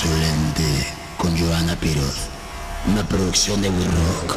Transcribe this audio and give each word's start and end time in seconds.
Insolente 0.00 0.62
con 1.16 1.36
Joana 1.36 1.74
Piroz. 1.74 2.28
Una 2.86 3.02
producción 3.08 3.60
de 3.60 3.68
We 3.68 3.84
Rock. 3.84 4.36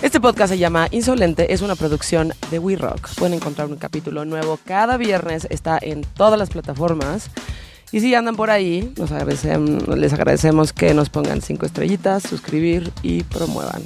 Este 0.00 0.20
podcast 0.20 0.52
se 0.52 0.58
llama 0.58 0.86
Insolente, 0.92 1.52
es 1.52 1.60
una 1.60 1.74
producción 1.74 2.32
de 2.52 2.60
We 2.60 2.76
Rock. 2.76 3.08
Pueden 3.16 3.34
encontrar 3.34 3.66
un 3.66 3.74
capítulo 3.74 4.24
nuevo 4.24 4.60
cada 4.64 4.96
viernes, 4.96 5.48
está 5.50 5.76
en 5.82 6.02
todas 6.02 6.38
las 6.38 6.50
plataformas. 6.50 7.30
Y 7.90 7.98
si 7.98 8.14
andan 8.14 8.36
por 8.36 8.50
ahí, 8.50 8.94
les 9.96 10.12
agradecemos 10.12 10.72
que 10.72 10.94
nos 10.94 11.10
pongan 11.10 11.42
cinco 11.42 11.66
estrellitas, 11.66 12.22
suscribir 12.22 12.92
y 13.02 13.24
promuevan. 13.24 13.82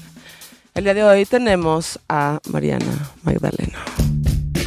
El 0.75 0.85
día 0.85 0.93
de 0.93 1.05
hoy 1.05 1.25
tenemos 1.25 1.99
a 2.11 2.41
Mariana 2.51 3.11
Magdaleno. 3.23 4.18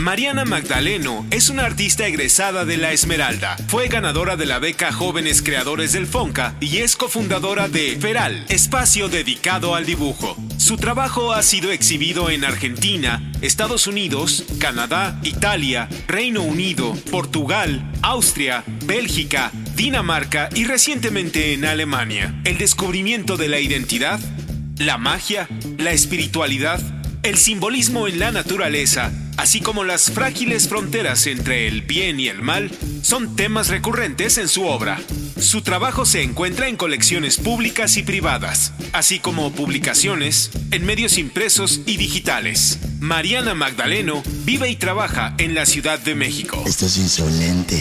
Mariana 0.02 0.46
Magdaleno 0.46 1.28
es 1.30 1.50
una 1.50 1.64
artista 1.64 2.08
egresada 2.08 2.66
de 2.66 2.78
La 2.78 2.92
Esmeralda. 2.92 3.56
Fue 3.68 3.88
ganadora 3.88 4.36
de 4.36 4.48
la 4.48 4.58
beca 4.58 4.92
Jóvenes 4.92 5.44
Creadores 5.44 5.94
del 5.94 6.08
FONCA 6.08 6.56
y 6.60 6.78
es 6.78 6.96
cofundadora 6.96 7.68
de 7.70 7.98
Feral, 8.02 8.48
espacio 8.50 9.10
dedicado 9.10 9.76
al 9.76 9.86
dibujo. 9.86 10.36
Su 10.58 10.78
trabajo 10.78 11.34
ha 11.34 11.44
sido 11.44 11.72
exhibido 11.72 12.32
en 12.32 12.46
Argentina, 12.46 13.32
Estados 13.42 13.86
Unidos, 13.86 14.44
Canadá, 14.60 15.20
Italia, 15.22 15.88
Reino 16.08 16.42
Unido, 16.42 16.96
Portugal, 17.12 17.88
Austria, 18.02 18.64
Bélgica, 18.86 19.52
Dinamarca 19.76 20.50
y 20.56 20.64
recientemente 20.64 21.54
en 21.54 21.64
Alemania. 21.64 22.42
El 22.44 22.58
descubrimiento 22.58 23.38
de 23.38 23.50
la 23.50 23.60
identidad, 23.60 24.20
la 24.78 24.98
magia, 24.98 25.48
la 25.78 25.92
espiritualidad, 25.92 26.82
el 27.24 27.38
simbolismo 27.38 28.08
en 28.08 28.20
la 28.20 28.32
naturaleza, 28.32 29.12
así 29.38 29.62
como 29.62 29.84
las 29.84 30.12
frágiles 30.12 30.68
fronteras 30.68 31.28
entre 31.28 31.68
el 31.68 31.82
bien 31.82 32.20
y 32.20 32.28
el 32.28 32.42
mal, 32.42 32.72
son 33.02 33.36
temas 33.36 33.70
recurrentes 33.70 34.38
en 34.38 34.48
su 34.48 34.66
obra. 34.66 35.00
Su 35.40 35.62
trabajo 35.62 36.06
se 36.06 36.24
encuentra 36.24 36.68
en 36.68 36.78
colecciones 36.78 37.38
públicas 37.38 37.98
y 37.98 38.04
privadas, 38.04 38.74
así 38.94 39.20
como 39.20 39.52
publicaciones 39.52 40.52
en 40.72 40.86
medios 40.86 41.18
impresos 41.18 41.82
y 41.86 41.98
digitales. 41.98 42.80
Mariana 43.00 43.54
Magdaleno 43.54 44.24
vive 44.44 44.70
y 44.70 44.76
trabaja 44.76 45.36
en 45.38 45.54
la 45.54 45.66
Ciudad 45.66 46.00
de 46.00 46.16
México. 46.16 46.64
Esto 46.66 46.86
es 46.86 46.98
insolente. 46.98 47.80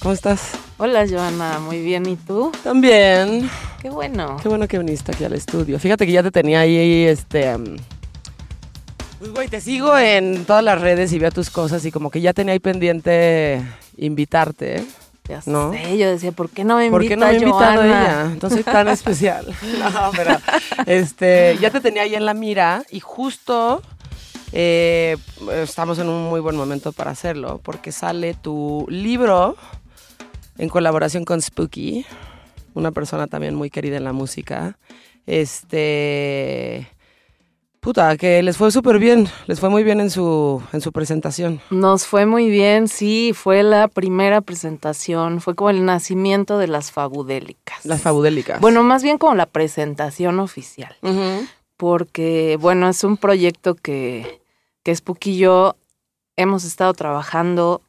¿Cómo 0.00 0.14
estás? 0.14 0.40
Hola 0.76 1.06
Joana, 1.08 1.58
muy 1.58 1.80
bien. 1.80 2.06
¿Y 2.06 2.16
tú? 2.16 2.52
También. 2.62 3.50
Qué 3.80 3.90
bueno. 3.90 4.36
Qué 4.42 4.48
bueno 4.48 4.66
que 4.66 4.78
viniste 4.78 5.12
aquí 5.12 5.24
al 5.24 5.34
estudio. 5.34 5.78
Fíjate 5.78 6.04
que 6.06 6.12
ya 6.12 6.22
te 6.22 6.30
tenía 6.30 6.60
ahí, 6.60 7.04
este... 7.04 7.54
um, 7.54 7.76
Pues, 9.18 9.32
güey, 9.32 9.48
te 9.48 9.60
sigo 9.60 9.96
en 9.96 10.44
todas 10.44 10.64
las 10.64 10.80
redes 10.80 11.12
y 11.12 11.18
veo 11.18 11.30
tus 11.30 11.50
cosas 11.50 11.84
y 11.84 11.92
como 11.92 12.10
que 12.10 12.20
ya 12.20 12.32
tenía 12.32 12.52
ahí 12.52 12.58
pendiente 12.58 13.62
invitarte. 13.96 14.78
¿eh? 14.78 14.86
Ya 15.28 15.42
¿no? 15.46 15.72
sé, 15.72 15.98
yo 15.98 16.10
decía, 16.10 16.32
¿por 16.32 16.48
qué 16.48 16.64
no 16.64 16.76
me 16.76 16.86
invita 16.86 16.98
¿Por 16.98 17.08
qué 17.08 17.16
no 17.16 17.26
me 17.26 17.34
invitado 17.34 17.84
ella? 17.84 18.36
No 18.40 18.48
soy 18.50 18.62
tan 18.64 18.88
especial. 18.88 19.46
No, 19.78 20.10
pero 20.16 20.36
este, 20.86 21.56
ya 21.60 21.70
te 21.70 21.80
tenía 21.80 22.02
ahí 22.02 22.14
en 22.14 22.24
la 22.24 22.34
mira 22.34 22.82
y 22.90 23.00
justo 23.00 23.82
eh, 24.52 25.16
estamos 25.52 25.98
en 25.98 26.08
un 26.08 26.24
muy 26.30 26.40
buen 26.40 26.56
momento 26.56 26.92
para 26.92 27.10
hacerlo 27.10 27.60
porque 27.62 27.92
sale 27.92 28.34
tu 28.34 28.86
libro 28.88 29.56
en 30.56 30.68
colaboración 30.68 31.24
con 31.24 31.42
Spooky, 31.42 32.06
una 32.74 32.92
persona 32.92 33.26
también 33.26 33.54
muy 33.54 33.70
querida 33.70 33.96
en 33.96 34.04
la 34.04 34.12
música. 34.12 34.78
Este. 35.26 36.88
Puta, 37.80 38.16
que 38.16 38.42
les 38.42 38.56
fue 38.56 38.72
súper 38.72 38.98
bien. 38.98 39.28
Les 39.46 39.60
fue 39.60 39.68
muy 39.68 39.84
bien 39.84 40.00
en 40.00 40.10
su, 40.10 40.62
en 40.72 40.80
su 40.80 40.92
presentación. 40.92 41.60
Nos 41.70 42.06
fue 42.06 42.26
muy 42.26 42.50
bien, 42.50 42.88
sí, 42.88 43.32
fue 43.34 43.62
la 43.62 43.86
primera 43.86 44.40
presentación, 44.40 45.40
fue 45.40 45.54
como 45.54 45.70
el 45.70 45.84
nacimiento 45.84 46.58
de 46.58 46.66
las 46.66 46.90
fabudélicas. 46.90 47.84
Las 47.86 48.02
fabudélicas. 48.02 48.60
Bueno, 48.60 48.82
más 48.82 49.02
bien 49.02 49.16
como 49.16 49.34
la 49.36 49.46
presentación 49.46 50.40
oficial, 50.40 50.96
porque, 51.76 52.58
bueno, 52.60 52.88
es 52.88 53.04
un 53.04 53.16
proyecto 53.16 53.76
que, 53.76 54.40
que 54.82 54.94
Spooky 54.94 55.30
y 55.30 55.38
yo 55.38 55.76
hemos 56.36 56.64
estado 56.64 56.92
trabajando 56.94 57.80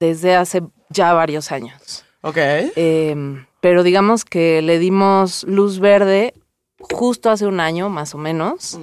desde 0.00 0.34
hace 0.34 0.62
ya 0.88 1.12
varios 1.12 1.52
años. 1.52 2.04
Ok. 2.22 2.36
Eh, 2.38 3.44
pero 3.60 3.82
digamos 3.82 4.24
que 4.24 4.62
le 4.62 4.78
dimos 4.78 5.44
luz 5.44 5.78
verde 5.78 6.34
justo 6.78 7.30
hace 7.30 7.46
un 7.46 7.60
año, 7.60 7.88
más 7.88 8.14
o 8.14 8.18
menos. 8.18 8.78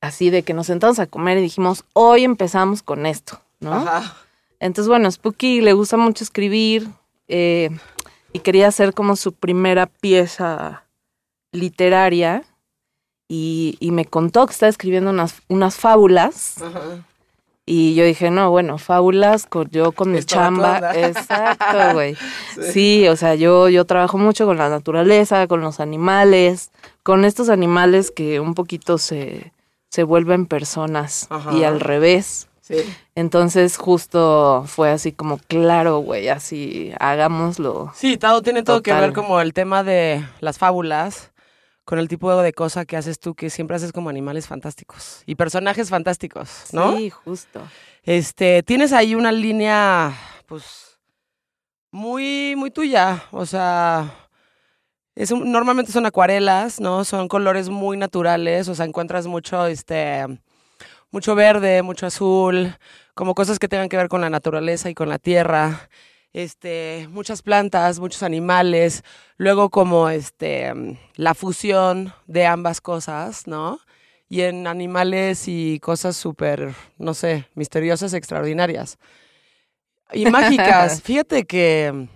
Así 0.00 0.30
de 0.30 0.42
que 0.42 0.54
nos 0.54 0.66
sentamos 0.66 0.98
a 0.98 1.06
comer 1.06 1.38
y 1.38 1.42
dijimos, 1.42 1.84
hoy 1.92 2.24
empezamos 2.24 2.82
con 2.82 3.06
esto, 3.06 3.40
¿no? 3.60 3.72
Ajá. 3.74 4.16
Entonces, 4.60 4.88
bueno, 4.88 5.10
Spooky 5.10 5.60
le 5.60 5.72
gusta 5.72 5.96
mucho 5.96 6.24
escribir 6.24 6.88
eh, 7.28 7.70
y 8.32 8.40
quería 8.40 8.68
hacer 8.68 8.92
como 8.92 9.16
su 9.16 9.32
primera 9.32 9.86
pieza 9.86 10.84
literaria. 11.52 12.44
Y, 13.30 13.76
y 13.78 13.90
me 13.90 14.06
contó 14.06 14.46
que 14.46 14.52
estaba 14.52 14.70
escribiendo 14.70 15.10
unas, 15.10 15.42
unas 15.48 15.76
fábulas. 15.76 16.62
Ajá. 16.62 17.04
Y 17.70 17.94
yo 17.94 18.06
dije, 18.06 18.30
no, 18.30 18.50
bueno, 18.50 18.78
fábulas 18.78 19.44
con 19.44 19.68
yo 19.68 19.92
con 19.92 20.10
mi 20.10 20.22
chamba. 20.22 20.92
Exacto, 20.94 21.92
güey. 21.92 22.16
Sí. 22.72 23.06
o 23.08 23.14
sea, 23.14 23.34
yo, 23.34 23.68
yo 23.68 23.84
trabajo 23.84 24.16
mucho 24.16 24.46
con 24.46 24.56
la 24.56 24.70
naturaleza, 24.70 25.46
con 25.46 25.60
los 25.60 25.78
animales, 25.78 26.70
con 27.02 27.26
estos 27.26 27.50
animales 27.50 28.10
que 28.10 28.40
un 28.40 28.54
poquito 28.54 28.96
se, 28.96 29.52
se 29.90 30.02
vuelven 30.02 30.46
personas 30.46 31.26
Ajá. 31.28 31.52
y 31.52 31.64
al 31.64 31.80
revés. 31.80 32.48
Sí. 32.62 32.76
Entonces 33.14 33.76
justo 33.76 34.64
fue 34.66 34.90
así 34.90 35.12
como, 35.12 35.36
claro, 35.36 35.98
güey, 35.98 36.30
así 36.30 36.92
hagámoslo. 36.98 37.92
Sí, 37.94 38.16
todo 38.16 38.40
tiene 38.40 38.62
todo 38.62 38.82
que 38.82 38.94
ver 38.94 39.12
como 39.12 39.42
el 39.42 39.52
tema 39.52 39.84
de 39.84 40.24
las 40.40 40.56
fábulas 40.56 41.32
con 41.88 41.98
el 41.98 42.06
tipo 42.06 42.36
de 42.42 42.52
cosa 42.52 42.84
que 42.84 42.98
haces 42.98 43.18
tú 43.18 43.34
que 43.34 43.48
siempre 43.48 43.74
haces 43.74 43.92
como 43.92 44.10
animales 44.10 44.46
fantásticos 44.46 45.22
y 45.24 45.36
personajes 45.36 45.88
fantásticos, 45.88 46.66
¿no? 46.72 46.94
Sí, 46.94 47.08
justo. 47.08 47.66
Este, 48.02 48.62
tienes 48.62 48.92
ahí 48.92 49.14
una 49.14 49.32
línea 49.32 50.12
pues 50.44 50.98
muy 51.90 52.54
muy 52.58 52.70
tuya, 52.70 53.22
o 53.30 53.46
sea, 53.46 54.12
es 55.14 55.30
un- 55.30 55.50
normalmente 55.50 55.90
son 55.90 56.04
acuarelas, 56.04 56.78
¿no? 56.78 57.06
Son 57.06 57.26
colores 57.26 57.70
muy 57.70 57.96
naturales, 57.96 58.68
o 58.68 58.74
sea, 58.74 58.84
encuentras 58.84 59.26
mucho 59.26 59.64
este 59.66 60.26
mucho 61.10 61.34
verde, 61.34 61.80
mucho 61.82 62.04
azul, 62.04 62.76
como 63.14 63.34
cosas 63.34 63.58
que 63.58 63.66
tengan 63.66 63.88
que 63.88 63.96
ver 63.96 64.08
con 64.10 64.20
la 64.20 64.28
naturaleza 64.28 64.90
y 64.90 64.94
con 64.94 65.08
la 65.08 65.18
tierra. 65.18 65.88
Este, 66.32 67.08
muchas 67.10 67.42
plantas, 67.42 68.00
muchos 68.00 68.22
animales, 68.22 69.02
luego 69.36 69.70
como 69.70 70.10
este 70.10 70.72
la 71.14 71.34
fusión 71.34 72.12
de 72.26 72.46
ambas 72.46 72.80
cosas, 72.80 73.46
¿no? 73.46 73.80
Y 74.28 74.42
en 74.42 74.66
animales 74.66 75.48
y 75.48 75.80
cosas 75.80 76.16
súper, 76.16 76.74
no 76.98 77.14
sé, 77.14 77.48
misteriosas, 77.54 78.12
extraordinarias. 78.12 78.98
Y 80.12 80.26
mágicas. 80.30 81.02
Fíjate 81.02 81.46
que 81.46 82.08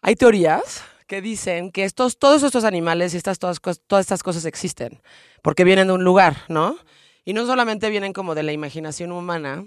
hay 0.00 0.16
teorías 0.16 0.84
que 1.06 1.20
dicen 1.20 1.72
que 1.72 1.84
estos, 1.84 2.18
todos 2.18 2.44
estos 2.44 2.62
animales 2.62 3.14
y 3.14 3.16
estas, 3.16 3.40
todas, 3.40 3.60
todas 3.60 4.04
estas 4.04 4.22
cosas 4.22 4.44
existen, 4.44 5.02
porque 5.42 5.64
vienen 5.64 5.88
de 5.88 5.94
un 5.94 6.04
lugar, 6.04 6.36
¿no? 6.48 6.76
Y 7.24 7.32
no 7.32 7.46
solamente 7.46 7.90
vienen 7.90 8.12
como 8.12 8.36
de 8.36 8.44
la 8.44 8.52
imaginación 8.52 9.10
humana, 9.10 9.66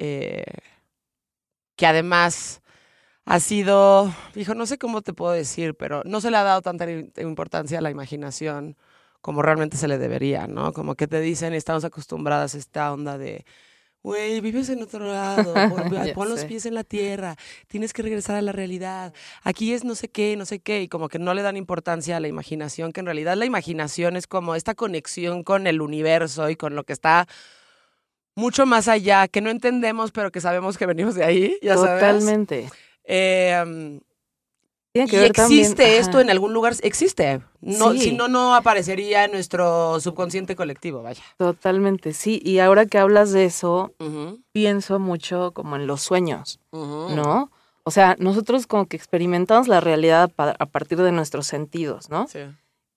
eh, 0.00 0.44
que 1.80 1.86
además 1.86 2.60
ha 3.24 3.40
sido, 3.40 4.12
hijo, 4.34 4.54
no 4.54 4.66
sé 4.66 4.76
cómo 4.76 5.00
te 5.00 5.14
puedo 5.14 5.32
decir, 5.32 5.74
pero 5.74 6.02
no 6.04 6.20
se 6.20 6.30
le 6.30 6.36
ha 6.36 6.42
dado 6.42 6.60
tanta 6.60 6.86
importancia 7.22 7.78
a 7.78 7.80
la 7.80 7.90
imaginación 7.90 8.76
como 9.22 9.40
realmente 9.40 9.78
se 9.78 9.88
le 9.88 9.96
debería, 9.96 10.46
¿no? 10.46 10.74
Como 10.74 10.94
que 10.94 11.06
te 11.06 11.22
dicen, 11.22 11.54
estamos 11.54 11.86
acostumbradas 11.86 12.54
a 12.54 12.58
esta 12.58 12.92
onda 12.92 13.16
de, 13.16 13.46
güey, 14.02 14.42
vives 14.42 14.68
en 14.68 14.82
otro 14.82 15.06
lado, 15.06 15.54
pon, 16.14 16.28
los 16.28 16.44
pies 16.44 16.66
en 16.66 16.74
la 16.74 16.84
tierra, 16.84 17.36
tienes 17.66 17.94
que 17.94 18.02
regresar 18.02 18.36
a 18.36 18.42
la 18.42 18.52
realidad, 18.52 19.14
aquí 19.42 19.72
es 19.72 19.82
no 19.82 19.94
sé 19.94 20.10
qué, 20.10 20.36
no 20.36 20.44
sé 20.44 20.60
qué, 20.60 20.82
y 20.82 20.88
como 20.88 21.08
que 21.08 21.18
no 21.18 21.32
le 21.32 21.40
dan 21.40 21.56
importancia 21.56 22.18
a 22.18 22.20
la 22.20 22.28
imaginación, 22.28 22.92
que 22.92 23.00
en 23.00 23.06
realidad 23.06 23.38
la 23.38 23.46
imaginación 23.46 24.16
es 24.16 24.26
como 24.26 24.54
esta 24.54 24.74
conexión 24.74 25.44
con 25.44 25.66
el 25.66 25.80
universo 25.80 26.50
y 26.50 26.56
con 26.56 26.74
lo 26.74 26.84
que 26.84 26.92
está 26.92 27.26
mucho 28.36 28.66
más 28.66 28.88
allá, 28.88 29.28
que 29.28 29.40
no 29.40 29.50
entendemos, 29.50 30.12
pero 30.12 30.30
que 30.30 30.40
sabemos 30.40 30.78
que 30.78 30.86
venimos 30.86 31.14
de 31.14 31.24
ahí, 31.24 31.58
ya 31.62 31.76
sabes. 31.76 32.00
Totalmente. 32.00 32.70
Eh, 33.04 34.00
y 34.92 35.00
existe 35.00 35.98
esto 35.98 36.18
ajá. 36.18 36.22
en 36.22 36.30
algún 36.30 36.52
lugar, 36.52 36.74
existe. 36.82 37.40
No, 37.60 37.92
Sí. 37.92 38.00
Si 38.00 38.12
no, 38.12 38.26
no 38.26 38.56
aparecería 38.56 39.24
en 39.24 39.32
nuestro 39.32 40.00
subconsciente 40.00 40.56
colectivo, 40.56 41.02
vaya. 41.02 41.22
Totalmente, 41.36 42.12
sí. 42.12 42.40
Y 42.44 42.58
ahora 42.58 42.86
que 42.86 42.98
hablas 42.98 43.30
de 43.30 43.44
eso, 43.44 43.94
pienso 44.52 44.98
mucho 44.98 45.52
como 45.52 45.76
en 45.76 45.86
los 45.86 46.02
sueños. 46.02 46.58
¿no? 46.72 47.52
O 47.84 47.90
sea, 47.92 48.16
nosotros 48.18 48.66
como 48.66 48.86
que 48.86 48.96
experimentamos 48.96 49.68
la 49.68 49.80
realidad 49.80 50.32
a 50.36 50.66
partir 50.66 50.98
de 50.98 51.12
nuestros 51.12 51.46
sentidos, 51.46 52.10
¿no? 52.10 52.26
Sí. 52.26 52.40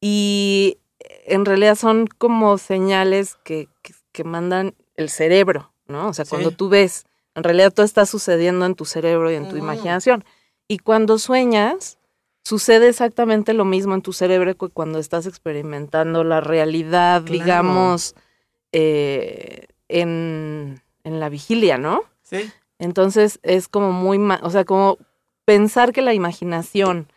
Y 0.01 0.80
en 1.25 1.45
realidad 1.45 1.75
son 1.75 2.07
como 2.07 2.57
señales 2.57 3.35
que, 3.44 3.68
que, 3.83 3.94
que 4.12 4.24
mandan 4.24 4.74
el 4.95 5.10
cerebro, 5.10 5.72
¿no? 5.88 6.10
O 6.10 6.13
sea, 6.13 6.25
Sí. 6.25 6.30
cuando 6.31 6.51
tú 6.51 6.69
ves 6.69 7.06
En 7.36 7.44
realidad 7.44 7.74
todo 7.74 7.84
está 7.84 8.06
sucediendo 8.06 8.63
en 8.68 8.75
tu 8.75 8.86
cerebro 8.86 9.31
y 9.31 9.34
en 9.36 9.50
tu 9.50 9.57
imaginación. 9.57 10.24
Y 10.68 10.78
cuando 10.78 11.18
sueñas, 11.18 11.98
sucede 12.44 12.90
exactamente 12.90 13.54
lo 13.56 13.66
mismo 13.66 13.95
en 13.95 14.04
tu 14.04 14.13
cerebro 14.13 14.56
que 14.56 14.68
cuando 14.69 15.00
estás 15.00 15.25
experimentando 15.25 16.24
la 16.24 16.42
realidad, 16.42 17.24
Claro. 17.24 17.34
digamos, 17.34 18.13
eh, 18.72 19.66
en, 19.88 20.81
en 21.04 21.19
la 21.19 21.30
vigilia, 21.30 21.78
¿no? 21.78 22.04
Sí. 22.22 22.51
Entonces 22.80 23.40
es 23.44 23.68
como 23.68 23.92
muy, 23.92 24.19
o 24.42 24.50
sea, 24.50 24.66
como 24.66 24.98
pensar 25.45 25.92
que 25.94 26.01
la 26.04 26.13
imaginación 26.13 27.07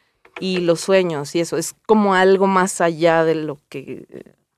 y 0.41 0.59
los 0.61 0.81
sueños 0.81 1.35
y 1.35 1.41
eso 1.41 1.57
es 1.57 1.75
como 1.87 2.15
algo 2.15 2.47
más 2.47 2.81
allá 2.81 3.25
de 3.25 3.35
lo 3.35 3.59
que, 3.69 4.07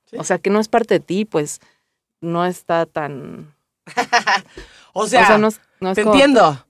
Sí. 0.05 0.17
o 0.17 0.23
sea, 0.23 0.39
que 0.39 0.49
no 0.49 0.59
es 0.59 0.67
parte 0.69 0.95
de 0.95 0.99
ti, 1.01 1.25
pues 1.25 1.59
no 2.21 2.45
está 2.45 2.85
tan, 2.85 3.53
O 4.93 5.07
sea, 5.07 5.23
o 5.23 5.25
sea, 5.27 5.37
no, 5.37 5.49
no 5.81 5.89
es 5.91 5.95
te 5.95 6.03
como- 6.03 6.13
entiendo. 6.15 6.65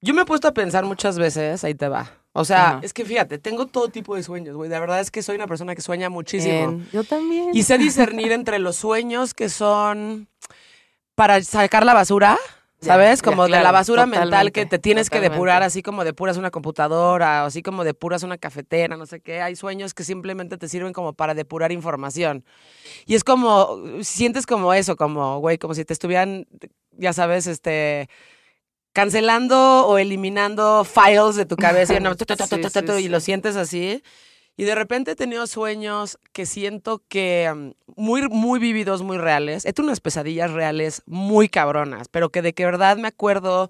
Yo 0.00 0.12
me 0.12 0.22
he 0.22 0.24
puesto 0.26 0.48
a 0.48 0.52
pensar 0.52 0.84
muchas 0.84 1.18
veces, 1.18 1.64
ahí 1.64 1.74
te 1.74 1.88
va. 1.88 2.10
O 2.32 2.44
sea, 2.44 2.68
Ajá. 2.70 2.80
es 2.82 2.92
que 2.92 3.04
fíjate, 3.04 3.38
tengo 3.38 3.66
todo 3.66 3.88
tipo 3.88 4.16
de 4.16 4.22
sueños, 4.22 4.54
güey. 4.56 4.68
De 4.68 4.78
verdad 4.78 5.00
es 5.00 5.10
que 5.10 5.22
soy 5.22 5.36
una 5.36 5.46
persona 5.46 5.74
que 5.74 5.80
sueña 5.82 6.10
muchísimo. 6.10 6.82
yo 6.92 7.04
también. 7.04 7.50
Y 7.54 7.62
sé 7.62 7.78
discernir 7.78 8.32
entre 8.32 8.58
los 8.58 8.76
sueños 8.76 9.32
que 9.34 9.48
son 9.48 10.28
para 11.14 11.40
sacar 11.42 11.86
la 11.86 11.94
basura, 11.94 12.36
¿sabes? 12.80 13.20
ya, 13.20 13.24
como 13.24 13.44
de 13.44 13.50
la 13.50 13.72
basura 13.72 14.06
mental 14.06 14.52
que 14.52 14.66
te 14.66 14.78
tienes 14.78 15.10
que 15.10 15.20
depurar, 15.20 15.62
así 15.62 15.82
como 15.82 16.04
depuras 16.04 16.36
una 16.36 16.50
computadora, 16.50 17.44
o 17.44 17.46
así 17.46 17.62
como 17.62 17.84
depuras 17.84 18.22
una 18.22 18.38
cafetera, 18.38 18.96
no 18.96 19.06
sé 19.06 19.20
qué. 19.20 19.40
Hay 19.40 19.56
sueños 19.56 19.94
que 19.94 20.04
simplemente 20.04 20.58
te 20.58 20.68
sirven 20.68 20.92
como 20.92 21.12
para 21.12 21.34
depurar 21.34 21.72
información. 21.72 22.44
Y 23.06 23.14
es 23.14 23.24
como, 23.24 23.80
sientes 24.02 24.46
como 24.46 24.74
eso, 24.74 24.96
como, 24.96 25.38
güey, 25.38 25.58
como 25.58 25.74
si 25.74 25.84
te 25.84 25.92
estuvieran, 25.92 26.46
ya 26.92 27.12
sabes, 27.12 27.46
este 27.46 28.08
cancelando 28.94 29.88
o 29.88 29.98
eliminando 29.98 30.84
files 30.84 31.34
de 31.34 31.44
tu 31.44 31.56
cabeza 31.56 31.94
y, 31.94 32.00
no, 32.00 32.14
tu, 32.16 32.24
tu, 32.24 32.36
tu, 32.36 32.44
Sí, 32.44 32.50
tu, 32.60 32.70
tu, 32.70 32.70
sí, 32.70 32.82
tu, 32.82 32.92
y 32.98 33.02
sí. 33.02 33.08
lo 33.08 33.20
sientes 33.20 33.56
así. 33.56 34.02
Y 34.56 34.64
de 34.64 34.74
repente 34.76 35.10
he 35.12 35.16
tenido 35.16 35.46
sueños 35.48 36.18
que 36.32 36.46
siento 36.46 37.02
que 37.08 37.52
mm, 37.54 37.70
muy, 37.96 38.22
muy 38.28 38.60
vividos, 38.60 39.02
muy 39.02 39.18
reales. 39.18 39.64
He 39.66 39.72
tenido 39.72 39.88
unas 39.90 40.00
pesadillas 40.00 40.52
reales 40.52 41.02
muy 41.06 41.48
cabronas, 41.48 42.08
pero 42.08 42.30
que 42.30 42.40
de 42.42 42.52
que 42.54 42.64
verdad 42.64 42.96
me 42.96 43.08
acuerdo 43.08 43.68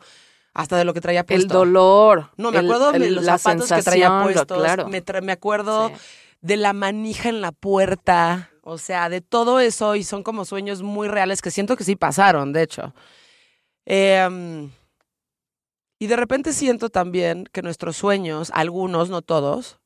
hasta 0.52 0.76
de 0.76 0.84
lo 0.84 0.92
que 0.94 1.00
traía 1.00 1.24
puesto. 1.24 1.42
el 1.42 1.48
dolor. 1.48 2.30
No, 2.36 2.52
me 2.52 2.58
el- 2.58 2.66
acuerdo 2.66 2.92
de 2.92 3.10
los 3.10 3.24
zapatos 3.24 3.72
que 3.72 3.82
traía 3.82 4.22
puestos. 4.22 4.58
claro. 4.58 4.88
Me, 4.88 5.02
tra- 5.04 5.22
me 5.22 5.32
acuerdo 5.32 5.88
Sí. 5.88 5.94
de 6.42 6.56
la 6.58 6.72
manija 6.74 7.28
en 7.30 7.40
la 7.40 7.50
puerta. 7.52 8.50
O 8.62 8.78
sea, 8.78 9.08
de 9.08 9.20
todo 9.22 9.60
eso. 9.60 9.96
Y 9.96 10.04
son 10.04 10.22
como 10.22 10.44
sueños 10.44 10.82
muy 10.82 11.08
reales 11.08 11.40
que 11.42 11.50
siento 11.50 11.76
que 11.76 11.84
sí 11.84 11.96
pasaron, 11.96 12.52
de 12.52 12.62
hecho. 12.62 12.94
Em, 13.86 14.70
y 15.98 16.06
de 16.06 16.16
repente 16.16 16.52
siento 16.52 16.88
también 16.90 17.44
que 17.52 17.62
nuestros 17.62 17.96
sueños, 17.96 18.50
algunos, 18.54 19.08
no 19.10 19.22
todos, 19.22 19.78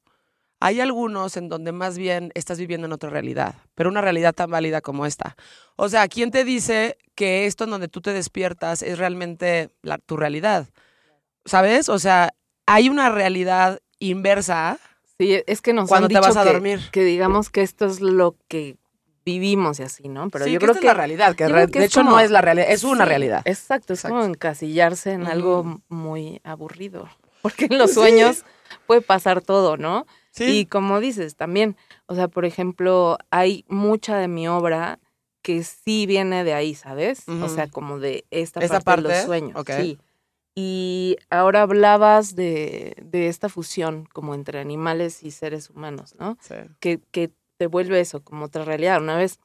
hay 0.60 0.81
algunos 0.81 1.37
en 1.37 1.49
donde 1.49 1.72
más 1.72 1.96
bien 1.99 2.32
estás 2.34 2.58
viviendo 2.58 2.87
en 2.87 2.93
otra 2.93 3.10
realidad, 3.10 3.55
pero 3.75 3.88
una 3.90 4.00
realidad 4.00 4.34
tan 4.34 4.50
válida 4.50 4.81
como 4.81 5.06
esta. 5.06 5.37
O 5.76 5.88
sea, 5.88 6.08
¿quién 6.08 6.31
te 6.31 6.44
dice 6.44 6.96
que 7.14 7.46
esto 7.46 7.64
en 7.64 7.70
donde 7.70 7.88
tú 7.88 8.00
te 8.00 8.12
despiertas 8.12 8.82
es 8.82 8.99
realmente 8.99 9.70
la- 9.82 9.99
tu 9.99 10.16
realidad? 10.16 10.66
¿Sabes? 11.44 11.88
O 11.88 11.99
sea, 11.99 12.34
hay 12.66 12.88
una 12.88 13.08
realidad 13.10 13.81
inversa 13.99 14.78
Sí, 15.19 15.43
es 15.49 15.60
que 15.62 15.72
nos 15.72 15.88
cuando 15.88 16.05
han 16.06 16.08
te 16.10 16.14
dicho 16.20 16.28
vas 16.28 16.37
a 16.37 16.44
que, 16.44 16.52
dormir. 16.52 16.81
que 16.93 17.02
digamos 17.02 17.50
que 17.50 17.62
esto 17.62 17.87
es 17.87 18.00
lo 18.00 18.37
que 18.46 18.76
vivimos 19.25 19.81
y 19.81 19.82
así, 19.82 20.08
¿no? 20.08 20.31
Pero 20.31 20.44
Sí, 20.44 20.52
yo 20.52 20.58
que 20.61 20.66
creo 20.66 20.72
esta 20.75 20.81
que 20.81 20.87
es 20.87 20.90
la 20.90 20.94
realidad, 20.94 21.34
que 21.34 21.49
re- 21.49 21.66
de 21.66 21.84
hecho 21.84 22.04
no 22.04 22.20
es 22.20 22.31
la 22.31 22.40
realidad, 22.40 22.70
es 22.70 22.84
una 22.84 23.04
Sí, 23.04 23.08
realidad. 23.08 23.43
Exacto, 23.44 23.93
es 23.94 24.02
como 24.02 24.22
encasillarse 24.25 25.11
en 25.12 25.26
algo 25.26 25.82
muy 25.88 26.40
aburrido. 26.44 27.08
Porque 27.43 27.66
en 27.66 27.78
los 27.78 27.90
Sí. 27.90 27.94
sueños 27.94 28.44
puede 28.87 29.00
pasar 29.02 29.43
todo, 29.43 29.76
¿no? 29.76 30.06
Sí. 30.38 30.61
Y 30.61 30.67
como 30.67 31.00
dices, 31.00 31.37
también, 31.37 31.76
o 32.06 32.14
sea, 32.14 32.29
por 32.29 32.44
ejemplo, 32.44 33.19
hay 33.31 33.64
mucha 33.69 34.17
de 34.17 34.29
mi 34.29 34.49
obra 34.49 34.99
que 35.43 35.62
sí 35.62 36.06
viene 36.06 36.44
de 36.44 36.55
ahí, 36.55 36.75
¿sabes? 36.75 37.29
O 37.29 37.49
sea, 37.49 37.69
como 37.69 37.99
de 37.99 38.25
esta, 38.31 38.61
¿Esta 38.61 38.81
parte, 38.81 39.08
de 39.08 39.14
los 39.14 39.25
sueños. 39.25 39.64
Sí. 39.67 39.99
Y 40.55 41.17
ahora 41.31 41.62
hablabas 41.62 42.35
de, 42.35 42.96
de 43.02 43.29
esta 43.29 43.49
fusión 43.49 44.08
como 44.12 44.35
entre 44.35 44.58
animales 44.58 45.23
y 45.23 45.31
seres 45.31 45.70
humanos, 45.70 46.17
¿no? 46.19 46.37
Sí. 46.40 46.56
Que, 46.81 47.00
que 47.12 47.31
te 47.58 47.67
vuelve 47.69 48.00
eso 48.00 48.23
como 48.25 48.46
otra 48.46 48.64
realidad. 48.64 49.00
Una 49.00 49.17
vez 49.17 49.38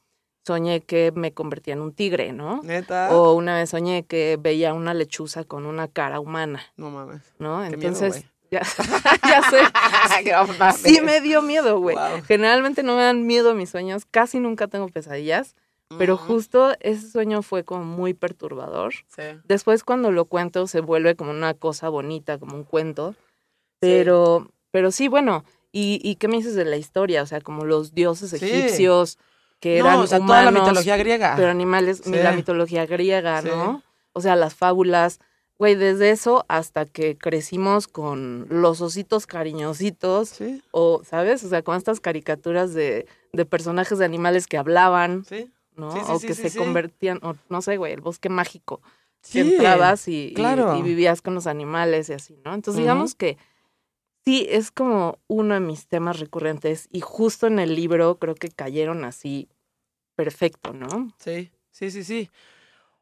soñé 0.44 0.80
que 0.80 1.12
me 1.14 1.32
convertía 1.32 1.74
en 1.74 1.80
un 1.80 1.92
tigre, 1.92 2.32
¿no? 2.32 2.62
Neta. 2.62 3.16
O 3.16 3.34
una 3.34 3.56
vez 3.56 3.70
soñé 3.70 4.04
que 4.04 4.38
veía 4.40 4.74
una 4.74 4.92
lechuza 4.92 5.44
con 5.44 5.66
una 5.66 5.88
cara 5.88 6.20
humana, 6.20 6.60
No 6.76 6.90
mames. 6.90 7.22
¿no? 7.38 7.60
Qué 7.60 7.74
Entonces. 7.74 8.26
Ya, 8.54 8.62
ya 9.28 9.42
sé. 9.50 9.60
Sí 10.88 11.00
me 11.00 11.20
dio 11.20 11.42
miedo, 11.42 11.78
güey. 11.80 11.96
Wow. 11.96 12.22
Generalmente 12.26 12.82
no 12.82 12.96
me 12.96 13.02
dan 13.02 13.26
miedo 13.26 13.54
mis 13.54 13.70
sueños, 13.70 14.04
casi 14.10 14.40
nunca 14.40 14.66
tengo 14.68 14.88
pesadillas, 14.88 15.54
pero 15.98 16.14
Ujú. 16.14 16.24
justo 16.26 16.74
ese 16.80 17.08
sueño 17.10 17.42
fue 17.42 17.64
como 17.64 17.84
muy 17.84 18.14
perturbador. 18.14 18.94
Sí. 19.08 19.22
Después 19.44 19.84
cuando 19.84 20.10
lo 20.12 20.24
cuento 20.26 20.66
se 20.66 20.80
vuelve 20.80 21.14
como 21.16 21.30
una 21.30 21.54
cosa 21.54 21.88
bonita, 21.88 22.38
como 22.38 22.56
un 22.56 22.64
cuento. 22.64 23.14
Pero, 23.80 24.48
pero 24.70 24.90
sí, 24.90 25.08
bueno, 25.08 25.44
¿y, 25.72 26.00
¿y 26.02 26.16
qué 26.16 26.28
me 26.28 26.36
dices 26.38 26.54
de 26.54 26.64
la 26.64 26.76
historia? 26.76 27.22
O 27.22 27.26
sea, 27.26 27.40
como 27.40 27.64
los 27.64 27.94
dioses 27.94 28.30
Sí. 28.30 28.36
egipcios 28.44 29.18
que 29.60 29.78
No, 29.80 29.86
eran 29.86 29.98
o 30.00 30.06
sea, 30.06 30.18
toda 30.18 30.42
la 30.42 30.48
humanos, 30.50 30.62
mitología 30.68 30.96
griega. 30.96 31.34
pero 31.36 31.50
animales, 31.50 32.00
Sí. 32.04 32.10
la 32.12 32.32
mitología 32.32 32.86
griega, 32.86 33.42
Sí. 33.42 33.48
¿no? 33.48 33.82
O 34.12 34.20
sea, 34.20 34.36
las 34.36 34.54
fábulas. 34.54 35.20
Güey, 35.58 35.76
desde 35.76 36.10
eso 36.10 36.44
hasta 36.48 36.84
que 36.84 37.16
crecimos 37.16 37.86
con 37.86 38.46
los 38.50 38.80
ositos 38.80 39.26
cariñositos, 39.26 40.30
Sí, 40.30 40.62
o, 40.72 41.02
¿sabes? 41.04 41.44
O 41.44 41.48
sea, 41.48 41.62
con 41.62 41.76
estas 41.76 42.00
caricaturas 42.00 42.74
de, 42.74 43.06
de 43.32 43.44
personajes 43.44 43.98
de 43.98 44.04
animales 44.04 44.46
que 44.48 44.58
hablaban, 44.58 45.24
sí. 45.24 45.50
¿no? 45.76 45.92
Sí, 45.92 45.98
o 46.08 46.18
que 46.18 46.34
se 46.34 46.56
convertían, 46.56 47.20
o 47.22 47.36
no 47.48 47.62
sé, 47.62 47.76
güey, 47.76 47.92
el 47.92 48.00
bosque 48.00 48.28
mágico. 48.28 48.82
Sí, 49.22 49.42
Que 49.42 49.54
entrabas 49.54 50.06
y, 50.08 50.32
claro. 50.34 50.76
y 50.76 50.82
vivías 50.82 51.22
con 51.22 51.34
los 51.34 51.46
animales 51.46 52.08
y 52.10 52.12
así, 52.14 52.36
¿no? 52.44 52.52
Entonces, 52.52 52.82
digamos 52.82 53.14
que 53.14 53.38
sí, 54.24 54.46
es 54.50 54.70
como 54.70 55.18
uno 55.28 55.54
de 55.54 55.60
mis 55.60 55.86
temas 55.86 56.18
recurrentes 56.20 56.88
y 56.92 57.00
justo 57.00 57.46
en 57.46 57.58
el 57.58 57.74
libro 57.74 58.18
creo 58.18 58.34
que 58.34 58.50
cayeron 58.50 59.04
así 59.04 59.48
perfecto, 60.16 60.72
¿no? 60.72 61.08
Sí, 61.18 61.50
sí, 61.70 61.90
sí, 61.90 62.04
sí. 62.04 62.30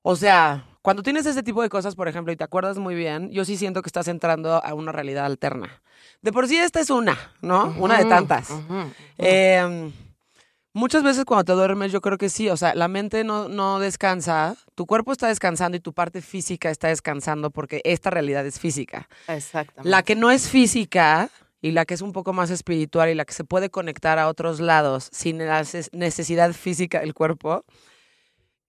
O 0.02 0.16
sea, 0.16 0.64
cuando 0.82 1.02
tienes 1.02 1.24
ese 1.26 1.42
tipo 1.42 1.62
de 1.62 1.68
cosas, 1.68 1.94
por 1.94 2.08
ejemplo, 2.08 2.32
y 2.32 2.36
te 2.36 2.44
acuerdas 2.44 2.78
muy 2.78 2.94
bien, 2.94 3.30
yo 3.30 3.44
sí 3.44 3.56
siento 3.56 3.82
que 3.82 3.88
estás 3.88 4.08
entrando 4.08 4.62
a 4.64 4.74
una 4.74 4.92
realidad 4.92 5.24
alterna. 5.24 5.80
De 6.20 6.32
por 6.32 6.48
sí 6.48 6.58
esta 6.58 6.80
es 6.80 6.90
una, 6.90 7.16
¿no? 7.40 7.74
Una 7.78 7.98
de 7.98 8.04
tantas. 8.04 8.50
Eh, 9.18 9.90
muchas 10.72 11.02
veces 11.02 11.24
cuando 11.24 11.44
te 11.44 11.52
duermes, 11.52 11.92
yo 11.92 12.00
creo 12.00 12.18
que 12.18 12.28
sí, 12.28 12.48
o 12.48 12.56
sea, 12.56 12.74
la 12.74 12.88
mente 12.88 13.24
no, 13.24 13.48
no 13.48 13.78
descansa, 13.78 14.56
tu 14.74 14.86
cuerpo 14.86 15.12
está 15.12 15.28
descansando 15.28 15.76
y 15.76 15.80
tu 15.80 15.92
parte 15.92 16.20
física 16.22 16.70
está 16.70 16.88
descansando 16.88 17.50
porque 17.50 17.80
esta 17.84 18.10
realidad 18.10 18.46
es 18.46 18.58
física. 18.58 19.08
Exactamente. 19.28 19.88
La 19.88 20.02
que 20.02 20.16
no 20.16 20.30
es 20.30 20.48
física 20.48 21.30
y 21.60 21.70
la 21.70 21.84
que 21.84 21.94
es 21.94 22.00
un 22.02 22.12
poco 22.12 22.32
más 22.32 22.50
espiritual 22.50 23.08
y 23.10 23.14
la 23.14 23.24
que 23.24 23.34
se 23.34 23.44
puede 23.44 23.70
conectar 23.70 24.18
a 24.18 24.26
otros 24.28 24.58
lados 24.60 25.08
sin 25.12 25.38
la 25.38 25.60
neces- 25.62 25.90
necesidad 25.92 26.52
física 26.52 27.00
del 27.00 27.14
cuerpo, 27.14 27.64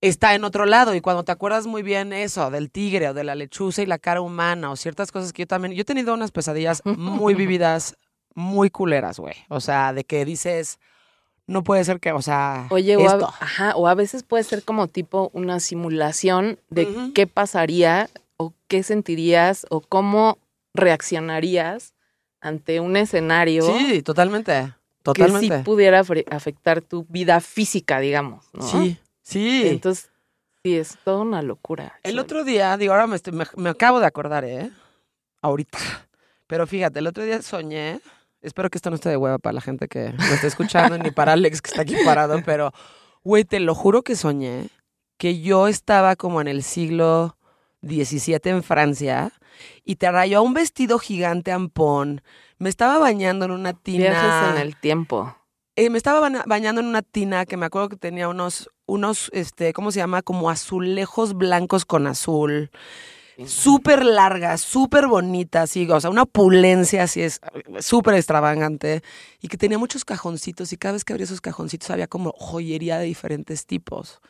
está 0.08 0.36
en 0.36 0.44
otro 0.44 0.66
lado. 0.66 0.94
Y 0.96 1.02
cuando 1.02 1.24
te 1.24 1.32
acuerdas 1.32 1.66
muy 1.66 1.82
bien 1.84 2.14
eso, 2.14 2.52
del 2.52 2.70
tigre 2.70 3.10
o 3.10 3.14
de 3.14 3.24
la 3.24 3.36
lechuza 3.36 3.82
y 3.82 3.86
la 3.86 3.98
cara 4.00 4.22
humana 4.22 4.72
o 4.72 4.76
ciertas 4.76 5.12
cosas 5.12 5.34
que 5.34 5.44
yo 5.44 5.48
también, 5.48 5.74
yo 5.74 5.82
he 5.82 5.86
tenido 5.86 6.14
unas 6.14 6.32
pesadillas 6.32 6.82
muy 6.86 7.34
vividas, 7.36 7.96
muy 8.36 8.70
culeras, 8.70 9.20
güey. 9.20 9.36
O 9.50 9.60
sea, 9.62 9.94
de 9.94 10.04
que 10.04 10.26
dices, 10.26 10.80
no 11.48 11.64
puede 11.64 11.84
ser 11.84 12.00
que, 12.00 12.12
o 12.12 12.22
sea, 12.22 12.68
Oye, 12.70 12.98
o 12.98 13.08
a, 13.08 13.34
ajá, 13.40 13.76
o 13.76 13.88
a 13.88 13.96
veces 13.96 14.24
puede 14.24 14.44
ser 14.44 14.64
como 14.64 14.88
tipo 14.88 15.30
una 15.34 15.60
simulación 15.60 16.60
de 16.70 17.12
qué 17.14 17.28
pasaría 17.28 18.10
o 18.38 18.54
qué 18.68 18.84
sentirías 18.84 19.66
o 19.70 19.82
cómo 19.82 20.38
reaccionarías 20.74 21.94
ante 22.42 22.80
un 22.80 22.98
escenario 22.98 23.66
Sí, 23.78 24.02
totalmente, 24.02 24.52
que 24.64 24.74
totalmente. 25.04 25.58
sí 25.60 25.64
pudiera 25.64 26.02
afectar 26.32 26.82
tu 26.82 27.06
vida 27.10 27.40
física, 27.40 28.00
digamos, 28.00 28.46
¿no? 28.54 28.68
sí, 28.68 28.98
sí. 29.24 29.64
Entonces, 29.68 30.12
sí, 30.64 30.76
es 30.78 30.98
toda 31.04 31.22
una 31.24 31.42
locura. 31.42 32.00
El 32.04 32.20
otro 32.20 32.44
día, 32.44 32.78
digo, 32.78 32.94
ahora 32.94 33.08
me, 33.08 33.16
estoy- 33.16 33.34
me, 33.34 33.46
me 33.56 33.70
acabo 33.70 34.00
de 34.00 34.06
acordar, 34.06 34.46
¿eh? 34.46 34.70
Ahorita. 35.42 35.78
Pero 36.48 36.68
fíjate, 36.68 37.00
el 37.00 37.08
otro 37.08 37.24
día 37.24 37.42
soñé, 37.42 38.00
espero 38.42 38.70
que 38.70 38.78
esto 38.78 38.90
no 38.90 38.96
esté 38.96 39.10
de 39.10 39.18
hueva 39.18 39.40
para 39.40 39.54
la 39.54 39.62
gente 39.62 39.88
que 39.88 40.10
lo 40.14 40.24
está 40.36 40.46
escuchando, 40.48 40.98
ni 40.98 41.10
para 41.10 41.34
Alex 41.34 41.62
que 41.62 41.70
está 41.72 41.82
aquí 41.82 41.96
parado, 42.06 42.42
pero, 42.46 42.72
güey, 43.24 43.44
te 43.44 43.60
lo 43.60 43.74
juro 43.74 44.04
que 44.04 44.16
soñé 44.16 44.70
que 45.18 45.40
yo 45.42 45.68
estaba 45.68 46.16
como 46.16 46.42
en 46.42 46.48
el 46.50 46.62
siglo 46.64 47.38
XVII 47.82 48.40
en 48.52 48.62
Francia 48.64 49.32
y 49.86 49.96
te 49.96 50.12
rayó 50.12 50.44
un 50.44 50.54
vestido 50.54 51.00
gigante 51.00 51.52
ampón, 51.52 52.22
me 52.58 52.70
estaba 52.70 52.98
bañando 53.00 53.46
en 53.46 53.52
una 53.52 53.74
tina. 53.74 54.10
Viajes 54.10 54.56
en 54.56 54.62
el 54.62 54.76
tiempo. 54.76 55.36
Eh, 55.76 55.90
me 55.90 55.98
estaba 55.98 56.20
baña- 56.20 56.44
bañando 56.46 56.82
en 56.82 56.88
una 56.88 57.02
tina 57.02 57.46
que 57.46 57.58
me 57.58 57.66
acuerdo 57.66 57.90
que 57.90 57.96
tenía 57.98 58.28
unos, 58.28 58.70
unos, 58.86 59.30
este, 59.34 59.74
¿cómo 59.74 59.92
se 59.92 60.00
llama? 60.00 60.22
Como 60.22 60.50
azulejos 60.50 61.34
blancos 61.34 61.86
con 61.86 62.08
azul. 62.08 62.72
súper 63.48 64.06
larga, 64.06 64.58
súper 64.58 65.08
bonita, 65.08 65.64
así, 65.64 65.90
o 65.90 66.00
sea, 66.00 66.12
una 66.12 66.22
opulencia 66.22 67.04
así 67.04 67.22
es 67.24 67.42
súper 67.80 68.14
extravagante 68.14 69.02
y 69.42 69.48
que 69.48 69.58
tenía 69.58 69.80
muchos 69.80 70.06
cajoncitos 70.06 70.72
y 70.72 70.78
cada 70.78 70.94
vez 70.94 71.04
que 71.04 71.14
abría 71.14 71.26
esos 71.26 71.42
cajoncitos 71.42 71.90
había 71.90 72.06
como 72.08 72.32
joyería 72.38 73.00
de 73.00 73.06
diferentes 73.06 73.66
tipos. 73.66 74.22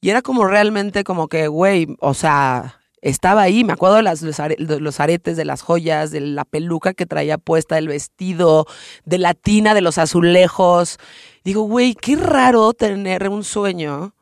Y 0.00 0.10
era 0.10 0.20
como 0.22 0.46
realmente 0.46 1.04
como 1.04 1.28
que, 1.28 1.46
güey, 1.46 1.86
o 2.00 2.14
sea, 2.14 2.79
estaba 3.02 3.42
ahí, 3.42 3.64
me 3.64 3.72
acuerdo 3.72 3.96
de, 3.96 4.02
las, 4.02 4.22
los, 4.22 4.40
are- 4.40 4.56
los 4.58 5.00
aretes, 5.00 5.36
de 5.36 5.44
las 5.44 5.62
joyas, 5.62 6.10
de 6.10 6.20
la 6.20 6.44
peluca 6.44 6.92
que 6.94 7.06
traía 7.06 7.38
puesta, 7.38 7.76
del 7.76 7.88
vestido, 7.88 8.66
de 9.04 9.18
la 9.18 9.34
tina, 9.34 9.72
de 9.74 9.80
los 9.80 9.96
azulejos. 9.98 10.98
Digo, 11.44 11.62
güey, 11.62 11.94
qué 11.94 12.16
raro 12.16 12.72
tener 12.74 13.28
un 13.28 13.42
sueño 13.44 14.14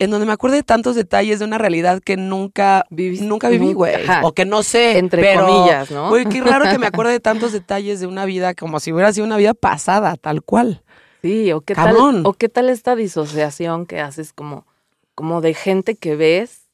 en 0.00 0.10
donde 0.10 0.26
me 0.26 0.32
acuerdo 0.32 0.54
de 0.56 0.62
tantos 0.62 0.94
detalles 0.94 1.40
de 1.40 1.44
una 1.44 1.58
realidad 1.58 2.00
que 2.04 2.16
nunca, 2.16 2.84
Vivis- 2.90 3.20
nunca 3.22 3.48
viví, 3.48 3.72
güey. 3.72 3.94
O 4.22 4.32
que 4.32 4.44
no 4.44 4.62
sé. 4.62 4.98
Entre 4.98 5.20
pero, 5.22 5.46
comillas, 5.46 5.90
¿no? 5.90 6.08
Güey, 6.10 6.24
qué 6.26 6.40
raro 6.40 6.70
que 6.70 6.78
me 6.78 6.86
acuerde 6.86 7.12
de 7.12 7.20
tantos 7.20 7.52
detalles 7.52 7.98
de 7.98 8.06
una 8.06 8.24
vida 8.24 8.54
como 8.54 8.78
si 8.78 8.92
hubiera 8.92 9.12
sido 9.12 9.26
una 9.26 9.36
vida 9.36 9.54
pasada, 9.54 10.14
tal 10.16 10.42
cual. 10.42 10.82
Sí, 11.22 11.50
o 11.52 11.62
qué 11.62 11.74
Cabrón. 11.74 12.16
tal, 12.22 12.26
o 12.26 12.32
qué 12.34 12.48
tal 12.48 12.68
esta 12.70 12.94
disociación 12.94 13.86
que 13.86 14.00
haces 14.00 14.32
como, 14.32 14.66
como 15.16 15.40
de 15.40 15.54
gente 15.54 15.96
que 15.96 16.14
ves, 16.14 16.67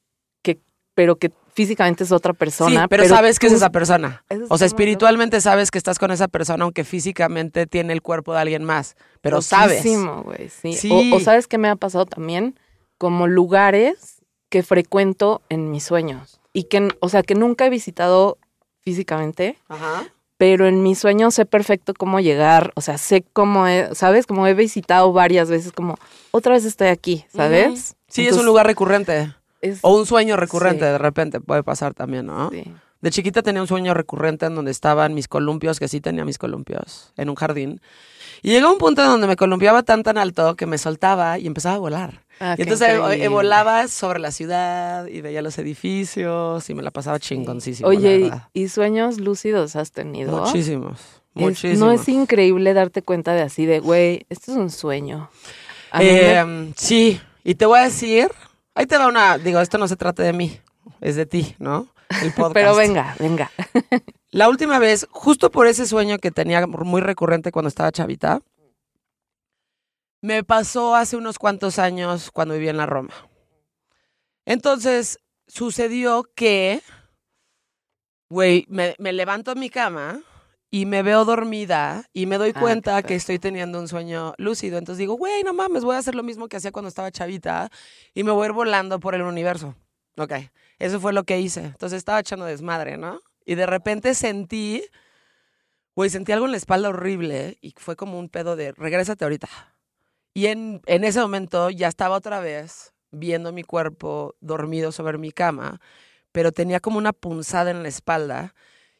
pero 0.95 1.17
que 1.17 1.31
físicamente 1.53 2.05
es 2.05 2.13
otra 2.13 2.33
persona. 2.33 2.83
sí, 2.83 2.87
pero, 2.89 3.07
sabes 3.07 3.39
que 3.39 3.47
es 3.47 3.53
esa 3.53 3.71
persona. 3.71 4.25
O 4.49 4.59
sea, 4.59 4.67
espiritualmente 4.67 5.41
sabes 5.41 5.71
que 5.71 5.79
estás 5.79 5.99
con 5.99 6.11
esa 6.11 6.29
persona, 6.29 6.65
aunque 6.65 6.85
físicamente 6.85 7.67
tiene 7.67 7.93
el 7.93 8.03
cuerpo 8.03 8.33
de 8.33 8.41
alguien 8.41 8.65
más. 8.65 8.97
Pero 9.21 9.43
sabes. 9.43 9.83
Sí. 9.83 9.97
Sí. 10.73 10.91
O, 10.91 11.17
o 11.17 11.21
sabes 11.21 11.47
qué 11.47 11.59
me 11.59 11.69
ha 11.69 11.77
pasado 11.77 12.07
también, 12.07 12.59
como 12.99 13.27
lugares 13.27 14.23
que 14.49 14.63
frecuento 14.63 15.43
en 15.49 15.71
mis 15.71 15.85
sueños 15.85 16.41
y 16.53 16.65
que, 16.65 16.89
o 17.01 17.09
sea, 17.09 17.23
que 17.23 17.35
nunca 17.35 17.67
he 17.67 17.71
visitado 17.71 18.39
físicamente, 18.81 19.59
Ajá. 19.69 20.07
pero 20.39 20.67
en 20.67 20.83
mis 20.83 21.01
sueños 21.01 21.35
sé 21.35 21.45
perfecto 21.45 21.93
cómo 21.93 22.21
llegar, 22.21 22.73
o 22.77 22.81
sea, 22.81 22.97
sé 22.97 23.25
cómo, 23.33 23.67
he, 23.67 23.95
¿sabes? 23.95 24.27
Como 24.27 24.47
he 24.47 24.55
visitado 24.55 25.13
varias 25.13 25.51
veces, 25.51 25.73
como 25.73 25.97
otra 26.31 26.53
vez 26.53 26.65
estoy 26.65 26.89
aquí, 26.89 27.25
¿sabes? 27.35 27.97
Sí, 28.09 28.27
es 28.27 28.37
un 28.37 28.47
lugar 28.47 28.67
recurrente. 28.67 29.35
Es- 29.65 29.79
O 29.83 29.97
un 29.97 30.07
sueño 30.07 30.37
recurrente, 30.37 30.85
Sí. 30.85 30.91
de 30.93 30.99
repente 30.99 31.41
puede 31.41 31.63
pasar 31.63 31.95
también, 31.95 32.27
¿no? 32.27 32.51
sí. 32.51 32.65
De 33.01 33.11
chiquita 33.11 33.43
tenía 33.43 33.61
un 33.61 33.69
sueño 33.69 33.93
recurrente 33.93 34.47
en 34.47 34.55
donde 34.55 34.71
estaban 34.71 35.13
mis 35.13 35.29
columpios, 35.29 35.79
que 35.79 35.89
sí 35.89 36.01
tenía 36.01 36.25
mis 36.25 36.39
columpios, 36.39 37.13
en 37.19 37.29
un 37.29 37.35
jardín. 37.35 37.83
Y 38.43 38.49
llegó 38.51 38.73
un 38.73 38.79
punto 38.79 39.05
donde 39.05 39.27
me 39.27 39.37
columpiaba 39.37 39.83
tan 39.83 40.03
tan 40.03 40.17
alto 40.17 40.57
que 40.57 40.65
me 40.65 40.79
soltaba 40.79 41.39
y 41.39 41.47
empezaba 41.47 41.75
a 41.75 41.79
volar. 41.79 42.23
Ah, 42.41 42.55
y 42.57 42.63
entonces 42.63 42.89
eh, 42.89 42.97
increíble. 42.97 43.29
volaba 43.29 43.89
sobre 43.89 44.21
la 44.21 44.31
ciudad 44.31 45.07
y 45.07 45.21
veía 45.21 45.43
los 45.43 45.59
edificios 45.59 46.69
y 46.71 46.75
me 46.75 46.83
la 46.83 46.91
pasaba 46.91 47.19
chingoncísimo. 47.19 47.89
Oye. 47.89 48.31
¿y, 48.55 48.69
sueños 48.69 49.21
lúcidos 49.21 49.77
has 49.77 49.93
tenido? 49.93 50.41
muchísimos. 50.41 50.99
Es- 51.35 51.43
Muchísimos. 51.43 51.79
no 51.79 51.93
es 51.93 52.09
increíble 52.09 52.73
darte 52.73 53.03
cuenta 53.03 53.35
de 53.35 53.43
así 53.43 53.67
de, 53.67 53.81
güey, 53.81 54.25
esto 54.31 54.53
es 54.53 54.57
un 54.57 54.71
sueño. 54.71 55.29
Mí 55.99 56.05
me- 56.05 56.41
Eh, 56.41 56.73
Sí, 56.77 57.21
y 57.45 57.55
te 57.57 57.67
voy 57.67 57.81
a 57.81 57.83
decir, 57.85 58.29
ahí 58.75 58.87
te 58.87 58.99
va 58.99 59.09
una, 59.09 59.39
digo, 59.39 59.61
esto 59.61 59.79
no 59.79 59.89
se 59.89 59.97
trata 59.97 60.23
de 60.23 60.33
mí, 60.33 60.61
es 61.01 61.17
de 61.17 61.27
ti, 61.27 61.55
¿no? 61.59 61.89
El 62.23 62.33
podcast. 62.35 62.55
pero 62.55 62.77
venga, 62.77 63.15
venga. 63.19 63.51
La 64.31 64.49
última 64.49 64.79
vez, 64.79 65.07
justo 65.11 65.51
por 65.51 65.67
ese 65.67 65.87
sueño 65.87 66.19
que 66.19 66.31
tenía 66.31 66.67
muy 66.67 67.01
recurrente 67.01 67.53
cuando 67.53 67.69
estaba 67.69 67.93
chavita, 67.93 68.41
me 70.21 70.43
pasó 70.43 70.97
hace 70.97 71.17
unos 71.17 71.39
cuantos 71.39 71.79
años 71.79 72.31
cuando 72.31 72.55
vivía 72.55 72.71
en 72.71 72.79
la 72.79 72.87
Roma. 72.87 73.15
Entonces, 74.47 75.19
sucedió 75.47 76.25
que, 76.35 76.83
güey, 78.29 78.67
me, 78.69 78.97
me 78.99 79.13
levanto 79.13 79.51
a 79.53 79.55
mi 79.55 79.71
cama 79.71 80.21
y 80.75 80.87
me 80.87 81.05
veo 81.05 81.25
dormida 81.25 82.05
y 82.13 82.27
me 82.27 82.37
doy 82.37 82.51
Ah, 82.53 82.59
cuenta 82.59 83.03
que 83.05 83.15
estoy 83.15 83.39
teniendo 83.39 83.79
un 83.79 83.87
sueño 83.87 84.35
lúcido. 84.39 84.77
Entonces 84.77 84.99
digo, 84.99 85.15
güey, 85.15 85.45
no 85.45 85.55
mames, 85.55 85.85
voy 85.85 85.95
a 85.95 86.01
hacer 86.01 86.17
lo 86.17 86.25
mismo 86.25 86.49
que 86.49 86.57
hacía 86.57 86.73
cuando 86.73 86.89
estaba 86.89 87.13
chavita 87.13 87.71
y 88.13 88.25
me 88.25 88.33
voy 88.33 88.43
a 88.43 88.47
ir 88.47 88.53
volando 88.55 88.99
por 88.99 89.15
el 89.15 89.23
universo. 89.23 89.77
Ok, 90.17 90.33
eso 90.81 90.99
fue 90.99 91.13
lo 91.13 91.23
que 91.23 91.39
hice. 91.39 91.67
Entonces 91.67 91.99
estaba 91.99 92.19
echando 92.19 92.45
desmadre, 92.45 92.97
¿no? 92.97 93.21
Y 93.47 93.55
de 93.55 93.67
repente 93.67 94.15
sentí, 94.15 94.85
güey, 95.95 96.11
sentí 96.11 96.33
algo 96.33 96.47
en 96.47 96.51
la 96.51 96.57
espalda 96.57 96.89
horrible 96.89 97.57
y 97.61 97.73
fue 97.77 97.95
como 97.95 98.19
un 98.19 98.29
pedo 98.29 98.57
de, 98.57 98.73
regrésate 98.73 99.25
ahorita. 99.25 99.49
Y 100.33 100.47
en, 100.47 100.83
en 100.87 101.05
ese 101.05 101.21
momento 101.21 101.71
ya 101.71 101.87
estaba 101.87 102.17
otra 102.17 102.41
vez 102.41 102.95
viendo 103.13 103.53
mi 103.53 103.63
cuerpo 103.63 104.35
dormido 104.41 104.91
sobre 104.91 105.19
mi 105.19 105.31
cama, 105.31 105.81
pero 106.33 106.51
tenía 106.51 106.81
como 106.81 106.99
una 106.99 107.13
punzada 107.13 107.71
en 107.71 107.85
la 107.85 107.89
espalda 107.89 108.57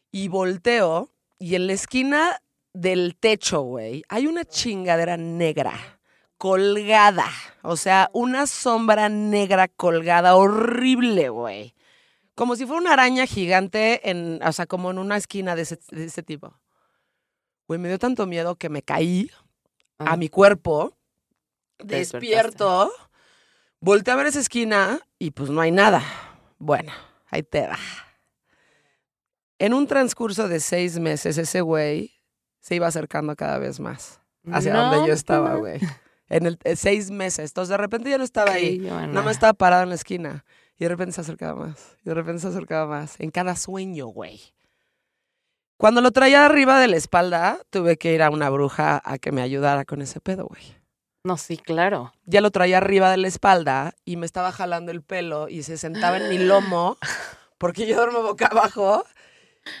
y 0.09 0.29
volteo 0.29 1.11
y 1.39 1.55
en 1.55 1.67
la 1.67 1.73
esquina 1.73 2.41
del 2.73 3.15
techo, 3.19 3.61
güey, 3.61 4.03
hay 4.09 4.27
una 4.27 4.43
chingadera 4.45 5.17
negra 5.17 5.99
colgada, 6.37 7.27
o 7.61 7.77
sea, 7.77 8.09
una 8.13 8.45
sombra 8.47 9.07
negra 9.09 9.67
colgada 9.67 10.35
horrible, 10.35 11.29
güey. 11.29 11.73
Como 12.35 12.55
si 12.57 12.65
fuera 12.65 12.81
una 12.81 12.93
araña 12.93 13.25
gigante 13.25 14.09
en, 14.09 14.41
o 14.43 14.51
sea, 14.51 14.65
como 14.65 14.91
en 14.91 14.97
una 14.97 15.15
esquina 15.15 15.55
de 15.55 15.61
ese, 15.61 15.79
de 15.91 16.03
ese 16.05 16.21
tipo. 16.21 16.53
Güey, 17.67 17.79
me 17.79 17.87
dio 17.87 17.97
tanto 17.97 18.25
miedo 18.25 18.55
que 18.55 18.67
me 18.69 18.81
caí 18.81 19.31
a 19.97 20.11
Ah. 20.13 20.17
mi 20.17 20.27
cuerpo, 20.27 20.97
Te 21.77 21.85
despierto, 21.97 22.91
volteé 23.79 24.13
a 24.13 24.17
ver 24.17 24.27
esa 24.27 24.39
esquina 24.41 24.99
y 25.17 25.31
pues 25.31 25.49
no 25.49 25.61
hay 25.61 25.71
nada. 25.71 26.03
Bueno, 26.59 26.91
ahí 27.27 27.43
te 27.43 27.67
va. 27.67 27.77
En 29.59 29.73
un 29.73 29.87
transcurso 29.87 30.47
de 30.47 30.59
seis 30.59 30.99
meses, 30.99 31.37
ese 31.37 31.61
güey 31.61 32.13
se 32.59 32.75
iba 32.75 32.87
acercando 32.87 33.35
cada 33.35 33.57
vez 33.57 33.79
más 33.79 34.19
hacia 34.51 34.73
No, 34.73 34.91
donde 34.91 35.07
yo 35.07 35.13
estaba, 35.13 35.51
no. 35.53 35.59
güey. 35.59 35.79
En 36.27 36.45
el 36.45 36.57
eh, 36.63 36.75
seis 36.75 37.11
meses. 37.11 37.51
Entonces 37.51 37.69
de 37.69 37.77
repente 37.77 38.09
ya 38.09 38.17
no 38.17 38.23
estaba 38.23 38.51
ahí. 38.53 38.79
Sí. 38.79 38.85
Nada 38.85 39.21
más 39.21 39.31
estaba 39.33 39.53
parado 39.53 39.83
en 39.83 39.89
la 39.89 39.95
esquina. 39.95 40.43
Y 40.77 40.83
de 40.83 40.89
repente 40.89 41.13
se 41.13 41.21
acercaba 41.21 41.67
más. 41.67 41.95
Y 42.03 42.09
de 42.09 42.15
repente 42.15 42.41
se 42.41 42.47
acercaba 42.47 42.85
más. 42.87 43.15
En 43.19 43.31
cada 43.31 43.55
sueño, 43.55 44.07
güey. 44.07 44.41
Cuando 45.77 46.01
lo 46.01 46.11
traía 46.11 46.45
arriba 46.45 46.79
de 46.79 46.87
la 46.87 46.95
espalda, 46.97 47.59
tuve 47.69 47.97
que 47.97 48.13
ir 48.13 48.23
a 48.23 48.29
una 48.29 48.49
bruja 48.49 49.01
a 49.03 49.17
que 49.17 49.31
me 49.31 49.41
ayudara 49.41 49.85
con 49.85 50.01
ese 50.01 50.19
pedo, 50.21 50.45
güey. 50.47 50.63
No, 51.23 51.37
sí, 51.37 51.57
claro. 51.57 52.13
Ya 52.25 52.39
lo 52.41 52.51
traía 52.51 52.77
arriba 52.77 53.09
de 53.11 53.17
la 53.17 53.27
espalda 53.27 53.93
y 54.05 54.15
me 54.15 54.25
estaba 54.25 54.51
jalando 54.51 54.91
el 54.91 55.01
pelo 55.01 55.49
y 55.49 55.63
se 55.63 55.77
sentaba 55.77 56.17
en 56.17 56.29
mi 56.29 56.37
lomo, 56.37 56.97
porque 57.57 57.87
yo 57.87 57.95
duermo 57.97 58.21
boca 58.21 58.47
abajo, 58.47 59.03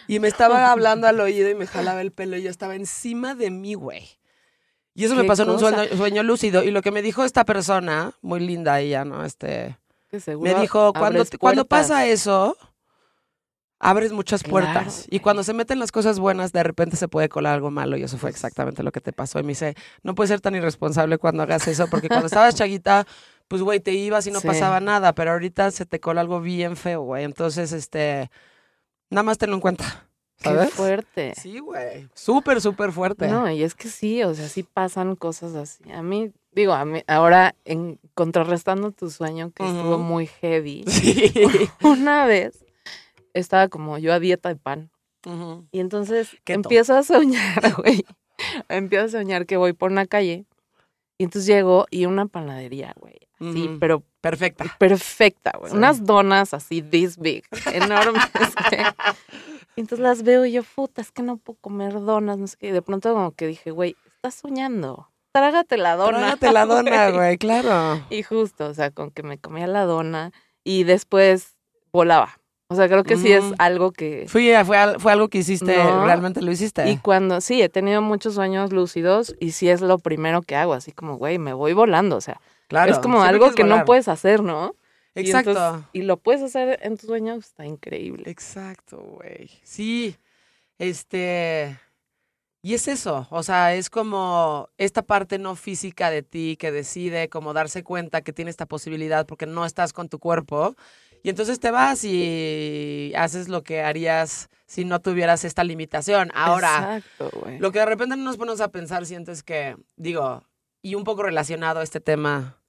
y 0.07 0.19
me 0.19 0.27
estaba 0.27 0.71
hablando 0.71 1.07
al 1.07 1.19
oído 1.19 1.49
y 1.49 1.55
me 1.55 1.67
jalaba 1.67 2.01
el 2.01 2.11
pelo 2.11 2.37
y 2.37 2.43
yo 2.43 2.49
estaba 2.49 2.75
encima 2.75 3.35
de 3.35 3.51
mí, 3.51 3.73
güey. 3.73 4.07
Y 4.93 5.03
eso 5.05 5.15
me 5.15 5.25
pasó 5.25 5.43
en 5.43 5.49
un 5.49 5.55
cosa. 5.59 5.75
sueño, 5.75 5.97
sueño 5.97 6.23
lúcido. 6.23 6.63
Y 6.63 6.71
lo 6.71 6.81
que 6.81 6.91
me 6.91 7.01
dijo 7.01 7.23
esta 7.25 7.43
persona, 7.43 8.13
muy 8.21 8.39
linda 8.39 8.79
ella, 8.79 9.03
¿no? 9.03 9.25
Este, 9.25 9.77
me 10.39 10.55
dijo, 10.55 10.93
cuando, 10.93 11.23
cuando 11.37 11.65
pasa 11.65 12.05
eso, 12.07 12.57
abres 13.79 14.13
muchas 14.13 14.41
Claro, 14.41 14.51
puertas. 14.51 15.05
y 15.07 15.09
güey. 15.09 15.19
cuando 15.19 15.43
se 15.43 15.53
meten 15.53 15.79
las 15.79 15.91
cosas 15.91 16.17
buenas, 16.17 16.53
de 16.53 16.63
repente 16.63 16.95
se 16.95 17.09
puede 17.09 17.27
colar 17.27 17.53
algo 17.55 17.71
malo. 17.71 17.97
Y 17.97 18.03
eso 18.03 18.17
fue 18.17 18.29
exactamente 18.29 18.83
lo 18.83 18.91
que 18.93 19.01
te 19.01 19.11
pasó. 19.11 19.37
Y 19.39 19.43
me 19.43 19.49
dice, 19.49 19.75
no 20.01 20.15
puedes 20.15 20.29
ser 20.29 20.39
tan 20.39 20.55
irresponsable 20.55 21.17
cuando 21.17 21.43
hagas 21.43 21.67
eso, 21.67 21.87
porque 21.89 22.07
cuando 22.07 22.27
estabas 22.27 22.55
chaguita, 22.55 23.05
pues, 23.49 23.61
güey, 23.61 23.81
te 23.81 23.91
ibas 23.91 24.25
y 24.27 24.31
no 24.31 24.39
Sí. 24.39 24.47
pasaba 24.47 24.79
nada. 24.79 25.13
Pero 25.13 25.31
ahorita 25.33 25.71
se 25.71 25.85
te 25.85 25.99
cola 25.99 26.21
algo 26.21 26.39
bien 26.39 26.77
feo, 26.77 27.01
güey. 27.01 27.25
Entonces, 27.25 27.73
este, 27.73 28.31
nada 29.09 29.23
más 29.23 29.37
tenlo 29.37 29.55
en 29.55 29.61
cuenta. 29.61 30.07
Qué 30.37 30.49
¿Sabes? 30.49 30.73
fuerte. 30.73 31.33
Sí, 31.35 31.59
güey. 31.59 32.09
Súper, 32.13 32.59
súper 32.61 32.91
fuerte. 32.91 33.27
No, 33.27 33.49
y 33.49 33.63
es 33.63 33.73
que 33.73 33.87
sí, 33.87 34.21
o 34.23 34.33
sea, 34.35 34.49
sí 34.49 34.63
pasan 34.63 35.15
cosas 35.15 35.55
así. 35.55 35.89
A 35.91 36.01
mí, 36.03 36.31
digo, 36.51 36.73
a 36.73 36.83
mí, 36.85 37.01
ahora, 37.07 37.55
en 37.63 37.99
contrarrestando 38.13 38.91
tu 38.91 39.09
sueño, 39.09 39.51
que 39.51 39.65
estuvo 39.65 39.97
muy 39.97 40.27
heavy, 40.27 40.83
Sí. 40.87 41.31
una 41.81 42.25
vez 42.25 42.65
estaba 43.33 43.69
como 43.69 43.97
yo 43.97 44.13
a 44.13 44.19
dieta 44.19 44.49
de 44.49 44.55
pan. 44.55 44.91
Y 45.71 45.79
entonces 45.79 46.37
empiezo 46.45 46.95
a 46.95 47.01
soñar, 47.01 47.75
güey. 47.77 48.05
empiezo 48.69 49.05
a 49.05 49.09
soñar 49.21 49.47
que 49.47 49.57
voy 49.57 49.73
por 49.73 49.91
una 49.91 50.05
calle. 50.05 50.45
Y 51.17 51.23
entonces 51.23 51.47
llego 51.47 51.87
y 51.89 52.05
una 52.05 52.27
panadería, 52.27 52.93
güey. 52.99 53.15
Sí, 53.39 53.77
pero 53.79 54.01
Perfecta. 54.21 54.65
perfecta, 54.79 55.51
güey. 55.59 55.71
Sí. 55.71 55.77
Unas 55.77 56.05
donas 56.05 56.53
así, 56.53 56.81
this 56.81 57.17
big, 57.17 57.43
enormes. 57.73 58.23
entonces 59.75 59.99
las 59.99 60.23
veo 60.23 60.45
y 60.45 60.53
yo, 60.53 60.63
puta, 60.63 61.01
es 61.01 61.11
que 61.11 61.21
no 61.21 61.37
puedo 61.37 61.59
comer 61.59 61.93
donas, 61.93 62.37
no 62.37 62.47
sé 62.47 62.57
qué. 62.57 62.67
Y 62.67 62.71
de 62.71 62.81
pronto 62.81 63.13
como 63.13 63.31
que 63.31 63.47
dije, 63.47 63.71
güey, 63.71 63.95
estás 64.15 64.35
soñando. 64.35 65.09
Trágate 65.33 65.77
la 65.77 65.95
dona. 65.97 66.17
Trágate 66.19 66.51
la 66.53 66.65
dona, 66.65 67.09
güey, 67.11 67.37
claro. 67.37 68.01
Y 68.09 68.23
justo, 68.23 68.67
o 68.67 68.73
sea, 68.73 68.91
con 68.91 69.11
que 69.11 69.21
me 69.21 69.37
comía 69.37 69.67
la 69.67 69.83
dona 69.85 70.31
y 70.63 70.83
después 70.85 71.55
volaba. 71.91 72.39
O 72.69 72.75
sea, 72.75 72.87
creo 72.87 73.03
que 73.03 73.15
sí 73.17 73.31
es 73.31 73.43
Ujú. 73.43 73.53
algo 73.59 73.91
que... 73.91 74.25
Fui, 74.27 74.51
fue, 74.65 74.77
fue 74.97 75.11
algo 75.11 75.27
que 75.27 75.37
hiciste, 75.39 75.77
No. 75.77 76.03
realmente 76.05 76.41
lo 76.41 76.51
hiciste. 76.51 76.89
Y 76.89 76.97
cuando, 76.97 77.39
sí, 77.41 77.61
he 77.61 77.69
tenido 77.69 78.01
muchos 78.01 78.33
sueños 78.33 78.71
lúcidos 78.73 79.35
y 79.39 79.51
sí 79.51 79.69
es 79.69 79.81
lo 79.81 79.99
primero 79.99 80.41
que 80.41 80.55
hago, 80.55 80.73
así 80.73 80.91
como, 80.91 81.17
güey, 81.17 81.37
me 81.37 81.53
voy 81.53 81.73
volando, 81.73 82.15
o 82.15 82.21
sea, 82.21 82.41
claro, 82.67 82.91
es 82.91 82.99
como 82.99 83.21
algo 83.21 83.51
que 83.51 83.63
no 83.63 83.85
puedes 83.85 84.07
hacer, 84.07 84.41
¿no? 84.43 84.75
Y 85.15 85.21
Exacto. 85.21 85.51
entonces- 85.51 85.89
Y, 85.93 86.01
lo 86.01 86.17
puedes 86.17 86.41
hacer 86.41 86.79
en 86.81 86.97
tu 86.97 87.07
sueño, 87.07 87.35
está 87.35 87.65
increíble. 87.65 88.29
Exacto, 88.29 88.97
güey. 88.97 89.49
Sí. 89.63 90.17
Este. 90.77 91.79
Y 92.61 92.73
es 92.73 92.87
eso, 92.87 93.27
o 93.29 93.43
sea, 93.43 93.75
es 93.75 93.91
como 93.91 94.69
esta 94.79 95.03
parte 95.03 95.37
no 95.37 95.55
física 95.55 96.09
de 96.09 96.23
ti 96.23 96.57
que 96.57 96.71
decide 96.71 97.29
como 97.29 97.53
darse 97.53 97.83
cuenta 97.83 98.21
que 98.21 98.33
tiene 98.33 98.49
esta 98.49 98.65
posibilidad 98.65 99.27
porque 99.27 99.45
no 99.45 99.65
estás 99.67 99.93
con 99.93 100.09
tu 100.09 100.17
cuerpo. 100.17 100.75
Y 101.21 101.29
entonces 101.29 101.59
te 101.59 101.69
vas 101.69 102.03
y 102.03 103.13
haces 103.15 103.49
lo 103.49 103.61
que 103.63 103.81
harías 103.83 104.49
si 104.65 104.83
no 104.83 104.99
tuvieras 104.99 105.45
esta 105.45 105.63
limitación. 105.63 106.31
Ahora, 106.33 106.97
Exacto, 106.97 107.39
güey. 107.39 107.59
lo 107.59 107.71
que 107.71 107.79
de 107.79 107.85
repente 107.85 108.17
no 108.17 108.23
nos 108.23 108.37
ponemos 108.37 108.61
a 108.61 108.69
pensar, 108.71 109.05
siento 109.05 109.31
es 109.31 109.43
que, 109.43 109.77
digo, 109.95 110.43
y 110.85 110.93
un 110.93 111.03
poco 111.03 111.23
relacionado 111.23 111.79
a 111.79 111.83
este 111.83 111.99
tema 111.99 112.61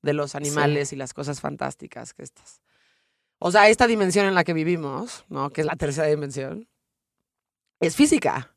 de 0.00 0.12
los 0.12 0.36
animales 0.36 0.92
y 0.92 0.96
las 0.96 1.12
cosas 1.12 1.40
fantásticas 1.40 2.14
que 2.14 2.22
estas. 2.22 2.62
O 3.40 3.50
sea, 3.50 3.68
esta 3.68 3.88
dimensión 3.88 4.24
en 4.24 4.36
la 4.36 4.44
que 4.44 4.52
vivimos, 4.52 5.24
¿no? 5.28 5.50
Que 5.50 5.62
es 5.62 5.66
la 5.66 5.74
tercera 5.74 6.06
dimensión, 6.06 6.68
es 7.80 7.96
física. 7.96 8.54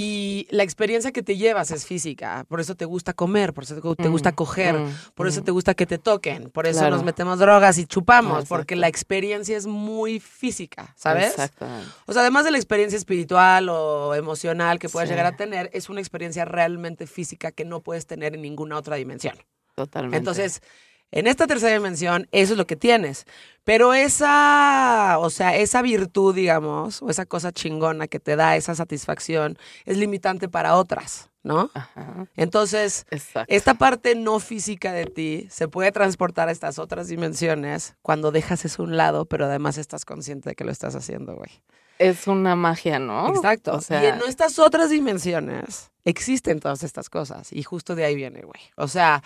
Y 0.00 0.46
la 0.50 0.62
experiencia 0.62 1.10
que 1.10 1.24
te 1.24 1.36
llevas 1.36 1.72
es 1.72 1.84
física. 1.84 2.44
Por 2.48 2.60
eso 2.60 2.76
te 2.76 2.84
gusta 2.84 3.14
comer, 3.14 3.52
por 3.52 3.64
eso 3.64 3.74
te 3.96 4.08
gusta 4.08 4.30
Mm, 4.30 4.34
coger, 4.36 4.78
mm, 4.78 4.94
por 5.16 5.26
eso 5.26 5.40
mm. 5.40 5.44
te 5.44 5.50
gusta 5.50 5.74
que 5.74 5.86
te 5.86 5.98
toquen, 5.98 6.50
por 6.50 6.68
eso 6.68 6.78
Claro. 6.78 6.94
nos 6.94 7.04
metemos 7.04 7.40
drogas 7.40 7.78
y 7.78 7.84
chupamos, 7.86 8.44
porque 8.46 8.76
la 8.76 8.86
experiencia 8.86 9.56
es 9.56 9.66
muy 9.66 10.20
física, 10.20 10.94
¿sabes? 10.96 11.30
Exactamente. 11.30 11.90
O 12.06 12.12
sea, 12.12 12.22
además 12.22 12.44
de 12.44 12.52
la 12.52 12.58
experiencia 12.58 12.96
espiritual 12.96 13.68
o 13.70 14.14
emocional 14.14 14.78
que 14.78 14.88
puedes 14.88 15.08
Sí. 15.08 15.14
llegar 15.14 15.26
a 15.26 15.36
tener, 15.36 15.68
es 15.72 15.88
una 15.88 15.98
experiencia 16.00 16.44
realmente 16.44 17.08
física 17.08 17.50
que 17.50 17.64
no 17.64 17.80
puedes 17.80 18.06
tener 18.06 18.36
en 18.36 18.42
ninguna 18.42 18.76
otra 18.76 18.94
dimensión. 18.94 19.34
Totalmente. 19.74 20.16
Entonces, 20.16 20.62
en 21.10 21.26
esta 21.26 21.46
tercera 21.46 21.72
dimensión, 21.72 22.28
eso 22.32 22.52
es 22.52 22.58
lo 22.58 22.66
que 22.66 22.76
tienes. 22.76 23.24
Pero 23.64 23.94
esa, 23.94 25.18
o 25.20 25.30
sea, 25.30 25.56
esa 25.56 25.82
virtud, 25.82 26.34
digamos, 26.34 27.02
o 27.02 27.10
esa 27.10 27.26
cosa 27.26 27.52
chingona 27.52 28.08
que 28.08 28.20
te 28.20 28.36
da 28.36 28.56
esa 28.56 28.74
satisfacción, 28.74 29.58
es 29.84 29.96
limitante 29.98 30.48
para 30.48 30.76
otras, 30.76 31.30
¿no? 31.42 31.70
Ajá. 31.74 32.26
Entonces, 32.36 33.06
Exacto. 33.10 33.52
esta 33.54 33.74
parte 33.74 34.14
no 34.14 34.40
física 34.40 34.92
de 34.92 35.04
ti 35.06 35.48
se 35.50 35.68
puede 35.68 35.92
transportar 35.92 36.48
a 36.48 36.52
estas 36.52 36.78
otras 36.78 37.08
dimensiones 37.08 37.94
cuando 38.02 38.30
dejas 38.30 38.64
eso 38.64 38.82
a 38.82 38.86
un 38.86 38.96
lado, 38.96 39.26
pero 39.26 39.46
además 39.46 39.76
estás 39.76 40.04
consciente 40.04 40.50
de 40.50 40.54
que 40.54 40.64
lo 40.64 40.72
estás 40.72 40.94
haciendo, 40.94 41.36
güey. 41.36 41.62
Es 41.98 42.26
una 42.26 42.54
magia, 42.54 42.98
¿no? 42.98 43.28
Exacto. 43.28 43.74
O 43.74 43.80
sea, 43.80 44.02
y 44.02 44.06
en 44.06 44.20
estas 44.28 44.58
otras 44.58 44.88
dimensiones 44.88 45.90
existen 46.04 46.60
todas 46.60 46.84
estas 46.84 47.10
cosas. 47.10 47.52
Y 47.52 47.64
justo 47.64 47.94
de 47.94 48.04
ahí 48.04 48.14
viene, 48.14 48.42
güey. 48.42 48.60
O 48.76 48.86
sea, 48.88 49.22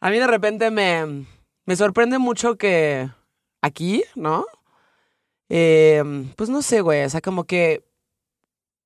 a 0.00 0.10
mí 0.10 0.18
de 0.18 0.26
repente 0.26 0.70
me, 0.70 1.26
me 1.64 1.76
sorprende 1.76 2.18
mucho 2.18 2.56
que 2.56 3.08
aquí, 3.62 4.04
¿no? 4.14 4.46
Eh, 5.48 6.02
pues 6.36 6.50
no 6.50 6.62
sé, 6.62 6.80
güey. 6.80 7.04
O 7.04 7.10
sea, 7.10 7.20
como 7.20 7.44
que, 7.44 7.84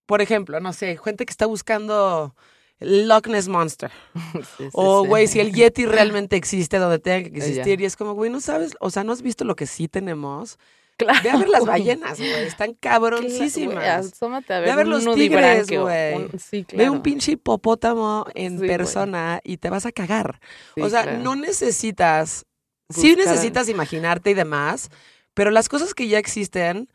por 0.06 0.20
ejemplo, 0.22 0.60
no 0.60 0.72
sé, 0.72 0.98
gente 1.02 1.26
que 1.26 1.30
está 1.30 1.46
buscando 1.46 2.34
el 2.78 3.08
Loch 3.08 3.26
Ness 3.26 3.48
Monster. 3.48 3.90
sí, 4.34 4.64
sí, 4.64 4.68
O, 4.72 5.02
sí. 5.02 5.08
güey, 5.08 5.26
si 5.26 5.40
el 5.40 5.52
Yeti 5.52 5.86
realmente 5.86 6.36
existe 6.36 6.78
donde 6.78 6.98
tenga 6.98 7.28
que 7.30 7.36
existir. 7.36 7.80
Y 7.80 7.84
es 7.84 7.96
como, 7.96 8.14
güey, 8.14 8.30
no 8.30 8.40
sabes, 8.40 8.74
o 8.80 8.90
sea, 8.90 9.04
no 9.04 9.12
has 9.12 9.22
visto 9.22 9.44
lo 9.44 9.56
que 9.56 9.66
sí 9.66 9.88
tenemos. 9.88 10.58
Claro. 10.96 11.18
Ve 11.24 11.30
a 11.30 11.36
ver 11.36 11.48
las 11.48 11.64
ballenas, 11.64 12.18
güey. 12.18 12.30
Están 12.46 12.74
cabroncísimas. 12.74 14.12
asómate 14.12 14.54
a 14.54 14.58
Ve 14.60 14.66
ver, 14.66 14.72
a 14.72 14.76
ver 14.76 14.88
los 14.88 15.14
tigres, 15.14 15.66
güey. 15.68 16.28
Sí, 16.38 16.58
Ve 16.58 16.64
claro. 16.64 16.92
un 16.92 17.02
pinche 17.02 17.32
hipopótamo 17.32 18.26
en 18.34 18.60
Sí, 18.60 18.66
persona 18.66 19.40
y 19.42 19.56
te 19.56 19.70
vas 19.70 19.86
a 19.86 19.92
cagar. 19.92 20.40
Sí, 20.74 20.82
o 20.82 20.88
sea, 20.88 21.02
claro. 21.04 21.18
no 21.18 21.34
necesitas, 21.36 22.44
sí 22.90 23.14
Buscar- 23.14 23.24
necesitas 23.26 23.68
imaginarte 23.68 24.30
y 24.30 24.34
demás, 24.34 24.90
pero 25.34 25.50
las 25.50 25.68
cosas 25.68 25.94
que 25.94 26.08
ya 26.08 26.18
existen 26.18 26.88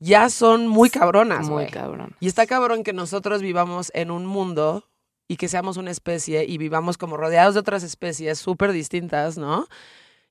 ya 0.00 0.28
son 0.28 0.66
muy 0.66 0.90
cabronas, 0.90 1.48
Muy 1.48 1.66
cabrón. 1.68 2.14
Y 2.20 2.26
está 2.26 2.46
cabrón 2.46 2.82
que 2.82 2.92
nosotros 2.92 3.40
vivamos 3.40 3.90
en 3.94 4.10
un 4.10 4.26
mundo 4.26 4.90
y 5.28 5.36
que 5.36 5.48
seamos 5.48 5.76
una 5.78 5.90
especie 5.92 6.44
y 6.44 6.58
vivamos 6.58 6.98
como 6.98 7.16
rodeados 7.16 7.54
de 7.54 7.60
otras 7.60 7.82
especies 7.82 8.38
súper 8.38 8.72
distintas, 8.72 9.38
¿no? 9.38 9.66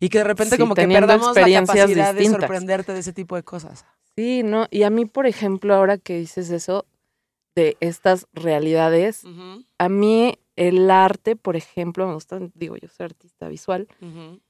Y 0.04 0.10
que 0.10 0.18
de 0.20 0.24
repente 0.26 0.56
Sí, 0.56 0.62
como 0.62 0.76
que 0.76 0.88
perdamos 0.88 1.28
la 1.28 1.32
experiencias 1.42 1.78
capacidad 1.78 2.14
de 2.14 2.20
distintas. 2.20 2.42
sorprenderte 2.42 2.94
de 2.94 3.00
ese 3.00 3.14
tipo 3.14 3.36
de 3.36 3.44
cosas. 3.44 3.86
Sí, 4.16 4.44
no, 4.44 4.68
y 4.70 4.84
a 4.84 4.90
mí, 4.90 5.06
por 5.06 5.26
ejemplo, 5.28 5.74
ahora 5.74 5.98
que 5.98 6.18
dices 6.18 6.50
eso 6.50 6.86
de 7.56 7.78
estas 7.80 8.28
realidades, 8.34 9.24
a 9.78 9.90
mí 9.90 10.38
el 10.56 10.92
arte, 10.92 11.36
por 11.36 11.56
ejemplo, 11.56 12.06
me 12.08 12.14
gusta, 12.16 12.40
digo, 12.54 12.76
yo 12.78 12.88
soy 12.90 13.06
artista 13.06 13.48
visual, 13.48 13.88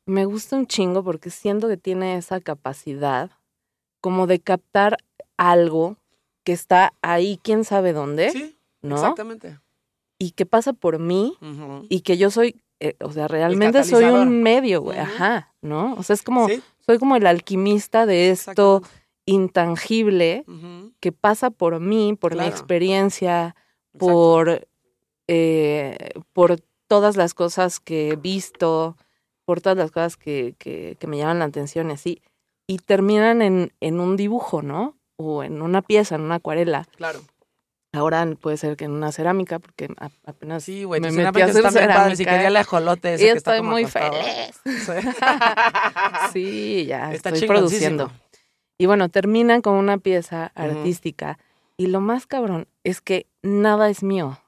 me 0.06 0.26
gusta 0.26 0.56
un 0.58 0.68
chingo 0.68 1.04
porque 1.04 1.30
siento 1.30 1.68
que 1.68 1.78
tiene 1.78 2.18
esa 2.18 2.42
capacidad 2.42 3.30
como 4.02 4.26
de 4.28 4.40
captar 4.40 4.98
algo 5.38 5.98
que 6.44 6.52
está 6.54 6.94
ahí, 7.02 7.40
quién 7.44 7.64
sabe 7.64 7.94
dónde, 7.94 8.32
Sí, 8.32 8.58
¿no? 8.82 8.96
exactamente. 8.96 9.60
Y 10.20 10.32
que 10.32 10.46
pasa 10.46 10.74
por 10.74 11.00
mí 11.00 11.38
y 11.90 12.02
que 12.02 12.18
yo 12.18 12.32
soy, 12.32 12.62
eh, 12.84 12.98
o 13.00 13.14
sea, 13.14 13.30
realmente 13.30 13.82
soy 13.86 14.04
un 14.04 14.44
medio, 14.44 14.82
güey, 14.82 15.00
ajá, 15.00 15.54
¿no? 15.62 15.94
O 15.94 16.04
sea, 16.04 16.16
es 16.16 16.22
como, 16.22 16.50
Sí, 16.50 16.62
soy 16.86 17.00
como 17.00 17.16
el 17.16 17.26
alquimista 17.26 18.06
de 18.06 18.30
esto 18.30 18.82
intangible 19.26 20.44
que 21.00 21.14
pasa 21.14 21.50
por 21.50 21.80
mí, 21.80 22.18
por 22.20 22.36
mi 22.36 22.44
experiencia, 22.46 23.56
exacto. 23.94 24.00
por, 24.00 24.68
eh, 25.30 26.10
por 26.34 26.60
todas 26.88 27.16
las 27.16 27.34
cosas 27.34 27.80
que 27.80 28.10
he 28.10 28.16
visto, 28.18 28.98
por 29.46 29.62
todas 29.62 29.78
las 29.78 29.92
cosas 29.92 30.18
que, 30.18 30.56
que, 30.60 30.98
que 31.00 31.08
me 31.08 31.18
llaman 31.18 31.40
la 31.40 31.46
atención 31.46 31.90
y 31.90 31.94
así, 31.94 32.22
y 32.68 32.80
terminan 32.80 33.42
en, 33.42 33.72
en 33.80 34.02
un 34.02 34.18
dibujo, 34.18 34.62
¿no? 34.62 34.98
O 35.16 35.42
en 35.42 35.62
una 35.62 35.82
pieza, 35.82 36.16
en 36.16 36.22
una 36.22 36.36
acuarela. 36.36 36.86
Claro. 36.98 37.22
Ahora 37.94 38.26
puede 38.42 38.58
ser 38.58 38.76
que 38.76 38.86
en 38.86 38.92
una 38.92 39.12
cerámica, 39.12 39.60
porque 39.60 39.88
apenas 40.26 40.64
Sí, 40.64 40.84
güey, 40.84 41.00
me 41.00 41.12
metí 41.12 41.42
a 41.42 41.46
hacer 41.46 41.72
cerámica. 41.72 42.18
quería 42.32 42.48
el 42.48 42.58
ajolote 42.58 43.14
ese 43.14 43.24
y 43.24 43.28
que 43.28 43.38
está 43.38 43.52
estoy 43.52 43.60
como 43.60 43.72
muy 43.72 43.84
acostado. 43.84 44.14
feliz. 44.14 44.62
Sí. 46.34 46.86
Ya 46.88 47.14
Está 47.14 47.30
estoy 47.30 47.48
produciendo. 47.48 48.12
Y 48.78 48.86
bueno, 48.88 49.10
terminan 49.10 49.62
con 49.62 49.76
una 49.76 49.98
pieza 49.98 50.52
artística. 50.56 51.38
Y 51.78 51.88
lo 51.88 52.02
más 52.02 52.26
cabrón 52.28 52.68
es 52.84 53.02
que 53.02 53.28
nada 53.42 53.90
es 53.90 54.04
mío, 54.04 54.40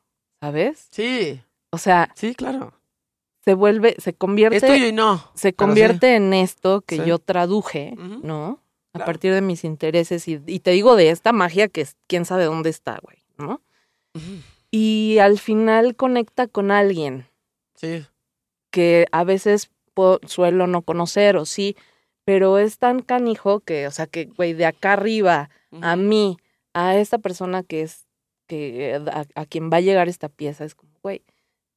¿sabes? 0.42 0.88
Sí, 0.92 1.42
O 1.72 1.78
sea, 1.78 2.12
sí, 2.16 2.36
claro. 2.36 2.74
se 3.44 3.54
vuelve, 3.54 3.96
se 4.00 4.14
convierte, 4.14 4.58
Es 4.58 4.66
tuyo 4.66 4.88
y 4.88 4.92
no. 4.92 5.24
se 5.36 5.54
convierte 5.54 6.16
en 6.16 6.34
esto 6.34 6.82
que 6.82 6.98
Sí. 6.98 7.04
yo 7.06 7.20
traduje. 7.20 7.94
¿no? 7.98 8.60
A 8.94 8.98
Claro. 9.00 9.06
partir 9.08 9.34
de 9.34 9.42
mis 9.42 9.64
intereses 9.66 10.28
y, 10.28 10.40
y 10.48 10.60
te 10.62 10.72
digo 10.72 10.96
de 10.96 11.10
esta 11.10 11.34
magia 11.34 11.68
que 11.68 11.82
es, 11.82 11.98
quién 12.08 12.24
sabe 12.26 12.46
dónde 12.46 12.70
está, 12.70 12.98
güey, 13.02 13.18
¿no? 13.38 13.62
Y 14.72 15.18
al 15.20 15.40
final 15.40 15.96
conecta 15.96 16.48
con 16.48 16.72
alguien 16.72 17.28
Sí, 17.76 18.06
que 18.72 19.08
a 19.12 19.24
veces 19.24 19.70
suelo 20.26 20.68
no 20.68 20.82
conocer 20.82 21.38
o 21.38 21.46
sí, 21.46 21.76
pero 22.24 22.58
es 22.58 22.78
tan 22.78 23.02
canijo 23.02 23.60
que, 23.60 23.88
o 23.88 23.92
sea, 23.92 24.08
que, 24.08 24.26
güey, 24.26 24.54
de 24.54 24.66
acá 24.66 24.94
arriba 24.94 25.50
a 25.82 25.96
mí, 25.96 26.38
a 26.74 26.98
esta 26.98 27.18
persona 27.18 27.64
que 27.64 27.82
es, 27.82 28.06
que 28.48 28.96
a, 28.96 29.26
a 29.36 29.46
quien 29.46 29.70
va 29.70 29.78
a 29.78 29.82
llegar 29.82 30.08
esta 30.08 30.30
pieza, 30.30 30.66
es 30.66 30.76
como, 30.76 30.92
güey, 31.02 31.22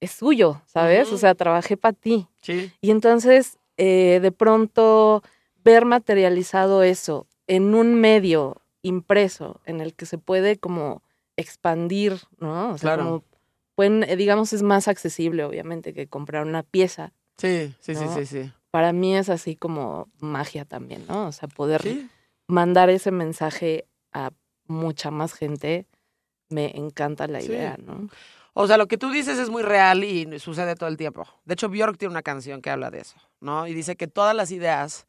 es 0.01 0.13
suyo, 0.13 0.63
¿sabes? 0.67 1.13
O 1.13 1.19
sea, 1.19 1.35
trabajé 1.35 1.77
para 1.77 1.93
ti. 1.93 2.29
Sí, 2.43 2.73
Y 2.81 2.91
entonces, 2.91 3.59
eh, 3.77 4.21
de 4.23 4.33
pronto, 4.33 5.23
ver 5.65 5.85
materializado 5.85 6.83
eso 6.83 7.27
en 7.47 7.75
un 7.75 7.95
medio 8.01 8.63
impreso 8.83 9.61
en 9.65 9.81
el 9.81 9.95
que 9.95 10.07
se 10.07 10.19
puede 10.19 10.57
como 10.57 11.03
expandir, 11.39 12.21
¿no? 12.39 12.71
O 12.71 12.79
sea, 12.79 12.91
Claro. 12.95 13.05
como 13.05 13.25
pueden, 13.75 14.03
eh, 14.03 14.17
digamos, 14.17 14.53
es 14.53 14.63
más 14.63 14.89
accesible, 14.89 15.45
obviamente, 15.45 15.95
que 15.95 16.07
comprar 16.09 16.45
una 16.45 16.63
pieza. 16.63 17.13
sí, 17.39 17.73
sí, 17.81 17.95
sí, 17.95 18.05
¿No? 18.05 18.15
sí, 18.15 18.27
sí. 18.27 18.53
Para 18.71 18.93
mí 18.93 19.17
es 19.17 19.31
así 19.31 19.57
como 19.57 20.09
magia 20.19 20.65
también, 20.65 21.07
¿no? 21.07 21.29
O 21.29 21.33
sea, 21.33 21.49
poder 21.49 21.81
Sí, 21.83 22.09
mandar 22.49 22.91
ese 22.91 23.11
mensaje 23.13 23.87
a 24.13 24.33
mucha 24.67 25.11
más 25.11 25.33
gente, 25.33 25.87
me 26.51 26.77
encanta 26.77 27.27
la 27.29 27.41
Sí. 27.41 27.47
idea, 27.53 27.77
¿no? 27.79 28.09
O 28.53 28.67
sea, 28.67 28.77
lo 28.77 28.89
que 28.89 28.99
tú 28.99 29.11
dices 29.11 29.39
es 29.39 29.49
muy 29.49 29.63
real 29.63 30.03
y 30.03 30.39
sucede 30.41 30.75
todo 30.75 30.89
el 30.89 30.97
tiempo. 30.97 31.25
De 31.45 31.55
hecho, 31.55 31.69
Björk 31.69 31.97
tiene 31.97 32.11
una 32.13 32.23
canción 32.23 32.61
que 32.61 32.71
habla 32.71 32.91
de 32.91 33.01
eso, 33.01 33.17
¿no? 33.41 33.69
Y 33.69 33.75
dice 33.75 33.95
que 33.97 34.09
todas 34.09 34.35
las 34.35 34.51
ideas 34.51 35.07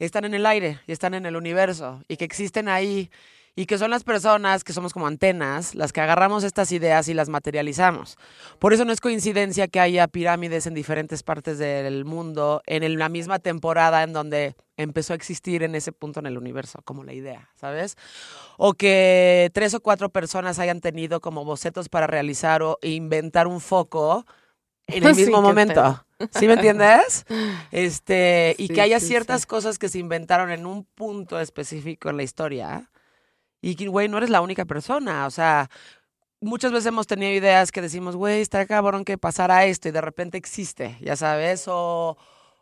están 0.00 0.24
en 0.24 0.34
el 0.34 0.44
aire 0.46 0.80
y 0.88 0.92
están 0.92 1.14
en 1.14 1.24
el 1.26 1.36
universo 1.36 2.02
y 2.08 2.16
que 2.16 2.24
existen 2.24 2.68
ahí 2.68 3.08
y 3.56 3.66
que 3.66 3.78
son 3.78 3.90
las 3.90 4.04
personas 4.04 4.64
que 4.64 4.72
somos 4.72 4.92
como 4.92 5.06
antenas 5.06 5.74
las 5.74 5.92
que 5.92 6.00
agarramos 6.00 6.44
estas 6.44 6.72
ideas 6.72 7.08
y 7.08 7.14
las 7.14 7.28
materializamos. 7.28 8.16
Por 8.58 8.72
eso 8.72 8.84
no 8.84 8.92
es 8.92 9.00
coincidencia 9.00 9.68
que 9.68 9.80
haya 9.80 10.06
pirámides 10.08 10.66
en 10.66 10.74
diferentes 10.74 11.22
partes 11.22 11.58
del 11.58 12.04
mundo 12.04 12.62
en 12.66 12.98
la 12.98 13.08
misma 13.08 13.38
temporada 13.38 14.02
en 14.02 14.12
donde 14.12 14.54
empezó 14.76 15.12
a 15.12 15.16
existir 15.16 15.62
en 15.62 15.74
ese 15.74 15.92
punto 15.92 16.20
en 16.20 16.26
el 16.26 16.38
universo, 16.38 16.80
como 16.84 17.04
la 17.04 17.12
idea, 17.12 17.50
¿sabes? 17.54 17.96
O 18.56 18.74
que 18.74 19.50
tres 19.52 19.74
o 19.74 19.80
cuatro 19.80 20.08
personas 20.10 20.58
hayan 20.58 20.80
tenido 20.80 21.20
como 21.20 21.44
bocetos 21.44 21.88
para 21.88 22.06
realizar 22.06 22.62
o 22.62 22.78
inventar 22.82 23.46
un 23.46 23.60
foco 23.60 24.24
en 24.86 25.04
el 25.04 25.14
mismo 25.16 25.42
momento. 25.42 26.04
¿Sí 26.32 26.46
me 26.46 26.54
entiendes? 26.54 27.24
Este, 27.70 28.54
y 28.58 28.68
que 28.68 28.80
haya 28.80 29.00
sí, 29.00 29.06
ciertas 29.06 29.46
cosas 29.46 29.78
que 29.78 29.88
se 29.88 29.98
inventaron 29.98 30.50
en 30.50 30.66
un 30.66 30.84
punto 30.84 31.40
específico 31.40 32.10
en 32.10 32.16
la 32.18 32.22
historia. 32.22 32.90
Y 33.60 33.86
güey, 33.86 34.08
no 34.08 34.18
eres 34.18 34.30
la 34.30 34.40
única 34.40 34.64
persona. 34.64 35.26
O 35.26 35.30
sea, 35.30 35.68
muchas 36.40 36.72
veces 36.72 36.86
hemos 36.86 37.06
tenido 37.06 37.32
ideas 37.32 37.72
que 37.72 37.82
decimos, 37.82 38.16
güey, 38.16 38.40
está 38.40 38.66
cabrón 38.66 39.04
que 39.04 39.18
pasara 39.18 39.64
esto 39.66 39.88
y 39.88 39.92
de 39.92 40.00
repente 40.00 40.38
existe, 40.38 40.96
ya 41.00 41.16
sabes, 41.16 41.64
o, 41.68 42.16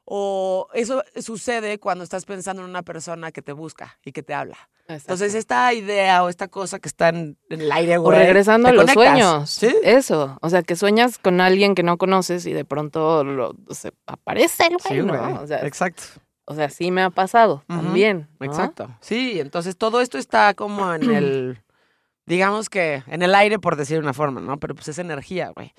o 0.05 0.69
eso 0.75 1.05
sucede 1.21 1.79
cuando 1.79 2.03
estás 2.05 2.25
pensando 2.25 2.63
en 2.63 2.69
una 2.71 2.83
persona 2.83 3.31
que 3.31 3.43
te 3.43 3.53
busca 3.53 3.99
y 4.05 4.13
que 4.13 4.23
te 4.23 4.35
habla. 4.35 4.57
Entonces, 4.89 5.35
esta 5.35 5.75
idea 5.75 6.25
o 6.25 6.31
esta 6.31 6.49
cosa 6.49 6.79
que 6.79 6.89
está 6.89 7.11
en, 7.11 7.37
en 7.51 7.61
el 7.61 7.71
aire, 7.71 7.99
o 7.99 8.03
güey. 8.03 8.19
regresando 8.19 8.69
te 8.69 8.71
a 8.71 8.73
los 8.73 8.87
conectas. 8.87 9.05
sueños. 9.05 9.51
Sí. 9.51 9.77
Eso. 9.85 10.39
O 10.41 10.49
sea, 10.49 10.63
que 10.63 10.77
sueñas 10.77 11.19
con 11.19 11.43
alguien 11.43 11.75
que 11.75 11.83
no 11.83 11.99
conoces 11.99 12.47
y 12.47 12.55
de 12.55 12.65
pronto 12.65 13.23
lo, 13.23 13.55
se 13.69 13.93
aparece 14.07 14.67
el 14.69 14.79
güey, 14.79 15.01
Sí, 15.01 15.07
¿no? 15.07 15.43
O 15.43 15.47
sea, 15.47 15.59
Exacto. 15.67 16.05
O 16.51 16.55
sea, 16.55 16.71
sí 16.71 16.91
me 16.91 17.03
ha 17.03 17.11
pasado 17.11 17.63
también. 17.67 18.27
¿no? 18.41 18.47
Exacto. 18.47 18.89
Sí, 19.03 19.39
entonces 19.39 19.77
todo 19.77 20.01
esto 20.01 20.17
está 20.17 20.55
como 20.55 20.95
en 20.95 21.11
el, 21.11 21.63
digamos 22.27 22.71
que 22.71 23.03
en 23.07 23.21
el 23.21 23.35
aire, 23.35 23.59
por 23.59 23.77
decir 23.77 23.99
de 23.99 24.03
una 24.03 24.15
forma, 24.15 24.41
¿no? 24.41 24.59
Pero 24.59 24.75
pues 24.75 24.89
es 24.89 24.99
energía, 24.99 25.51
güey. 25.51 25.75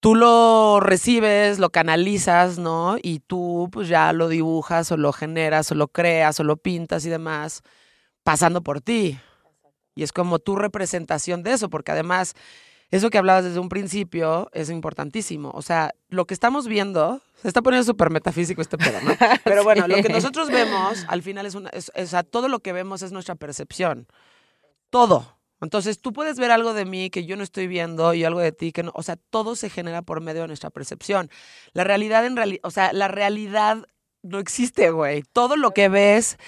Tú 0.00 0.14
lo 0.14 0.80
recibes, 0.80 1.58
lo 1.58 1.68
canalizas, 1.68 2.58
¿no? 2.58 2.96
Y 3.02 3.18
tú 3.18 3.68
pues 3.70 3.88
ya 3.88 4.14
lo 4.14 4.28
dibujas 4.28 4.90
o 4.90 4.96
lo 4.96 5.12
generas 5.12 5.70
o 5.70 5.74
lo 5.74 5.88
creas 5.88 6.40
o 6.40 6.44
lo 6.44 6.56
pintas 6.56 7.04
y 7.04 7.10
demás, 7.10 7.60
pasando 8.22 8.62
por 8.62 8.80
ti. 8.80 9.20
Y 9.94 10.02
es 10.02 10.12
como 10.12 10.38
tu 10.38 10.56
representación 10.56 11.42
de 11.42 11.52
eso, 11.52 11.68
porque 11.68 11.92
además 11.92 12.32
eso 12.90 13.10
que 13.10 13.18
hablabas 13.18 13.44
desde 13.44 13.58
un 13.58 13.68
principio 13.68 14.48
es 14.52 14.70
importantísimo. 14.70 15.50
O 15.54 15.62
sea, 15.62 15.94
lo 16.08 16.26
que 16.26 16.34
estamos 16.34 16.66
viendo, 16.66 17.20
se 17.42 17.48
está 17.48 17.60
poniendo 17.62 17.84
súper 17.84 18.10
metafísico 18.10 18.62
este 18.62 18.78
pedo, 18.78 19.00
¿no? 19.02 19.10
Pero 19.44 19.62
bueno, 19.64 19.86
lo 19.88 19.96
que 19.96 20.04
Sí. 20.04 20.12
nosotros 20.12 20.48
vemos, 20.50 21.04
al 21.08 21.22
final 21.22 21.46
es 21.46 21.54
una, 21.54 21.68
es- 21.70 21.92
o 21.94 22.06
sea, 22.06 22.22
todo 22.22 22.48
lo 22.48 22.60
que 22.60 22.72
vemos 22.72 23.02
es 23.02 23.12
nuestra 23.12 23.34
percepción. 23.34 24.06
Todo. 24.90 25.36
Entonces, 25.60 26.00
tú 26.00 26.12
puedes 26.12 26.38
ver 26.38 26.50
algo 26.52 26.72
de 26.72 26.84
mí 26.84 27.10
que 27.10 27.24
yo 27.26 27.36
no 27.36 27.42
estoy 27.42 27.66
viendo 27.66 28.14
y 28.14 28.24
algo 28.24 28.38
de 28.40 28.52
ti 28.52 28.70
que 28.72 28.84
no, 28.84 28.92
o 28.94 29.02
sea, 29.02 29.16
todo 29.30 29.56
se 29.56 29.68
genera 29.70 30.02
por 30.02 30.20
medio 30.20 30.42
de 30.42 30.46
nuestra 30.48 30.70
percepción. 30.70 31.30
La 31.72 31.82
realidad 31.84 32.24
en 32.24 32.36
realidad, 32.36 32.60
o 32.62 32.70
sea, 32.70 32.92
la 32.92 33.08
realidad 33.08 33.84
no 34.22 34.38
existe, 34.38 34.90
güey. 34.90 35.22
Todo 35.32 35.56
lo 35.56 35.72
que 35.72 35.88
ves 35.88 36.38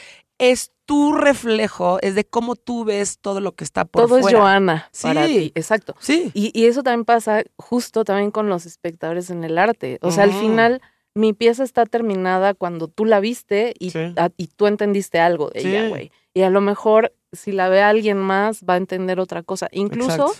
es 0.40 0.72
tu 0.86 1.12
reflejo, 1.12 1.98
es 2.02 2.16
de 2.16 2.24
cómo 2.24 2.56
tú 2.56 2.84
ves 2.84 3.18
todo 3.20 3.40
lo 3.40 3.52
que 3.52 3.62
está 3.62 3.84
por 3.84 4.02
Todo 4.08 4.20
fuera. 4.20 4.36
es 4.38 4.42
Joana 4.42 4.90
para 5.02 5.26
Sí. 5.26 5.34
ti. 5.38 5.52
Exacto. 5.54 5.94
Sí. 6.00 6.32
Y, 6.34 6.50
y 6.58 6.66
eso 6.66 6.82
también 6.82 7.04
pasa 7.04 7.44
justo 7.56 8.02
también 8.04 8.32
con 8.32 8.48
los 8.48 8.66
espectadores 8.66 9.30
en 9.30 9.44
el 9.44 9.56
arte. 9.58 9.98
O 10.02 10.10
sea, 10.10 10.24
al 10.24 10.30
Ujú. 10.30 10.40
final 10.40 10.82
mi 11.14 11.32
pieza 11.32 11.62
está 11.62 11.86
terminada 11.86 12.54
cuando 12.54 12.88
tú 12.88 13.04
la 13.04 13.20
viste 13.20 13.74
y, 13.78 13.90
Sí. 13.90 14.14
a- 14.16 14.30
y 14.36 14.48
tú 14.48 14.66
entendiste 14.66 15.20
algo 15.20 15.50
de 15.50 15.60
ella, 15.60 15.88
güey. 15.88 16.10
Y 16.34 16.42
a 16.42 16.50
lo 16.50 16.60
mejor 16.60 17.12
si 17.32 17.52
la 17.52 17.68
ve 17.68 17.82
alguien 17.82 18.16
más 18.18 18.64
va 18.68 18.74
a 18.74 18.78
entender 18.78 19.20
otra 19.20 19.42
cosa. 19.44 19.68
Incluso 19.70 20.10
Exacto. 20.28 20.32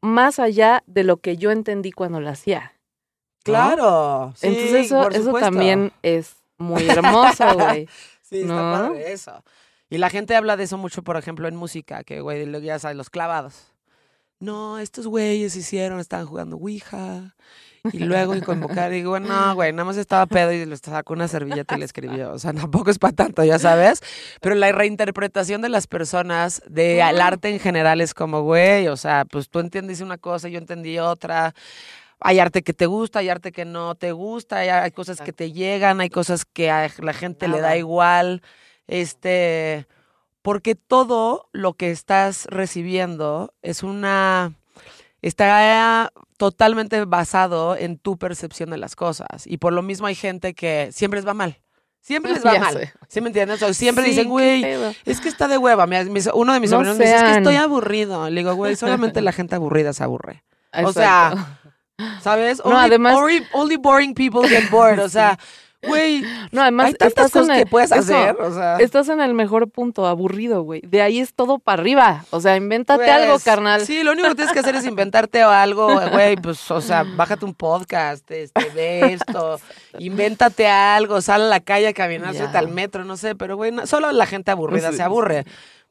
más 0.00 0.38
allá 0.40 0.82
de 0.86 1.04
lo 1.04 1.18
que 1.18 1.36
yo 1.36 1.50
entendí 1.52 1.92
cuando 1.92 2.20
la 2.20 2.30
hacía. 2.30 2.72
¿no? 3.46 3.52
Claro. 3.54 4.32
sí, 4.36 4.46
Entonces 4.48 4.86
eso, 4.86 5.02
por 5.02 5.14
eso 5.14 5.32
también 5.34 5.92
es 6.02 6.36
muy 6.58 6.82
hermoso, 6.90 7.44
güey. 7.54 7.88
Sí, 8.28 8.40
está 8.40 8.54
¿No? 8.54 8.88
padre 8.88 9.12
eso. 9.12 9.42
Y 9.90 9.98
la 9.98 10.10
gente 10.10 10.36
habla 10.36 10.56
de 10.56 10.64
eso 10.64 10.76
mucho, 10.76 11.02
por 11.02 11.16
ejemplo, 11.16 11.48
en 11.48 11.56
música, 11.56 12.04
que, 12.04 12.20
güey, 12.20 12.50
ya 12.62 12.78
sabes, 12.78 12.96
los 12.96 13.10
clavados. 13.10 13.72
No, 14.40 14.78
estos 14.78 15.06
güeyes 15.06 15.56
hicieron, 15.56 15.98
estaban 15.98 16.26
jugando 16.26 16.56
Ouija. 16.56 17.34
Y 17.92 18.00
luego 18.00 18.34
y 18.34 18.40
convocar, 18.40 18.90
digo, 18.90 19.18
no, 19.18 19.54
güey, 19.54 19.72
nada 19.72 19.84
más 19.84 19.96
estaba 19.96 20.26
pedo 20.26 20.52
y 20.52 20.64
le 20.66 20.76
sacó 20.76 21.14
una 21.14 21.28
servilleta 21.28 21.76
y 21.76 21.78
le 21.78 21.84
escribió. 21.84 22.32
O 22.32 22.38
sea, 22.38 22.52
tampoco 22.52 22.90
es 22.90 22.98
para 22.98 23.14
tanto, 23.14 23.44
ya 23.44 23.58
sabes. 23.58 24.02
Pero 24.40 24.54
la 24.56 24.70
reinterpretación 24.72 25.62
de 25.62 25.68
las 25.68 25.86
personas, 25.86 26.62
de 26.68 27.02
al 27.02 27.20
arte 27.20 27.48
en 27.48 27.60
general, 27.60 28.00
es 28.00 28.14
como, 28.14 28.42
güey, 28.42 28.88
o 28.88 28.96
sea, 28.96 29.24
pues 29.24 29.48
tú 29.48 29.60
entiendes 29.60 30.00
una 30.00 30.18
cosa, 30.18 30.48
yo 30.48 30.58
entendí 30.58 30.98
otra. 30.98 31.54
Hay 32.20 32.38
arte 32.40 32.62
que 32.62 32.72
te 32.72 32.86
gusta, 32.86 33.20
hay 33.20 33.28
arte 33.28 33.52
que 33.52 33.64
no 33.64 33.94
te 33.94 34.12
gusta, 34.12 34.56
hay, 34.58 34.68
hay 34.70 34.90
cosas 34.90 35.20
que 35.20 35.32
te 35.32 35.52
llegan, 35.52 36.00
hay 36.00 36.10
cosas 36.10 36.44
que 36.44 36.70
a 36.70 36.90
la 36.98 37.12
gente 37.12 37.46
le 37.48 37.60
da 37.60 37.76
igual. 37.76 38.42
Este, 38.86 39.86
porque 40.42 40.74
todo 40.74 41.48
lo 41.52 41.74
que 41.74 41.90
estás 41.90 42.46
recibiendo 42.50 43.52
es 43.62 43.82
una 43.82 44.52
está 45.22 46.10
totalmente 46.36 47.04
basado 47.04 47.76
en 47.76 47.98
tu 47.98 48.16
percepción 48.18 48.70
de 48.70 48.78
las 48.78 48.96
cosas. 48.96 49.46
Y 49.46 49.58
por 49.58 49.72
lo 49.72 49.82
mismo 49.82 50.06
hay 50.06 50.14
gente 50.14 50.54
que 50.54 50.90
siempre 50.92 51.18
les 51.20 51.26
va 51.28 51.34
mal. 51.34 51.58
Siempre 52.00 52.32
les 52.32 52.42
va 52.46 52.54
Ya 52.54 52.60
mal. 52.60 52.74
sé. 52.74 52.92
¿Sí 53.08 53.20
me 53.20 53.28
entiendes? 53.28 53.62
O 53.62 53.74
siempre 53.74 54.04
Sí, 54.04 54.10
dicen, 54.10 54.28
güey, 54.28 54.64
es 55.04 55.20
que 55.20 55.28
está 55.28 55.48
de 55.48 55.58
hueva. 55.58 55.84
Uno 56.34 56.52
de 56.52 56.60
mis 56.60 56.70
No 56.70 56.76
sobrinos 56.76 56.96
me 56.98 57.04
dice, 57.04 57.16
es 57.16 57.22
que 57.22 57.32
estoy 57.38 57.56
aburrido. 57.56 58.30
Le 58.30 58.40
digo, 58.40 58.54
güey, 58.54 58.76
solamente 58.76 59.20
la 59.20 59.32
gente 59.32 59.54
aburrida 59.56 59.92
se 59.92 60.04
aburre. 60.04 60.44
O 60.84 60.92
sea, 60.92 61.57
¿sabes? 62.22 62.58
No, 62.64 62.70
only, 62.72 62.86
además- 62.86 63.16
only, 63.16 63.46
only 63.52 63.76
boring 63.76 64.14
people 64.14 64.48
get 64.48 64.68
bored. 64.70 64.98
O 65.00 65.08
sea, 65.08 65.38
güey, 65.86 66.24
no, 66.50 66.62
además 66.62 66.86
hay 66.88 66.94
tantas 66.94 67.30
cosas 67.30 67.56
que 67.56 67.66
puedes 67.66 67.90
eso, 67.92 68.00
hacer. 68.00 68.36
O 68.40 68.52
sea, 68.52 68.78
Estás 68.78 69.08
en 69.08 69.20
el 69.20 69.32
mejor 69.34 69.70
punto, 69.70 70.06
aburrido, 70.06 70.62
güey. 70.62 70.80
De 70.84 71.02
ahí 71.02 71.20
es 71.20 71.34
todo 71.34 71.58
para 71.60 71.80
arriba. 71.80 72.24
O 72.30 72.40
sea, 72.40 72.56
invéntate 72.56 73.08
algo, 73.10 73.34
Pues, 73.34 73.44
carnal. 73.44 73.84
Sí, 73.86 74.02
lo 74.02 74.12
único 74.12 74.28
que 74.28 74.34
tienes 74.34 74.52
que 74.52 74.58
hacer 74.60 74.74
es 74.74 74.84
inventarte 74.86 75.40
algo, 75.42 75.88
güey, 76.10 76.36
pues, 76.36 76.68
o 76.72 76.80
sea, 76.80 77.04
bájate 77.04 77.44
un 77.44 77.54
podcast, 77.54 78.28
este, 78.30 78.70
ve 78.74 79.12
esto, 79.14 79.60
invéntate 80.00 80.66
algo, 80.66 81.20
sal 81.20 81.42
a 81.42 81.46
la 81.48 81.60
calle 81.60 81.88
a 81.88 81.92
caminar, 81.92 82.34
súbete 82.34 82.58
al 82.58 82.68
metro, 82.68 83.04
no 83.04 83.16
sé, 83.16 83.34
pero, 83.36 83.56
güey, 83.56 83.70
no- 83.70 83.86
solo 83.86 84.10
la 84.12 84.26
gente 84.26 84.50
aburrida 84.50 84.90
Sí, 84.90 84.96
se 84.96 85.02
aburre. 85.02 85.44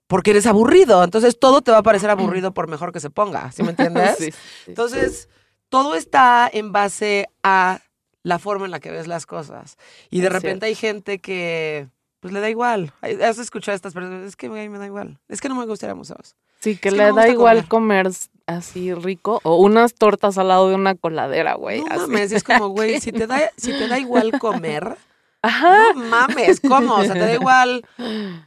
Porque 0.07 0.31
eres 0.31 0.45
aburrido, 0.47 1.03
entonces 1.03 1.37
todo 1.37 1.61
te 1.61 1.71
va 1.71 1.79
a 1.79 1.83
parecer 1.83 2.09
aburrido 2.09 2.53
por 2.53 2.67
mejor 2.67 2.91
que 2.91 2.99
se 2.99 3.09
ponga, 3.09 3.51
¿sí 3.53 3.63
me 3.63 3.69
entiendes? 3.71 4.15
Sí, 4.17 4.31
sí. 4.31 4.37
Entonces, 4.67 5.29
todo 5.69 5.95
está 5.95 6.49
en 6.51 6.71
base 6.71 7.27
a 7.43 7.79
la 8.23 8.39
forma 8.39 8.65
en 8.65 8.71
la 8.71 8.79
que 8.79 8.91
ves 8.91 9.07
las 9.07 9.25
cosas. 9.25 9.77
Y 10.09 10.21
de 10.21 10.27
Es 10.27 10.33
repente 10.33 10.65
hay 10.65 10.75
gente 10.75 11.19
que, 11.19 11.87
pues, 12.19 12.33
le 12.33 12.39
da 12.41 12.49
igual. 12.49 12.93
Has 13.23 13.37
escuchado 13.37 13.73
a 13.73 13.75
estas 13.75 13.93
personas, 13.93 14.25
es 14.27 14.35
que 14.35 14.47
güey, 14.49 14.67
me 14.69 14.77
da 14.79 14.85
igual. 14.85 15.19
Es 15.29 15.39
que 15.41 15.49
no 15.49 15.55
me 15.55 15.65
gustaría 15.65 15.95
museos. 15.95 16.35
Sí, 16.59 16.75
que 16.77 16.89
Es 16.89 16.95
le 16.95 17.11
da 17.13 17.29
igual 17.29 17.67
comer. 17.67 18.09
así 18.47 18.93
rico 18.93 19.39
o 19.43 19.57
unas 19.57 19.93
tortas 19.93 20.37
al 20.37 20.47
lado 20.47 20.69
de 20.69 20.75
una 20.75 20.95
coladera, 20.95 21.53
güey. 21.53 21.81
No 21.81 21.87
así. 21.91 21.99
mames, 22.01 22.31
es 22.31 22.43
como, 22.43 22.69
güey, 22.69 22.99
si 23.01 23.11
te 23.11 23.27
da, 23.27 23.51
si 23.57 23.71
te 23.71 23.87
da 23.87 23.99
igual 23.99 24.31
comer, 24.39 24.97
Ajá. 25.41 25.93
no 25.95 26.03
mames, 26.05 26.59
¿cómo? 26.59 26.95
O 26.95 27.03
sea, 27.03 27.13
te 27.13 27.19
da 27.19 27.33
igual, 27.41 27.85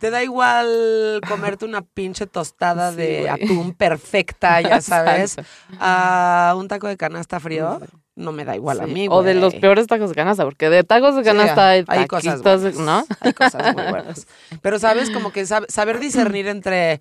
te 0.01 0.11
da 0.11 0.23
igual 0.23 1.21
comerte 1.29 1.65
una 1.65 1.83
pinche 1.83 2.27
tostada 2.27 2.91
Sí, 2.91 2.97
de 2.97 3.19
güey. 3.21 3.29
atún 3.29 3.75
perfecta, 3.75 4.61
ya 4.61 4.81
sabes, 4.81 5.37
a 5.79 6.55
un 6.57 6.69
taco 6.69 6.89
de 6.89 6.97
canasta 6.97 7.41
frío. 7.41 7.81
No 8.17 8.33
me 8.33 8.45
da 8.45 8.55
igual 8.55 8.81
a 8.81 8.85
Sí, 8.85 8.91
mí, 8.93 9.07
O 9.09 9.23
de 9.23 9.35
los 9.35 9.53
güey. 9.53 9.61
peores 9.63 9.87
tacos 9.87 10.11
de 10.11 10.15
canasta, 10.15 10.45
porque 10.45 10.69
de 10.69 10.85
tacos 10.85 11.15
de 11.15 11.23
Sí, 11.23 11.27
canasta 11.29 11.69
hay, 11.71 11.85
hay 11.87 12.07
cosas 12.07 12.43
taquitos 12.43 12.61
buenas. 12.77 12.81
¿no? 12.81 13.17
Hay 13.21 13.33
cosas 13.33 13.75
muy 13.75 13.85
buenas. 13.85 14.27
Pero 14.61 14.79
sabes, 14.79 15.11
como 15.11 15.33
que 15.33 15.43
sab- 15.45 15.69
saber 15.71 16.01
discernir 16.01 16.47
entre 16.49 17.01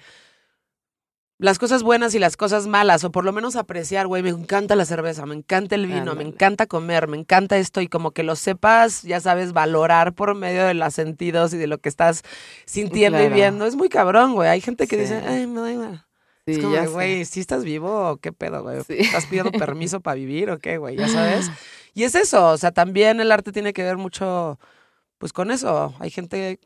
las 1.40 1.58
cosas 1.58 1.84
buenas 1.84 2.14
y 2.16 2.20
las 2.20 2.36
cosas 2.36 2.68
malas, 2.68 3.04
o 3.06 3.12
por 3.12 3.24
lo 3.24 3.32
menos 3.32 3.56
apreciar, 3.56 4.08
güey, 4.08 4.22
me 4.22 4.30
encanta 4.30 4.76
la 4.76 4.84
cerveza, 4.84 5.26
me 5.26 5.36
encanta 5.36 5.76
el 5.76 5.88
vino, 5.88 6.14
me 6.14 6.24
encanta 6.24 6.68
comer, 6.68 7.08
me 7.08 7.16
encanta 7.18 7.58
esto, 7.58 7.80
y 7.80 7.88
como 7.88 8.12
que 8.12 8.24
lo 8.24 8.36
sepas, 8.36 9.04
ya 9.04 9.22
sabes, 9.22 9.54
valorar 9.54 10.14
por 10.14 10.36
medio 10.36 10.66
de 10.66 10.74
los 10.74 10.94
sentidos 10.94 11.54
y 11.54 11.58
de 11.58 11.68
lo 11.68 11.78
que 11.78 11.88
estás 11.88 12.24
sintiendo 12.66 13.24
y 13.24 13.30
viendo. 13.30 13.66
Es 13.66 13.76
muy 13.78 13.88
cabrón, 13.88 14.34
güey. 14.34 14.50
Hay 14.50 14.60
gente 14.60 14.86
que 14.86 14.98
Sí. 14.98 15.02
dice, 15.04 15.24
ay, 15.26 15.48
me 15.48 15.62
da 15.62 15.72
igual. 15.72 16.06
Sí, 16.46 16.52
es 16.54 16.60
como, 16.60 16.92
güey, 16.92 17.24
¿sí 17.26 17.40
estás 17.40 17.64
vivo 17.64 18.10
o 18.10 18.18
qué 18.18 18.34
pedo, 18.34 18.62
güey? 18.62 18.82
Sí. 18.84 18.96
¿Estás 19.00 19.26
pidiendo 19.28 19.52
permiso 19.52 20.00
para 20.02 20.16
vivir 20.16 20.50
o 20.52 20.60
qué, 20.60 20.78
güey? 20.78 20.98
Ya 20.98 21.08
sabes. 21.08 21.50
Y 21.96 22.04
es 22.04 22.14
eso, 22.16 22.50
o 22.50 22.58
sea, 22.58 22.72
también 22.72 23.20
el 23.20 23.32
arte 23.32 23.52
tiene 23.52 23.74
que 23.74 23.84
ver 23.84 23.98
mucho, 23.98 24.60
pues, 25.18 25.34
con 25.34 25.52
eso. 25.52 25.96
Hay 26.00 26.12
gente 26.12 26.60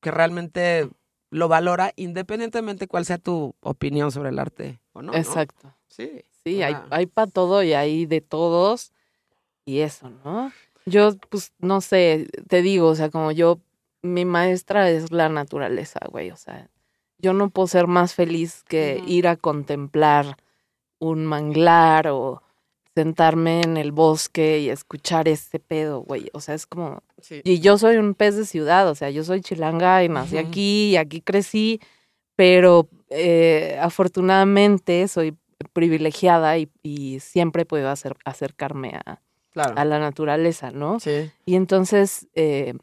que 0.00 0.10
realmente 0.10 0.88
lo 1.36 1.48
valora 1.48 1.92
independientemente 1.96 2.86
cuál 2.88 3.04
sea 3.04 3.18
tu 3.18 3.54
opinión 3.60 4.10
sobre 4.10 4.30
el 4.30 4.38
arte 4.38 4.80
o 4.94 5.02
no. 5.02 5.12
¿no? 5.12 5.18
Exacto. 5.18 5.74
Sí. 5.86 6.22
Sí, 6.44 6.62
hay, 6.62 6.72
Ah. 6.74 6.86
hay 6.90 7.06
para 7.06 7.30
todo 7.30 7.62
y 7.62 7.74
hay 7.74 8.06
de 8.06 8.20
todos. 8.22 8.92
Y 9.66 9.80
eso, 9.80 10.10
¿no? 10.24 10.50
Yo, 10.86 11.16
pues, 11.28 11.52
no 11.58 11.80
sé, 11.80 12.28
te 12.48 12.62
digo, 12.62 12.86
o 12.88 12.94
sea, 12.94 13.10
como 13.10 13.32
yo, 13.32 13.58
mi 14.02 14.24
maestra 14.24 14.88
es 14.90 15.10
la 15.10 15.28
naturaleza, 15.28 15.98
güey. 16.10 16.30
O 16.30 16.36
sea, 16.36 16.70
yo 17.18 17.32
no 17.34 17.50
puedo 17.50 17.66
ser 17.66 17.86
más 17.86 18.14
feliz 18.14 18.62
que 18.66 19.02
ir 19.06 19.26
a 19.28 19.36
contemplar 19.36 20.36
un 21.00 21.26
manglar 21.26 22.08
o 22.08 22.42
sentarme 22.94 23.60
en 23.60 23.76
el 23.76 23.92
bosque 23.92 24.60
y 24.60 24.70
escuchar 24.70 25.28
ese 25.28 25.58
pedo, 25.58 26.00
güey. 26.00 26.30
O 26.32 26.40
sea, 26.40 26.54
es 26.54 26.66
como, 26.66 27.02
Sí. 27.20 27.40
y 27.44 27.60
yo 27.60 27.78
soy 27.78 27.96
un 27.96 28.14
pez 28.14 28.36
de 28.36 28.44
ciudad, 28.44 28.88
o 28.88 28.94
sea, 28.94 29.10
yo 29.10 29.24
soy 29.24 29.40
chilanga 29.40 30.04
y 30.04 30.08
nací 30.08 30.36
Ujú. 30.36 30.46
aquí 30.48 30.90
y 30.90 30.96
aquí 30.96 31.20
crecí, 31.22 31.80
pero 32.36 32.88
eh, 33.10 33.78
afortunadamente 33.80 35.06
soy 35.08 35.34
privilegiada 35.72 36.58
y, 36.58 36.68
y 36.82 37.20
siempre 37.20 37.64
puedo 37.64 37.88
hacer, 37.88 38.16
acercarme 38.24 38.98
a, 39.04 39.20
Claro. 39.52 39.72
a 39.78 39.84
la 39.86 39.98
naturaleza, 39.98 40.70
¿no? 40.70 41.00
Sí, 41.00 41.30
Y 41.46 41.54
entonces 41.54 42.26
eh, 42.34 42.74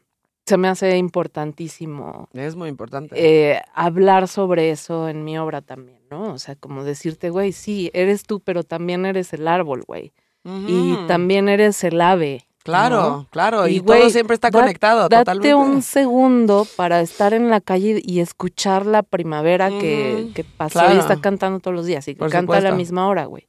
se 0.48 0.58
me 0.58 0.67
hace 0.67 0.98
importantísimo 0.98 2.30
es 2.34 2.56
muy 2.56 2.67
importante. 2.69 3.13
eh, 3.15 3.62
hablar 3.76 4.28
sobre 4.28 4.72
eso 4.72 5.08
en 5.08 5.24
mi 5.24 5.38
obra 5.38 5.62
también, 5.62 6.00
¿no? 6.10 6.34
O 6.34 6.39
sea, 6.39 6.56
como 6.56 6.84
decirte, 6.84 7.30
güey, 7.30 7.52
sí, 7.52 7.91
eres 7.93 8.24
tú, 8.24 8.39
pero 8.39 8.63
también 8.63 9.06
eres 9.06 9.34
el 9.34 9.48
árbol, 9.48 9.84
güey. 9.86 10.13
Y 10.46 10.98
también 11.08 11.48
eres 11.48 11.84
el 11.86 12.02
ave. 12.02 12.48
Claro, 12.63 13.02
¿no? 13.02 13.28
claro. 13.30 13.67
Y, 13.67 13.78
Y, 13.78 13.82
todo 13.82 14.10
siempre 14.10 14.36
está 14.36 14.49
da- 14.49 14.60
conectado, 14.62 15.02
Date 15.10 15.17
totalmente. 15.17 15.54
un 15.56 15.82
segundo 15.82 16.65
para 16.78 17.02
estar 17.02 17.34
en 17.34 17.49
la 17.49 17.60
calle 17.60 18.02
y 18.04 18.19
escuchar 18.21 18.86
la 18.86 19.04
primavera 19.04 19.69
que, 19.69 20.32
que 20.34 20.43
pasó 20.45 20.80
claro. 20.80 20.95
y 20.95 20.99
está 20.99 21.19
cantando 21.19 21.60
todos 21.60 21.76
los 21.76 21.86
días 21.86 22.08
y 22.08 22.15
Por 22.15 22.30
canta 22.30 22.58
a 22.58 22.62
la 22.62 22.71
misma 22.71 23.08
hora, 23.08 23.26
güey. 23.26 23.45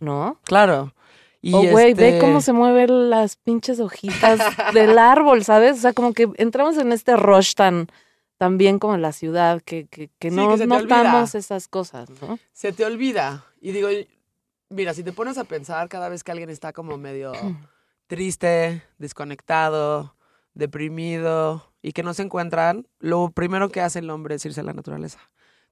¿No? 0.00 0.38
Claro. 0.44 0.92
Y 1.42 1.54
o, 1.54 1.58
güey, 1.70 1.94
ve 1.94 2.08
este, 2.08 2.18
cómo 2.18 2.40
se 2.40 2.52
mueven 2.52 3.10
las 3.10 3.36
pinches 3.36 3.78
hojitas 3.78 4.40
del 4.74 4.98
árbol, 4.98 5.44
¿sabes? 5.44 5.78
O 5.78 5.80
sea, 5.82 5.92
como 5.92 6.12
que 6.12 6.28
entramos 6.38 6.76
en 6.78 6.90
este 6.92 7.14
rush 7.14 7.52
tan, 7.54 7.88
tan 8.38 8.58
bien 8.58 8.78
como 8.80 8.94
en 8.96 9.02
la 9.02 9.12
ciudad, 9.12 9.60
que, 9.62 9.86
que, 9.86 10.08
que 10.18 10.30
Sí, 10.30 10.34
no 10.34 10.48
que 10.56 10.62
olvida. 10.64 10.66
notamos 10.80 11.34
esas 11.36 11.68
cosas, 11.68 12.08
¿no? 12.22 12.38
Se 12.52 12.72
te 12.72 12.84
olvida. 12.84 13.44
Y 13.60 13.70
digo, 13.72 13.88
mira, 14.70 14.92
si 14.94 15.02
te 15.04 15.12
pones 15.12 15.38
a 15.38 15.44
pensar 15.44 15.88
cada 15.88 16.08
vez 16.08 16.24
que 16.24 16.32
alguien 16.32 16.50
está 16.50 16.72
como 16.72 16.96
medio 16.96 17.32
triste, 18.06 18.82
desconectado, 18.98 20.14
deprimido 20.54 21.72
y 21.82 21.92
que 21.92 22.02
no 22.02 22.14
se 22.14 22.22
encuentran, 22.22 22.86
lo 22.98 23.30
primero 23.30 23.68
que 23.68 23.80
hace 23.80 24.00
el 24.00 24.10
hombre 24.10 24.36
es 24.36 24.44
irse 24.46 24.60
a 24.60 24.64
la 24.64 24.72
naturaleza. 24.72 25.18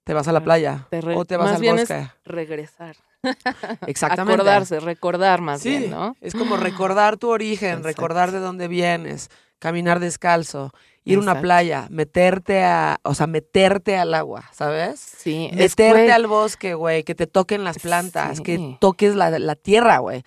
Te 0.04 0.12
vas 0.12 0.28
a 0.28 0.32
la 0.32 0.44
playa 0.44 0.86
Te 0.90 1.00
o 1.16 1.24
te 1.24 1.36
vas 1.38 1.46
más 1.46 1.54
al 1.56 1.60
bien 1.62 1.78
es 1.78 1.88
bosque. 1.88 2.08
regresar. 2.24 2.96
Exactamente. 3.86 4.34
Acordarse, 4.42 4.80
recordar 4.80 5.40
más 5.40 5.62
Sí, 5.62 5.78
bien, 5.78 5.90
¿no? 5.90 6.14
es 6.20 6.34
como 6.34 6.56
recordar 6.58 7.16
tu 7.16 7.30
origen, 7.30 7.78
Exacto. 7.78 7.86
recordar 7.88 8.30
de 8.30 8.38
dónde 8.38 8.68
vienes, 8.68 9.30
caminar 9.58 10.00
descalzo, 10.00 10.72
ir 11.04 11.16
a 11.16 11.20
una 11.22 11.40
playa, 11.40 11.86
meterte 11.90 12.64
a, 12.64 13.00
o 13.02 13.14
sea, 13.14 13.26
meterte 13.26 13.96
al 13.96 14.12
agua, 14.12 14.44
¿sabes? 14.52 15.00
Sí, 15.00 15.50
Meterte 15.54 16.12
al 16.12 16.26
bosque, 16.26 16.74
güey, 16.74 17.02
que 17.02 17.14
te 17.14 17.26
toquen 17.26 17.64
las 17.64 17.78
plantas, 17.78 18.42
que 18.42 18.76
toques 18.80 19.14
la, 19.14 19.30
la 19.38 19.56
tierra, 19.56 19.98
güey. 19.98 20.22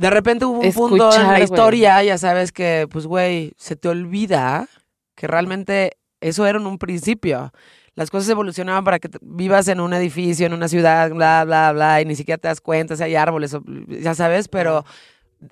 De 0.00 0.08
repente 0.08 0.46
hubo 0.46 0.60
un 0.60 0.72
punto 0.72 1.14
en 1.14 1.26
la 1.26 1.40
historia, 1.40 2.02
ya 2.02 2.16
sabes 2.16 2.52
que, 2.52 2.88
pues, 2.90 3.06
güey, 3.06 3.52
se 3.58 3.76
te 3.76 3.86
olvida 3.86 4.66
que 5.14 5.26
realmente 5.26 5.98
eso 6.22 6.46
era 6.46 6.58
en 6.58 6.66
un 6.66 6.78
principio. 6.78 7.52
Las 7.96 8.10
cosas 8.10 8.30
evolucionaban 8.30 8.82
para 8.82 8.98
que 8.98 9.10
vivas 9.20 9.68
en 9.68 9.78
un 9.78 9.92
edificio, 9.92 10.46
en 10.46 10.54
una 10.54 10.68
ciudad, 10.68 11.10
bla, 11.10 11.44
bla, 11.44 11.72
bla, 11.72 12.00
y 12.00 12.06
ni 12.06 12.16
siquiera 12.16 12.38
te 12.38 12.48
das 12.48 12.62
cuenta 12.62 12.96
si 12.96 13.02
hay 13.02 13.14
árboles, 13.14 13.54
ya 13.88 14.14
sabes, 14.14 14.48
pero 14.48 14.86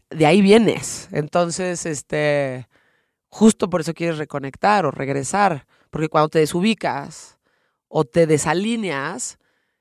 de 0.08 0.24
ahí 0.24 0.40
vienes. 0.40 1.10
Entonces, 1.12 1.84
este, 1.84 2.68
justo 3.28 3.68
por 3.68 3.82
eso 3.82 3.92
quieres 3.92 4.16
reconectar 4.16 4.86
o 4.86 4.90
regresar, 4.90 5.66
porque 5.90 6.08
cuando 6.08 6.30
te 6.30 6.38
desubicas 6.38 7.38
o 7.86 8.04
te 8.04 8.26
desalineas, 8.26 9.38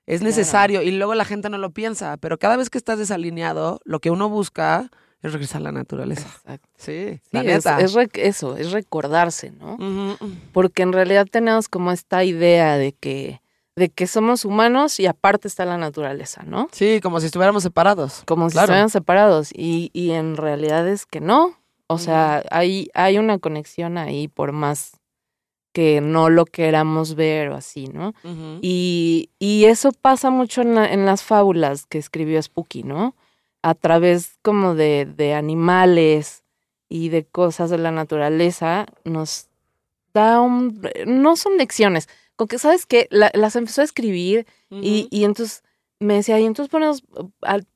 es 0.08 0.22
Claro. 0.22 0.30
necesario 0.30 0.82
y 0.82 0.90
luego 0.92 1.14
la 1.14 1.26
gente 1.26 1.50
no 1.50 1.60
lo 1.60 1.70
piensa, 1.70 2.18
pero 2.18 2.40
cada 2.40 2.58
vez 2.58 2.70
que 2.72 2.80
estás 2.80 2.98
desalineado, 2.98 3.80
lo 3.86 4.00
que 4.00 4.10
uno 4.10 4.28
busca 4.30 4.90
es 5.22 5.32
regresar 5.34 5.62
a 5.62 5.66
la 5.66 5.72
naturaleza. 5.72 6.28
Exacto. 6.28 6.68
Sí, 6.78 7.20
Sí, 7.24 7.30
la 7.32 7.42
es, 7.42 7.46
neta. 7.66 7.80
es 7.80 7.96
eso, 8.16 8.58
es 8.58 8.72
recordarse, 8.72 9.52
¿no? 9.52 9.78
Porque 10.54 10.82
en 10.84 10.94
realidad 10.94 11.28
tenemos 11.30 11.68
como 11.70 11.92
esta 11.92 12.24
idea 12.24 12.78
de 12.78 12.94
que, 12.94 13.42
de 13.76 13.90
que 13.90 14.08
somos 14.08 14.46
humanos 14.46 15.00
y 15.00 15.06
aparte 15.08 15.48
está 15.48 15.66
la 15.66 15.78
naturaleza, 15.78 16.44
¿no? 16.44 16.68
Sí, 16.72 17.00
como 17.02 17.20
si 17.20 17.26
estuviéramos 17.28 17.64
separados. 17.64 18.24
Como 18.26 18.50
si 18.50 18.58
estuvieran 18.58 18.90
separados. 18.90 19.50
Y, 19.54 19.90
y 19.94 20.12
en 20.12 20.36
realidad 20.38 20.88
es 20.88 21.06
que 21.06 21.20
no. 21.20 21.58
O 21.88 21.98
sea, 22.00 22.44
hay, 22.52 22.90
hay 22.94 23.18
una 23.18 23.40
conexión 23.40 23.98
ahí 23.98 24.28
por 24.28 24.52
más 24.52 24.92
que 25.78 26.02
no 26.02 26.32
lo 26.32 26.46
queramos 26.46 27.14
ver 27.14 27.50
o 27.50 27.56
así, 27.56 27.86
¿no? 27.88 28.16
Y, 28.64 29.30
y 29.38 29.66
eso 29.66 29.92
pasa 29.92 30.32
mucho 30.32 30.64
en, 30.64 30.74
la- 30.74 30.92
en 30.92 31.06
las 31.06 31.22
fábulas 31.22 31.86
que 31.86 32.00
escribió 32.00 32.42
Spooky, 32.42 32.82
¿no? 32.82 33.14
A 33.62 33.76
través 33.76 34.40
como 34.42 34.74
de, 34.74 35.06
de 35.06 35.36
animales 35.36 36.44
y 36.90 37.10
de 37.10 37.26
cosas 37.26 37.70
de 37.70 37.78
la 37.78 37.92
naturaleza, 37.92 38.88
nos 39.04 39.50
da 40.16 40.42
un... 40.42 40.82
No 41.06 41.36
son 41.36 41.58
lecciones, 41.58 42.10
con 42.36 42.48
que, 42.48 42.58
¿sabes 42.58 42.88
qué? 42.88 43.06
La- 43.12 43.30
las 43.36 43.56
empezó 43.56 43.82
a 43.82 43.86
escribir 43.86 44.48
y, 44.72 45.08
y 45.12 45.26
entonces 45.26 45.64
me 46.00 46.16
decía, 46.16 46.40
y 46.40 46.46
entonces 46.46 46.72
ponemos, 46.72 47.04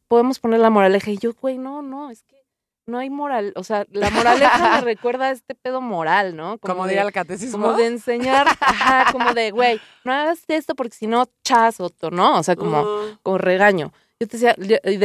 podemos 0.07 0.39
poner 0.39 0.59
la 0.59 0.71
moraleja. 0.71 1.11
Y 1.11 1.19
yo, 1.19 1.33
güey, 1.39 1.59
no, 1.59 1.83
no, 1.83 2.09
es 2.09 2.23
que 2.23 2.40
no 2.85 2.97
hay 2.97 3.09
moral. 3.09 3.53
O 3.55 3.63
sea, 3.63 3.85
la 3.91 4.09
moraleja 4.09 4.75
me 4.75 4.81
recuerda 4.95 5.27
a 5.27 5.31
este 5.31 5.55
pedo 5.55 5.81
moral, 5.81 6.35
¿no? 6.35 6.57
como 6.59 6.83
de- 6.85 6.89
diría 6.91 7.03
el 7.05 7.11
catecismo. 7.13 7.67
como 7.67 7.77
de 7.77 7.87
enseñar, 7.87 8.47
ajá, 8.59 9.11
como 9.11 9.33
de, 9.33 9.51
güey, 9.51 9.79
no 10.03 10.13
hagas 10.13 10.43
esto 10.47 10.75
porque 10.75 10.95
si 10.95 11.07
no, 11.07 11.25
chas, 11.43 11.79
otro, 11.79 12.11
¿no? 12.11 12.39
O 12.39 12.43
sea, 12.43 12.55
como, 12.55 12.81
Ujú. 12.81 13.17
como 13.23 13.37
regaño. 13.37 13.93
Yo 14.19 14.27
te 14.27 14.37
decía, 14.37 14.55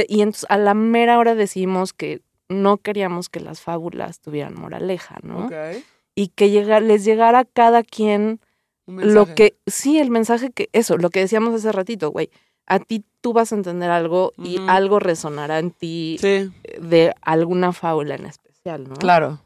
y, 0.09 0.21
entonces 0.21 0.47
a 0.51 0.59
la 0.59 0.75
mera 0.75 1.19
hora 1.19 1.35
decidimos 1.35 1.93
que 1.93 2.23
no 2.49 2.77
queríamos 2.77 3.29
que 3.29 3.41
las 3.41 3.61
fábulas 3.61 4.21
tuvieran 4.21 4.55
moraleja, 4.55 5.17
¿no? 5.23 5.47
Ok. 5.47 5.53
Y 6.15 6.29
que 6.29 6.51
llega, 6.51 6.81
les 6.81 7.05
llegara 7.05 7.41
a 7.41 7.45
cada 7.45 7.83
quien 7.83 8.41
lo 8.87 9.35
que, 9.35 9.57
sí, 9.67 9.99
el 9.99 10.11
mensaje 10.11 10.51
que, 10.53 10.69
eso, 10.73 10.97
lo 10.97 11.11
que 11.11 11.21
decíamos 11.21 11.55
hace 11.55 11.73
ratito, 11.73 12.11
güey, 12.11 12.31
a 12.67 12.79
ti 12.79 13.05
tú 13.21 13.33
vas 13.33 13.53
a 13.53 13.57
entender 13.57 13.91
algo 13.91 14.33
y 14.39 14.59
algo 14.69 14.99
resonará 14.99 15.59
en 15.59 15.71
ti 15.71 16.17
Sí, 16.21 16.51
de 16.81 17.15
alguna 17.23 17.73
fábula 17.73 18.15
en 18.17 18.27
especial, 18.27 18.89
¿no? 18.89 18.95
claro. 18.97 19.41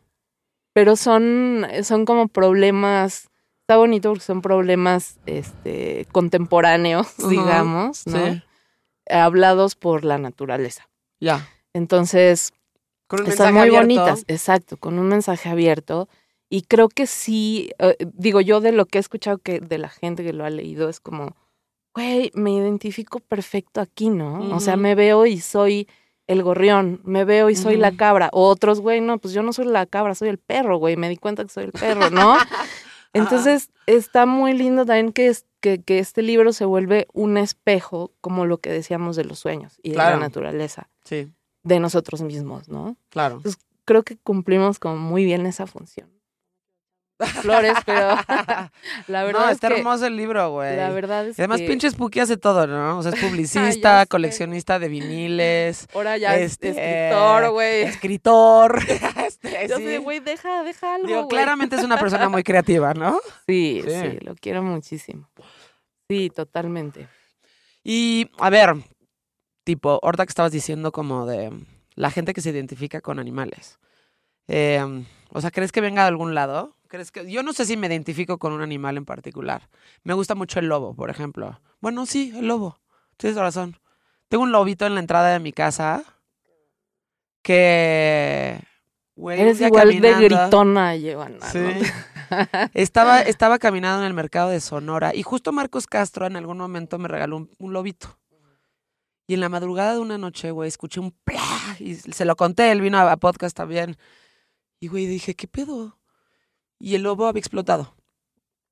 pero 0.72 0.96
son, 0.96 1.66
son 1.82 2.04
como 2.04 2.28
problemas, 2.28 3.28
está 3.62 3.76
bonito 3.76 4.10
porque 4.10 4.24
son 4.24 4.40
problemas 4.42 5.18
este, 5.26 6.06
contemporáneos, 6.12 7.06
digamos, 7.28 8.06
¿no? 8.06 8.18
Sí, 8.34 8.42
Hablados 9.08 9.74
por 9.74 10.04
la 10.04 10.18
naturaleza. 10.18 10.88
ya. 11.20 11.48
Entonces, 11.74 12.52
Con 13.06 13.20
un 13.22 13.26
están 13.28 13.52
muy 13.54 13.62
abierto. 13.62 13.80
bonitas, 13.82 14.24
exacto, 14.28 14.76
con 14.76 14.98
un 14.98 15.08
mensaje 15.08 15.48
abierto. 15.48 16.08
Y 16.48 16.62
creo 16.62 16.88
que 16.88 17.06
sí, 17.06 17.70
eh, 17.78 17.96
digo 18.14 18.40
yo 18.40 18.60
de 18.60 18.72
lo 18.72 18.86
que 18.86 18.98
he 18.98 19.00
escuchado 19.00 19.38
que 19.38 19.60
de 19.60 19.78
la 19.78 19.88
gente 19.88 20.24
que 20.24 20.32
lo 20.32 20.44
ha 20.44 20.50
leído 20.50 20.88
es 20.88 20.98
como, 21.00 21.36
güey, 21.94 22.30
me 22.34 22.52
identifico 22.52 23.20
perfecto 23.20 23.80
aquí, 23.80 24.08
¿no? 24.10 24.54
O 24.54 24.60
sea, 24.60 24.76
me 24.76 24.94
veo 24.94 25.26
y 25.26 25.40
soy 25.40 25.88
el 26.26 26.42
gorrión, 26.42 27.00
me 27.04 27.24
veo 27.24 27.50
y 27.50 27.56
soy 27.56 27.76
la 27.76 27.92
cabra. 27.96 28.28
O 28.32 28.48
otros, 28.48 28.80
güey, 28.80 29.00
no, 29.00 29.18
pues 29.18 29.34
yo 29.34 29.42
no 29.42 29.52
soy 29.52 29.66
la 29.66 29.86
cabra, 29.86 30.14
soy 30.14 30.28
el 30.28 30.38
perro, 30.38 30.78
güey, 30.78 30.96
me 30.96 31.08
di 31.08 31.16
cuenta 31.16 31.42
que 31.42 31.50
soy 31.50 31.64
el 31.64 31.72
perro, 31.72 32.10
¿no? 32.10 32.36
Entonces, 33.12 33.70
está 33.86 34.24
muy 34.26 34.52
lindo 34.52 34.86
también 34.86 35.12
que, 35.12 35.26
es- 35.26 35.44
que, 35.60 35.82
que 35.82 35.98
este 35.98 36.22
libro 36.22 36.52
se 36.52 36.64
vuelve 36.64 37.08
un 37.12 37.36
espejo, 37.36 38.12
como 38.20 38.46
lo 38.46 38.58
que 38.58 38.70
decíamos 38.70 39.16
de 39.16 39.24
los 39.24 39.40
sueños 39.40 39.78
y 39.82 39.90
de 39.90 39.96
la 39.96 40.04
naturaleza, 40.20 40.88
Sí, 41.04 41.28
de 41.64 41.80
nosotros 41.80 42.22
mismos, 42.22 42.68
¿no? 42.68 42.96
claro. 43.08 43.42
creo 43.84 44.04
que 44.04 44.16
cumplimos 44.16 44.78
como 44.78 44.96
muy 44.96 45.24
bien 45.24 45.44
esa 45.46 45.66
función. 45.66 46.08
Flores, 47.26 47.74
pero 47.84 48.16
la 49.08 49.24
verdad 49.24 49.40
no, 49.40 49.46
es 49.48 49.52
está 49.54 49.68
que 49.68 49.78
hermoso 49.78 50.06
el 50.06 50.16
libro, 50.16 50.50
güey. 50.52 50.76
la 50.76 50.90
verdad 50.90 51.26
es 51.28 51.38
Y 51.38 51.42
además, 51.42 51.60
que 51.60 51.66
pinche 51.66 51.90
Spooky 51.90 52.20
hace 52.20 52.36
todo, 52.36 52.66
¿no? 52.66 52.98
O 52.98 53.02
sea, 53.02 53.12
es 53.12 53.20
publicista, 53.24 54.06
coleccionista 54.06 54.78
de 54.78 54.88
viniles, 54.88 55.86
ahora 55.94 56.16
ya 56.16 56.36
este, 56.36 56.70
es 56.70 56.76
escritor, 56.76 57.50
güey. 57.52 57.82
escritor. 57.82 58.78
este, 59.26 59.68
Yo 59.68 59.76
sí. 59.76 59.96
güey, 59.98 60.20
deja, 60.20 60.62
deja 60.62 60.94
algo, 60.94 61.06
Digo, 61.06 61.28
claramente 61.28 61.76
es 61.76 61.84
una 61.84 61.98
persona 61.98 62.28
muy 62.28 62.42
creativa, 62.42 62.94
¿no? 62.94 63.18
Sí, 63.46 63.82
Sí. 63.84 63.90
sí, 63.90 64.18
lo 64.22 64.34
quiero 64.34 64.62
muchísimo. 64.62 65.28
Sí, 66.08 66.30
totalmente. 66.30 67.08
Y, 67.84 68.30
a 68.38 68.50
ver, 68.50 68.74
tipo, 69.64 70.00
ahorita 70.02 70.26
que 70.26 70.30
estabas 70.30 70.52
diciendo 70.52 70.92
como 70.92 71.24
de 71.26 71.50
la 71.94 72.10
gente 72.10 72.34
que 72.34 72.40
se 72.40 72.50
identifica 72.50 73.00
con 73.00 73.18
animales. 73.18 73.78
Eh, 74.48 75.04
o 75.32 75.40
sea, 75.40 75.50
¿crees 75.50 75.70
que 75.70 75.80
venga 75.80 76.02
de 76.02 76.08
algún 76.08 76.34
lado? 76.34 76.74
¿Crees 76.90 77.12
que... 77.12 77.30
Yo 77.30 77.42
no 77.44 77.52
sé 77.52 77.64
si 77.66 77.76
me 77.76 77.86
identifico 77.86 78.38
con 78.38 78.52
un 78.52 78.62
animal 78.62 78.96
en 78.96 79.04
particular. 79.04 79.68
Me 80.02 80.12
gusta 80.12 80.34
mucho 80.34 80.58
el 80.58 80.66
lobo, 80.66 80.92
por 80.94 81.08
ejemplo. 81.08 81.60
Bueno, 81.80 82.04
sí, 82.04 82.32
el 82.36 82.48
lobo. 82.48 82.80
Tienes 83.16 83.38
razón. 83.38 83.78
Tengo 84.28 84.42
un 84.42 84.50
lobito 84.52 84.86
en 84.86 84.94
la 84.94 85.00
entrada 85.00 85.32
de 85.32 85.38
mi 85.38 85.52
casa 85.52 86.02
que... 87.42 88.60
güey, 89.16 89.40
Eres 89.40 89.60
igual 89.60 89.88
de 89.88 90.00
caminando- 90.10 90.36
gritona, 90.44 90.96
Giovanna. 90.96 91.46
Sí. 91.50 91.58
¿no? 91.58 91.70
Estaba, 92.74 93.22
estaba 93.22 93.58
caminando 93.58 94.02
en 94.02 94.06
el 94.06 94.14
mercado 94.14 94.50
de 94.50 94.60
Sonora 94.60 95.14
y 95.14 95.22
justo 95.24 95.50
Marcos 95.50 95.88
Castro 95.88 96.26
en 96.26 96.36
algún 96.36 96.58
momento 96.58 96.96
me 96.98 97.08
regaló 97.08 97.36
un, 97.36 97.50
un 97.58 97.72
lobito. 97.72 98.18
Y 99.26 99.34
en 99.34 99.40
la 99.40 99.48
madrugada 99.48 99.94
de 99.94 99.98
una 100.00 100.18
noche, 100.18 100.50
güey, 100.52 100.68
escuché 100.68 100.98
un 101.00 101.12
plá 101.24 101.40
y 101.78 101.94
se 101.94 102.24
lo 102.24 102.34
conté, 102.36 102.70
él 102.72 102.80
vino 102.80 102.98
a, 102.98 103.10
a 103.12 103.16
podcast 103.16 103.56
también. 103.56 103.96
Y, 104.80 104.88
güey, 104.88 105.06
dije, 105.06 105.34
¿qué 105.34 105.46
pedo? 105.48 105.98
Y 106.80 106.94
el 106.94 107.02
lobo 107.02 107.26
había 107.26 107.38
explotado. 107.38 107.94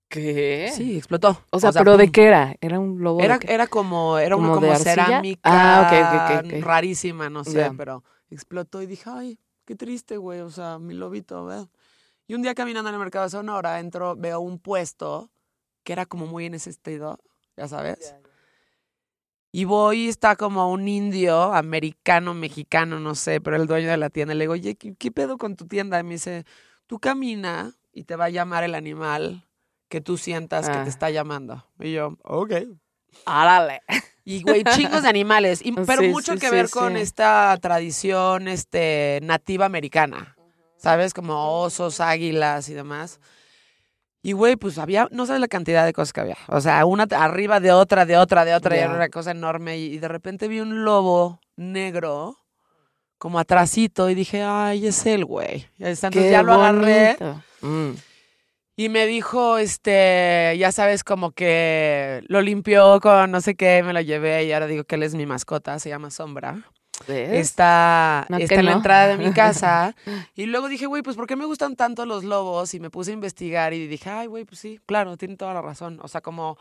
¿Qué? 0.09 0.73
Sí, 0.75 0.97
explotó. 0.97 1.45
O 1.51 1.61
sea, 1.61 1.71
¿pero 1.73 1.99
de 1.99 2.11
qué 2.11 2.25
era? 2.25 2.57
¿Era 2.63 2.81
un 2.81 3.03
lobo 3.03 3.21
Era, 3.21 3.39
era 3.47 3.67
como, 3.67 4.19
era 4.19 4.37
una 4.37 4.49
¿Como 4.49 4.63
de 4.63 4.69
como 4.71 4.79
cerámica 4.79 5.41
Ah, 5.45 5.83
ok, 5.83 5.93
ok, 5.93 6.47
ok, 6.47 6.55
ok. 6.55 6.65
rarísima, 6.65 7.29
no 7.29 7.45
sé, 7.45 7.71
pero 7.77 8.03
explotó 8.31 8.81
y 8.81 8.87
dije, 8.87 9.05
ay, 9.13 9.39
qué 9.67 9.77
triste, 9.77 10.17
güey, 10.17 10.41
o 10.41 10.51
sea, 10.51 10.79
mi 10.79 10.95
lobito, 10.95 11.45
¿verdad? 11.45 11.69
Y 12.27 12.35
un 12.35 12.43
día 12.43 12.55
caminando 12.55 12.89
en 12.89 12.95
el 12.95 13.01
mercado 13.01 13.25
de 13.27 13.31
Sonora, 13.31 13.81
entro, 13.81 14.17
veo 14.17 14.41
un 14.41 14.59
puesto 14.59 15.31
que 15.85 15.93
era 15.93 16.07
como 16.07 16.27
muy 16.27 16.47
en 16.47 16.55
ese 16.55 16.71
estilo, 16.71 17.19
ya 17.57 17.69
sabes. 17.69 18.15
Y 19.51 19.65
voy 19.65 20.05
y 20.05 20.09
está 20.09 20.37
como 20.37 20.71
un 20.71 20.89
indio, 20.89 21.55
americano, 21.55 22.35
mexicano, 22.35 23.01
no 23.01 23.15
sé, 23.15 23.41
pero 23.41 23.57
el 23.57 23.67
dueño 23.67 23.89
de 23.89 23.97
la 23.97 24.11
tienda. 24.11 24.35
Le 24.35 24.45
digo, 24.45 24.53
oye, 24.53 24.77
¿qué, 24.77 24.95
qué 24.95 25.11
pedo 25.11 25.39
con 25.39 25.57
tu 25.57 25.67
tienda? 25.67 25.99
Y 25.99 26.03
me 26.03 26.15
dice, 26.15 26.45
tú 26.87 26.99
camina 26.99 27.75
y 27.99 28.05
te 28.05 28.17
va 28.17 28.27
a 28.27 28.31
llamar 28.31 28.65
el 28.65 28.75
animal 28.75 29.45
que 29.89 30.01
tú 30.01 30.17
sientas 30.17 30.69
que 30.69 30.77
Ah. 30.77 30.85
te 30.85 30.91
está 30.91 31.11
llamando. 31.11 31.65
Y 31.81 31.93
yo, 31.93 32.17
ok. 32.25 32.53
Árale. 33.25 33.81
Y, 34.25 34.43
güey, 34.43 34.63
chingos 34.65 35.03
de 35.03 35.09
animales. 35.09 35.61
Y- 35.65 35.73
pero 35.87 36.03
Sí, 36.03 36.09
mucho 36.09 36.35
sí, 36.35 36.39
que 36.39 36.49
sí, 36.49 36.55
ver 36.55 36.69
con 36.71 36.97
esta 36.97 37.57
tradición 37.61 38.49
este, 38.49 39.19
nativa 39.23 39.67
americana. 39.67 40.37
¿Sabes? 40.77 41.13
Como 41.15 41.61
osos, 41.63 42.01
águilas 42.01 42.69
y 42.69 42.75
demás. 42.75 43.19
Y, 44.23 44.33
güey, 44.33 44.57
pues 44.57 44.79
había, 44.79 45.09
no 45.11 45.27
sabes 45.27 45.41
la 45.41 45.49
cantidad 45.49 45.85
de 45.87 45.93
cosas 45.93 46.13
que 46.13 46.21
había. 46.21 46.37
O 46.49 46.61
sea, 46.61 46.85
una 46.85 47.05
arriba 47.11 47.59
de 47.61 47.73
otra, 47.73 48.05
de 48.05 48.17
otra, 48.19 48.45
de 48.45 48.55
otra, 48.55 48.77
y 48.77 48.81
era 48.81 48.93
una 48.95 49.09
cosa 49.09 49.31
enorme. 49.31 49.79
Y, 49.79 49.95
y 49.95 49.99
de 49.99 50.09
repente 50.09 50.47
vi 50.49 50.61
un 50.61 50.85
lobo 50.85 51.41
negro, 51.57 52.37
como 53.19 53.39
atrasito, 53.39 54.09
y 54.09 54.15
dije, 54.15 54.43
ay, 54.43 54.87
es 54.87 55.05
él, 55.07 55.25
güey. 55.25 55.67
Entonces 55.79 56.31
ya 56.31 56.43
lo 56.43 56.55
agarré. 56.55 57.17
Mm. 57.61 57.91
Y 58.77 58.89
me 58.91 59.07
dijo, 59.07 59.59
este, 59.59 60.55
ya 60.57 60.71
sabes, 60.71 61.03
como 61.03 61.33
que 61.33 62.23
lo 62.29 62.41
limpió 62.41 63.01
con 63.01 63.33
no 63.33 63.41
sé 63.41 63.57
qué, 63.57 63.83
me 63.83 63.93
lo 63.93 64.01
llevé 64.01 64.45
y 64.45 64.53
ahora 64.53 64.69
digo 64.69 64.85
que 64.85 64.95
él 64.95 65.03
es 65.03 65.17
mi 65.17 65.27
mascota, 65.27 65.81
se 65.81 65.89
llama 65.89 66.13
Sombra. 66.13 66.63
¿Ves? 67.09 67.31
Está, 67.33 68.25
No, 68.29 68.37
está 68.39 68.55
en 68.55 68.67
la 68.67 68.73
entrada 68.73 69.09
de 69.09 69.17
mi 69.17 69.33
casa. 69.35 69.97
y 70.37 70.47
luego 70.47 70.69
dije, 70.69 70.87
güey, 70.87 71.03
pues 71.03 71.17
¿por 71.17 71.27
qué 71.27 71.35
me 71.35 71.45
gustan 71.45 71.75
tanto 71.75 72.07
los 72.07 72.23
lobos? 72.23 72.73
Y 72.73 72.79
me 72.79 72.89
puse 72.89 73.11
a 73.11 73.15
investigar 73.15 73.75
y 73.75 73.89
dije, 73.89 74.11
ay, 74.11 74.29
güey, 74.29 74.45
pues 74.45 74.61
sí, 74.61 74.79
claro, 74.87 75.17
tiene 75.17 75.37
toda 75.37 75.55
la 75.55 75.63
razón. 75.63 75.99
O 76.03 76.07
sea, 76.07 76.21
como 76.21 76.57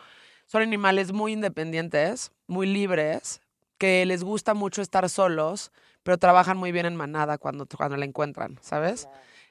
son 0.48 0.64
animales 0.64 1.12
muy 1.12 1.34
independientes, 1.34 2.32
muy 2.48 2.66
libres, 2.66 3.42
que 3.78 4.06
les 4.08 4.24
gusta 4.24 4.56
mucho 4.56 4.82
estar 4.82 5.08
solos, 5.08 5.72
pero 6.08 6.18
trabajan 6.18 6.56
muy 6.56 6.72
bien 6.72 6.86
en 6.86 6.96
manada 6.96 7.38
cuando, 7.38 7.66
cuando 7.68 7.98
la 7.98 8.06
encuentran, 8.06 8.58
¿sabes? 8.62 9.10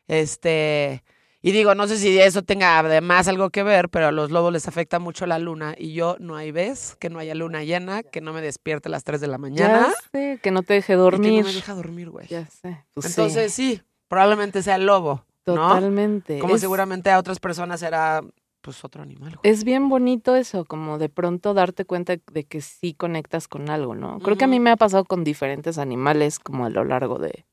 Este, 0.08 1.02
y 1.42 1.52
digo, 1.52 1.74
no 1.74 1.86
sé 1.86 1.98
si 1.98 2.18
eso 2.18 2.40
tenga 2.40 2.78
además 2.78 3.28
algo 3.28 3.50
que 3.50 3.62
ver, 3.62 3.90
pero 3.90 4.06
a 4.06 4.10
los 4.12 4.30
lobos 4.30 4.54
les 4.54 4.66
afecta 4.66 4.98
mucho 4.98 5.26
la 5.26 5.38
luna 5.38 5.74
y 5.76 5.92
yo 5.92 6.16
no 6.18 6.34
hay 6.34 6.52
vez 6.52 6.96
que 6.98 7.10
no 7.10 7.18
haya 7.18 7.34
luna 7.34 7.62
llena, 7.62 8.02
que 8.02 8.22
no 8.22 8.32
me 8.32 8.40
despierte 8.40 8.88
a 8.88 8.90
las 8.92 9.04
3 9.04 9.20
de 9.20 9.26
la 9.26 9.36
mañana. 9.36 9.88
Ya 9.88 9.92
sé, 10.18 10.40
que 10.42 10.50
no 10.50 10.62
te 10.62 10.72
deje 10.72 10.94
y 10.94 10.96
dormir. 10.96 11.30
que 11.30 11.40
no 11.42 11.46
me 11.48 11.52
deja 11.52 11.74
dormir, 11.74 12.08
güey. 12.08 12.26
Ya 12.28 12.46
sé. 12.46 12.84
Pues 12.94 13.04
Entonces 13.06 13.52
sí. 13.52 13.82
probablemente 14.08 14.62
sea 14.62 14.76
el 14.76 14.86
lobo, 14.86 15.26
¿no? 15.44 15.54
totalmente. 15.68 16.38
Como 16.38 16.54
Es- 16.54 16.62
seguramente 16.62 17.10
a 17.10 17.18
otras 17.18 17.38
personas 17.38 17.82
era 17.82 18.22
pues 18.66 18.84
otro 18.84 19.02
animal. 19.04 19.36
güey. 19.36 19.52
Es 19.52 19.62
bien 19.62 19.88
bonito 19.88 20.34
eso, 20.34 20.64
como 20.64 20.98
de 20.98 21.08
pronto 21.08 21.54
darte 21.54 21.84
cuenta 21.84 22.16
de 22.32 22.44
que 22.44 22.60
sí 22.60 22.94
conectas 22.94 23.46
con 23.46 23.70
algo, 23.70 23.94
¿no? 23.94 24.18
Creo 24.18 24.36
que 24.36 24.44
a 24.44 24.48
mí 24.48 24.58
me 24.58 24.70
ha 24.70 24.76
pasado 24.76 25.04
con 25.04 25.22
diferentes 25.22 25.78
animales 25.78 26.40
como 26.40 26.66
a 26.66 26.70
lo 26.70 26.82
largo 26.82 27.20
de, 27.20 27.46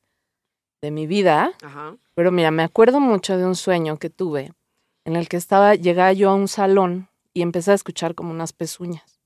de 0.82 0.89
mi 0.89 1.06
vida. 1.06 1.54
Ajá. 1.62 1.95
Pero 2.15 2.32
mira, 2.32 2.49
me 2.49 2.63
acuerdo 2.63 2.99
mucho 2.99 3.38
de 3.38 3.45
un 3.45 3.56
sueño 3.56 3.97
que 3.97 4.10
tuve 4.10 4.54
en 5.06 5.15
el 5.15 5.30
que 5.30 5.38
estaba, 5.38 5.76
llegaba 5.76 6.13
yo 6.13 6.32
a 6.32 6.34
un 6.34 6.47
salón 6.47 7.10
y 7.32 7.43
empecé 7.43 7.69
a 7.69 7.76
escuchar 7.76 8.15
como 8.15 8.32
unas 8.32 8.52
pezuñas. 8.54 9.19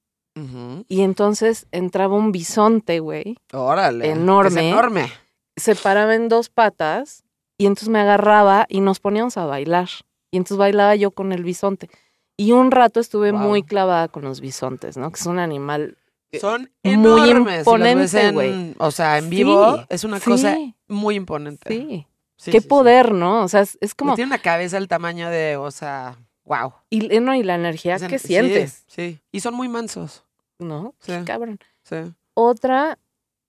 Y 0.88 1.02
entonces 1.02 1.66
entraba 1.72 2.16
un 2.16 2.32
bisonte, 2.32 3.00
güey, 3.00 3.38
Órale. 3.54 4.12
Enorme. 4.12 4.68
Es 4.68 4.74
enorme. 4.74 5.12
se 5.56 5.74
paraba 5.76 6.14
en 6.14 6.30
dos 6.30 6.50
patas 6.50 7.24
y 7.58 7.66
entonces 7.66 7.90
me 7.90 8.00
agarraba 8.00 8.68
y 8.70 8.82
nos 8.82 9.00
poníamos 9.00 9.36
a 9.38 9.46
bailar. 9.48 9.90
Y 10.32 10.38
entonces 10.38 10.58
bailaba 10.58 10.96
yo 10.96 11.12
con 11.12 11.32
el 11.32 11.44
bisonte. 11.44 11.90
Y 12.36 12.52
un 12.52 12.72
rato 12.72 13.00
estuve 13.00 13.32
Wow. 13.32 13.42
muy 13.42 13.64
clavada 13.64 14.08
con 14.10 14.24
los 14.24 14.42
bisontes, 14.42 14.98
¿no? 14.98 15.12
Que 15.12 15.20
es 15.20 15.26
un 15.26 15.40
animal 15.40 15.98
Son 16.42 16.70
Muy 16.84 16.94
enormes. 17.30 17.60
imponente, 17.60 18.32
güey. 18.32 18.76
O 18.80 18.92
sea, 18.92 19.18
en 19.18 19.30
vivo 19.30 19.78
Sí, 19.78 19.84
es 19.90 20.04
una 20.04 20.20
cosa 20.20 20.58
muy 20.88 21.16
imponente. 21.16 21.70
Sí. 21.70 22.08
Sí, 22.36 22.52
Qué 22.52 22.58
sí, 22.60 22.64
sí. 22.64 22.68
poder, 22.68 23.14
¿no? 23.14 23.44
O 23.44 23.48
sea, 23.48 23.62
es, 23.62 23.78
es 23.82 23.96
Como 23.96 24.14
tiene 24.14 24.28
una 24.30 24.38
cabeza 24.42 24.78
el 24.78 24.88
tamaño 24.90 25.30
de, 25.30 25.56
o 25.58 25.72
sea, 25.72 26.18
wow. 26.44 26.74
Y, 26.90 27.12
eh, 27.16 27.20
no, 27.22 27.34
y 27.34 27.42
la 27.44 27.56
energía 27.56 27.98
que 27.98 28.20
sientes, 28.20 28.84
Sí, 28.88 29.20
Y 29.32 29.40
son 29.40 29.56
muy 29.56 29.70
mansos. 29.70 30.24
¿no? 30.60 30.94
Sí. 31.00 31.14
Qué 31.14 31.24
cabrón. 31.24 31.60
Sí. 31.84 31.96
Otra 32.34 33.00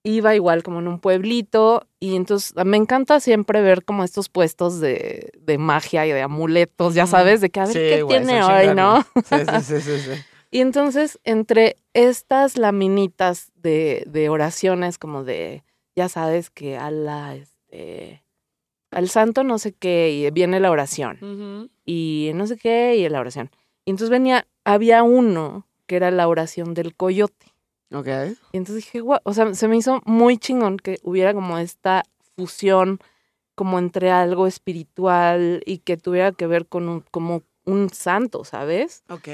iba 0.03 0.33
igual 0.35 0.63
como 0.63 0.79
en 0.79 0.87
un 0.87 0.99
pueblito 0.99 1.85
y 1.99 2.15
entonces 2.15 2.53
me 2.65 2.77
encanta 2.77 3.19
siempre 3.19 3.61
ver 3.61 3.83
como 3.83 4.03
estos 4.03 4.29
puestos 4.29 4.79
de, 4.79 5.31
de 5.39 5.57
magia 5.57 6.05
y 6.07 6.11
de 6.11 6.21
amuletos, 6.21 6.93
ya 6.95 7.05
sabes, 7.05 7.41
de 7.41 7.49
que 7.49 7.59
a 7.59 7.65
ver 7.65 7.73
Sí, 7.73 7.79
qué 7.79 8.01
güey, 8.03 8.17
tiene 8.17 8.43
hoy, 8.43 8.73
¿no? 8.75 9.05
Sí, 9.25 9.35
sí, 9.37 9.61
sí, 9.61 9.81
sí, 9.81 9.99
sí. 9.99 10.21
Y 10.51 10.61
entonces, 10.61 11.19
entre 11.25 11.75
estas 11.93 12.57
laminitas 12.57 13.51
de, 13.53 14.03
de 14.07 14.29
oraciones, 14.29 14.97
como 14.97 15.23
de, 15.23 15.63
ya 15.95 16.09
sabes, 16.09 16.49
que 16.49 16.75
a 16.75 16.89
la, 16.89 17.35
este, 17.35 18.23
al 18.89 19.09
santo 19.09 19.43
no 19.43 19.59
sé 19.59 19.73
qué, 19.73 20.11
y 20.11 20.27
viene 20.31 20.59
la 20.59 20.71
oración, 20.71 21.69
y 21.85 22.31
no 22.33 22.47
sé 22.47 22.57
qué, 22.57 22.95
y 22.95 23.07
la 23.09 23.19
oración. 23.19 23.51
Y 23.85 23.91
entonces 23.91 24.09
venía, 24.09 24.47
había 24.63 25.03
uno 25.03 25.67
que 25.85 25.97
era 25.97 26.09
la 26.09 26.27
oración 26.27 26.73
del 26.73 26.95
coyote. 26.95 27.48
Ok. 27.91 28.07
Y 28.51 28.57
entonces 28.57 28.85
dije, 28.85 29.01
guau, 29.01 29.19
o 29.23 29.33
sea, 29.33 29.53
se 29.53 29.67
me 29.67 29.77
hizo 29.77 30.01
muy 30.05 30.37
chingón 30.37 30.77
que 30.77 30.99
hubiera 31.03 31.33
como 31.33 31.57
esta 31.57 32.03
fusión, 32.35 32.99
como 33.55 33.79
entre 33.79 34.11
algo 34.11 34.47
espiritual 34.47 35.61
y 35.65 35.79
que 35.79 35.97
tuviera 35.97 36.31
que 36.31 36.47
ver 36.47 36.67
con 36.67 36.87
un, 36.87 37.03
como 37.11 37.43
un 37.65 37.89
santo, 37.89 38.43
¿sabes? 38.43 39.03
Ok. 39.09 39.27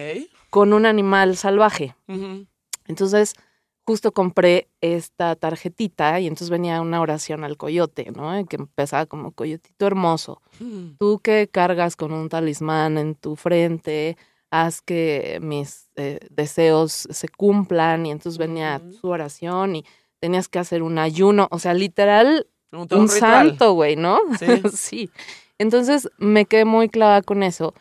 Con 0.50 0.74
un 0.74 0.86
animal 0.86 1.38
salvaje. 1.38 1.96
Entonces, 2.88 3.36
justo 3.86 4.12
compré 4.12 4.68
esta 4.82 5.36
tarjetita 5.36 6.20
y 6.20 6.28
entonces 6.28 6.50
venía 6.50 6.82
una 6.82 7.02
oración 7.02 7.44
al 7.44 7.58
coyote, 7.58 8.12
¿no? 8.16 8.38
Y 8.40 8.46
que 8.46 8.56
empezaba 8.56 9.06
como 9.06 9.32
coyotito 9.32 9.86
hermoso. 9.86 10.42
Mm. 10.60 10.96
Tú 10.98 11.20
que 11.20 11.48
cargas 11.52 11.96
con 11.96 12.12
un 12.12 12.30
talismán 12.30 12.98
en 12.98 13.16
tu 13.16 13.36
frente, 13.36 14.18
haz 14.64 14.82
que 14.82 15.40
mis 15.42 15.90
eh, 15.96 16.20
deseos 16.30 16.92
se 17.10 17.28
cumplan 17.28 18.06
y 18.06 18.12
entonces 18.12 18.38
venía 18.38 18.82
Ujú. 18.84 18.94
su 18.94 19.08
oración 19.10 19.76
y 19.78 19.86
tenías 20.20 20.48
que 20.48 20.60
hacer 20.60 20.82
un 20.84 20.98
ayuno, 20.98 21.48
o 21.52 21.60
sea, 21.60 21.74
literal 21.74 22.48
Un, 22.72 23.08
santo, 23.10 23.74
güey, 23.74 23.96
¿no? 23.96 24.20
Sí. 24.40 24.62
sí. 24.74 25.10
Entonces 25.58 26.10
me 26.18 26.46
quedé 26.46 26.66
muy 26.66 26.90
clavada 26.90 27.22
con 27.22 27.44
eso 27.44 27.74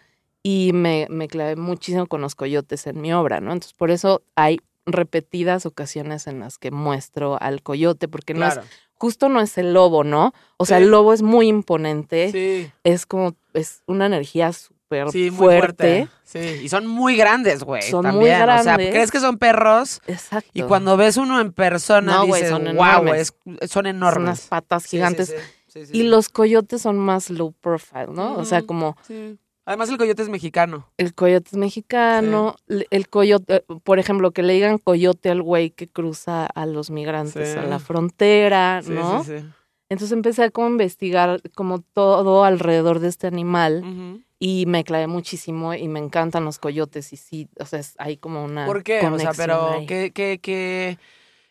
y 0.42 0.70
me, 0.74 1.06
me 1.10 1.26
clavé 1.28 1.56
muchísimo 1.56 2.06
con 2.06 2.20
los 2.20 2.34
coyotes 2.34 2.86
en 2.86 3.00
mi 3.00 3.12
obra, 3.12 3.40
¿no? 3.40 3.52
Entonces 3.52 3.72
por 3.72 3.90
eso 3.90 4.22
hay 4.36 4.60
repetidas 4.86 5.64
ocasiones 5.66 6.26
en 6.26 6.40
las 6.40 6.58
que 6.58 6.70
muestro 6.70 7.38
al 7.40 7.62
coyote, 7.62 8.06
porque 8.06 8.34
no 8.34 8.46
es, 8.46 8.60
justo 8.94 9.28
no 9.28 9.40
es 9.40 9.56
el 9.58 9.72
lobo, 9.72 10.04
¿no? 10.04 10.32
O 10.58 10.66
sea, 10.66 10.76
Sí. 10.78 10.84
el 10.84 10.90
lobo 10.90 11.12
es 11.14 11.22
muy 11.22 11.48
imponente, 11.48 12.30
Sí. 12.30 12.70
es 12.84 13.06
como, 13.06 13.34
es 13.54 13.82
una 13.86 14.06
energía 14.06 14.50
súper 14.84 15.10
Sí, 15.10 15.30
muy 15.30 15.38
fuerte. 15.38 16.06
fuerte. 16.06 16.08
Sí. 16.24 16.64
Y 16.64 16.68
son 16.68 16.86
muy 16.86 17.16
grandes, 17.16 17.62
güey. 17.64 17.82
Son 17.82 18.02
muy 18.04 18.28
también. 18.28 18.34
O 18.42 18.46
sea, 18.62 18.62
grandes. 18.62 18.90
crees 18.90 19.10
que 19.10 19.20
son 19.20 19.38
perros 19.38 20.00
Exacto. 20.06 20.50
y 20.52 20.62
cuando 20.62 20.96
ves 20.96 21.16
uno 21.16 21.40
en 21.40 21.52
persona 21.52 22.14
No, 22.16 22.24
dices, 22.26 22.48
son 22.48 22.64
wow, 22.76 23.06
son 23.24 23.68
Son 23.68 23.86
enormes. 23.86 24.22
unas 24.24 24.40
patas 24.48 24.82
Sí, 24.82 24.88
sí, 24.90 24.96
gigantes. 24.96 25.28
sí. 25.28 25.34
Sí, 25.68 25.86
sí, 25.86 25.92
Y 25.92 26.00
sí. 26.02 26.02
los 26.04 26.28
coyotes 26.28 26.82
son 26.82 26.98
más 26.98 27.30
low 27.30 27.52
profile, 27.52 28.06
¿no? 28.12 28.36
O 28.36 28.44
sea, 28.44 28.62
como 28.62 28.96
Sí. 29.06 29.38
Además 29.66 29.88
el 29.88 29.96
coyote 29.96 30.22
es 30.22 30.28
mexicano. 30.28 30.86
El 30.98 31.14
coyote 31.14 31.48
es 31.52 31.56
mexicano, 31.56 32.54
el 32.68 33.08
coyote, 33.08 33.64
por 33.82 33.98
ejemplo, 33.98 34.30
que 34.32 34.42
le 34.42 34.52
digan 34.52 34.76
coyote 34.76 35.30
al 35.30 35.40
güey 35.40 35.70
que 35.70 35.88
cruza 35.88 36.44
a 36.44 36.66
los 36.66 36.90
migrantes 36.90 37.52
Sí. 37.52 37.58
a 37.58 37.62
la 37.62 37.78
frontera, 37.78 38.82
Sí, 38.84 38.90
¿no? 38.92 39.24
sí, 39.24 39.38
sí. 39.38 39.44
Entonces 39.88 40.12
empecé 40.12 40.44
a 40.44 40.50
como 40.50 40.68
investigar 40.68 41.40
como 41.54 41.80
todo 41.80 42.44
alrededor 42.44 43.00
de 43.00 43.08
este 43.08 43.26
animal 43.26 43.82
Ujú. 43.84 44.20
Y 44.46 44.66
me 44.66 44.84
clavé 44.84 45.06
muchísimo 45.06 45.72
y 45.72 45.88
me 45.88 46.00
encantan 46.00 46.44
los 46.44 46.58
coyotes 46.58 47.14
y 47.14 47.16
sí, 47.16 47.48
o 47.58 47.64
sea, 47.64 47.78
es- 47.78 47.94
hay 47.98 48.18
como 48.18 48.44
una 48.44 48.66
¿Por 48.66 48.82
qué? 48.82 48.98
O 48.98 49.00
sea, 49.00 49.10
conexión 49.10 49.34
pero 49.36 49.68
ahí. 49.72 49.86
¿qué, 49.86 50.10
qué, 50.12 50.38
qué, 50.38 50.98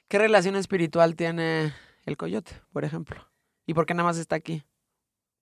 qué 0.08 0.18
relación 0.20 0.56
espiritual 0.56 1.16
tiene 1.16 1.74
el 2.06 2.18
coyote, 2.18 2.52
por 2.72 2.86
ejemplo? 2.86 3.28
¿Y 3.66 3.74
por 3.74 3.88
qué 3.88 3.96
nada 3.96 4.10
más 4.10 4.18
está 4.18 4.36
aquí? 4.36 4.64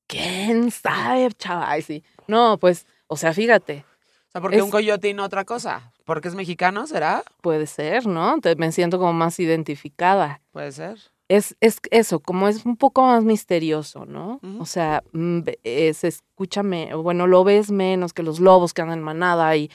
¿Quién 0.08 0.72
sabe, 0.72 1.30
chaval? 1.34 1.66
Ay, 1.68 1.82
sí. 1.82 2.04
No, 2.28 2.58
pues, 2.58 2.86
o 3.08 3.18
sea, 3.18 3.34
fíjate, 3.34 3.84
O 4.28 4.32
sea, 4.32 4.40
¿por 4.42 4.52
qué 4.52 4.58
Es- 4.58 4.64
un 4.64 4.72
coyote 4.72 5.10
y 5.10 5.14
no 5.14 5.26
otra 5.26 5.44
cosa? 5.44 5.92
¿Porque 6.06 6.30
es 6.30 6.36
mexicano, 6.36 6.88
será? 6.88 7.24
puede 7.42 7.68
ser, 7.68 8.08
¿no? 8.08 8.40
Te- 8.40 8.56
me 8.56 8.72
siento 8.72 8.98
como 8.98 9.12
más 9.12 9.38
identificada. 9.42 10.42
Puede 10.52 10.72
ser. 10.72 11.00
Es, 11.32 11.56
es 11.62 11.78
eso, 11.92 12.20
como 12.20 12.50
es 12.50 12.66
un 12.66 12.76
poco 12.76 13.04
más 13.04 13.24
misterioso, 13.24 14.06
¿no? 14.06 14.42
O 14.60 14.66
sea, 14.66 15.02
mm, 15.14 15.40
se 15.64 16.08
escucha, 16.10 16.62
me- 16.62 16.94
bueno, 16.96 17.26
lo 17.26 17.44
ves 17.46 17.72
menos 17.72 18.12
que 18.12 18.22
los 18.22 18.40
lobos 18.42 18.74
que 18.74 18.82
andan 18.82 19.00
en 19.00 19.06
manada 19.06 19.56
y. 19.56 19.70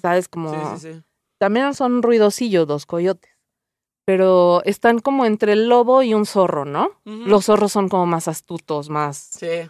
¿sabes? 0.00 0.28
Como 0.28 0.76
Sí, 0.76 0.80
sí, 0.88 0.92
sí. 0.94 1.02
también 1.38 1.74
son 1.74 2.02
ruidosillos 2.02 2.68
los 2.68 2.86
coyotes, 2.86 3.32
pero 4.04 4.62
están 4.64 4.98
como 5.00 5.24
entre 5.26 5.52
el 5.54 5.68
lobo 5.68 6.02
y 6.02 6.14
un 6.14 6.26
zorro, 6.26 6.64
¿no? 6.64 6.90
Los 7.04 7.46
zorros 7.46 7.72
son 7.72 7.88
como 7.88 8.06
más 8.06 8.28
astutos, 8.28 8.88
más... 8.88 9.16
Sí. 9.16 9.68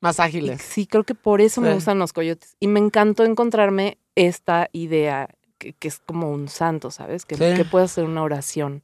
Más 0.00 0.18
y 0.18 0.22
ágiles. 0.22 0.60
Sí, 0.60 0.86
creo 0.86 1.04
que 1.04 1.14
por 1.14 1.40
eso 1.40 1.60
me 1.60 1.72
gustan 1.72 1.98
los 1.98 2.12
coyotes. 2.12 2.56
Y 2.60 2.66
me 2.66 2.78
encantó 2.80 3.24
encontrarme 3.24 3.96
esta 4.16 4.68
idea 4.72 5.28
que, 5.58 5.72
que 5.72 5.88
es 5.88 5.98
como 6.00 6.30
un 6.30 6.48
santo, 6.48 6.90
¿sabes? 6.90 7.24
Que, 7.24 7.36
que 7.36 7.64
puede 7.64 7.84
hacer 7.86 8.04
una 8.04 8.22
oración 8.22 8.82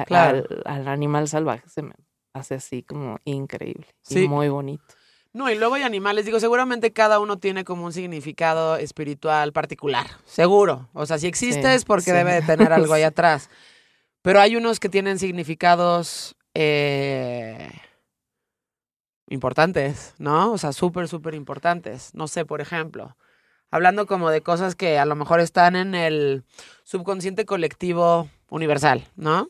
a- 0.00 0.04
Claro. 0.04 0.44
al, 0.64 0.80
al 0.80 0.88
animal 0.88 1.28
salvaje. 1.28 1.68
Se 1.68 1.82
me 1.82 1.92
hace 2.34 2.54
así 2.54 2.82
como 2.82 3.18
increíble 3.24 3.86
Sí. 4.02 4.20
y 4.24 4.28
muy 4.28 4.48
bonito. 4.48 4.82
No, 5.34 5.50
y 5.50 5.54
luego 5.58 5.74
hay 5.76 5.82
animales, 5.82 6.26
digo, 6.26 6.38
seguramente 6.40 6.92
cada 6.92 7.18
uno 7.18 7.38
tiene 7.38 7.64
como 7.64 7.86
un 7.86 7.92
significado 7.92 8.76
espiritual 8.76 9.52
particular, 9.52 10.06
seguro. 10.26 10.88
O 10.92 11.06
sea, 11.06 11.16
si 11.18 11.26
existe 11.26 11.62
Sí, 11.62 11.74
es 11.74 11.84
porque 11.86 12.10
sí. 12.10 12.12
debe 12.12 12.34
de 12.34 12.42
tener 12.42 12.70
algo 12.72 12.92
ahí 12.92 13.02
atrás. 13.02 13.48
Pero 14.20 14.40
hay 14.40 14.56
unos 14.56 14.78
que 14.78 14.88
tienen 14.90 15.18
significados 15.18 16.36
eh, 16.54 17.70
importantes, 19.28 20.14
¿no? 20.18 20.52
O 20.52 20.58
sea, 20.58 20.72
súper, 20.72 21.08
súper 21.08 21.34
importantes. 21.34 22.14
No 22.14 22.28
sé, 22.28 22.44
por 22.44 22.60
ejemplo, 22.60 23.16
hablando 23.70 24.06
como 24.06 24.30
de 24.30 24.42
cosas 24.42 24.74
que 24.74 24.98
a 24.98 25.04
lo 25.06 25.16
mejor 25.16 25.40
están 25.40 25.76
en 25.76 25.94
el 25.94 26.44
subconsciente 26.84 27.46
colectivo 27.46 28.28
universal, 28.50 29.06
¿no? 29.16 29.48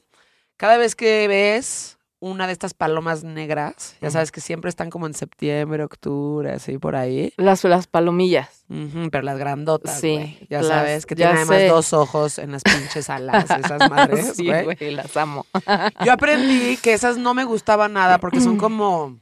Cada 0.63 0.77
vez 0.77 0.95
que 0.95 1.27
ves 1.27 1.99
una 2.21 2.47
de 2.47 2.53
estas 2.53 2.73
palomas 2.73 3.25
negras, 3.25 3.97
ya 4.01 4.09
sabes 4.13 4.31
que 4.31 4.41
siempre 4.41 4.69
están 4.69 4.91
como 4.91 5.09
en 5.09 5.15
septiembre, 5.15 5.83
octubre, 5.83 6.53
así 6.53 6.79
por 6.79 6.95
ahí. 6.95 7.33
Las, 7.37 7.65
las 7.65 7.89
palomillas. 7.89 8.65
Pero 9.11 9.23
las 9.23 9.39
grandotas, 9.39 9.99
Sí. 9.99 10.39
Ya 10.49 10.59
las- 10.59 10.69
sabes, 10.69 11.05
que 11.05 11.17
tienen 11.17 11.37
además 11.39 11.69
dos 11.69 11.93
ojos 11.93 12.39
en 12.39 12.53
las 12.53 12.63
pinches 12.63 13.11
alas, 13.11 13.45
esas 13.51 13.91
madres, 13.91 14.35
sí, 14.37 14.47
güey. 14.47 14.65
güey, 14.67 14.91
las 14.93 15.17
amo. 15.17 15.47
Yo 16.05 16.13
aprendí 16.13 16.77
que 16.77 16.93
esas 16.93 17.19
no 17.19 17.35
me 17.35 17.43
gustaban 17.43 17.95
nada 17.95 18.19
porque 18.19 18.41
son 18.41 18.57
como, 18.57 19.19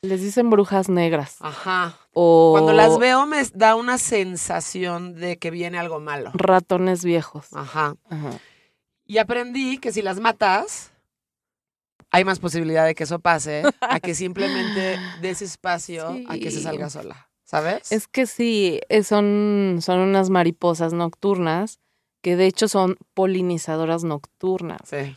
Les 0.00 0.22
dicen 0.22 0.48
brujas 0.48 0.88
negras. 0.88 1.36
ajá. 1.40 1.98
O 2.20 2.52
Cuando 2.52 2.72
las 2.72 2.98
veo 2.98 3.26
me 3.26 3.42
da 3.54 3.74
una 3.76 3.98
sensación 3.98 5.14
de 5.14 5.36
que 5.38 5.50
viene 5.50 5.78
algo 5.78 6.00
malo. 6.00 6.30
ratones 6.34 7.04
viejos. 7.04 7.46
Ajá. 7.52 7.94
Ajá. 8.08 8.30
Y 9.08 9.18
aprendí 9.18 9.78
que 9.78 9.90
si 9.90 10.02
las 10.02 10.20
matas, 10.20 10.92
hay 12.10 12.24
más 12.24 12.38
posibilidad 12.38 12.86
de 12.86 12.94
que 12.94 13.04
eso 13.04 13.18
pase 13.18 13.64
a 13.80 13.98
que 13.98 14.14
simplemente 14.14 14.98
des 15.20 15.42
espacio 15.42 16.14
a 16.28 16.38
que 16.38 16.50
se 16.50 16.62
salga 16.62 16.90
sola. 16.90 17.28
¿Sabes? 17.42 17.90
Es 17.90 18.06
que 18.06 18.26
sí, 18.26 18.78
son, 19.02 19.78
son 19.80 20.00
unas 20.00 20.28
mariposas 20.28 20.92
nocturnas 20.92 21.80
que 22.22 22.36
de 22.36 22.44
hecho 22.46 22.68
son 22.68 22.96
polinizadoras 23.14 24.04
nocturnas. 24.04 24.82
Sí. 24.84 25.16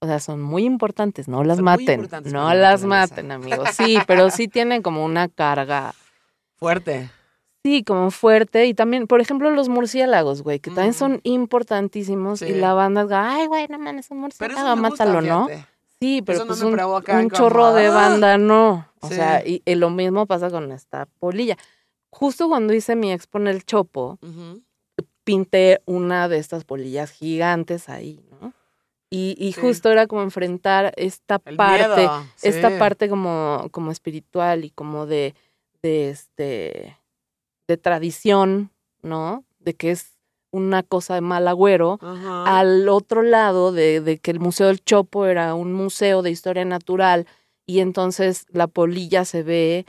O 0.00 0.06
sea, 0.06 0.18
son 0.18 0.40
muy 0.40 0.64
importantes, 0.64 1.28
no 1.28 1.44
las 1.44 1.58
Son 1.58 1.64
maten. 1.66 2.08
No 2.24 2.54
las 2.54 2.84
maten, 2.84 3.30
amigos. 3.32 3.68
Sí, 3.74 3.98
pero 4.06 4.30
sí 4.30 4.48
tienen 4.48 4.80
como 4.80 5.04
una 5.04 5.28
carga, 5.28 5.94
Fuerte. 6.58 7.08
Sí, 7.64 7.84
como 7.84 8.10
fuerte. 8.10 8.66
Y 8.66 8.74
también, 8.74 9.06
por 9.06 9.20
ejemplo, 9.20 9.50
los 9.50 9.68
murciélagos, 9.68 10.42
güey, 10.42 10.60
que 10.60 10.70
también 10.70 10.94
son 10.94 11.20
importantísimos. 11.24 12.40
Sí. 12.40 12.46
Y 12.46 12.54
la 12.54 12.74
banda, 12.74 13.02
es, 13.02 13.08
ay, 13.12 13.46
güey, 13.46 13.66
no 13.68 13.78
mames, 13.78 14.10
un 14.10 14.18
murciélago, 14.18 14.60
gusta, 14.60 14.76
mátalo, 14.76 15.20
¿no? 15.20 15.46
fíjate. 15.48 15.66
Sí, 16.00 16.22
pero 16.24 16.40
no 16.40 16.46
pues 16.46 16.62
un, 16.62 16.76
como, 16.76 17.28
chorro 17.30 17.72
de 17.72 17.86
¡ah! 17.88 17.90
banda 17.90 18.38
no. 18.38 18.86
O 19.00 19.08
Sí. 19.08 19.14
sea, 19.16 19.44
y, 19.46 19.62
y 19.64 19.74
lo 19.74 19.90
mismo 19.90 20.26
pasa 20.26 20.48
con 20.50 20.70
esta 20.70 21.06
polilla. 21.18 21.56
Justo 22.10 22.48
cuando 22.48 22.72
hice 22.72 22.94
mi 22.96 23.12
expo 23.12 23.38
en 23.38 23.48
el 23.48 23.64
Chopo, 23.64 24.18
pinté 25.24 25.80
una 25.86 26.28
de 26.28 26.38
estas 26.38 26.64
polillas 26.64 27.10
gigantes 27.10 27.88
ahí, 27.88 28.20
¿no? 28.40 28.52
Y, 29.10 29.34
y 29.38 29.52
Sí. 29.54 29.60
justo 29.60 29.90
era 29.90 30.06
como 30.06 30.22
enfrentar 30.22 30.92
esta 30.96 31.40
El 31.44 31.56
parte, 31.56 31.96
miedo, 31.96 32.22
esta 32.42 32.68
sí. 32.70 32.76
parte 32.78 33.08
como, 33.08 33.68
como 33.70 33.90
espiritual 33.90 34.64
y 34.64 34.70
como 34.70 35.06
de, 35.06 35.34
de 35.82 36.10
este 36.10 36.97
de 37.68 37.76
tradición, 37.76 38.72
¿no? 39.02 39.44
De 39.60 39.74
que 39.74 39.92
es 39.92 40.16
una 40.50 40.82
cosa 40.82 41.14
de 41.14 41.20
mal 41.20 41.46
agüero, 41.46 41.98
Ajá. 42.00 42.58
al 42.58 42.88
otro 42.88 43.22
lado 43.22 43.70
de, 43.70 44.00
de 44.00 44.18
que 44.18 44.30
el 44.30 44.40
Museo 44.40 44.68
del 44.68 44.82
Chopo 44.82 45.26
era 45.26 45.54
un 45.54 45.74
museo 45.74 46.22
de 46.22 46.30
historia 46.30 46.64
natural 46.64 47.26
y 47.66 47.80
entonces 47.80 48.46
la 48.48 48.66
polilla 48.66 49.26
se 49.26 49.42
ve 49.42 49.84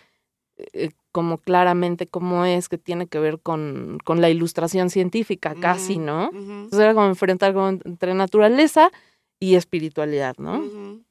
eh, 0.57 0.91
como 1.13 1.37
claramente 1.37 2.05
como 2.05 2.45
es, 2.45 2.69
que 2.69 2.77
tiene 2.77 3.07
que 3.07 3.19
ver 3.19 3.39
con, 3.39 3.97
con 4.03 4.21
la 4.21 4.29
ilustración 4.29 4.89
científica 4.89 5.55
casi, 5.59 5.97
¿no? 5.97 6.29
Entonces 6.31 6.79
era 6.79 6.93
como 6.93 7.07
enfrentar 7.07 7.53
como 7.53 7.69
entre 7.69 8.13
naturaleza 8.13 8.91
y 9.39 9.55
espiritualidad, 9.55 10.35
¿no? 10.37 11.01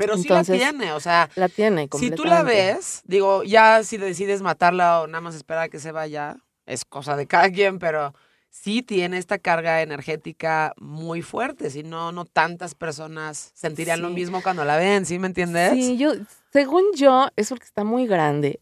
Pero 0.00 0.16
sí 0.16 0.28
la 0.28 0.42
tiene, 0.42 0.92
o 0.92 1.00
sea, 1.00 1.28
La 1.34 1.48
tiene 1.48 1.88
si 1.92 2.10
tú 2.10 2.24
la 2.24 2.42
ves, 2.42 3.02
digo, 3.04 3.44
ya 3.44 3.84
si 3.84 3.98
decides 3.98 4.40
matarla 4.40 5.02
o 5.02 5.06
nada 5.06 5.20
más 5.20 5.34
esperar 5.34 5.64
a 5.64 5.68
que 5.68 5.78
se 5.78 5.92
vaya, 5.92 6.38
es 6.64 6.84
cosa 6.84 7.16
de 7.16 7.26
cada 7.26 7.50
quien, 7.50 7.78
pero 7.78 8.14
sí 8.48 8.82
tiene 8.82 9.18
esta 9.18 9.38
carga 9.38 9.82
energética 9.82 10.72
muy 10.78 11.20
fuerte, 11.20 11.68
si 11.68 11.82
no, 11.82 12.12
no 12.12 12.24
tantas 12.24 12.74
personas 12.74 13.52
sentirían 13.54 14.00
lo 14.00 14.08
mismo 14.08 14.42
cuando 14.42 14.64
la 14.64 14.76
ven, 14.76 15.04
¿sí 15.04 15.18
me 15.18 15.26
entiendes? 15.26 15.72
Sí, 15.72 15.98
yo, 15.98 16.12
según 16.50 16.84
yo, 16.94 17.28
es 17.36 17.50
porque 17.50 17.66
está 17.66 17.84
muy 17.84 18.06
grande 18.06 18.60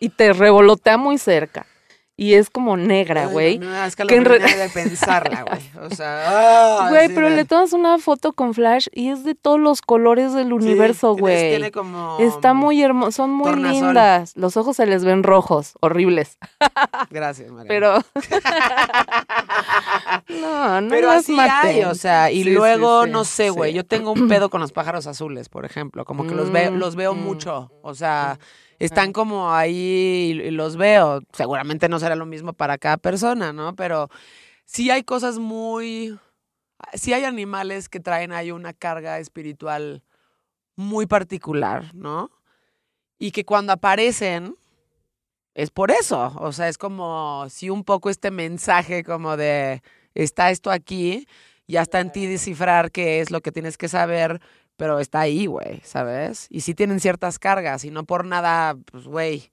y 0.00 0.08
te 0.08 0.32
revolotea 0.32 0.96
muy 0.96 1.16
cerca. 1.16 1.66
Y 2.18 2.32
es 2.34 2.48
como 2.48 2.78
negra, 2.78 3.26
güey. 3.26 3.56
a 3.56 3.60
mí 3.60 3.66
me 3.66 3.72
da 3.72 3.90
que 3.90 4.14
en 4.16 4.24
re- 4.24 4.38
de 4.38 4.68
pensarla, 4.70 5.42
güey. 5.42 5.60
O 5.90 5.94
sea, 5.94 6.84
ay, 6.86 6.90
Güey, 6.90 7.08
sí 7.08 7.12
pero 7.14 7.28
le 7.28 7.44
tomas 7.44 7.74
una 7.74 7.98
foto 7.98 8.32
con 8.32 8.54
flash 8.54 8.86
y 8.92 9.10
es 9.10 9.22
de 9.22 9.34
todos 9.34 9.60
los 9.60 9.82
colores 9.82 10.32
del 10.32 10.46
sí, 10.48 10.52
universo, 10.54 11.14
güey. 11.14 11.50
Tiene 11.50 11.70
como... 11.70 12.16
Está 12.18 12.54
muy 12.54 12.82
hermoso, 12.82 13.10
son 13.12 13.32
muy 13.32 13.50
tornasol. 13.50 13.86
lindas. 13.88 14.32
Los 14.34 14.56
ojos 14.56 14.76
se 14.76 14.86
les 14.86 15.04
ven 15.04 15.22
rojos, 15.24 15.74
horribles. 15.80 16.38
Gracias, 17.10 17.50
María. 17.52 17.68
Pero. 17.68 17.98
no, 20.28 20.80
no 20.80 20.88
Pero 20.90 21.10
así 21.10 21.32
maten. 21.34 21.70
hay, 21.70 21.84
o 21.84 21.94
sea, 21.94 22.30
y 22.30 22.44
Sí, 22.44 22.50
luego, 22.50 23.02
sí, 23.02 23.06
sí, 23.08 23.12
no 23.12 23.24
sé, 23.24 23.50
güey, 23.50 23.72
sí. 23.72 23.76
yo 23.76 23.84
tengo 23.84 24.12
un 24.12 24.28
pedo 24.28 24.50
con 24.50 24.60
los 24.60 24.72
pájaros 24.72 25.06
azules, 25.06 25.48
por 25.48 25.64
ejemplo, 25.64 26.04
como 26.04 26.26
que 26.26 26.34
los 26.34 26.50
veo, 26.50 26.72
Mm, 26.72 26.76
los 26.78 26.96
veo 26.96 27.14
mm, 27.14 27.18
mucho, 27.22 27.70
o 27.82 27.94
sea, 27.94 28.38
están 28.78 29.12
como 29.12 29.52
ahí 29.52 30.40
y, 30.44 30.50
los 30.50 30.76
veo, 30.76 31.20
seguramente 31.32 31.88
no 31.88 31.98
será 31.98 32.16
lo 32.16 32.26
mismo 32.26 32.52
para 32.52 32.78
cada 32.78 32.96
persona, 32.96 33.52
¿no? 33.52 33.74
Pero 33.74 34.08
sí 34.64 34.90
hay 34.90 35.02
cosas 35.02 35.38
muy, 35.38 36.18
sí 36.94 37.12
hay 37.12 37.24
animales 37.24 37.88
que 37.88 38.00
traen 38.00 38.32
ahí 38.32 38.50
una 38.50 38.72
carga 38.72 39.18
espiritual 39.18 40.02
muy 40.76 41.06
particular, 41.06 41.94
¿no? 41.94 42.30
Y 43.18 43.30
que 43.30 43.44
cuando 43.44 43.72
aparecen, 43.72 44.56
es 45.54 45.70
por 45.70 45.90
eso, 45.90 46.34
o 46.38 46.52
sea, 46.52 46.68
es 46.68 46.76
como 46.76 47.46
si 47.48 47.70
un 47.70 47.82
poco 47.82 48.10
este 48.10 48.30
mensaje 48.30 49.02
como 49.02 49.38
de 49.38 49.82
está 50.14 50.50
esto 50.50 50.70
aquí, 50.70 51.26
ya 51.66 51.82
está 51.82 52.00
en 52.00 52.12
ti 52.12 52.26
descifrar 52.26 52.90
qué 52.90 53.20
es 53.20 53.30
lo 53.30 53.40
que 53.40 53.52
tienes 53.52 53.78
que 53.78 53.88
saber, 53.88 54.40
pero 54.76 54.98
está 55.00 55.20
ahí, 55.20 55.46
güey, 55.46 55.80
¿sabes? 55.84 56.46
Y 56.50 56.60
sí 56.60 56.74
tienen 56.74 57.00
ciertas 57.00 57.38
cargas 57.38 57.84
y 57.84 57.90
no 57.90 58.04
por 58.04 58.24
nada, 58.24 58.76
pues, 58.90 59.04
güey, 59.04 59.50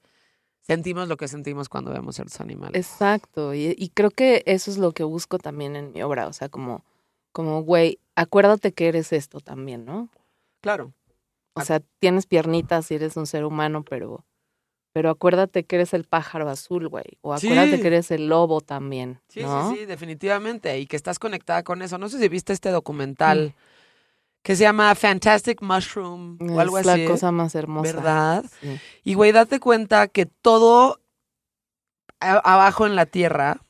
sentimos 0.62 1.08
lo 1.08 1.18
que 1.18 1.28
sentimos 1.28 1.70
cuando 1.70 1.92
vemos 1.92 2.16
ciertos 2.16 2.40
animales. 2.42 2.76
Exacto. 2.92 3.54
Y, 3.54 3.76
y 3.78 3.90
creo 3.90 4.12
que 4.12 4.44
eso 4.46 4.70
es 4.72 4.78
lo 4.78 4.92
que 4.94 5.04
busco 5.04 5.38
también 5.40 5.76
en 5.76 5.92
mi 5.92 6.02
obra. 6.04 6.28
O 6.28 6.34
sea, 6.34 6.50
como, 6.50 6.84
como, 7.32 7.64
güey, 7.64 8.00
acuérdate 8.16 8.72
que 8.74 8.88
eres 8.88 9.14
esto 9.14 9.40
también, 9.40 9.86
¿no? 9.86 10.10
Claro. 10.62 10.94
O 11.56 11.62
sea, 11.62 11.82
tienes 12.00 12.26
piernitas 12.26 12.90
y 12.92 12.96
eres 12.96 13.16
un 13.16 13.28
ser 13.28 13.46
humano, 13.46 13.84
pero, 13.88 14.26
pero 14.92 15.10
acuérdate 15.12 15.66
que 15.66 15.76
eres 15.76 15.94
el 15.94 16.04
pájaro 16.06 16.50
azul, 16.50 16.88
güey. 16.88 17.06
O 17.22 17.34
acuérdate 17.34 17.76
Sí. 17.76 17.82
que 17.82 17.88
eres 17.88 18.10
el 18.12 18.28
lobo 18.28 18.60
también, 18.62 19.20
Sí, 19.28 19.42
¿no? 19.44 19.70
sí, 19.72 19.78
sí, 19.80 19.86
definitivamente. 19.86 20.80
Y 20.80 20.88
que 20.88 20.96
estás 20.96 21.20
conectada 21.20 21.64
con 21.64 21.82
eso. 21.82 21.98
No 21.98 22.10
sé 22.10 22.20
si 22.20 22.28
viste 22.30 22.54
este 22.54 22.72
documental 22.72 23.54
que 24.44 24.56
se 24.56 24.64
llama 24.64 24.94
Fantastic 24.94 25.62
Mushroom 25.62 26.38
o 26.52 26.60
algo 26.60 26.78
es 26.78 26.86
así. 26.88 27.04
la 27.04 27.10
cosa 27.10 27.32
más 27.32 27.56
hermosa. 27.56 27.94
¿Verdad? 27.94 28.46
Sí. 28.62 28.80
Y 29.04 29.14
güey, 29.16 29.32
date 29.32 29.60
cuenta 29.60 30.08
que 30.08 30.26
todo 30.26 31.00
abajo 32.20 32.86
en 32.86 32.96
la 32.96 33.06
tierra 33.06 33.62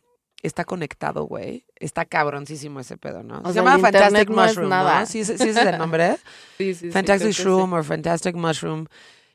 está 0.41 0.65
conectado, 0.65 1.23
güey. 1.25 1.65
Está 1.75 2.05
cabroncísimo 2.05 2.79
ese 2.79 2.97
pedo, 2.97 3.23
¿no? 3.23 3.39
O 3.43 3.47
Se 3.47 3.53
sea, 3.53 3.63
llama 3.63 3.79
Fantastic 3.79 4.29
no 4.29 4.43
es 4.43 4.49
Mushroom, 4.49 4.69
nada. 4.69 4.99
¿no? 5.01 5.05
Sí, 5.05 5.23
sí, 5.23 5.33
ese 5.33 5.49
es 5.51 5.57
el 5.57 5.77
nombre. 5.77 6.17
Sí, 6.57 6.73
sí, 6.75 6.91
Fantastic 6.91 7.33
sí. 7.33 7.43
Shroom 7.43 7.73
o 7.73 7.83
Fantastic 7.83 8.35
Mushroom. 8.35 8.85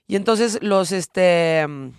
Y 0.07 0.16
entonces 0.16 0.59
los, 0.62 0.93
este, 0.93 1.66
mm, 1.66 1.91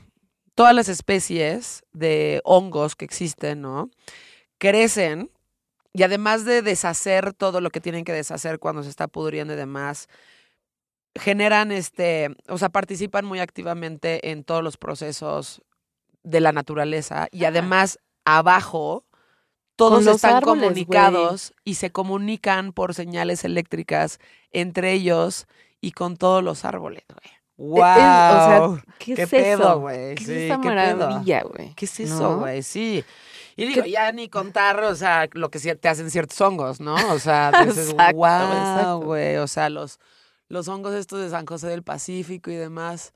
todas 0.56 0.76
las 0.76 0.90
especies 0.90 1.84
de 1.94 2.42
hongos 2.44 2.96
que 2.96 3.06
existen, 3.06 3.62
¿no? 3.62 3.90
Crecen 4.58 5.30
y 6.00 6.04
además 6.04 6.46
de 6.46 6.62
deshacer 6.62 7.34
todo 7.34 7.60
lo 7.60 7.72
que 7.72 7.82
tienen 7.82 8.06
que 8.06 8.14
deshacer 8.14 8.58
cuando 8.58 8.84
se 8.84 8.90
está 8.90 9.10
pudriendo 9.10 9.54
y 9.54 9.58
demás, 9.58 10.08
generan, 11.14 11.74
este, 11.74 12.30
o 12.48 12.58
sea, 12.58 12.70
participan 12.70 13.26
muy 13.26 13.42
activamente 13.42 14.32
en 14.32 14.46
todos 14.46 14.64
los 14.64 14.78
procesos 14.78 15.62
de 16.24 16.40
la 16.40 16.54
naturaleza 16.54 17.28
y 17.32 17.44
además 17.44 18.00
abajo 18.24 19.04
todos 19.76 20.08
están 20.08 20.36
árboles, 20.38 20.64
comunicados 20.64 21.54
y 21.66 21.76
se 21.76 21.92
comunican 21.92 22.72
por 22.72 22.94
señales 22.94 23.44
eléctricas 23.44 24.20
entre 24.52 24.94
ellos 24.94 25.48
y 25.82 25.92
con 25.92 26.16
todos 26.16 26.42
los 26.42 26.64
árboles, 26.64 27.04
güey. 27.10 27.34
¡Wow! 27.58 27.88
E- 27.88 27.90
es- 27.90 27.92
o 27.92 28.76
sea, 28.78 28.84
¿qué, 29.00 29.16
¿Qué 29.16 29.22
es 29.24 29.30
pedo, 29.30 29.64
eso? 29.64 29.80
güey? 29.82 30.16
¿Qué 30.16 30.24
Sí, 30.24 30.32
es 30.32 30.38
esa 30.46 30.58
maravilla, 30.60 31.44
güey? 31.44 31.74
¿Qué 31.76 31.84
es 31.84 32.00
eso, 32.00 32.20
¿No? 32.20 32.38
güey? 32.40 32.64
Sí. 32.64 33.04
Y 33.62 33.66
digo, 33.68 33.84
¿Qué- 33.84 33.92
ya 33.92 34.12
ni 34.12 34.30
contar, 34.30 34.82
o 34.84 34.96
sea, 34.96 35.28
lo 35.34 35.50
que 35.50 35.60
te 35.60 35.90
hacen 35.90 36.10
ciertos 36.12 36.40
hongos, 36.42 36.80
¿no? 36.80 36.96
O 37.12 37.20
sea, 37.20 37.52
dices, 37.66 37.94
wow, 37.94 39.02
güey. 39.04 39.38
O 39.38 39.48
sea, 39.48 39.70
los, 39.70 40.00
los 40.48 40.68
hongos 40.68 40.94
estos 40.96 41.20
de 41.22 41.30
San 41.30 41.46
José 41.46 41.68
del 41.68 41.84
Pacífico 41.84 42.50
y 42.52 42.56
demás, 42.56 43.14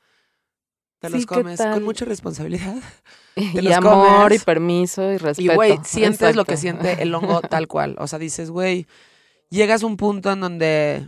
te 1.00 1.08
Sí, 1.08 1.14
los 1.16 1.26
¿qué 1.26 1.36
comes 1.36 1.60
con 1.60 1.84
mucha 1.84 2.06
responsabilidad. 2.06 2.76
Y 3.36 3.62
los 3.62 3.74
amor 3.74 4.26
comes. 4.26 4.42
y 4.42 4.46
permiso 4.46 5.02
y 5.12 5.16
Y, 5.16 5.18
respeto. 5.18 5.56
güey, 5.56 5.80
sientes 5.84 6.36
lo 6.36 6.46
que 6.46 6.56
siente 6.56 7.02
el 7.02 7.16
hongo 7.16 7.42
tal 7.50 7.68
cual. 7.68 7.96
O 7.98 8.06
sea, 8.08 8.20
dices, 8.20 8.52
güey, 8.52 8.86
llegas 9.50 9.82
a 9.82 9.88
un 9.88 9.98
punto 9.98 10.32
en 10.32 10.40
donde 10.40 11.08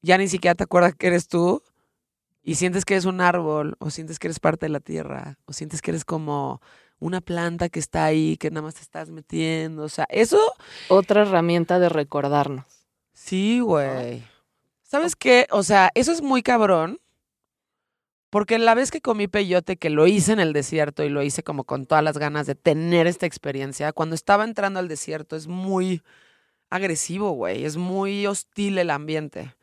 ya 0.00 0.16
ni 0.16 0.26
siquiera 0.28 0.54
te 0.54 0.64
acuerdas 0.64 0.94
que 0.94 1.08
eres 1.08 1.28
tú 1.28 1.62
y 2.42 2.54
sientes 2.54 2.86
que 2.86 2.94
eres 2.94 3.04
un 3.04 3.20
árbol 3.20 3.76
o 3.78 3.90
sientes 3.90 4.18
que 4.18 4.28
eres 4.28 4.40
parte 4.40 4.64
de 4.66 4.70
la 4.70 4.80
tierra 4.80 5.36
o 5.44 5.52
sientes 5.52 5.82
que 5.82 5.90
eres 5.90 6.06
como 6.06 6.62
una 6.98 7.20
planta 7.20 7.68
que 7.68 7.78
está 7.78 8.04
ahí, 8.04 8.36
que 8.36 8.50
nada 8.50 8.62
más 8.62 8.74
te 8.74 8.82
estás 8.82 9.10
metiendo. 9.10 9.82
O 9.84 9.88
sea, 9.88 10.06
eso 10.08 10.38
Otra 10.88 11.22
herramienta 11.22 11.78
de 11.78 11.88
recordarnos. 11.88 12.64
sí, 13.12 13.60
güey. 13.60 14.24
¿Sabes 14.82 15.16
qué? 15.16 15.46
O 15.50 15.62
sea, 15.64 15.90
eso 15.94 16.12
es 16.12 16.22
muy 16.22 16.42
cabrón. 16.42 17.00
Porque 18.30 18.58
la 18.58 18.74
vez 18.74 18.90
que 18.90 19.00
comí 19.00 19.28
peyote, 19.28 19.76
que 19.76 19.88
lo 19.90 20.06
hice 20.06 20.32
en 20.32 20.40
el 20.40 20.52
desierto 20.52 21.02
y 21.04 21.08
lo 21.08 21.22
hice 21.22 21.42
como 21.42 21.64
con 21.64 21.86
todas 21.86 22.04
las 22.04 22.18
ganas 22.18 22.46
de 22.46 22.54
tener 22.54 23.06
esta 23.06 23.24
experiencia, 23.26 23.92
cuando 23.92 24.14
estaba 24.14 24.44
entrando 24.44 24.78
al 24.78 24.88
desierto 24.88 25.36
es 25.36 25.46
muy 25.46 26.02
agresivo, 26.70 27.30
güey, 27.32 27.64
es 27.64 27.76
muy 27.76 28.26
hostil 28.26 28.78
el 28.78 28.90
ambiente. 28.90 29.54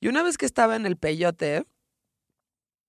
Y 0.00 0.08
una 0.08 0.22
vez 0.22 0.38
que 0.38 0.46
estaba 0.46 0.76
en 0.76 0.86
el 0.86 0.96
peyote, 0.96 1.66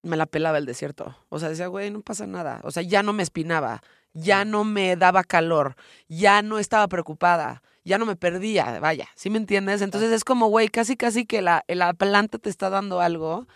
me 0.02 0.18
la 0.18 0.26
pelaba 0.26 0.58
el 0.58 0.66
desierto. 0.66 1.16
O 1.30 1.40
sea, 1.40 1.50
decía, 1.50 1.68
güey, 1.68 1.92
no 1.92 2.02
pasa 2.02 2.28
nada. 2.28 2.62
O 2.64 2.72
sea, 2.72 2.84
ya 2.84 3.04
no 3.04 3.14
me 3.14 3.24
espinaba, 3.24 3.82
ya 4.14 4.46
no 4.46 4.64
me 4.64 4.96
daba 4.96 5.24
calor, 5.24 5.76
ya 6.08 6.42
no 6.42 6.60
estaba 6.60 6.88
preocupada, 6.88 7.64
ya 7.84 7.98
no 7.98 8.06
me 8.06 8.16
perdía, 8.16 8.80
vaya, 8.80 9.08
¿sí 9.16 9.30
me 9.30 9.38
entiendes? 9.38 9.82
Entonces 9.82 10.12
es 10.12 10.24
como, 10.24 10.48
güey, 10.48 10.70
casi 10.70 10.96
casi 10.98 11.26
que 11.26 11.42
la, 11.42 11.64
la 11.68 11.94
planta 11.94 12.38
te 12.38 12.50
está 12.50 12.70
dando 12.70 13.02
algo 13.02 13.48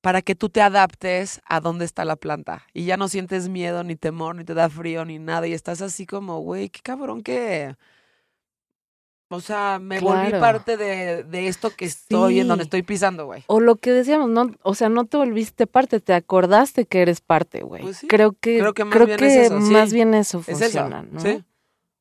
para 0.00 0.20
que 0.20 0.34
tú 0.34 0.48
te 0.50 0.60
adaptes 0.60 1.40
a 1.46 1.60
dónde 1.60 1.84
está 1.84 2.04
la 2.04 2.16
planta. 2.16 2.66
Y 2.74 2.84
ya 2.84 2.96
no 2.96 3.08
sientes 3.08 3.48
miedo, 3.48 3.84
ni 3.84 3.96
temor, 3.96 4.34
ni 4.34 4.44
te 4.44 4.54
da 4.54 4.68
frío, 4.68 5.04
ni 5.04 5.18
nada. 5.18 5.46
Y 5.46 5.52
estás 5.52 5.80
así 5.80 6.06
como, 6.06 6.40
güey, 6.40 6.68
qué 6.70 6.80
cabrón 6.82 7.22
que... 7.22 7.76
O 9.32 9.40
sea, 9.40 9.78
me 9.80 9.98
volví 9.98 10.30
parte 10.32 10.76
de, 10.76 11.24
de 11.24 11.48
esto 11.48 11.70
que 11.70 11.86
estoy, 11.86 12.40
en 12.40 12.48
donde 12.48 12.64
estoy 12.64 12.82
pisando, 12.82 13.24
güey. 13.24 13.42
O 13.46 13.60
lo 13.60 13.76
que 13.76 13.90
decíamos, 13.90 14.28
no, 14.28 14.50
o 14.62 14.74
sea, 14.74 14.90
no 14.90 15.06
te 15.06 15.16
volviste 15.16 15.66
parte, 15.66 16.00
te 16.00 16.12
acordaste 16.12 16.84
que 16.84 17.00
eres 17.00 17.22
parte, 17.22 17.62
güey. 17.62 17.82
Pues 17.82 17.96
sí, 17.96 18.08
creo 18.08 18.32
que, 18.32 18.58
creo 18.58 18.74
que 18.74 18.84
más 18.84 18.94
creo 18.94 19.06
bien 19.06 19.18
que 19.18 19.26
es 19.26 19.46
eso, 19.46 19.60
sí. 19.60 19.72
más 19.72 19.92
bien 19.92 20.12
eso 20.12 20.40
Es 20.40 20.58
funciona, 20.58 21.00
eso, 21.00 21.08
¿no? 21.12 21.20
¿sí? 21.20 21.44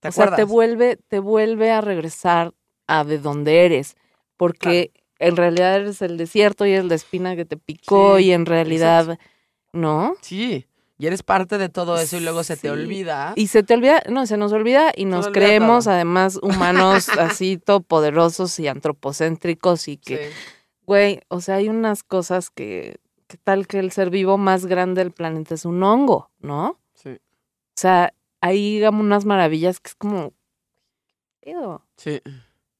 ¿Te 0.02 0.10
o 0.10 0.12
sea, 0.12 0.36
te 0.36 0.44
vuelve, 0.44 0.98
te 1.08 1.20
vuelve 1.20 1.72
a 1.72 1.80
regresar 1.80 2.54
a 2.88 3.06
de 3.06 3.18
donde 3.18 3.66
eres, 3.66 3.96
porque 4.36 4.92
en 5.18 5.38
realidad 5.38 5.76
eres 5.78 6.02
el 6.02 6.18
desierto 6.18 6.66
y 6.66 6.74
es 6.74 6.84
la 6.84 6.96
espina 6.96 7.38
que 7.38 7.46
te 7.46 7.56
picó 7.56 8.20
y 8.20 8.32
en 8.34 8.46
realidad, 8.46 9.18
¿no? 9.72 10.16
Sí, 10.22 10.66
y 11.02 11.08
eres 11.08 11.24
parte 11.24 11.58
de 11.58 11.68
todo 11.70 11.98
eso 11.98 12.18
y 12.18 12.20
luego 12.20 12.44
se 12.44 12.56
Sí. 12.56 12.62
te 12.62 12.70
olvida. 12.72 13.34
Y 13.36 13.48
se 13.48 13.64
te 13.64 13.74
olvida, 13.74 14.04
no, 14.10 14.28
se 14.28 14.38
nos 14.38 14.54
olvida 14.54 14.92
y 14.96 15.06
nos 15.06 15.26
olvida 15.28 15.40
creemos 15.40 15.86
todo. 15.86 15.94
además 15.96 16.38
humanos 16.44 17.10
así 17.42 17.58
todopoderosos 17.58 18.60
y 18.60 18.68
antropocéntricos 18.68 19.88
y 19.88 19.98
que, 19.98 20.28
Sí. 20.30 20.34
güey, 20.86 21.22
o 21.28 21.42
sea, 21.42 21.56
hay 21.56 21.70
unas 21.70 22.04
cosas 22.04 22.52
que, 22.52 22.98
que 23.28 23.38
tal 23.38 23.66
que 23.66 23.80
el 23.80 23.92
ser 23.92 24.10
vivo 24.12 24.38
más 24.38 24.66
grande 24.68 25.02
del 25.04 25.12
planeta 25.12 25.56
es 25.56 25.66
un 25.66 25.82
hongo, 25.82 26.30
¿no? 26.40 26.80
Sí. 26.94 27.10
O 27.10 27.78
sea, 27.78 28.14
hay 28.42 28.76
digamos, 28.76 29.02
unas 29.04 29.26
maravillas 29.26 29.80
que 29.80 29.90
es 29.90 29.96
como 29.96 30.34
pedo, 31.40 31.84
Sí, 31.98 32.22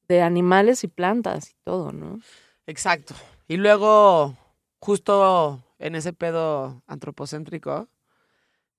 de 0.08 0.22
animales 0.22 0.84
y 0.84 0.88
plantas 0.88 1.50
y 1.50 1.54
todo, 1.64 1.90
¿no? 1.92 2.20
exacto. 2.66 3.14
Y 3.48 3.56
luego, 3.56 4.36
justo 4.78 5.62
en 5.78 5.94
ese 5.96 6.12
pedo 6.12 6.82
antropocéntrico, 6.86 7.88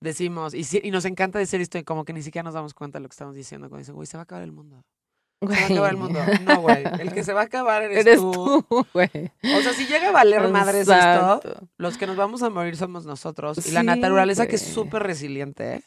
decimos, 0.03 0.53
y, 0.53 0.63
sí- 0.65 0.81
y 0.83 0.91
nos 0.91 1.05
encanta 1.05 1.39
decir 1.39 1.61
esto, 1.61 1.77
y 1.77 1.83
como 1.83 2.05
que 2.05 2.13
ni 2.13 2.21
siquiera 2.21 2.43
nos 2.43 2.53
damos 2.53 2.73
cuenta 2.73 2.99
de 2.99 3.03
lo 3.03 3.09
que 3.09 3.13
estamos 3.13 3.35
diciendo, 3.35 3.69
cuando 3.69 3.79
dicen, 3.79 3.95
güey, 3.95 4.05
se 4.05 4.17
va 4.17 4.21
a 4.21 4.23
acabar 4.25 4.43
el 4.43 4.51
mundo. 4.51 4.83
Se 5.41 5.47
va 5.47 5.55
a 5.57 5.65
acabar 5.65 5.91
el 5.91 5.97
mundo. 5.97 6.19
No, 6.45 6.61
güey. 6.61 6.83
El 6.99 7.11
que 7.13 7.23
se 7.23 7.33
va 7.33 7.41
a 7.41 7.45
acabar 7.45 7.81
eres, 7.83 7.97
Eres 8.05 8.19
tú. 8.21 8.63
tú, 8.69 8.85
güey. 8.93 9.09
O 9.57 9.61
sea, 9.61 9.73
si 9.73 9.85
llega 9.87 10.09
a 10.09 10.11
valer 10.11 10.47
madres 10.49 10.87
esto, 10.87 11.41
los 11.77 11.97
que 11.97 12.07
nos 12.07 12.15
vamos 12.15 12.43
a 12.43 12.49
morir 12.49 12.77
somos 12.77 13.05
nosotros. 13.05 13.65
Y 13.67 13.71
la 13.71 13.83
naturaleza, 13.83 14.47
que 14.47 14.55
es 14.55 14.61
súper 14.61 15.03
resiliente, 15.03 15.73
¿eh? 15.75 15.83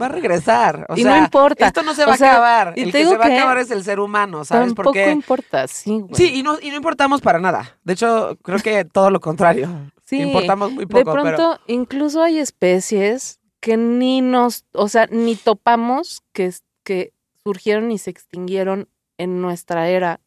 va 0.00 0.06
a 0.06 0.08
regresar. 0.10 0.86
O 0.90 0.96
y 0.96 1.02
sea, 1.02 1.16
no 1.16 1.24
importa. 1.24 1.66
esto 1.68 1.82
no 1.82 1.94
se 1.94 2.02
O 2.04 2.06
va 2.08 2.12
a 2.12 2.16
acabar. 2.16 2.72
El 2.76 2.92
que 2.92 3.04
se 3.06 3.16
va 3.16 3.24
a 3.26 3.28
acabar 3.28 3.58
es 3.58 3.70
el 3.70 3.82
ser 3.84 3.98
humano, 4.00 4.44
¿sabes? 4.44 4.66
Tampoco 4.68 4.84
Porque 4.90 5.10
importa, 5.10 5.66
sí, 5.68 6.00
güey. 6.00 6.14
Sí, 6.14 6.34
y 6.34 6.42
no, 6.42 6.58
y 6.60 6.70
no 6.70 6.76
importamos 6.76 7.20
para 7.20 7.38
nada. 7.38 7.78
De 7.84 7.92
hecho, 7.94 8.36
creo 8.42 8.58
que 8.58 8.84
todo 8.84 9.10
lo 9.10 9.20
contrario. 9.20 9.68
Sí, 10.04 10.20
Importamos 10.20 10.70
muy 10.72 10.84
de 10.84 10.88
poco, 10.88 11.12
pronto, 11.12 11.30
pero. 11.36 11.58
incluso 11.68 12.22
hay 12.22 12.38
especies 12.38 13.40
que 13.60 13.76
ni 13.76 14.20
nos, 14.20 14.64
o 14.72 14.88
sea, 14.88 15.06
ni 15.10 15.34
topamos 15.36 16.22
que, 16.32 16.52
que 16.84 17.12
surgieron 17.42 17.90
y 17.92 17.98
se 17.98 18.10
extinguieron 18.10 18.88
en 19.18 19.40
nuestra 19.40 19.88
era, 19.88 20.20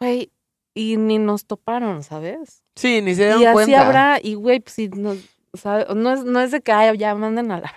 güey, 0.00 0.30
y 0.74 0.96
ni 0.96 1.18
nos 1.18 1.44
toparon, 1.46 2.02
¿sabes? 2.02 2.64
Sí, 2.74 3.00
ni 3.02 3.14
se 3.14 3.24
dieron 3.24 3.42
Y 3.42 3.44
así 3.46 3.52
cuenta. 3.54 3.86
habrá, 3.86 4.18
y 4.22 4.34
güey, 4.34 4.60
pues 4.60 4.74
si 4.74 4.88
nos, 4.88 5.18
sabe- 5.52 5.86
no 5.94 6.12
es, 6.12 6.24
no 6.24 6.40
es 6.40 6.50
de 6.50 6.60
que 6.60 6.72
ay, 6.72 6.96
ya 6.98 7.14
manden 7.14 7.52
a 7.52 7.60
la 7.60 7.74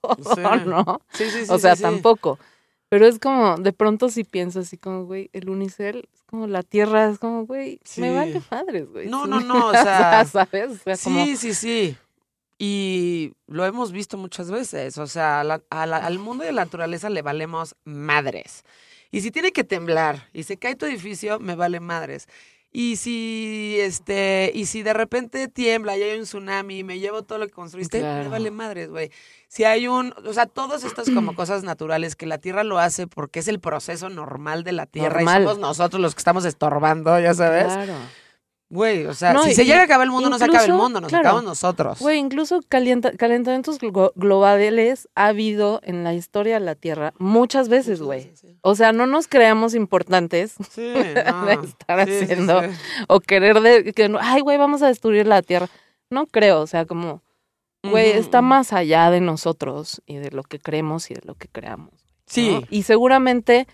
todo, 0.00 0.34
Sí. 0.34 0.40
¿no? 0.66 1.00
Sí, 1.12 1.30
sí, 1.30 1.44
sí, 1.46 1.52
o 1.52 1.58
sea, 1.58 1.72
sí, 1.76 1.78
sí. 1.78 1.82
tampoco. 1.82 2.38
Pero 2.88 3.06
es 3.06 3.20
como, 3.20 3.56
de 3.56 3.72
pronto 3.72 4.08
sí 4.08 4.24
pienso 4.24 4.60
así 4.60 4.76
como, 4.76 5.04
güey, 5.04 5.30
el 5.32 5.48
unicel, 5.48 6.08
es 6.12 6.22
como 6.24 6.48
la 6.48 6.64
tierra, 6.64 7.08
es 7.08 7.18
como, 7.20 7.46
güey, 7.46 7.78
me 7.98 8.12
vale 8.12 8.42
madres, 8.50 8.90
güey. 8.90 9.08
No, 9.08 9.26
no, 9.28 9.40
no, 9.40 9.66
o 9.68 9.72
sea, 9.72 10.24
¿sabes? 10.24 10.70
O 10.72 10.74
sea, 10.76 10.96
como, 10.96 11.24
Sí, 11.24 11.36
sí, 11.36 11.54
sí. 11.54 11.96
Y 12.62 13.32
lo 13.46 13.64
hemos 13.64 13.90
visto 13.90 14.18
muchas 14.18 14.50
veces. 14.50 14.98
O 14.98 15.06
sea, 15.06 15.42
la- 15.44 15.62
a 15.70 15.86
la- 15.86 15.96
al 15.96 16.18
mundo 16.18 16.44
de 16.44 16.52
la 16.52 16.62
naturaleza 16.66 17.08
le 17.08 17.22
valemos 17.22 17.74
madres. 17.84 18.64
Y 19.10 19.22
si 19.22 19.30
tiene 19.30 19.50
que 19.50 19.64
temblar 19.64 20.28
y 20.34 20.42
se 20.42 20.58
cae 20.58 20.76
tu 20.76 20.84
edificio, 20.84 21.38
me 21.40 21.54
vale 21.56 21.80
madres. 21.80 22.28
Y 22.70 22.96
si 22.96 23.78
este, 23.80 24.52
y 24.54 24.66
si 24.66 24.82
de 24.82 24.92
repente 24.92 25.48
tiembla 25.48 25.96
y 25.96 26.02
hay 26.02 26.18
un 26.18 26.24
tsunami 26.24 26.80
y 26.80 26.84
me 26.84 26.98
llevo 26.98 27.22
todo 27.22 27.38
lo 27.38 27.46
que 27.46 27.52
construiste, 27.52 28.00
me 28.24 28.28
vale 28.28 28.50
madres, 28.50 28.90
güey. 28.90 29.10
Si 29.48 29.64
hay 29.64 29.88
un, 29.88 30.14
o 30.24 30.32
sea, 30.34 30.44
todas 30.46 30.84
estas 30.84 31.08
como 31.10 31.34
cosas 31.34 31.64
naturales 31.64 32.14
que 32.14 32.26
la 32.26 32.36
tierra 32.38 32.62
lo 32.62 32.78
hace 32.78 33.06
porque 33.08 33.40
es 33.40 33.48
el 33.48 33.58
proceso 33.58 34.10
normal 34.10 34.64
de 34.64 34.72
la 34.72 34.84
tierra 34.86 35.16
Normal. 35.16 35.40
y 35.42 35.44
somos 35.46 35.58
nosotros 35.58 36.00
los 36.00 36.14
que 36.14 36.20
estamos 36.20 36.44
estorbando, 36.44 37.18
ya 37.18 37.32
sabes. 37.34 37.64
Claro. 37.64 37.94
Güey, 38.72 39.04
o 39.06 39.14
sea, 39.14 39.32
No, 39.32 39.42
si 39.42 39.50
y- 39.50 39.54
se 39.54 39.64
llega 39.64 39.80
a 39.80 39.84
acabar 39.84 40.06
el 40.06 40.12
mundo, 40.12 40.30
no 40.30 40.38
se 40.38 40.44
acaba 40.44 40.64
el 40.64 40.72
mundo, 40.74 41.00
nos 41.00 41.08
claro. 41.08 41.22
acabamos 41.28 41.44
nosotros. 41.44 41.98
Güey, 41.98 42.18
incluso 42.18 42.60
calienta- 42.68 43.10
calentamientos 43.16 43.80
glo- 43.80 44.12
globales 44.14 45.08
ha 45.16 45.26
habido 45.26 45.80
en 45.82 46.04
la 46.04 46.14
historia 46.14 46.54
de 46.60 46.64
la 46.64 46.76
Tierra 46.76 47.12
muchas 47.18 47.68
veces, 47.68 48.00
güey. 48.00 48.30
Sí, 48.36 48.56
O 48.62 48.76
sea, 48.76 48.92
no 48.92 49.08
nos 49.08 49.26
creamos 49.26 49.74
importantes 49.74 50.54
de 50.76 51.58
estar 51.64 51.98
haciendo 51.98 52.62
o 53.08 53.18
querer 53.18 53.60
de 53.60 53.92
que, 53.92 54.08
ay, 54.20 54.40
güey, 54.40 54.56
vamos 54.56 54.82
a 54.82 54.86
destruir 54.86 55.26
la 55.26 55.42
Tierra. 55.42 55.68
No 56.08 56.26
creo, 56.26 56.60
o 56.60 56.66
sea, 56.68 56.86
como, 56.86 57.22
güey, 57.82 58.10
está 58.10 58.40
más 58.40 58.72
allá 58.72 59.10
de 59.10 59.20
nosotros 59.20 60.00
y 60.06 60.16
de 60.18 60.30
lo 60.30 60.44
que 60.44 60.60
creemos 60.60 61.10
y 61.10 61.14
de 61.14 61.22
lo 61.24 61.34
que 61.34 61.48
creamos. 61.48 61.90
¿no? 61.94 61.98
Sí, 62.26 62.64
Y 62.70 62.84
seguramente 62.84 63.66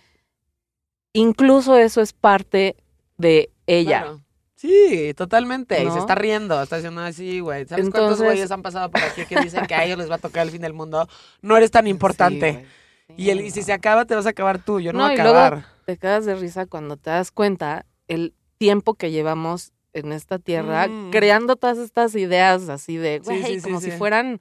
incluso 1.12 1.76
eso 1.76 2.00
es 2.00 2.12
parte 2.12 2.76
de 3.18 3.50
ella. 3.66 4.02
claro. 4.02 4.20
Sí, 4.56 5.12
totalmente. 5.14 5.82
Y 5.84 5.90
se 5.90 5.98
está 5.98 6.14
riendo, 6.14 6.60
está 6.62 6.76
diciendo 6.76 7.02
así, 7.02 7.40
güey. 7.40 7.66
¿Sabes 7.66 7.90
cuántos 7.90 8.20
güeyes 8.22 8.50
han 8.50 8.62
pasado 8.62 8.90
por 8.90 9.02
aquí 9.02 9.26
que 9.26 9.38
dicen 9.40 9.66
que 9.66 9.74
a 9.74 9.84
ellos 9.84 9.98
les 9.98 10.10
va 10.10 10.14
a 10.14 10.18
tocar 10.18 10.44
el 10.46 10.50
fin 10.50 10.62
del 10.62 10.72
mundo? 10.72 11.06
No 11.42 11.56
eres 11.56 11.70
tan 11.70 11.86
importante. 11.86 12.66
Sí, 13.08 13.14
y, 13.18 13.30
el, 13.30 13.40
y 13.42 13.50
si 13.50 13.62
se 13.62 13.72
acaba, 13.74 14.06
te 14.06 14.14
vas 14.14 14.24
a 14.26 14.30
acabar 14.30 14.58
tú. 14.64 14.80
Yo 14.80 14.92
no, 14.92 15.00
No, 15.00 15.04
voy 15.04 15.12
a 15.12 15.14
y 15.14 15.22
luego- 15.22 15.38
acabar. 15.38 15.66
te 15.84 15.96
quedas 15.98 16.24
de 16.24 16.34
risa 16.36 16.64
cuando 16.66 16.96
te 16.96 17.10
das 17.10 17.30
cuenta 17.30 17.84
el 18.08 18.34
tiempo 18.58 18.94
que 18.94 19.10
llevamos 19.10 19.72
en 19.92 20.12
esta 20.12 20.38
tierra 20.38 20.88
Mm. 20.88 21.10
creando 21.10 21.56
todas 21.56 21.76
estas 21.78 22.14
ideas 22.14 22.68
así 22.70 22.96
de, 22.96 23.18
güey, 23.20 23.42
sí, 23.44 23.60
como 23.62 23.80
si 23.80 23.90
fueran, 23.90 24.40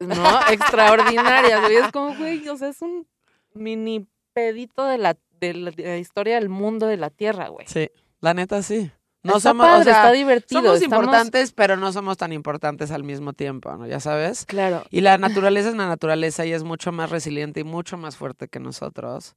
¿no? 0.00 0.06
Extraordinarias, 0.50 1.60
güey. 1.62 1.76
Es 1.76 1.92
como, 1.92 2.14
güey, 2.16 2.46
o 2.48 2.56
sea, 2.56 2.68
es 2.68 2.82
un 2.82 3.06
mini 3.54 4.06
pedito 4.34 4.84
de 4.86 4.98
la, 4.98 5.16
de 5.40 5.54
la, 5.54 5.70
de 5.70 5.82
la 5.84 5.96
historia 5.98 6.34
del 6.36 6.48
mundo 6.50 6.86
de 6.86 6.96
la 6.98 7.08
tierra, 7.10 7.48
güey. 7.48 7.66
Sí, 7.66 7.90
la 8.20 8.34
neta 8.34 8.62
sí. 8.62 8.90
No 9.24 9.38
está 9.38 9.50
somos, 9.50 9.64
o 9.66 9.68
padre, 9.70 9.84
sea, 9.84 9.92
está 9.94 10.12
divertido. 10.12 10.60
somos 10.62 10.80
estamos- 10.82 11.04
importantes, 11.04 11.52
pero 11.52 11.76
no 11.76 11.92
somos 11.92 12.16
tan 12.16 12.32
importantes 12.32 12.90
al 12.90 13.02
mismo 13.04 13.32
tiempo, 13.32 13.74
¿no? 13.76 13.86
Ya 13.86 13.98
sabes. 13.98 14.44
Claro. 14.46 14.84
Y 14.90 15.00
la 15.00 15.18
naturaleza 15.18 15.70
es 15.70 15.74
la 15.74 15.88
naturaleza 15.88 16.44
y 16.46 16.52
es 16.52 16.62
mucho 16.62 16.92
más 16.92 17.10
resiliente 17.10 17.60
y 17.60 17.64
mucho 17.64 17.96
más 17.96 18.16
fuerte 18.16 18.48
que 18.48 18.60
nosotros. 18.60 19.34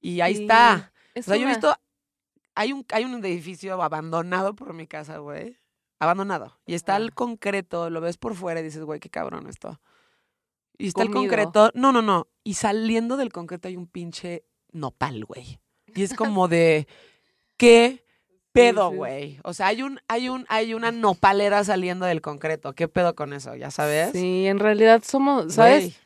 Y 0.00 0.20
ahí 0.20 0.36
Sí, 0.36 0.42
está. 0.42 0.92
es 1.14 1.26
O 1.26 1.30
sea, 1.30 1.36
yo 1.36 1.42
he 1.42 1.44
una- 1.46 1.54
visto, 1.54 1.74
hay 2.54 2.72
un, 2.72 2.86
hay 2.92 3.04
un 3.04 3.22
edificio 3.24 3.82
abandonado 3.82 4.54
por 4.54 4.72
mi 4.72 4.86
casa, 4.86 5.18
güey. 5.18 5.58
Abandonado. 5.98 6.58
Y 6.64 6.74
está 6.74 6.96
el 6.96 7.12
concreto, 7.12 7.90
lo 7.90 8.00
ves 8.00 8.16
por 8.18 8.34
fuera 8.34 8.60
y 8.60 8.62
dices, 8.62 8.82
güey, 8.84 9.00
qué 9.00 9.10
cabrón 9.10 9.48
esto. 9.48 9.80
Y 10.78 10.88
está 10.88 11.02
el 11.02 11.10
concreto. 11.10 11.70
No, 11.74 11.90
no, 11.90 12.00
no. 12.02 12.28
Y 12.44 12.54
saliendo 12.54 13.16
del 13.16 13.32
concreto 13.32 13.66
hay 13.66 13.76
un 13.76 13.86
pinche 13.88 14.44
nopal, 14.72 15.24
güey. 15.24 15.58
Y 15.94 16.02
es 16.04 16.14
como 16.14 16.48
de, 16.48 16.86
¿qué 17.56 18.04
pedo, 18.56 18.90
sí. 18.90 18.96
güey? 18.96 19.40
O 19.44 19.52
sea, 19.52 19.68
hay 19.68 19.82
un, 19.82 20.00
hay 20.08 20.28
un, 20.28 20.46
hay 20.48 20.74
una 20.74 20.90
nopalera 20.90 21.62
saliendo 21.64 22.06
del 22.06 22.20
concreto. 22.20 22.72
¿Qué 22.72 22.88
pedo 22.88 23.14
con 23.14 23.32
eso? 23.32 23.54
¿Ya 23.54 23.70
sabes? 23.70 24.12
Sí, 24.12 24.46
en 24.46 24.58
realidad 24.58 25.02
somos, 25.04 25.54
¿sabes? 25.54 26.00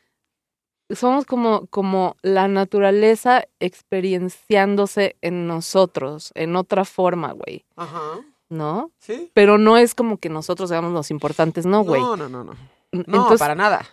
Somos 0.89 1.25
como, 1.25 1.67
como 1.67 2.17
la 2.21 2.47
naturaleza 2.47 3.45
experienciándose 3.59 5.15
en 5.21 5.47
nosotros, 5.47 6.31
en 6.35 6.55
otra 6.57 6.83
forma, 6.83 7.31
güey, 7.31 7.65
Ajá. 7.77 8.19
¿no? 8.49 8.91
¿Sí? 8.99 9.31
Pero 9.33 9.57
no 9.57 9.77
es 9.77 9.95
como 9.95 10.17
que 10.17 10.27
nosotros 10.27 10.69
seamos 10.69 10.91
los 10.91 11.09
importantes, 11.09 11.65
no, 11.65 11.83
güey. 11.83 12.01
No, 12.01 12.17
no, 12.17 12.27
no, 12.27 12.43
no. 12.43 12.53
No, 12.91 12.99
Entonces, 13.07 13.39
para 13.39 13.55
nada. 13.55 13.85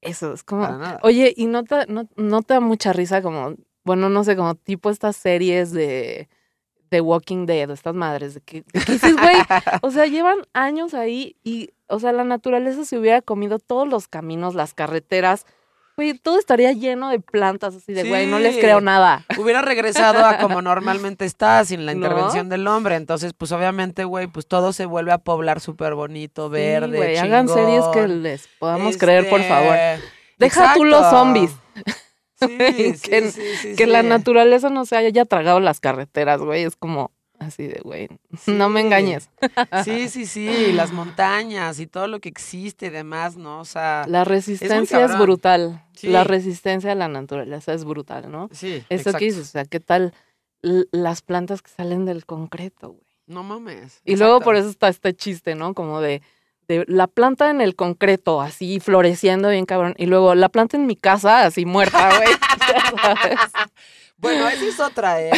eso 0.00 0.32
es 0.32 0.42
como... 0.42 0.62
Para 0.62 0.76
nada. 0.76 1.00
Oye, 1.04 1.32
¿y 1.36 1.46
no 1.46 1.62
te, 1.62 1.86
no, 1.86 2.08
no 2.16 2.42
te 2.42 2.54
da 2.54 2.60
mucha 2.60 2.92
risa 2.92 3.22
como, 3.22 3.54
bueno, 3.84 4.08
no 4.08 4.24
sé, 4.24 4.34
como 4.34 4.56
tipo 4.56 4.90
estas 4.90 5.14
series 5.16 5.70
de, 5.70 6.28
de 6.90 7.00
Walking 7.00 7.46
Dead, 7.46 7.70
estas 7.70 7.94
madres, 7.94 8.34
de 8.34 8.40
que, 8.40 8.64
dices, 8.86 9.14
güey, 9.16 9.36
o 9.82 9.90
sea, 9.90 10.06
llevan 10.06 10.38
años 10.52 10.94
ahí 10.94 11.36
y, 11.44 11.70
o 11.86 12.00
sea, 12.00 12.12
la 12.12 12.24
naturaleza 12.24 12.84
se 12.84 12.98
hubiera 12.98 13.22
comido 13.22 13.58
todos 13.58 13.86
los 13.88 14.08
caminos, 14.08 14.54
las 14.54 14.74
carreteras, 14.74 15.46
güey, 15.96 16.14
todo 16.14 16.38
estaría 16.38 16.72
lleno 16.72 17.10
de 17.10 17.20
plantas 17.20 17.74
así 17.74 17.92
de, 17.92 18.08
güey, 18.08 18.26
no 18.26 18.38
les 18.38 18.56
creo 18.56 18.80
nada. 18.80 19.26
Hubiera 19.38 19.60
regresado 19.60 20.24
a 20.24 20.38
como 20.38 20.62
normalmente 20.62 21.26
está, 21.26 21.64
sin 21.64 21.84
la 21.84 21.92
¿No? 21.92 21.98
intervención 21.98 22.48
del 22.48 22.66
hombre. 22.66 22.94
Entonces, 22.96 23.34
pues 23.34 23.52
obviamente, 23.52 24.04
güey, 24.04 24.26
pues 24.26 24.46
todo 24.46 24.72
se 24.72 24.86
vuelve 24.86 25.12
a 25.12 25.18
poblar 25.18 25.60
súper 25.60 25.94
bonito, 25.94 26.46
Sí, 26.46 26.52
verde, 26.52 26.96
güey, 26.96 27.18
hagan 27.18 27.48
series 27.48 27.84
que 27.92 28.08
les 28.08 28.48
podamos 28.58 28.96
creer, 28.96 29.28
por 29.28 29.40
Este, 29.40 29.52
favor. 29.52 29.76
Deja 30.38 30.74
tú 30.74 30.84
los 30.84 31.10
zombies. 31.10 31.52
Sí, 32.40 32.48
Que- 33.02 33.30
sí, 33.30 33.74
Que 33.76 33.86
la 33.86 34.02
naturaleza 34.02 34.70
no 34.70 34.84
se 34.86 34.96
haya 34.96 35.24
tragado 35.24 35.60
las 35.60 35.80
carreteras, 35.80 36.40
güey, 36.40 36.64
es 36.64 36.76
como 36.76 37.10
así 37.38 37.66
de, 37.66 37.80
güey, 37.82 38.08
no 38.46 38.68
me 38.68 38.80
engañes. 38.80 39.30
Sí, 39.84 40.08
sí, 40.10 40.26
sí, 40.26 40.72
las 40.72 40.92
montañas 40.92 41.80
y 41.80 41.86
todo 41.86 42.06
lo 42.06 42.20
que 42.20 42.28
existe 42.28 42.86
y 42.86 42.90
demás, 42.90 43.36
¿no? 43.36 43.60
O 43.60 43.64
sea, 43.64 44.04
La 44.08 44.24
resistencia 44.24 44.98
es, 45.00 45.06
cabrón. 45.12 45.20
brutal. 45.22 45.84
Sí. 45.94 46.08
La 46.08 46.24
resistencia 46.24 46.92
a 46.92 46.94
la 46.94 47.08
naturaleza 47.08 47.72
es 47.72 47.84
brutal, 47.84 48.30
¿no? 48.30 48.48
sí, 48.52 48.76
Esto 48.88 48.94
exacto. 48.94 49.18
que 49.18 49.24
dices, 49.26 49.42
o 49.48 49.50
sea, 49.50 49.64
¿qué 49.64 49.80
tal 49.80 50.12
las 50.62 51.22
plantas 51.22 51.62
que 51.62 51.70
salen 51.70 52.04
del 52.04 52.26
concreto, 52.26 52.90
güey? 52.90 53.06
No 53.26 53.42
mames. 53.42 54.00
Y 54.04 54.16
luego 54.16 54.34
exacto. 54.34 54.44
por 54.44 54.56
eso 54.56 54.68
está 54.68 54.88
este 54.88 55.14
chiste, 55.14 55.54
¿no? 55.54 55.72
Como 55.72 56.00
de, 56.00 56.20
de 56.70 56.84
la 56.86 57.08
planta 57.08 57.50
en 57.50 57.60
el 57.60 57.74
concreto, 57.74 58.40
así 58.40 58.78
floreciendo 58.78 59.48
bien 59.48 59.66
cabrón. 59.66 59.94
Y 59.98 60.06
luego 60.06 60.36
la 60.36 60.48
planta 60.48 60.76
en 60.76 60.86
mi 60.86 60.94
casa, 60.94 61.42
así 61.44 61.66
muerta, 61.66 62.16
güey. 62.16 62.28
Bueno, 64.18 64.46
esa 64.48 64.64
es 64.66 64.78
otra, 64.78 65.22
¿eh? 65.22 65.30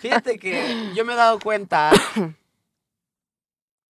Fíjate 0.00 0.38
que 0.38 0.92
yo 0.94 1.02
me 1.06 1.14
he 1.14 1.16
dado 1.16 1.38
cuenta 1.40 1.90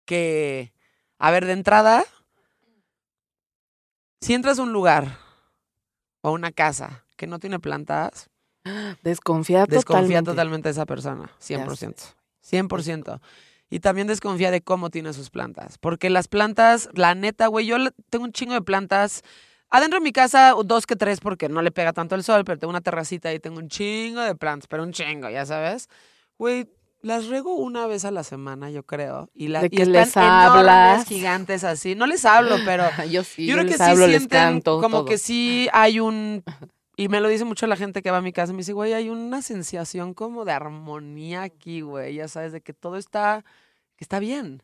que, 0.07 0.73
a 1.19 1.31
ver, 1.33 1.45
de 1.45 1.53
entrada, 1.55 2.05
si 4.21 4.33
entras 4.35 4.61
a 4.61 4.63
un 4.63 4.73
lugar 4.73 5.19
o 6.21 6.29
a 6.29 6.31
una 6.31 6.53
casa 6.53 7.05
que 7.17 7.27
no 7.27 7.41
tiene 7.41 7.59
plantas, 7.59 8.31
Desconfía, 9.03 9.67
desconfía 9.67 10.21
totalmente. 10.23 10.31
totalmente 10.31 10.69
de 10.69 10.71
esa 10.73 10.87
persona, 10.87 11.33
Ya 11.49 11.67
100%. 11.67 12.15
100%. 12.49 13.21
Y 13.73 13.81
también 13.81 14.07
desconfía 14.07 14.51
de 14.51 14.61
cómo 14.61 14.91
tiene 14.91 15.15
sus 15.15 15.31
plantas. 15.31 15.79
Porque 15.79 16.11
las 16.11 16.29
plantas, 16.29 16.91
la 16.93 17.15
neta, 17.15 17.47
güey, 17.47 17.65
yo 17.65 17.77
tengo 18.11 18.25
un 18.27 18.33
chingo 18.33 18.53
de 18.53 18.61
plantas. 18.61 19.23
Adentro 19.71 19.99
de 19.99 20.05
mi 20.05 20.13
casa, 20.13 20.55
dos 20.63 20.85
que 20.85 20.95
tres, 20.95 21.21
porque 21.21 21.49
no 21.49 21.63
le 21.63 21.71
pega 21.71 21.95
tanto 21.95 22.15
el 22.15 22.23
sol, 22.23 22.45
pero 22.45 22.59
tengo 22.59 22.69
una 22.69 22.83
terracita 22.83 23.33
y 23.33 23.41
tengo 23.41 23.59
un 23.59 23.69
chingo 23.69 24.21
de 24.21 24.35
plantas, 24.35 24.67
pero 24.69 24.83
un 24.83 24.93
chingo, 24.93 25.31
ya 25.31 25.47
sabes. 25.47 25.89
Güey, 26.37 26.69
las 27.01 27.29
rego 27.29 27.55
una 27.55 27.87
vez 27.87 28.05
a 28.05 28.11
la 28.11 28.25
semana, 28.25 28.69
yo 28.71 28.83
creo. 28.83 29.31
Y, 29.33 29.49
la, 29.49 29.61
De 29.63 29.69
y 29.69 29.71
que 29.71 29.83
están 29.85 29.93
les 29.95 30.17
enormes, 30.19 30.49
hablas. 30.59 31.09
gigantes 31.09 31.65
así. 31.65 31.95
No 31.95 32.07
les 32.07 32.27
hablo, 32.27 32.57
pero 32.67 32.85
Yo 33.11 33.25
sí, 33.25 33.47
yo 33.47 33.55
creo 33.55 33.67
que 33.67 33.79
sí 33.79 33.97
les 33.97 34.11
sienten 34.11 34.29
canto, 34.29 34.83
como 34.83 34.99
todo. 34.99 35.05
que 35.07 35.17
sí 35.17 35.69
hay 35.73 35.99
un 35.99 36.45
y 36.95 37.09
me 37.09 37.21
lo 37.23 37.29
dice 37.29 37.47
mucho 37.47 37.67
la 37.67 37.77
gente 37.77 38.03
que 38.03 38.11
va 38.11 38.19
a 38.19 38.21
mi 38.21 38.35
casa, 38.35 38.53
me 38.53 38.59
dice, 38.59 38.75
"Güey, 38.75 38.93
hay 38.93 39.09
una 39.09 39.41
sensación 39.41 40.13
como 40.13 40.45
de 40.45 40.53
armonía 40.53 41.41
aquí, 41.43 41.81
güey, 41.81 42.15
ya 42.17 42.29
sabes 42.29 42.53
de 42.53 42.61
que 42.61 42.75
todo 42.75 42.99
está 42.99 43.47
está 44.03 44.19
bien." 44.21 44.63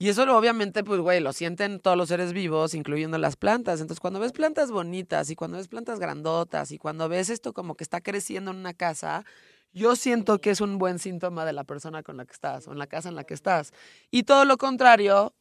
Y 0.00 0.08
eso 0.10 0.22
obviamente, 0.36 0.84
pues, 0.84 1.00
güey, 1.00 1.20
lo 1.20 1.32
sienten 1.32 1.80
todos 1.80 1.96
los 1.96 2.08
seres 2.08 2.32
vivos, 2.32 2.74
incluyendo 2.74 3.18
las 3.18 3.34
plantas. 3.36 3.80
Entonces, 3.80 4.00
cuando 4.00 4.20
ves 4.20 4.32
plantas 4.32 4.70
bonitas 4.70 5.28
y 5.30 5.34
cuando 5.36 5.56
ves 5.58 5.66
plantas 5.68 5.98
grandotas 5.98 6.70
y 6.70 6.78
cuando 6.78 7.08
ves 7.08 7.30
esto 7.30 7.52
como 7.52 7.74
que 7.74 7.82
está 7.84 8.00
creciendo 8.00 8.52
en 8.52 8.58
una 8.58 8.74
casa, 8.74 9.24
yo 9.72 9.96
siento 9.96 10.40
que 10.40 10.50
es 10.50 10.60
un 10.60 10.78
buen 10.78 10.98
síntoma 11.00 11.44
de 11.44 11.52
la 11.52 11.64
persona 11.64 12.02
con 12.04 12.16
la 12.16 12.24
que 12.26 12.32
estás 12.32 12.68
o 12.68 12.72
en 12.72 12.78
la 12.78 12.86
casa 12.86 13.08
en 13.08 13.16
la 13.16 13.24
que 13.24 13.34
estás. 13.34 13.72
Y 14.10 14.22
todo 14.24 14.44
lo 14.44 14.56
contrario, 14.56 15.34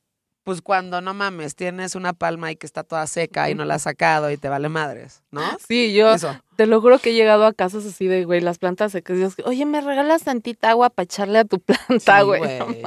pues 0.48 0.62
cuando 0.62 1.02
no 1.02 1.14
mames, 1.14 1.58
tienes 1.58 1.94
una 1.94 2.14
palma 2.14 2.50
y 2.50 2.56
que 2.56 2.66
está 2.66 2.86
toda 2.86 3.06
seca 3.06 3.50
y 3.50 3.54
no 3.54 3.66
la 3.66 3.76
has 3.76 3.82
sacado 3.82 4.32
y 4.32 4.38
te 4.38 4.48
vale 4.48 4.70
madres, 4.70 5.22
¿no? 5.30 5.42
Sí, 5.68 5.94
yo 5.94 6.14
Eso. 6.14 6.40
te 6.56 6.68
lo 6.68 6.80
juro 6.80 7.00
que 7.00 7.10
he 7.10 7.14
llegado 7.14 7.46
a 7.46 7.52
casas 7.52 7.86
así 7.86 8.08
de, 8.08 8.24
güey, 8.24 8.40
las 8.40 8.58
plantas 8.58 8.94
secas. 8.94 9.18
y 9.18 9.20
yo, 9.20 9.28
Oye, 9.44 9.66
¿me 9.66 9.82
regalas 9.82 10.24
tantita 10.24 10.70
agua 10.70 10.90
para 10.90 11.04
echarle 11.04 11.40
a 11.40 11.44
tu 11.44 11.60
planta, 12.00 12.20
Sí, 12.20 12.26
güey? 12.26 12.60
Güey. 12.60 12.82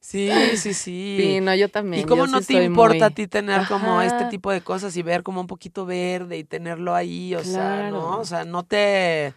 Sí, 0.00 0.56
sí, 0.56 0.74
sí. 0.74 1.16
Sí, 1.16 1.40
no, 1.42 1.54
yo 1.54 1.68
también. 1.68 2.02
¿Y 2.02 2.06
cómo 2.06 2.26
yo 2.26 2.32
no 2.32 2.40
sí 2.40 2.54
te 2.54 2.64
importa 2.64 3.06
a 3.06 3.10
ti 3.10 3.28
tener 3.28 3.68
como 3.68 4.02
este 4.02 4.24
tipo 4.24 4.50
de 4.50 4.62
cosas 4.62 4.96
y 4.96 5.02
ver 5.02 5.22
como 5.22 5.40
un 5.40 5.46
poquito 5.46 5.86
verde 5.86 6.38
y 6.38 6.42
tenerlo 6.42 6.92
ahí? 6.92 7.36
O 7.36 7.44
sea, 7.44 7.88
¿no? 7.88 8.18
O 8.18 8.24
sea, 8.24 8.44
no 8.44 8.64
te... 8.64 9.32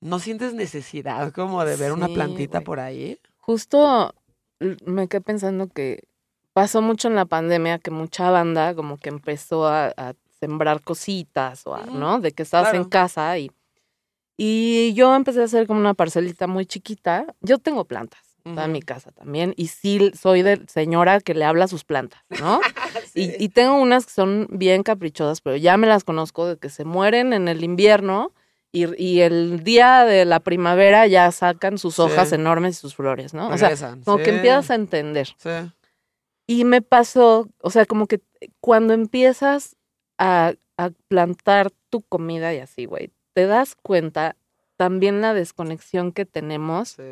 ¿No 0.00 0.20
sientes 0.20 0.54
necesidad 0.54 1.32
como 1.32 1.64
de 1.64 1.74
ver 1.74 1.90
una 1.90 2.06
plantita 2.06 2.58
güey. 2.58 2.64
por 2.64 2.78
ahí? 2.78 3.18
Justo 3.38 4.14
me 4.60 5.08
quedé 5.08 5.22
pensando 5.22 5.66
que 5.66 6.04
pasó 6.60 6.82
mucho 6.82 7.06
en 7.08 7.14
la 7.14 7.24
pandemia 7.24 7.78
que 7.78 7.90
mucha 7.92 8.30
banda 8.30 8.74
como 8.74 8.96
que 8.96 9.10
empezó 9.10 9.66
a, 9.66 9.92
a 9.96 10.14
sembrar 10.40 10.80
cositas 10.82 11.64
o 11.66 11.74
a- 11.74 11.82
Ujú, 11.82 11.98
¿no? 11.98 12.18
De 12.20 12.32
que 12.32 12.42
estabas 12.42 12.74
en 12.74 12.84
claro. 12.84 12.90
casa 12.90 13.38
y 13.38 13.50
y 14.36 14.92
yo 14.94 15.14
empecé 15.14 15.40
a 15.40 15.44
hacer 15.44 15.66
como 15.66 15.80
una 15.80 15.94
parcelita 15.94 16.46
muy 16.46 16.64
chiquita. 16.66 17.26
Yo 17.40 17.58
tengo 17.58 17.84
plantas, 17.84 18.20
Ujú. 18.44 18.68
mi 18.68 18.80
casa 18.82 19.10
también 19.12 19.52
y 19.56 19.66
sí 19.68 20.10
soy 20.20 20.42
de 20.42 20.62
señora 20.68 21.20
que 21.20 21.34
le 21.34 21.44
habla 21.44 21.64
a 21.64 21.68
sus 21.68 21.84
plantas, 21.84 22.22
¿no? 22.40 22.60
Y, 23.14 23.42
y 23.44 23.48
tengo 23.48 23.74
unas 23.76 24.06
que 24.06 24.12
son 24.12 24.46
bien 24.50 24.82
caprichosas, 24.84 25.40
pero 25.40 25.56
ya 25.56 25.76
me 25.76 25.86
las 25.88 26.04
conozco 26.04 26.46
de 26.46 26.56
que 26.56 26.68
se 26.68 26.84
mueren 26.84 27.32
en 27.32 27.48
el 27.48 27.64
invierno 27.64 28.32
y, 28.70 28.80
y 29.02 29.20
el 29.22 29.64
día 29.64 30.04
de 30.04 30.24
la 30.24 30.38
primavera 30.40 31.06
ya 31.08 31.30
sacan 31.32 31.78
sus 31.78 31.96
Sí. 31.96 32.02
hojas 32.02 32.32
enormes 32.32 32.76
y 32.76 32.80
sus 32.80 32.94
flores, 32.94 33.34
¿no? 33.34 33.48
O 33.48 33.58
sea, 33.58 33.68
Regresan, 33.70 34.02
como 34.04 34.18
que 34.18 34.26
sí, 34.26 34.30
empiezas 34.36 34.70
a 34.70 34.74
entender. 34.76 35.28
Sí. 35.38 35.50
Y 36.48 36.64
me 36.64 36.80
pasó, 36.82 37.46
o 37.60 37.70
sea, 37.70 37.84
como 37.86 38.06
que 38.06 38.20
cuando 38.60 38.94
empiezas 38.94 39.76
a, 40.18 40.54
a 40.78 40.90
plantar 41.08 41.70
tu 41.90 42.00
comida 42.00 42.54
y 42.54 42.58
así, 42.58 42.86
güey, 42.86 43.10
te 43.34 43.46
das 43.46 43.76
cuenta 43.76 44.34
también 44.76 45.20
la 45.20 45.34
desconexión 45.34 46.10
que 46.10 46.24
tenemos 46.24 46.88
sí. 46.90 47.02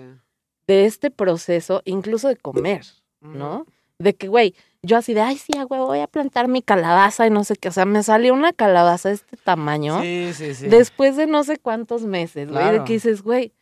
de 0.66 0.86
este 0.86 1.10
proceso, 1.10 1.82
incluso 1.84 2.28
de 2.28 2.36
comer, 2.36 2.84
¿no? 3.20 3.66
De 3.98 4.14
que, 4.14 4.28
güey, 4.28 4.54
yo 4.82 4.96
así 4.96 5.12
de, 5.14 5.20
ay, 5.20 5.36
sí, 5.36 5.52
güey, 5.68 5.80
voy 5.80 6.00
a 6.00 6.06
plantar 6.06 6.48
mi 6.48 6.62
calabaza 6.62 7.26
y 7.26 7.30
no 7.30 7.44
sé 7.44 7.56
qué. 7.56 7.68
O 7.68 7.72
sea, 7.72 7.84
me 7.84 8.02
salió 8.02 8.32
una 8.34 8.52
calabaza 8.52 9.08
de 9.10 9.16
este 9.16 9.36
tamaño 9.36 10.00
Sí, 10.00 10.30
sí, 10.34 10.54
sí. 10.54 10.68
después 10.68 11.16
de 11.16 11.26
no 11.26 11.44
sé 11.44 11.58
cuántos 11.58 12.04
meses, 12.04 12.48
güey, 12.50 12.64
de 12.64 12.70
Claro. 12.70 12.84
que 12.84 12.94
dices, 12.94 13.22
güey, 13.22 13.52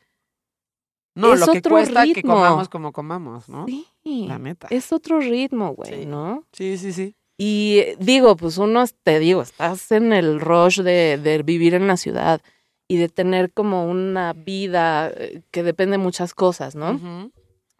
no, 1.14 1.34
es 1.34 1.40
lo 1.40 1.46
que 1.52 1.58
otro 1.58 1.70
cuesta 1.72 2.04
que 2.04 2.14
ritmo. 2.14 2.34
comamos 2.34 2.68
como 2.68 2.92
comamos, 2.92 3.48
¿no? 3.48 3.66
sí, 3.66 4.26
La 4.26 4.38
neta. 4.38 4.66
es 4.70 4.92
otro 4.92 5.20
ritmo, 5.20 5.74
güey, 5.74 6.00
Sí. 6.02 6.06
¿no? 6.06 6.44
Sí, 6.52 6.76
sí, 6.78 6.92
sí. 6.92 7.14
Y 7.36 7.82
digo, 7.98 8.36
pues 8.36 8.58
uno, 8.58 8.84
te 9.02 9.18
digo, 9.18 9.42
estás 9.42 9.90
en 9.92 10.12
el 10.12 10.40
rush 10.40 10.80
de, 10.82 11.18
de 11.18 11.42
vivir 11.42 11.74
en 11.74 11.86
la 11.88 11.96
ciudad 11.96 12.40
y 12.86 12.96
de 12.96 13.08
tener 13.08 13.50
como 13.52 13.86
una 13.90 14.32
vida 14.34 15.08
eh, 15.10 15.42
que 15.50 15.62
depende 15.62 15.92
de 15.96 16.02
muchas 16.02 16.32
cosas, 16.34 16.74
¿no? 16.76 17.30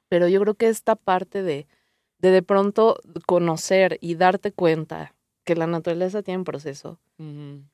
Pero 0.08 0.28
yo 0.28 0.40
creo 0.40 0.54
que 0.54 0.68
esta 0.68 0.96
parte 0.96 1.42
de 1.42 1.66
de, 2.18 2.30
de 2.30 2.42
pronto 2.42 3.00
conocer 3.26 3.98
y 4.00 4.14
darte 4.14 4.50
cuenta 4.50 5.14
que 5.44 5.54
la 5.56 5.66
naturaleza 5.66 6.22
tiene 6.22 6.38
un 6.38 6.44
proceso, 6.44 6.98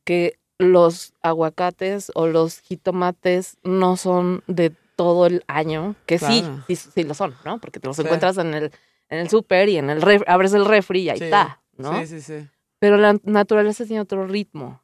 que 0.05 0.39
los 0.59 1.13
aguacates 1.23 2.11
o 2.15 2.27
los 2.27 2.59
jitomates 2.61 3.59
no 3.63 3.97
son 3.97 4.43
de 4.49 4.73
todo 5.01 5.25
el 5.25 5.43
año, 5.47 5.95
que 6.05 6.19
sí, 6.19 6.43
Claro. 6.43 6.63
sí, 6.67 6.77
sí 6.77 7.03
lo 7.05 7.15
son, 7.15 7.35
¿no? 7.47 7.59
Porque 7.59 7.81
te 7.81 7.87
los 7.87 7.97
Sí. 7.97 8.03
encuentras 8.03 8.37
en 8.37 8.53
el, 8.53 8.65
en 9.09 9.19
el 9.19 9.31
súper 9.31 9.71
y 9.71 9.79
en 9.79 9.89
el 9.89 10.03
ref- 10.03 10.25
abres 10.27 10.53
el 10.53 10.67
refri 10.67 11.01
y 11.05 11.09
ahí 11.09 11.19
Sí. 11.19 11.25
está, 11.25 11.63
¿no? 11.79 11.99
Sí, 12.01 12.07
sí, 12.07 12.21
sí. 12.21 12.47
Pero 12.79 12.99
la 12.99 13.17
naturaleza 13.25 13.87
tiene 13.87 14.03
otro 14.03 14.27
ritmo. 14.27 14.83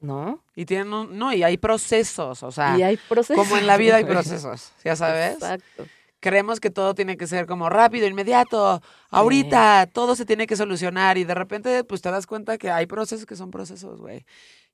¿no? 0.00 0.42
Y 0.56 0.64
tienen 0.64 0.92
un- 0.92 1.16
no, 1.16 1.32
y 1.32 1.44
hay 1.44 1.56
procesos, 1.56 2.42
o 2.42 2.50
sea, 2.50 2.76
y 2.78 2.82
hay 2.82 2.96
procesos. 2.96 3.36
como 3.42 3.56
en 3.56 3.66
la 3.68 3.76
vida 3.76 3.94
hay 3.96 4.04
procesos, 4.44 4.72
ya 4.84 4.96
sabes. 4.96 5.34
Exacto. 5.34 5.86
Creemos 6.18 6.58
que 6.58 6.70
todo 6.70 6.94
tiene 6.94 7.16
que 7.16 7.26
ser 7.26 7.46
como 7.46 7.68
rápido, 7.70 8.06
inmediato, 8.08 8.80
ahorita, 9.10 9.88
todo 9.92 10.16
se 10.16 10.24
tiene 10.24 10.46
que 10.46 10.56
solucionar 10.56 11.16
y 11.18 11.24
de 11.24 11.34
repente 11.34 11.84
pues 11.84 12.00
te 12.02 12.10
das 12.10 12.26
cuenta 12.26 12.58
que 12.58 12.70
hay 12.70 12.86
procesos 12.86 13.26
que 13.26 13.36
son 13.36 13.50
procesos, 13.50 14.00
güey. 14.00 14.24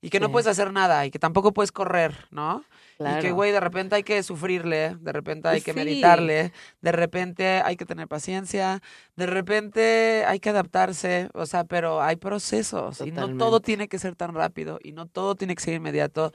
Y 0.03 0.09
que 0.09 0.19
no 0.21 0.33
puedes 0.33 0.47
hacer 0.47 0.73
nada 0.73 1.05
y 1.05 1.11
que 1.11 1.19
tampoco 1.19 1.53
puedes 1.53 1.73
correr, 1.73 2.15
¿no? 2.31 2.65
Claro. 2.97 3.19
Y 3.19 3.23
que, 3.23 3.33
güey, 3.33 3.53
de 3.53 3.61
repente 3.61 3.97
hay 3.97 4.03
que 4.03 4.23
sufrirle, 4.23 4.97
de 5.01 5.13
repente 5.13 5.49
hay 5.49 5.57
Pues 5.57 5.65
que 5.65 5.73
sí. 5.73 5.79
meditarle, 5.79 6.53
de 6.81 6.93
repente 6.93 7.61
hay 7.65 7.77
que 7.77 7.85
tener 7.87 8.09
paciencia, 8.09 8.83
de 9.17 9.27
repente 9.27 10.25
hay 10.27 10.41
que 10.41 10.51
adaptarse, 10.51 11.29
o 11.35 11.45
sea, 11.47 11.65
pero 11.65 12.03
hay 12.03 12.17
procesos 12.17 13.01
y 13.03 13.11
no 13.11 13.37
todo 13.37 13.61
tiene 13.61 13.89
que 13.89 13.99
ser 13.99 14.17
tan 14.17 14.35
rápido 14.35 14.79
y 14.83 14.93
no 14.93 15.07
todo 15.07 15.35
tiene 15.35 15.55
que 15.55 15.63
ser 15.63 15.75
inmediato 15.75 16.33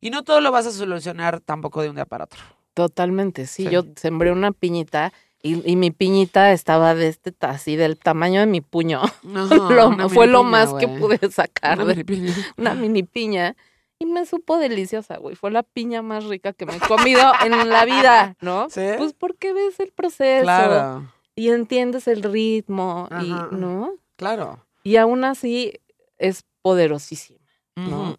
y 0.00 0.10
no 0.10 0.22
todo 0.24 0.40
lo 0.40 0.50
vas 0.50 0.66
a 0.66 0.72
solucionar 0.72 1.40
tampoco 1.40 1.82
de 1.82 1.90
un 1.90 1.96
día 1.96 2.06
para 2.06 2.24
otro. 2.24 2.40
Totalmente, 2.74 3.46
sí. 3.46 3.64
Sí. 3.64 3.70
Yo 3.70 3.84
sembré 3.96 4.32
una 4.32 4.52
piñita 4.52 5.12
y, 5.42 5.70
y 5.70 5.76
mi 5.76 5.90
piñita 5.90 6.52
estaba 6.52 6.94
de 6.94 7.08
este, 7.08 7.34
así 7.40 7.76
del 7.76 7.98
tamaño 7.98 8.40
de 8.40 8.46
mi 8.46 8.60
puño. 8.60 9.02
Lo- 9.22 9.88
una 9.88 10.08
fue 10.08 10.26
lo 10.26 10.40
piña, 10.40 10.50
más 10.50 10.74
que 10.74 10.88
pude 10.88 11.18
sacar 11.30 11.78
Una 11.80 11.86
de 11.94 11.94
mini 11.96 12.04
piña. 12.04 12.34
una 12.56 12.74
mini 12.74 13.02
piña. 13.02 13.56
Y 13.98 14.06
me 14.06 14.26
supo 14.26 14.58
deliciosa, 14.58 15.16
güey. 15.18 15.36
Fue 15.36 15.50
la 15.52 15.62
piña 15.62 16.02
más 16.02 16.24
rica 16.24 16.52
que 16.52 16.66
me 16.66 16.74
he 16.76 16.80
comido 16.80 17.22
en 17.44 17.68
la 17.68 17.84
vida, 17.84 18.36
¿no? 18.40 18.68
¿Sí? 18.70 18.80
Pues 18.98 19.12
porque 19.12 19.52
ves 19.52 19.78
el 19.78 19.92
proceso 19.92 20.42
Claro, 20.42 21.08
y 21.36 21.50
entiendes 21.50 22.08
el 22.08 22.22
ritmo, 22.24 23.08
y, 23.22 23.30
Ajá. 23.32 23.48
¿no? 23.52 23.92
claro. 24.16 24.66
Y 24.84 24.96
aún 24.96 25.24
así 25.24 25.78
es 26.18 26.44
poderosísima. 26.62 27.38
¿no? 27.76 28.16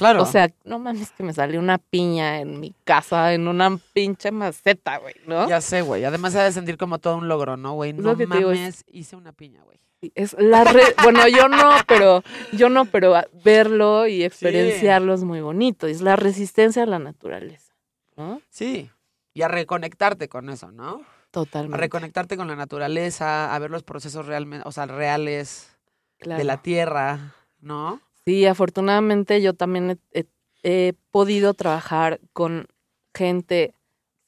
Claro. 0.00 0.22
O 0.22 0.26
sea, 0.26 0.50
no 0.64 0.78
mames 0.78 1.10
que 1.12 1.22
me 1.22 1.32
salió 1.32 1.60
una 1.60 1.78
piña 1.78 2.40
en 2.40 2.58
mi 2.58 2.74
casa, 2.84 3.32
en 3.34 3.46
una 3.46 3.78
pinche 3.92 4.30
maceta, 4.32 4.96
güey, 4.98 5.14
¿no? 5.26 5.48
ya 5.48 5.60
sé, 5.60 5.82
güey. 5.82 6.04
Además 6.04 6.32
se 6.32 6.40
ha 6.40 6.44
de 6.44 6.52
sentir 6.52 6.76
como 6.76 6.98
todo 6.98 7.16
un 7.16 7.28
logro, 7.28 7.56
¿no, 7.56 7.74
güey? 7.74 7.92
No 7.92 8.16
te 8.16 8.26
digo, 8.26 8.50
es- 8.50 8.58
mames, 8.58 8.84
hice 8.90 9.14
una 9.16 9.32
piña, 9.32 9.62
güey. 9.62 9.78
Es 10.14 10.34
la 10.38 10.64
re- 10.64 10.94
bueno, 11.04 11.28
yo 11.28 11.48
no, 11.48 11.70
pero 11.86 12.22
yo 12.52 12.70
no, 12.70 12.86
pero 12.86 13.14
a- 13.14 13.26
verlo 13.44 14.06
y 14.06 14.24
experienciarlo 14.24 15.12
es 15.12 15.22
muy 15.22 15.42
bonito. 15.42 15.86
Es 15.86 16.00
la 16.00 16.16
resistencia 16.16 16.82
a 16.84 16.86
la 16.86 16.98
naturaleza, 16.98 17.74
¿no? 18.16 18.40
Sí. 18.48 18.90
Y 19.34 19.42
a 19.42 19.48
reconectarte 19.48 20.28
con 20.30 20.48
eso, 20.48 20.72
¿no? 20.72 21.02
A 21.02 21.30
Totalmente. 21.30 21.76
reconectarte 21.76 22.36
con 22.38 22.48
la 22.48 22.56
naturaleza, 22.56 23.54
a 23.54 23.58
ver 23.58 23.70
los 23.70 23.82
procesos 23.82 24.24
realmente, 24.26 24.66
o 24.66 24.72
sea, 24.72 24.86
reales 24.86 25.76
de 26.18 26.44
la 26.44 26.62
tierra, 26.62 27.34
¿no? 27.60 28.00
Sí, 28.26 28.46
afortunadamente 28.46 29.40
yo 29.42 29.54
también 29.54 29.90
he, 30.12 30.20
he- 30.20 30.26
he 30.62 30.94
podido 31.10 31.54
trabajar 31.54 32.20
con 32.32 32.66
gente 33.14 33.74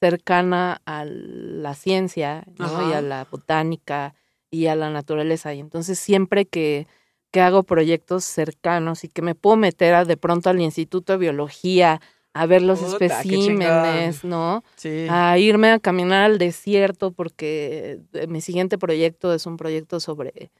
cercana 0.01 0.81
a 0.85 1.05
la 1.05 1.73
ciencia 1.75 2.43
¿no? 2.57 2.81
y 2.81 2.91
a 2.91 3.01
la 3.01 3.25
botánica 3.29 4.15
y 4.51 4.67
a 4.67 4.75
la 4.75 4.89
naturaleza. 4.89 5.53
Y 5.53 5.59
entonces 5.59 5.97
siempre 5.99 6.45
que, 6.45 6.87
que 7.31 7.39
hago 7.41 7.63
proyectos 7.63 8.23
cercanos 8.25 9.03
y 9.03 9.07
que 9.09 9.21
me 9.21 9.35
puedo 9.35 9.55
meter 9.55 9.93
a- 9.93 10.05
de 10.05 10.17
pronto 10.17 10.49
al 10.49 10.59
Instituto 10.61 11.13
de 11.13 11.19
Biología 11.19 12.01
a 12.33 12.45
ver 12.47 12.63
los 12.63 12.79
Puta, 12.79 13.05
especímenes, 13.05 14.23
¿no? 14.23 14.63
Sí. 14.75 15.05
A 15.09 15.37
irme 15.37 15.69
a 15.71 15.79
caminar 15.79 16.23
al 16.23 16.39
desierto 16.39 17.11
porque 17.11 17.99
eh, 18.13 18.27
mi 18.27 18.41
siguiente 18.41 18.77
proyecto 18.79 19.33
es 19.33 19.45
un 19.45 19.55
proyecto 19.55 19.99
sobre 19.99 20.51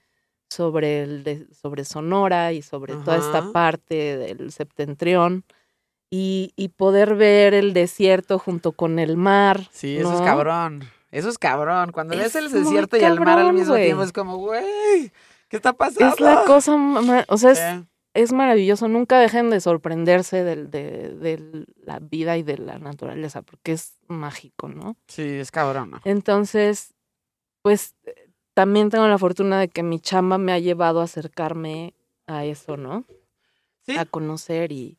sobre 0.53 1.03
el 1.03 1.23
de- 1.23 1.47
sobre 1.53 1.83
Sonora 1.85 2.53
y 2.53 2.61
sobre 2.61 2.93
toda 2.95 3.17
esta 3.17 3.39
Ajá. 3.39 3.51
parte 3.51 4.17
del 4.17 4.51
septentrión 4.51 5.43
y, 6.09 6.53
y 6.55 6.69
poder 6.69 7.15
ver 7.15 7.53
el 7.53 7.73
desierto 7.73 8.37
junto 8.39 8.71
con 8.73 8.99
el 8.99 9.17
mar. 9.17 9.67
Sí, 9.71 9.97
eso 9.97 10.13
es 10.13 10.19
¿no? 10.19 10.25
cabrón. 10.25 10.83
Eso 11.11 11.29
es 11.29 11.37
cabrón. 11.37 11.91
Cuando 11.91 12.15
ves 12.17 12.35
el 12.35 12.45
Es 12.45 12.53
desierto 12.53 12.97
y 12.97 13.01
el 13.01 13.19
mar 13.19 13.29
al 13.29 13.35
cabrón, 13.35 13.55
mismo 13.55 13.73
güey. 13.73 13.85
tiempo 13.85 14.03
es 14.03 14.11
como, 14.13 14.37
güey, 14.37 15.11
¿qué 15.47 15.57
está 15.57 15.73
pasando? 15.73 16.13
Es 16.13 16.19
la 16.19 16.43
cosa, 16.45 16.75
o 17.27 17.37
sea, 17.37 17.51
es, 17.51 17.59
Sí. 17.59 17.87
es 18.15 18.31
maravilloso. 18.31 18.87
Nunca 18.87 19.19
dejen 19.19 19.49
de 19.49 19.59
sorprenderse 19.59 20.43
del, 20.43 20.69
de, 20.71 21.09
de 21.15 21.65
la 21.83 21.99
vida 21.99 22.37
y 22.37 22.43
de 22.43 22.57
la 22.57 22.77
naturaleza, 22.79 23.41
porque 23.41 23.73
es 23.73 23.95
mágico, 24.07 24.69
¿no? 24.69 24.97
Sí, 25.07 25.21
es 25.23 25.51
cabrón, 25.51 25.91
¿no? 25.91 26.01
Entonces, 26.03 26.93
pues 27.63 27.95
eh, 28.05 28.22
también 28.53 28.89
tengo 28.89 29.07
la 29.07 29.17
fortuna 29.17 29.59
de 29.59 29.67
que 29.67 29.83
mi 29.83 29.99
chamba 29.99 30.37
me 30.37 30.51
ha 30.51 30.59
llevado 30.59 31.01
a 31.01 31.05
acercarme 31.05 31.93
a 32.27 32.45
eso, 32.45 32.77
¿no? 32.77 33.05
Sí. 33.85 33.97
A 33.97 34.05
conocer 34.05 34.71
y, 34.71 34.97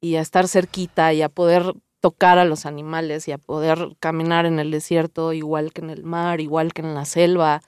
y 0.00 0.16
a 0.16 0.20
estar 0.20 0.48
cerquita 0.48 1.12
y 1.12 1.22
a 1.22 1.28
poder 1.28 1.74
tocar 2.00 2.38
a 2.38 2.44
los 2.44 2.66
animales 2.66 3.28
y 3.28 3.32
a 3.32 3.38
poder 3.38 3.96
caminar 4.00 4.46
en 4.46 4.58
el 4.58 4.70
desierto 4.70 5.32
igual 5.32 5.72
que 5.72 5.82
en 5.82 5.90
el 5.90 6.02
mar, 6.02 6.40
igual 6.40 6.72
que 6.72 6.82
en 6.82 6.94
la 6.94 7.04
selva, 7.04 7.62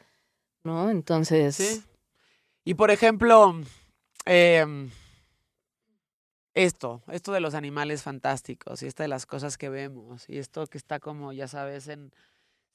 ¿no? 0.64 0.90
Entonces, 0.90 1.56
Sí. 1.56 1.84
Y 2.66 2.74
por 2.74 2.90
ejemplo, 2.90 3.54
em, 4.24 4.90
esto, 6.54 7.02
esto 7.08 7.32
de 7.32 7.40
los 7.40 7.54
animales 7.54 8.02
fantásticos 8.02 8.82
y 8.82 8.86
esta 8.86 9.02
de 9.02 9.08
las 9.08 9.26
cosas 9.26 9.58
que 9.58 9.68
vemos 9.68 10.28
y 10.28 10.38
esto 10.38 10.66
que 10.66 10.78
está 10.78 10.98
como, 10.98 11.32
ya 11.32 11.46
sabes, 11.46 11.88
en... 11.88 12.12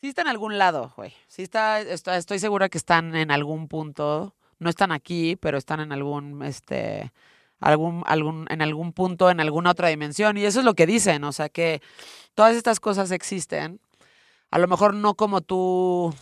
Sí 0.02 0.08
está 0.10 0.22
en 0.22 0.28
algún 0.30 0.58
lado, 0.58 0.94
güey. 0.96 1.14
Sí 1.28 1.44
está, 1.44 1.82
está- 1.82 2.16
estoy 2.18 2.40
segura 2.40 2.70
que 2.70 2.78
están 2.78 3.16
en 3.16 3.32
algún 3.32 3.68
punto. 3.68 4.34
No 4.60 4.70
están 4.70 4.92
aquí, 4.92 5.36
pero 5.36 5.58
están 5.58 5.80
en 5.82 5.92
algún, 5.92 6.42
este, 6.44 7.12
algún, 7.60 8.04
algún, 8.06 8.46
en 8.50 8.62
algún 8.62 8.94
punto, 8.94 9.30
en 9.30 9.40
alguna 9.40 9.72
otra 9.72 9.90
dimensión. 9.90 10.38
Y 10.38 10.46
eso 10.46 10.60
es 10.60 10.66
lo 10.66 10.74
que 10.74 10.86
dicen, 10.86 11.24
o 11.24 11.32
sea 11.32 11.50
que 11.50 11.82
todas 12.34 12.56
estas 12.56 12.80
cosas 12.80 13.12
existen. 13.12 13.80
A 14.52 14.58
lo 14.60 14.68
mejor 14.68 14.94
no 14.94 15.16
como 15.16 15.42
tú 15.42 16.14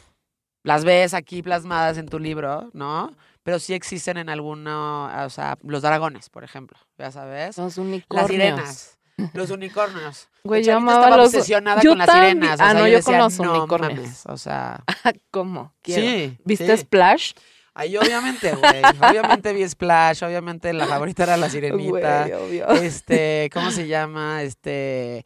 las 0.63 0.83
ves 0.83 1.13
aquí 1.13 1.41
plasmadas 1.43 1.97
en 1.97 2.07
tu 2.07 2.19
libro, 2.19 2.69
¿no? 2.73 3.15
Pero 3.43 3.59
sí 3.59 3.73
existen 3.73 4.17
en 4.17 4.27
alguno, 4.29 5.05
o 5.25 5.29
sea, 5.29 5.57
los 5.63 5.81
dragones, 5.81 6.29
por 6.29 6.43
ejemplo, 6.43 6.77
ya 6.97 7.11
sabes. 7.11 7.57
los 7.57 7.77
Las 7.77 7.77
unicornios. 7.77 8.27
sirenas, 8.29 8.96
los 9.33 9.49
unicornios. 9.51 10.27
Güey, 10.43 10.63
yo 10.63 10.77
amaba 10.77 10.99
estaba 11.01 11.17
los- 11.17 11.33
obsesionada 11.33 11.81
yo 11.81 11.91
con 11.91 11.97
las 11.97 12.07
también- 12.07 12.37
sirenas. 12.37 12.59
o 12.59 12.63
Ah, 12.63 12.71
sea, 12.71 12.73
no, 12.79 12.87
yo 12.87 12.95
decía, 12.97 13.13
con 13.13 13.17
los 13.23 13.39
"No 13.39 13.57
unicornios". 13.57 13.93
mames", 13.99 14.25
o 14.27 14.37
sea, 14.37 14.83
¿Cómo? 15.31 15.73
Quiero. 15.81 16.01
sí. 16.01 16.37
¿Viste 16.45 16.75
sí. 16.77 16.83
Splash? 16.83 17.31
Ahí 17.73 17.95
obviamente, 17.95 18.53
güey. 18.55 18.81
Obviamente 19.09 19.53
vi 19.53 19.67
Splash, 19.67 20.23
obviamente 20.23 20.73
la 20.73 20.87
favorita 20.87 21.23
era 21.23 21.37
la 21.37 21.47
sirenita. 21.49 22.23
Güey, 22.27 22.33
obvio. 22.33 22.67
Este, 22.81 23.49
¿cómo 23.53 23.69
se 23.69 23.87
llama? 23.87 24.41
Este, 24.41 25.23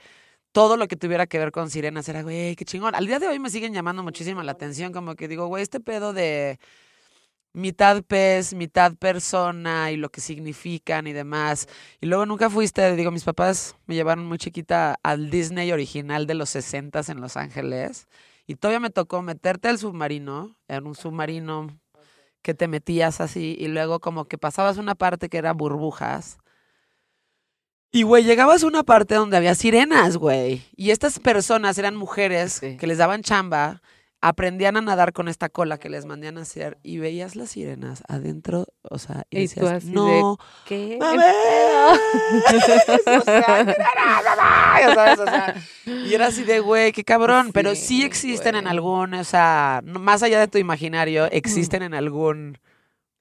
todo 0.52 0.76
lo 0.76 0.90
que 0.90 0.98
tuviera 0.98 1.28
que 1.28 1.40
ver 1.40 1.54
con 1.54 1.70
sirenas 1.70 2.10
era, 2.10 2.24
güey, 2.24 2.58
qué 2.58 2.66
chingón. 2.66 2.94
Al 2.94 3.08
día 3.08 3.20
de 3.20 3.28
hoy 3.30 3.40
me 3.40 3.50
siguen 3.50 3.74
llamando 3.74 4.04
muchísimo 4.04 4.44
la 4.44 4.52
atención, 4.52 4.92
como 4.92 5.16
que 5.16 5.30
digo, 5.30 5.48
güey, 5.48 5.64
este 5.64 5.80
pedo 5.80 6.12
de 6.12 6.60
mitad 7.54 8.04
pez, 8.04 8.54
mitad 8.54 8.96
persona 8.96 9.92
y 9.92 9.98
lo 9.98 10.10
que 10.10 10.22
significan 10.22 11.08
y 11.08 11.14
demás. 11.14 11.68
Y 12.00 12.06
luego 12.08 12.26
nunca 12.26 12.50
fuiste, 12.50 12.96
digo, 12.96 13.12
mis 13.12 13.24
papás 13.24 13.76
me 13.86 13.96
llevaron 13.96 14.26
muy 14.26 14.38
chiquita 14.38 14.98
al 15.04 15.30
Disney 15.30 15.72
original 15.72 16.28
de 16.28 16.34
los 16.36 16.50
60 16.50 17.02
en 17.10 17.22
Los 17.22 17.38
Ángeles. 17.38 18.08
Y 18.48 18.56
todavía 18.56 18.80
me 18.80 18.90
tocó 18.90 19.22
meterte 19.22 19.68
al 19.70 19.78
submarino, 19.78 20.56
en 20.68 20.88
un 20.88 20.96
submarino 20.96 21.68
que 22.42 22.54
te 22.54 22.68
metías 22.68 23.22
así 23.22 23.56
y 23.60 23.68
luego 23.68 24.00
como 24.00 24.26
que 24.26 24.38
pasabas 24.38 24.78
una 24.78 24.96
parte 24.96 25.30
que 25.30 25.38
era 25.38 25.54
burbujas. 25.54 26.38
Y, 27.94 28.04
güey, 28.04 28.24
llegabas 28.24 28.64
a 28.64 28.68
una 28.68 28.84
parte 28.84 29.16
donde 29.16 29.36
había 29.36 29.54
sirenas, 29.54 30.16
güey. 30.18 30.64
Y 30.78 30.92
estas 30.92 31.20
personas 31.20 31.78
eran 31.78 31.96
mujeres 31.96 32.54
Sí. 32.54 32.78
que 32.78 32.88
les 32.88 32.98
daban 32.98 33.22
chamba, 33.22 33.82
aprendían 34.22 34.78
a 34.78 34.82
nadar 34.82 35.14
con 35.14 35.28
esta 35.28 35.50
cola 35.50 35.80
que 35.80 35.90
les 35.90 36.06
mandían 36.06 36.38
a 36.38 36.42
hacer 36.42 36.78
y 36.84 37.00
veías 37.00 37.36
las 37.36 37.50
sirenas 37.50 38.04
adentro, 38.08 38.68
o 38.84 39.00
sea, 39.00 39.24
y, 39.32 39.42
Y 39.42 39.48
tú 39.48 39.62
decías, 39.62 39.72
así 39.72 39.88
de, 39.88 39.94
no, 39.94 40.38
¿Qué? 40.66 40.98
¡Mames! 41.00 41.26
O 44.82 45.26
sea, 45.26 45.56
y 45.86 46.14
era 46.14 46.28
así 46.28 46.44
de, 46.44 46.60
güey, 46.60 46.92
qué 46.92 47.04
cabrón, 47.04 47.52
pero 47.54 47.76
sí 47.76 48.04
existen 48.04 48.56
en 48.56 48.68
algún, 48.68 49.14
o 49.14 49.24
sea, 49.24 49.82
más 49.84 50.24
allá 50.24 50.40
de 50.40 50.48
tu 50.48 50.58
imaginario, 50.58 51.26
existen 51.26 51.84
en 51.84 51.94
algún 51.94 52.58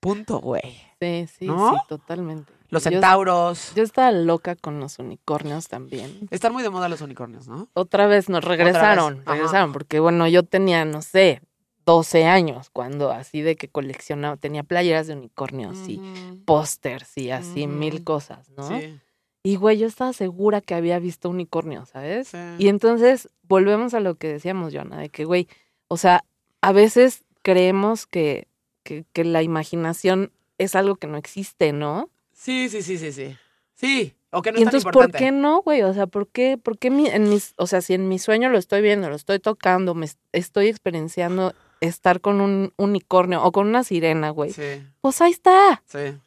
punto, 0.01 0.40
güey. 0.40 0.62
Sí, 1.01 1.26
sí, 1.38 1.46
¿No? 1.46 1.72
sí, 1.72 1.76
totalmente. 1.88 2.53
Los 2.71 2.85
centauros. 2.85 3.73
Yo 3.75 3.83
estaba 3.83 4.12
loca 4.12 4.57
con 4.57 4.81
los 4.81 4.99
unicornios 4.99 5.68
también. 5.68 6.29
Están 6.31 6.53
muy 6.53 6.62
de 6.62 6.71
moda 6.71 6.89
los 6.89 7.01
unicornios, 7.01 7.49
¿no? 7.49 7.68
Otra 7.75 8.07
vez 8.07 8.29
nos 8.29 8.45
regresaron, 8.45 9.25
regresaron, 9.27 9.73
porque 9.73 10.01
bueno, 10.01 10.27
yo 10.29 10.43
tenía, 10.45 10.85
no 10.85 11.03
sé, 11.03 11.43
12 11.87 12.25
años 12.27 12.71
cuando 12.71 13.11
así 13.11 13.41
de 13.43 13.57
que 13.57 13.68
coleccionaba, 13.68 14.37
tenía 14.37 14.62
playeras 14.62 15.07
de 15.07 15.14
unicornios 15.14 15.77
y 15.89 16.01
pósters 16.45 17.16
y 17.18 17.31
así 17.31 17.66
mil 17.66 18.05
cosas, 18.05 18.51
¿no? 18.57 18.68
Sí. 18.68 18.99
Y 19.43 19.57
güey, 19.57 19.79
yo 19.79 19.87
estaba 19.87 20.12
segura 20.12 20.61
que 20.61 20.75
había 20.75 20.99
visto 20.99 21.31
unicornio, 21.31 21.87
¿sabes? 21.87 22.29
Sí. 22.29 22.39
Y 22.59 22.68
entonces 22.68 23.29
volvemos 23.43 23.95
a 23.95 24.01
lo 24.01 24.14
que 24.16 24.29
decíamos, 24.29 24.73
Joana, 24.75 24.99
de 24.99 25.09
que, 25.09 25.25
güey, 25.25 25.49
o 25.89 25.97
sea, 25.97 26.25
a 26.61 26.73
veces 26.73 27.25
creemos 27.43 28.07
que, 28.07 28.47
que, 28.83 29.05
que 29.12 29.25
la 29.25 29.43
imaginación 29.43 30.31
es 30.59 30.75
algo 30.75 30.97
que 30.97 31.07
no 31.07 31.16
existe, 31.16 31.73
¿no? 31.73 32.11
Sí, 32.41 32.70
sí, 32.70 32.80
sí, 32.82 32.97
sí, 32.97 33.12
sí. 33.12 33.36
Sí, 33.74 34.14
o 34.30 34.41
que 34.41 34.51
no 34.51 34.59
y 34.59 34.62
es 34.62 34.64
tan 34.64 34.74
entonces, 34.76 34.91
¿por 34.91 35.12
qué 35.12 35.30
no, 35.30 35.61
güey? 35.61 35.82
O 35.82 35.93
sea, 35.93 36.07
¿por 36.07 36.26
qué, 36.28 36.57
por 36.57 36.78
qué 36.78 36.91
mi- 36.91 37.07
en 37.09 37.28
mis, 37.28 37.53
o 37.59 37.66
sea, 37.66 37.82
si 37.82 37.93
en 37.93 38.09
mi 38.09 38.18
sueño 38.18 38.49
lo 38.49 38.57
estoy 38.57 38.80
viendo, 38.80 39.11
lo 39.11 39.16
estoy 39.16 39.41
tocando, 39.41 39.95
me 39.95 40.07
es- 40.07 40.18
estoy 40.32 40.68
experienciando 40.68 41.53
estar 41.80 42.22
con 42.22 42.41
un 42.41 42.72
unicornio 42.78 43.43
o 43.43 43.53
con 43.53 43.66
una 43.66 43.84
sirena, 43.84 44.30
güey? 44.30 44.53
Sí, 44.55 44.82
Pues 45.03 45.20
ahí 45.20 45.32
está. 45.32 45.82
sí. 45.84 46.18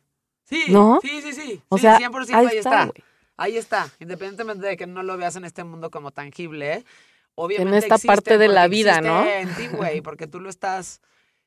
Sí, 0.46 0.66
¿No? 0.70 1.00
sí, 1.02 1.22
sí, 1.24 1.34
sí. 1.34 1.62
O 1.70 1.78
Sí, 1.78 1.82
sea, 1.82 1.98
100% 1.98 2.38
ahí, 2.38 2.46
ahí, 2.48 2.58
está. 2.58 2.92
Ahí 3.38 3.58
está. 3.58 3.90
Independientemente 4.00 4.68
de 4.68 4.78
que 4.78 4.86
no 4.86 5.02
lo 5.02 5.18
veas 5.18 5.36
en 5.36 5.46
este 5.46 5.64
mundo 5.64 5.90
como 5.90 6.12
tangible, 6.12 6.86
obviamente 7.34 7.78
esta 7.80 7.96
existe 7.96 8.08
parte 8.08 8.38
de 8.38 8.48
la 8.50 8.68
vida, 8.68 9.02
¿no? 9.02 9.26
En 9.26 9.56
ti, 9.56 9.68
güey, 9.68 10.02
porque 10.02 10.28
tú 10.28 10.40
lo 10.40 10.50
estás 10.50 11.02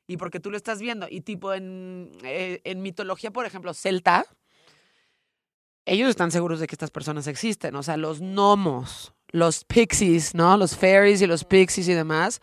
y 0.07 0.17
porque 0.17 0.39
tú 0.41 0.51
lo 0.51 0.57
estás 0.57 0.81
viendo 0.81 1.07
y 1.09 1.21
tipo 1.21 1.53
en 1.53 2.11
eh, 2.23 2.59
en 2.65 2.81
mitología, 2.81 3.31
por 3.31 3.45
ejemplo, 3.45 3.73
celta, 3.73 4.25
ellos 5.87 6.09
están 6.09 6.31
seguros 6.31 6.59
de 6.59 6.67
que 6.67 6.75
estas 6.75 6.91
personas 6.91 7.27
existen, 7.27 7.73
o 7.75 7.81
sea, 7.81 7.95
los 7.95 8.19
gnomos, 8.19 9.13
los 9.29 9.63
pixies, 9.63 10.35
¿no? 10.35 10.57
Los 10.57 10.75
fairies 10.75 11.21
y 11.21 11.27
los 11.27 11.45
pixies 11.45 11.87
y 11.87 11.93
demás. 11.93 12.41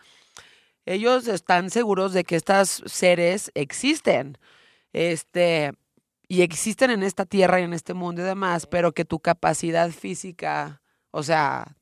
Ellos 0.85 1.27
están 1.27 1.69
seguros 1.69 2.11
de 2.13 2.23
que 2.23 2.35
estos 2.35 2.81
seres 2.87 3.51
existen. 3.53 4.39
Este, 4.93 5.73
y 6.27 6.41
existen 6.41 6.89
en 6.89 7.03
esta 7.03 7.25
tierra 7.25 7.59
y 7.59 7.63
en 7.63 7.73
este 7.73 7.93
mundo 7.93 8.21
y 8.21 8.25
demás, 8.25 8.65
pero 8.65 8.93
que 8.93 9.05
tu 9.05 9.19
capacidad 9.19 9.91
física, 9.91 10.81
o 11.11 11.21
sea, 11.21 11.77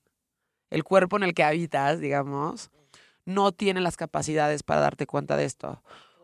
el 0.69 0.83
cuerpo 0.83 1.15
en 1.15 1.23
el 1.23 1.33
que 1.33 1.43
habitas, 1.43 2.01
digamos, 2.01 2.71
no 3.25 3.53
tiene 3.53 3.79
las 3.79 3.95
capacidades 3.95 4.63
para 4.63 4.81
darte 4.81 5.05
cuenta 5.05 5.37
de 5.37 5.45
esto. 5.45 5.81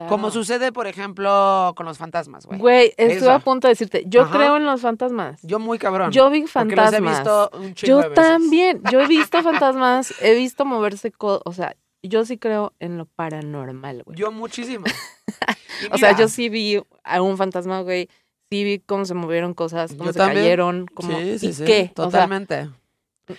Como 0.07 0.31
sucede, 0.31 0.71
por 0.71 0.87
ejemplo, 0.87 1.73
con 1.75 1.85
los 1.85 1.97
fantasmas, 1.97 2.45
güey. 2.45 2.57
Güey, 2.59 2.93
estuve 2.95 3.31
a 3.31 3.39
punto 3.39 3.67
de 3.67 3.73
decirte, 3.73 4.03
yo 4.07 4.21
Ajá. 4.21 4.37
creo 4.37 4.55
en 4.57 4.65
los 4.65 4.81
fantasmas. 4.81 5.41
Yo 5.43 5.59
muy 5.59 5.77
cabrón. 5.77 6.11
Yo 6.11 6.29
vi 6.29 6.45
porque 6.51 6.75
los 6.75 6.85
fantasmas. 6.85 6.93
he 6.93 7.01
visto 7.01 7.49
un 7.53 7.73
de 7.73 7.73
Yo 7.73 7.97
veces. 7.97 8.13
también, 8.13 8.81
yo 8.91 9.01
he 9.01 9.07
visto 9.07 9.43
fantasmas, 9.43 10.13
he 10.21 10.35
visto 10.35 10.63
moverse, 10.65 11.11
o 11.19 11.51
sea, 11.53 11.75
yo 12.01 12.23
sí 12.23 12.37
creo 12.37 12.73
en 12.79 12.97
lo 12.97 13.05
paranormal, 13.07 14.03
güey. 14.03 14.17
Yo 14.17 14.31
muchísimo. 14.31 14.85
O 15.93 15.97
sea, 15.97 16.13
yo 16.17 16.27
sí 16.27 16.49
vi 16.49 16.81
a 17.05 17.21
un 17.21 17.37
fantasma, 17.37 17.81
güey, 17.81 18.09
sí 18.49 18.63
vi 18.65 18.79
cómo 18.79 19.05
se 19.05 19.13
movieron 19.13 19.53
cosas, 19.53 19.91
cómo 19.91 20.05
Yo 20.05 20.13
se 20.13 20.19
también. 20.19 20.43
cayeron, 20.43 20.85
cómo, 20.93 21.17
Sí, 21.17 21.39
sí, 21.39 21.47
¿y 21.47 21.53
sí, 21.53 21.63
qué? 21.63 21.81
O 21.95 21.95
sea, 21.95 22.05
Totalmente. 22.05 22.69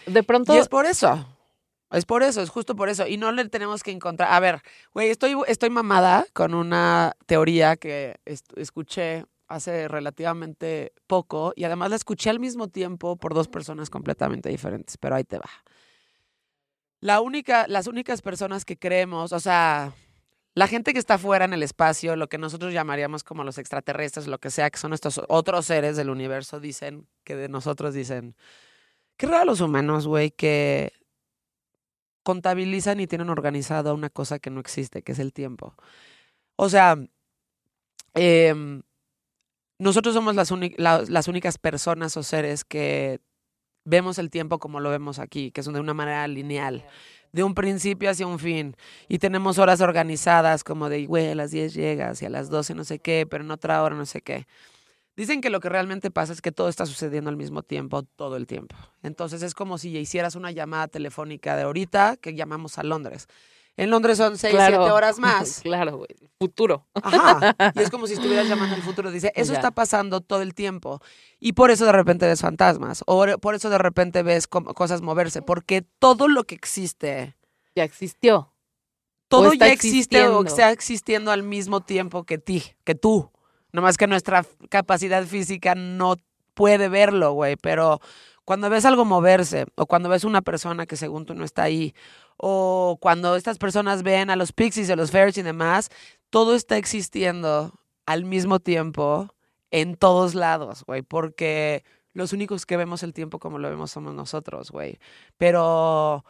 de 0.07 0.23
pronto, 0.23 0.55
Y 0.55 0.59
es 0.59 0.69
por 0.69 0.87
eso. 0.87 1.27
Es 1.91 2.05
por 2.07 2.23
eso, 2.23 2.41
es 2.43 2.51
justo 2.51 2.77
por 2.77 2.89
eso. 2.89 3.07
Y 3.07 3.17
no 3.17 3.33
le 3.33 3.49
tenemos 3.49 3.83
que 3.83 3.91
encontrar. 3.91 4.33
A 4.33 4.41
ver, 4.41 4.63
güey, 4.95 5.11
estoy, 5.11 5.35
estoy 5.49 5.71
mamada 5.71 6.27
con 6.33 6.55
una 6.55 7.17
teoría 7.27 7.77
que 7.77 8.17
es- 8.25 8.45
escuché 8.57 9.25
hace 9.49 9.89
relativamente 9.89 10.93
poco 11.09 11.53
y 11.57 11.65
además 11.65 11.91
la 11.91 11.97
escuché 11.97 12.31
al 12.31 12.39
mismo 12.39 12.69
tiempo 12.69 13.17
por 13.17 13.35
dos 13.35 13.49
personas 13.49 13.91
completamente 13.91 14.49
diferentes, 14.49 14.97
pero 14.97 15.17
ahí 15.17 15.25
te 15.25 15.39
va. 15.39 15.51
La 17.01 17.21
única, 17.21 17.67
las 17.67 17.87
únicas 17.87 18.23
personas 18.23 18.65
que 18.65 18.79
creemos, 18.79 19.33
o 19.33 19.41
sea, 19.41 19.93
la 20.55 20.67
gente 20.69 20.93
que 20.93 20.99
está 20.99 21.19
fuera 21.19 21.47
en 21.47 21.53
el 21.55 21.63
espacio, 21.63 22.15
lo 22.15 22.29
que 22.29 22.39
nosotros 22.39 22.73
llamaríamos 22.73 23.25
como 23.25 23.43
los 23.43 23.59
extraterrestres, 23.59 24.27
lo 24.27 24.39
que 24.39 24.51
sea, 24.51 24.71
que 24.71 24.79
son 24.79 24.93
estos 24.93 25.21
otros 25.29 25.67
seres 25.67 25.97
del 25.97 26.11
universo, 26.11 26.61
dicen, 26.61 27.09
que 27.25 27.35
de 27.37 27.49
nosotros 27.49 27.95
dicen, 27.95 28.37
qué 29.17 29.27
raro 29.27 29.47
los 29.47 29.61
humanos, 29.61 30.07
güey, 30.07 30.31
que 30.31 30.93
contabilizan 32.31 33.01
y 33.01 33.07
tienen 33.09 33.29
organizado 33.31 33.95
una 33.95 34.09
cosa 34.11 34.39
que 34.39 34.51
no 34.51 34.61
existe, 34.61 35.03
que 35.03 35.13
es 35.13 35.19
el 35.19 35.33
tiempo. 35.33 35.75
O 36.57 36.69
sea, 36.69 36.97
em, 38.15 38.83
nosotros 39.79 40.15
somos 40.15 40.35
las, 40.35 40.51
uni- 40.51 40.75
la- 40.79 41.03
las 41.09 41.29
únicas 41.29 41.59
personas 41.59 42.17
o 42.17 42.23
seres 42.23 42.65
que 42.65 43.21
vemos 43.85 44.19
el 44.19 44.31
tiempo 44.31 44.59
como 44.59 44.81
lo 44.81 44.91
vemos 44.91 45.19
aquí, 45.19 45.51
que 45.53 45.63
son 45.63 45.75
de 45.75 45.81
una 45.81 45.95
manera 45.95 46.27
lineal, 46.29 46.85
de 47.33 47.43
un 47.45 47.55
principio 47.55 48.11
hacia 48.11 48.27
un 48.27 48.39
fin. 48.39 48.77
Y 49.09 49.19
tenemos 49.19 49.59
horas 49.59 49.81
organizadas 49.81 50.65
como 50.65 50.89
de, 50.89 51.07
güey, 51.07 51.31
a 51.31 51.35
las 51.35 51.51
10 51.51 51.75
llegas 51.75 52.21
y 52.23 52.27
a 52.27 52.31
las 52.31 52.51
12 52.51 52.75
no 52.75 52.85
sé 52.85 52.99
qué, 52.99 53.27
pero 53.31 53.45
en 53.45 53.51
otra 53.51 53.83
hora 53.83 53.97
no 53.97 54.07
sé 54.07 54.21
qué. 54.23 54.47
Dicen 55.21 55.43
que 55.43 55.51
lo 55.51 55.61
que 55.61 55.69
realmente 55.69 56.11
pasa 56.11 56.33
es 56.33 56.41
que 56.41 56.51
todo 56.51 56.71
está 56.71 56.87
sucediendo 56.87 57.29
al 57.29 57.37
mismo 57.37 57.63
tiempo, 57.63 58.05
todo 58.17 58.37
el 58.37 58.47
tiempo. 58.47 58.75
Entonces 59.03 59.43
es 59.43 59.53
como 59.53 59.77
si 59.77 59.95
hicieras 59.99 60.35
una 60.35 60.51
llamada 60.51 60.89
telefónica 60.89 61.57
de 61.57 61.65
ahorita 61.65 62.17
que 62.17 62.35
llamamos 62.35 62.79
a 62.79 62.85
Londres. 62.85 63.27
En 63.77 63.91
Londres 63.91 64.17
son 64.17 64.39
6, 64.39 64.55
claro, 64.55 64.79
7 64.79 64.93
horas 64.93 65.19
más. 65.19 65.61
claro, 65.63 65.99
güey, 65.99 66.09
futuro. 66.39 66.87
Ajá. 66.95 67.55
Y 67.75 67.81
es 67.81 67.91
como 67.91 68.07
si 68.07 68.15
estuvieras 68.15 68.49
llamando 68.49 68.75
al 68.77 68.81
futuro. 68.81 69.11
Dice, 69.11 69.31
eso 69.37 69.53
Ya. 69.53 69.59
está 69.59 69.71
pasando 69.73 70.23
todo 70.23 70.41
el 70.41 70.55
tiempo. 70.55 71.03
Y 71.39 71.53
por 71.53 71.71
eso 71.71 71.85
de 71.85 71.93
repente 71.93 72.25
ves 72.25 72.41
fantasmas. 72.41 73.05
O 73.07 73.23
por 73.43 73.55
eso 73.55 73.69
de 73.69 73.77
repente 73.77 74.23
ves 74.23 74.47
cosas 74.47 75.03
moverse. 75.03 75.43
Porque 75.43 75.83
todo 75.99 76.29
lo 76.29 76.45
que 76.45 76.55
existe, 76.55 77.37
Ya 77.77 77.85
existió. 77.85 78.55
todo 79.29 79.53
ya 79.53 79.67
existe 79.67 80.27
o 80.29 80.43
está 80.47 80.71
existiendo 80.73 81.31
al 81.31 81.43
mismo 81.43 81.83
tiempo 81.83 82.25
que 82.25 82.39
ti, 82.39 82.63
que 82.85 82.95
tú. 82.95 83.31
Nomás 83.73 83.97
que 83.97 84.07
nuestra 84.07 84.45
capacidad 84.69 85.25
física 85.25 85.75
no 85.75 86.17
puede 86.55 86.89
verlo, 86.89 87.33
güey. 87.33 87.57
Pero 87.57 88.01
cuando 88.45 88.71
ves 88.71 88.85
algo 88.85 89.05
moverse, 89.05 89.67
o 89.77 89.87
cuando 89.87 90.09
ves 90.09 90.25
una 90.25 90.43
persona 90.43 90.87
que 90.87 90.97
según 90.97 91.27
tú 91.27 91.35
no 91.35 91.45
está 91.45 91.63
ahí, 91.63 91.95
o 92.37 92.99
cuando 93.01 93.37
estas 93.37 93.59
personas 93.59 94.03
ven 94.03 94.31
a 94.31 94.37
los 94.37 94.53
pixies, 94.53 94.91
a 94.91 94.97
los 94.97 95.11
fairies 95.11 95.39
y 95.39 95.43
demás, 95.43 95.91
todo 96.31 96.55
está 96.55 96.77
existiendo 96.77 97.73
al 98.07 98.25
mismo 98.25 98.59
tiempo 98.59 99.29
en 99.71 99.97
todos 99.97 100.35
lados, 100.35 100.85
güey. 100.85 101.03
Porque 101.03 101.85
los 102.13 102.33
únicos 102.33 102.67
que 102.67 102.77
vemos 102.77 103.03
el 103.03 103.13
tiempo 103.13 103.39
como 103.39 103.59
lo 103.59 103.71
vemos 103.71 103.91
somos 103.91 104.15
nosotros, 104.15 104.71
güey. 104.71 104.99
Pero 105.37 106.25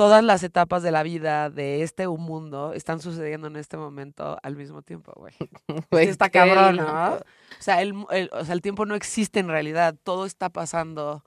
todas 0.00 0.24
las 0.24 0.42
etapas 0.42 0.82
de 0.82 0.90
la 0.92 1.02
vida 1.02 1.50
de 1.50 1.82
este 1.82 2.08
mundo 2.08 2.72
están 2.72 3.00
sucediendo 3.00 3.48
en 3.48 3.56
este 3.56 3.76
momento 3.76 4.38
al 4.42 4.56
mismo 4.56 4.80
tiempo, 4.80 5.12
güey. 5.14 5.34
Está 5.90 6.30
cabrón. 6.30 6.76
¿no? 6.76 7.16
O 7.16 7.18
sea, 7.58 7.82
el, 7.82 7.92
el- 8.10 8.30
o 8.32 8.42
sea, 8.46 8.54
el 8.54 8.62
tiempo 8.62 8.86
no 8.86 8.94
existe 8.94 9.40
en 9.40 9.48
realidad, 9.48 9.94
todo 10.02 10.24
está 10.24 10.48
pasando 10.48 11.22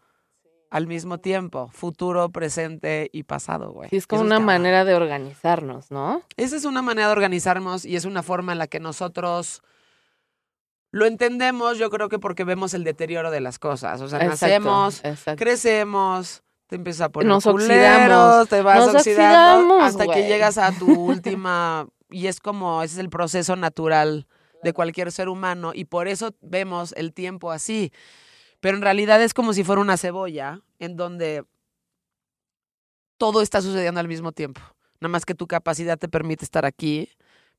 al 0.72 0.88
mismo 0.88 1.20
tiempo, 1.20 1.70
futuro, 1.72 2.30
presente 2.30 3.12
y 3.14 3.22
pasado, 3.24 3.72
güey. 3.74 3.90
Sí, 3.92 3.98
es 3.98 4.08
como 4.08 4.24
Eso 4.24 4.26
una 4.26 4.40
manera 4.40 4.86
de 4.86 4.96
organizarnos, 4.96 5.92
¿no? 5.92 6.24
Esa 6.36 6.56
es 6.56 6.66
una 6.66 6.82
manera 6.82 7.06
de 7.10 7.14
organizarnos 7.14 7.86
y 7.86 7.96
es 7.96 8.06
una 8.06 8.24
forma 8.24 8.54
en 8.54 8.58
la 8.58 8.66
que 8.66 8.80
nosotros 8.80 9.62
lo 10.90 11.06
entendemos, 11.06 11.78
yo 11.78 11.92
creo 11.92 12.10
que 12.10 12.18
porque 12.18 12.44
vemos 12.44 12.74
el 12.74 12.84
deterioro 12.84 13.30
de 13.30 13.40
las 13.40 13.60
cosas. 13.60 14.02
O 14.02 14.08
sea, 14.08 14.18
Exacto, 14.18 14.32
nacemos, 14.48 15.06
exacto. 15.06 15.44
crecemos, 15.44 16.42
te 16.74 16.78
empiezas 16.78 17.02
a 17.02 17.10
poner 17.10 17.28
Nos 17.28 17.44
culeros, 17.44 17.70
oxidamos. 17.70 18.50
te 18.50 18.62
vas 18.64 18.80
Nos 18.80 18.96
oxidando 18.96 19.76
oxidamos, 19.76 19.84
hasta 19.84 20.08
que 20.12 20.28
llegas 20.28 20.58
a 20.58 20.72
tu 20.72 20.92
última 21.06 21.88
y 22.10 22.26
es 22.26 22.40
como 22.40 22.82
ese 22.82 22.96
es 22.96 23.00
el 23.00 23.12
proceso 23.12 23.56
natural 23.56 24.26
de 24.64 24.74
cualquier 24.74 25.12
ser 25.12 25.30
humano 25.30 25.72
y 25.76 25.86
por 25.86 26.08
eso 26.08 26.34
vemos 26.42 26.92
el 26.98 27.14
tiempo 27.14 27.52
así. 27.52 27.92
Pero 28.60 28.76
en 28.76 28.82
realidad 28.82 29.22
es 29.22 29.36
como 29.36 29.54
si 29.54 29.64
fuera 29.64 29.82
una 29.82 29.98
cebolla 29.98 30.62
en 30.80 30.98
donde 30.98 31.44
todo 33.18 33.44
está 33.44 33.62
sucediendo 33.62 34.00
al 34.00 34.08
mismo 34.08 34.32
tiempo. 34.32 34.60
Nada 35.00 35.12
más 35.12 35.26
que 35.26 35.36
tu 35.36 35.46
capacidad 35.46 36.00
te 36.00 36.08
permite 36.08 36.44
estar 36.44 36.66
aquí, 36.66 37.08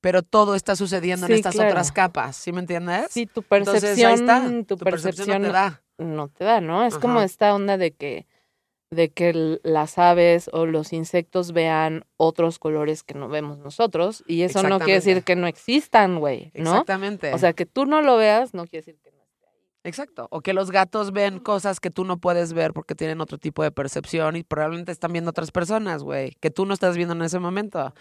pero 0.00 0.24
todo 0.24 0.56
está 0.56 0.74
sucediendo 0.74 1.26
en 1.26 1.34
estas 1.34 1.54
claro. 1.54 1.70
otras 1.70 1.92
capas, 1.92 2.34
¿sí 2.34 2.50
me 2.50 2.58
entiendes? 2.58 3.06
Sí, 3.10 3.26
tu 3.26 3.44
Entonces, 3.48 3.80
percepción, 3.80 4.10
ahí 4.10 4.14
está. 4.14 4.66
tu, 4.66 4.76
percepción, 4.76 5.40
no 5.40 5.46
te 5.46 5.52
da. 5.52 5.82
no 5.98 6.28
te 6.28 6.42
da, 6.42 6.60
¿no? 6.60 6.84
Es 6.84 6.98
como 6.98 7.20
esta 7.20 7.54
onda 7.54 7.76
de 7.76 7.92
que 7.92 8.26
de 8.94 9.10
que 9.10 9.60
las 9.62 9.98
aves 9.98 10.48
o 10.52 10.66
los 10.66 10.92
insectos 10.92 11.52
vean 11.52 12.04
otros 12.16 12.58
colores 12.58 13.02
que 13.02 13.14
no 13.14 13.28
vemos 13.28 13.58
nosotros 13.58 14.24
y 14.26 14.42
eso 14.42 14.62
no 14.62 14.78
quiere 14.78 14.94
decir 14.94 15.22
que 15.22 15.36
no 15.36 15.46
existan, 15.46 16.18
güey, 16.18 16.50
¿no? 16.54 16.70
Exactamente. 16.70 17.34
O 17.34 17.38
sea, 17.38 17.52
que 17.52 17.66
tú 17.66 17.86
no 17.86 18.00
lo 18.02 18.16
veas 18.16 18.54
no 18.54 18.66
quiere 18.66 18.84
decir 18.86 19.00
que 19.02 19.10
no. 19.10 19.14
Exacto. 19.84 20.28
O 20.30 20.40
que 20.40 20.54
los 20.54 20.70
gatos 20.70 21.12
ven 21.12 21.38
cosas 21.38 21.78
que 21.78 21.90
tú 21.90 22.04
no 22.04 22.16
puedes 22.16 22.54
ver 22.54 22.72
porque 22.72 22.94
tienen 22.94 23.20
otro 23.20 23.36
tipo 23.36 23.62
de 23.62 23.70
percepción 23.70 24.36
y 24.36 24.42
probablemente 24.42 24.92
están 24.92 25.12
viendo 25.12 25.30
otras 25.30 25.50
personas, 25.50 26.02
güey, 26.02 26.32
que 26.40 26.50
tú 26.50 26.64
no 26.64 26.72
estás 26.72 26.96
viendo 26.96 27.14
en 27.14 27.22
ese 27.22 27.38
momento. 27.38 27.92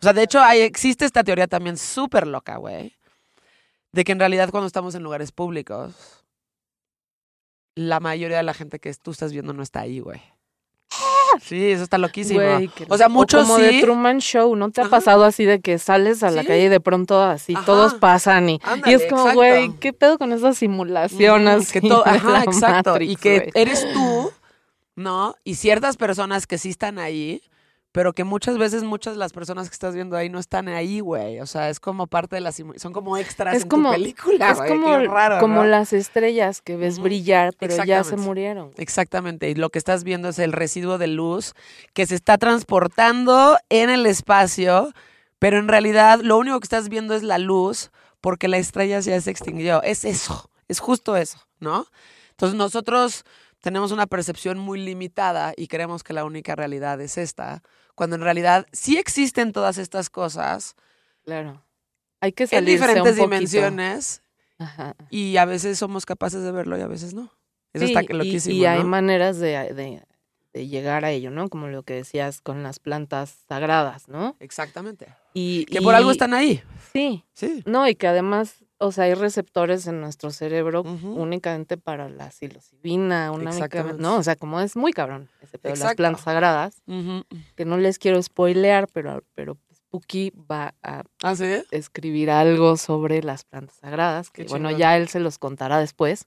O 0.00 0.02
sea, 0.02 0.12
de 0.12 0.22
hecho, 0.22 0.40
hay, 0.40 0.60
existe 0.60 1.04
esta 1.04 1.24
teoría 1.24 1.48
también 1.48 1.76
súper 1.76 2.28
loca, 2.28 2.56
güey, 2.56 2.96
de 3.90 4.04
que 4.04 4.12
en 4.12 4.20
realidad 4.20 4.50
cuando 4.50 4.68
estamos 4.68 4.94
en 4.94 5.02
lugares 5.02 5.32
públicos, 5.32 6.17
la 7.78 8.00
mayoría 8.00 8.38
de 8.38 8.42
la 8.42 8.54
gente 8.54 8.78
que 8.80 8.92
tú 8.94 9.12
estás 9.12 9.32
viendo 9.32 9.52
no 9.52 9.62
está 9.62 9.80
ahí, 9.80 10.00
güey. 10.00 10.20
Sí, 11.42 11.70
eso 11.70 11.84
está 11.84 11.98
loquísimo. 11.98 12.40
Güey, 12.40 12.70
o 12.88 12.96
sea, 12.96 13.08
muchos 13.08 13.42
como 13.42 13.58
sí. 13.58 13.62
de 13.62 13.80
Truman 13.80 14.18
Show, 14.18 14.56
¿no 14.56 14.70
te 14.70 14.80
ha 14.80 14.84
Ajá. 14.84 14.90
pasado 14.90 15.24
así 15.24 15.44
de 15.44 15.60
que 15.60 15.78
sales 15.78 16.22
a 16.22 16.30
la 16.30 16.40
Sí. 16.42 16.48
calle 16.48 16.64
y 16.64 16.68
de 16.68 16.80
pronto 16.80 17.22
así 17.22 17.54
Ajá. 17.54 17.64
todos 17.66 17.94
pasan 17.94 18.48
y, 18.48 18.60
es 18.86 19.04
como, 19.04 19.22
exacto. 19.22 19.34
güey, 19.34 19.70
¿qué 19.78 19.92
pedo 19.92 20.18
con 20.18 20.32
esas 20.32 20.56
simulaciones? 20.58 21.70
Que 21.70 21.80
todo, 21.82 22.02
ajá, 22.06 22.42
exacto. 22.44 23.00
y 23.00 23.14
que 23.16 23.38
güey? 23.40 23.50
eres 23.54 23.86
tú, 23.92 24.32
¿no? 24.96 25.36
Y 25.44 25.54
ciertas 25.56 25.96
personas 25.96 26.46
que 26.46 26.58
sí 26.58 26.70
están 26.70 26.98
ahí, 26.98 27.42
pero 27.90 28.12
que 28.12 28.22
muchas 28.24 28.58
veces 28.58 28.84
muchas 28.84 29.14
de 29.14 29.18
las 29.18 29.32
personas 29.32 29.68
que 29.68 29.72
estás 29.72 29.94
viendo 29.94 30.16
ahí 30.16 30.28
no 30.28 30.38
están 30.38 30.68
ahí, 30.68 31.00
güey. 31.00 31.40
O 31.40 31.46
sea, 31.46 31.70
es 31.70 31.80
como 31.80 32.06
parte 32.06 32.36
de 32.36 32.40
la 32.40 32.50
simu- 32.50 32.78
son 32.78 32.92
como 32.92 33.16
extras 33.16 33.56
Es 33.56 33.62
en 33.62 33.68
como- 33.70 33.88
tu 33.90 33.94
película, 33.94 34.50
es 34.50 34.58
como, 34.58 34.98
raro, 35.06 35.38
como 35.40 35.62
¿no? 35.62 35.64
las 35.64 35.92
estrellas 35.92 36.60
que 36.60 36.76
ves 36.76 36.98
brillar, 36.98 37.54
pero 37.58 37.82
ya 37.84 38.04
se 38.04 38.16
murieron. 38.16 38.72
Exactamente, 38.76 39.48
y 39.50 39.54
lo 39.54 39.70
que 39.70 39.78
estás 39.78 40.04
viendo 40.04 40.28
es 40.28 40.38
el 40.38 40.52
residuo 40.52 40.98
de 40.98 41.06
luz 41.06 41.54
que 41.94 42.06
se 42.06 42.14
está 42.14 42.36
transportando 42.38 43.58
en 43.70 43.90
el 43.90 44.06
espacio, 44.06 44.92
pero 45.38 45.58
en 45.58 45.68
realidad 45.68 46.20
lo 46.22 46.36
único 46.38 46.60
que 46.60 46.64
estás 46.64 46.88
viendo 46.88 47.14
es 47.14 47.22
la 47.22 47.38
luz 47.38 47.90
porque 48.20 48.48
la 48.48 48.58
estrella 48.58 49.00
ya 49.00 49.20
se 49.20 49.30
extinguió. 49.30 49.82
Es 49.82 50.04
eso, 50.04 50.50
es 50.68 50.78
justo 50.80 51.16
eso, 51.16 51.38
¿no? 51.60 51.86
Entonces 52.30 52.56
nosotros 52.56 53.24
tenemos 53.60 53.92
una 53.92 54.06
percepción 54.06 54.58
muy 54.58 54.78
limitada 54.80 55.52
y 55.56 55.66
creemos 55.68 56.02
que 56.04 56.12
la 56.12 56.24
única 56.24 56.54
realidad 56.56 57.00
es 57.00 57.18
esta, 57.18 57.62
cuando 57.94 58.16
en 58.16 58.22
realidad 58.22 58.66
sí 58.72 58.96
existen 58.98 59.52
todas 59.52 59.78
estas 59.78 60.10
cosas 60.10 60.74
Claro. 61.24 61.62
Hay 62.20 62.32
que 62.32 62.44
en 62.44 62.48
salirse 62.48 62.72
diferentes 62.86 63.12
un 63.12 63.18
poquito. 63.18 63.30
dimensiones 63.30 64.22
Ajá. 64.58 64.94
y 65.10 65.36
a 65.36 65.44
veces 65.44 65.78
somos 65.78 66.06
capaces 66.06 66.42
de 66.42 66.50
verlo 66.52 66.76
y 66.78 66.80
a 66.80 66.86
veces 66.88 67.14
no. 67.14 67.32
Eso 67.72 67.84
Sí, 67.86 67.92
está 67.92 68.02
y- 68.02 68.16
loquísimo, 68.16 68.54
Y, 68.56 68.64
hay 68.64 68.78
¿no? 68.80 68.88
maneras 68.88 69.38
de, 69.38 69.50
de- 69.74 70.02
de 70.54 70.66
llegar 70.66 71.04
a 71.04 71.10
ello, 71.10 71.30
¿no? 71.30 71.48
Como 71.50 71.68
lo 71.68 71.82
que 71.82 71.92
decías 71.94 72.40
con 72.40 72.62
las 72.62 72.78
plantas 72.80 73.44
sagradas, 73.46 74.08
¿no? 74.08 74.36
Exactamente. 74.40 75.06
Y, 75.34 75.66
Que 75.66 75.82
por 75.82 75.94
algo 75.94 76.08
y- 76.10 76.12
están 76.12 76.32
ahí. 76.34 76.62
Sí, 76.92 77.24
Sí. 77.34 77.62
no, 77.66 77.86
y 77.86 77.94
que 77.94 78.08
además, 78.08 78.64
o 78.78 78.92
sea, 78.92 79.04
hay 79.04 79.14
receptores 79.14 79.86
en 79.86 80.00
nuestro 80.00 80.30
cerebro 80.30 80.82
únicamente 80.82 81.76
para 81.76 82.08
la 82.08 82.30
psilocibina, 82.30 83.32
únicamente. 83.32 84.00
¿no? 84.02 84.16
O 84.16 84.22
sea, 84.22 84.36
como 84.36 84.60
es 84.60 84.76
muy 84.76 84.92
cabrón 84.92 85.28
ese 85.42 85.58
pedo 85.58 85.74
las 85.76 85.94
plantas 85.94 86.22
sagradas, 86.24 86.82
que 87.56 87.64
no 87.64 87.76
les 87.76 87.98
quiero 87.98 88.22
spoilear, 88.22 88.86
pero, 88.92 89.22
pero 89.34 89.56
Spooky 89.74 90.32
va 90.50 90.74
a 90.82 91.02
¿Ah, 91.22 91.34
sí? 91.34 91.62
escribir 91.70 92.30
algo 92.30 92.76
sobre 92.76 93.22
las 93.22 93.44
plantas 93.44 93.76
sagradas, 93.76 94.30
que 94.30 94.44
Qué 94.44 94.48
bueno, 94.48 94.70
ya 94.70 94.96
él 94.96 95.08
se 95.08 95.18
los 95.18 95.38
contará 95.38 95.78
después. 95.78 96.26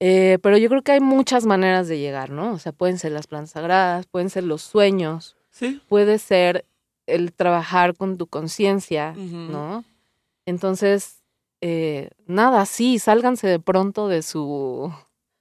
Eh, 0.00 0.38
pero 0.42 0.58
yo 0.58 0.68
creo 0.68 0.82
que 0.82 0.92
hay 0.92 1.00
muchas 1.00 1.46
maneras 1.46 1.88
de 1.88 1.98
llegar, 1.98 2.30
¿no? 2.30 2.52
O 2.52 2.58
sea, 2.58 2.72
pueden 2.72 2.98
ser 2.98 3.12
las 3.12 3.26
plantas 3.26 3.52
sagradas, 3.52 4.06
pueden 4.06 4.28
ser 4.28 4.44
los 4.44 4.62
sueños, 4.62 5.36
Sí. 5.50 5.80
puede 5.88 6.18
ser 6.18 6.66
el 7.06 7.32
trabajar 7.32 7.94
con 7.96 8.18
tu 8.18 8.26
conciencia. 8.26 9.12
¿no? 9.16 9.84
Entonces, 10.46 11.22
eh, 11.60 12.10
nada, 12.26 12.66
sí, 12.66 12.98
sálganse 12.98 13.46
de 13.48 13.58
pronto 13.60 14.08
de 14.08 14.22
su... 14.22 14.92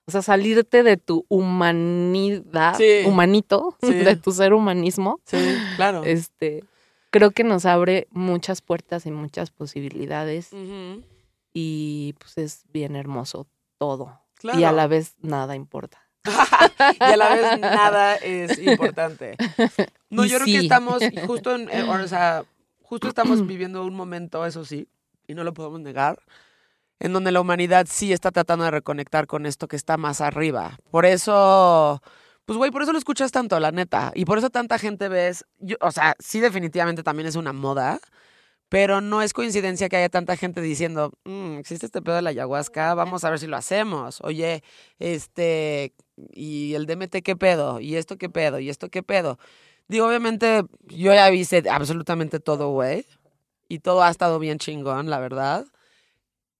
O 0.05 0.11
sea, 0.11 0.21
salirte 0.21 0.83
de 0.83 0.97
tu 0.97 1.25
humanidad, 1.29 2.75
Sí. 2.77 3.03
humanito, 3.05 3.77
Sí. 3.81 3.93
de 3.93 4.15
tu 4.17 4.31
ser 4.33 4.53
humanismo, 4.53 5.21
Sí, 5.25 5.37
claro. 5.77 6.03
este, 6.03 6.65
creo 7.09 7.31
que 7.31 7.45
nos 7.45 7.65
abre 7.65 8.07
muchas 8.11 8.61
puertas 8.61 9.05
y 9.05 9.11
muchas 9.11 9.49
posibilidades 9.51 10.49
y 11.53 12.15
pues 12.19 12.37
es 12.37 12.63
bien 12.73 12.95
hermoso 12.95 13.47
todo. 13.77 14.19
Claro. 14.35 14.59
Y 14.59 14.63
a 14.65 14.71
la 14.73 14.87
vez 14.87 15.15
nada 15.21 15.55
importa. 15.55 15.99
y 16.25 17.03
a 17.03 17.15
la 17.17 17.35
vez 17.35 17.59
nada 17.61 18.15
es 18.15 18.59
importante. 18.59 19.35
No, 20.09 20.25
Y 20.25 20.29
yo 20.29 20.35
creo 20.39 20.45
que 20.47 20.57
estamos 20.59 21.01
justo 21.27 21.55
en, 21.55 21.69
eh, 21.69 21.83
o 21.83 22.07
sea, 22.09 22.43
justo 22.83 23.07
estamos 23.07 23.45
viviendo 23.47 23.83
un 23.83 23.95
momento, 23.95 24.45
eso 24.45 24.63
sí, 24.65 24.87
y 25.27 25.33
no 25.33 25.43
lo 25.43 25.53
podemos 25.53 25.79
negar, 25.79 26.19
en 26.99 27.11
donde 27.13 27.31
la 27.31 27.41
humanidad 27.41 27.87
sí 27.89 28.13
está 28.13 28.31
tratando 28.31 28.65
de 28.65 28.71
reconectar 28.71 29.25
con 29.27 29.45
esto 29.45 29.67
que 29.67 29.75
está 29.75 29.97
más 29.97 30.21
arriba. 30.21 30.77
Por 30.91 31.05
eso, 31.05 32.01
pues 32.45 32.57
güey, 32.57 32.71
por 32.71 32.83
eso 32.83 32.91
lo 32.91 32.97
escuchas 32.99 33.31
tanto, 33.31 33.59
la 33.59 33.71
neta, 33.71 34.11
y 34.15 34.25
por 34.25 34.37
eso 34.37 34.49
tanta 34.51 34.77
gente 34.77 35.09
ves, 35.09 35.45
yo, 35.59 35.75
o 35.81 35.91
sea, 35.91 36.15
sí 36.19 36.39
definitivamente 36.39 37.03
también 37.03 37.27
es 37.27 37.35
una 37.35 37.51
moda, 37.53 37.99
pero 38.69 39.01
no 39.01 39.21
es 39.21 39.33
coincidencia 39.33 39.87
que 39.87 39.97
haya 39.97 40.09
tanta 40.09 40.35
gente 40.35 40.59
diciendo, 40.61 41.11
"Mm, 41.25 41.57
existe 41.59 41.85
este 41.85 42.01
pedo 42.01 42.15
de 42.15 42.23
la 42.23 42.31
ayahuasca, 42.31 42.95
vamos 42.95 43.23
a 43.23 43.29
ver 43.29 43.37
si 43.39 43.45
lo 43.47 43.55
hacemos. 43.57 44.19
Oye, 44.21 44.63
este, 44.97 45.93
y 46.33 46.73
el 46.73 46.87
DMT 46.87 47.21
qué 47.21 47.35
pedo, 47.35 47.79
y 47.79 47.97
esto 47.97 48.17
qué 48.17 48.29
pedo, 48.29 48.59
y 48.59 48.69
esto 48.69 48.89
qué 48.89 49.03
pedo. 49.03 49.37
Digo, 49.87 50.07
obviamente, 50.07 50.63
yo 50.87 51.13
ya 51.13 51.31
hice 51.31 51.63
absolutamente 51.69 52.39
todo, 52.39 52.71
güey, 52.71 53.05
y 53.67 53.79
todo 53.79 54.03
ha 54.03 54.09
estado 54.09 54.39
bien 54.39 54.59
chingón, 54.59 55.09
la 55.09 55.19
verdad. 55.19 55.65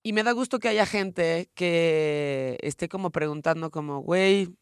Y 0.03 0.13
me 0.13 0.23
da 0.23 0.33
gusto 0.33 0.59
que 0.59 0.67
haya 0.67 0.85
gente 0.85 1.49
que 1.55 2.57
esté 2.61 2.89
como 2.89 3.11
preguntando 3.11 3.71
como, 3.71 3.99
güey, 4.01 4.53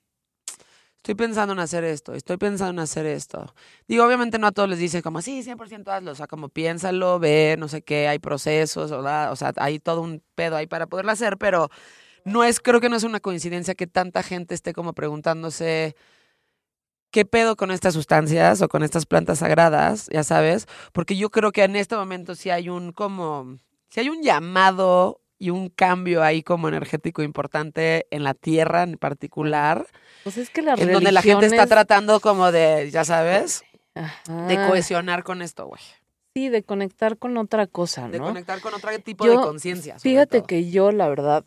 estoy 0.98 1.16
pensando 1.16 1.54
en 1.54 1.60
hacer 1.60 1.84
esto, 1.84 2.14
estoy 2.14 2.38
pensando 2.38 2.80
en 2.80 2.80
hacer 2.84 3.08
esto. 3.08 3.54
Digo, 3.88 4.06
obviamente 4.06 4.38
no 4.38 4.46
a 4.46 4.52
todos 4.52 4.70
les 4.70 4.78
dicen 4.78 5.02
como, 5.02 5.22
sí, 5.24 5.42
100% 5.42 5.88
hazlo, 5.92 6.12
o 6.12 6.16
sea, 6.16 6.28
como 6.28 6.50
piénsalo, 6.50 7.18
ve, 7.20 7.56
no 7.58 7.68
sé 7.68 7.82
qué, 7.82 8.08
hay 8.08 8.20
procesos, 8.20 8.92
¿verdad? 8.92 9.32
o 9.32 9.36
sea, 9.36 9.52
hay 9.58 9.80
todo 9.80 10.02
un 10.02 10.22
pedo 10.36 10.56
ahí 10.58 10.68
para 10.68 10.86
poderlo 10.86 11.12
hacer, 11.12 11.38
pero 11.40 11.70
no 12.24 12.44
es, 12.44 12.60
creo 12.60 12.80
que 12.82 12.90
no 12.90 12.96
es 12.96 13.04
una 13.04 13.20
coincidencia 13.20 13.74
que 13.74 13.88
tanta 13.88 14.22
gente 14.22 14.54
esté 14.54 14.74
como 14.74 14.94
preguntándose 14.94 15.96
qué 17.12 17.26
pedo 17.26 17.56
con 17.56 17.72
estas 17.72 17.94
sustancias 17.94 18.62
o 18.62 18.70
con 18.70 18.84
estas 18.84 19.06
plantas 19.06 19.40
sagradas, 19.40 20.08
ya 20.12 20.24
sabes, 20.24 20.68
porque 20.94 21.16
yo 21.16 21.30
creo 21.30 21.52
que 21.52 21.64
en 21.64 21.76
este 21.76 21.96
momento 21.96 22.36
sí 22.36 22.50
hay 22.50 22.70
un 22.70 22.92
como, 22.94 23.60
sí 23.90 24.00
hay 24.00 24.10
un 24.10 24.24
llamado 24.24 25.22
y 25.38 25.50
un 25.50 25.70
cambio 25.70 26.24
ahí 26.24 26.44
como 26.44 26.68
energético 26.68 27.24
importante 27.24 28.06
en 28.12 28.24
la 28.24 28.34
tierra 28.34 28.84
en 28.84 28.98
particular, 28.98 29.88
Pues 30.24 30.38
es 30.38 30.50
que 30.50 30.62
las 30.62 30.80
en 30.80 30.92
donde 30.92 31.12
la 31.12 31.22
gente 31.22 31.48
está 31.48 31.66
tratando 31.68 32.20
como 32.20 32.52
de, 32.52 32.90
ya 32.92 33.04
sabes, 33.04 33.64
de 34.28 34.56
cohesionar 34.68 35.24
con 35.24 35.42
esto, 35.42 35.66
güey. 35.68 35.82
Sí, 36.34 36.48
de 36.48 36.64
conectar 36.64 37.18
con 37.18 37.36
otra 37.38 37.68
cosa, 37.68 38.08
De 38.08 38.20
¿no? 38.20 38.26
conectar 38.28 38.62
con 38.62 38.74
otro 38.74 38.90
tipo 39.00 39.26
Yo- 39.26 39.32
de 39.32 39.38
conciencia. 39.38 40.00
Fíjate 40.00 40.38
todo. 40.40 40.48
que 40.48 40.70
yo, 40.72 40.92
la 40.94 41.10
verdad, 41.10 41.44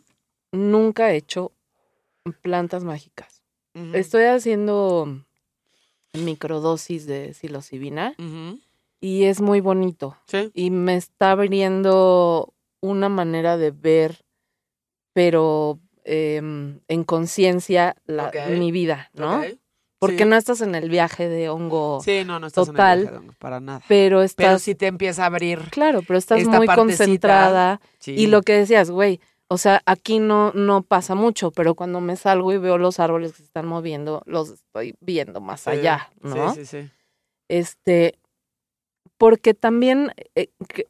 nunca 0.51 1.09
he 1.11 1.15
hecho 1.15 1.53
plantas 2.41 2.83
mágicas. 2.83 3.41
Estoy 3.93 4.25
haciendo 4.25 5.25
microdosis 6.17 7.05
de 7.05 7.33
psilocibina 7.33 8.15
y 9.01 9.23
es 9.25 9.41
muy 9.41 9.59
bonito. 9.61 10.17
Sí. 10.27 10.51
Y 10.53 10.69
me 10.71 10.95
está 10.95 11.31
abriendo 11.31 12.53
una 12.81 13.09
manera 13.09 13.57
de 13.57 13.71
ver, 13.71 14.23
pero 15.13 15.79
em, 16.03 16.79
en 16.87 17.03
conciencia 17.03 17.95
mi 18.49 18.71
vida, 18.71 19.09
¿no? 19.15 19.41
Porque 19.97 20.19
Sí. 20.19 20.25
no 20.29 20.35
estás 20.35 20.61
en 20.61 20.75
el 20.75 20.89
viaje 20.89 21.27
de 21.29 21.49
hongo, 21.49 21.99
Sí, 22.03 22.23
no, 22.25 22.39
no 22.39 22.45
estás 22.47 22.67
Total. 22.67 22.99
en 22.99 22.99
el 22.99 23.03
viaje 23.05 23.11
de 23.13 23.17
hongos, 23.23 23.35
para 23.37 23.59
nada. 23.59 23.81
pero 23.87 24.21
estás, 24.21 24.45
Pero 24.45 24.59
sí 24.59 24.75
te 24.75 24.85
empieza 24.87 25.23
a 25.23 25.27
abrir. 25.27 25.59
claro, 25.71 26.03
pero 26.05 26.19
estás 26.19 26.43
muy 26.45 26.67
partecita. 26.67 26.75
concentrada. 26.75 27.81
Sí. 27.99 28.11
Y 28.11 28.27
lo 28.27 28.43
que 28.43 28.53
decías, 28.53 28.91
güey, 28.91 29.19
o 29.47 29.57
sea, 29.57 29.81
aquí 29.85 30.19
no, 30.19 30.51
no 30.53 30.81
pasa 30.81 31.15
mucho, 31.15 31.51
pero 31.51 31.75
cuando 31.75 32.01
me 32.01 32.15
salgo 32.15 32.51
y 32.53 32.57
veo 32.57 32.77
los 32.77 32.99
árboles 32.99 33.31
que 33.33 33.37
se 33.39 33.43
están 33.43 33.67
moviendo, 33.67 34.21
los 34.25 34.49
estoy 34.49 34.95
viendo 35.01 35.41
más 35.41 35.61
Sí, 35.61 35.69
allá, 35.71 36.09
¿no? 36.21 36.53
Sí, 36.53 36.65
sí, 36.65 36.81
sí. 36.83 36.89
Este, 37.47 38.17
porque 39.17 39.53
también 39.53 40.11
eh, 40.35 40.49
que- 40.67 40.87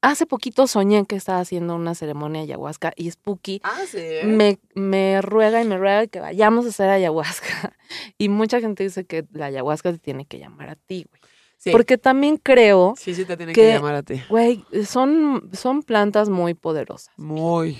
hace 0.00 0.26
poquito 0.26 0.66
soñé 0.66 1.06
que 1.06 1.16
estaba 1.16 1.40
haciendo 1.40 1.76
una 1.76 1.94
ceremonia 1.94 2.40
de 2.40 2.44
ayahuasca 2.48 2.92
y 2.96 3.10
Spooky 3.10 3.60
Ah, 3.64 3.80
sí. 3.86 3.98
me, 4.24 4.58
me 4.74 5.20
ruega 5.22 5.62
y 5.62 5.64
me 5.66 5.78
ruega 5.78 6.06
que 6.06 6.20
vayamos 6.20 6.66
a 6.66 6.68
hacer 6.70 6.88
ayahuasca. 6.90 7.46
Y 8.18 8.28
mucha 8.28 8.60
gente 8.60 8.82
dice 8.82 9.04
que 9.04 9.24
la 9.32 9.46
ayahuasca 9.46 9.92
te 9.92 9.98
tiene 9.98 10.24
que 10.26 10.38
llamar 10.38 10.68
a 10.70 10.74
ti, 10.76 11.06
güey. 11.08 11.20
Sí. 11.64 11.70
Porque 11.70 11.96
también 11.96 12.36
creo, 12.36 12.94
Sí, 12.98 13.14
sí 13.14 13.24
te 13.24 13.36
tiene 13.38 13.52
que- 13.54 13.60
que 13.62 13.72
llamar 13.72 13.94
a 13.94 14.02
ti. 14.02 14.20
güey, 14.28 14.64
son, 14.86 15.48
son 15.54 15.82
plantas 15.82 16.28
muy 16.28 16.52
poderosas. 16.52 17.10
Muy. 17.16 17.78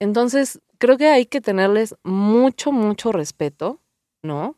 Entonces, 0.00 0.60
creo 0.78 0.98
que 0.98 1.06
hay 1.08 1.24
que 1.24 1.40
tenerles 1.40 1.94
mucho, 2.02 2.72
mucho 2.72 3.10
respeto, 3.10 3.80
¿no? 4.22 4.56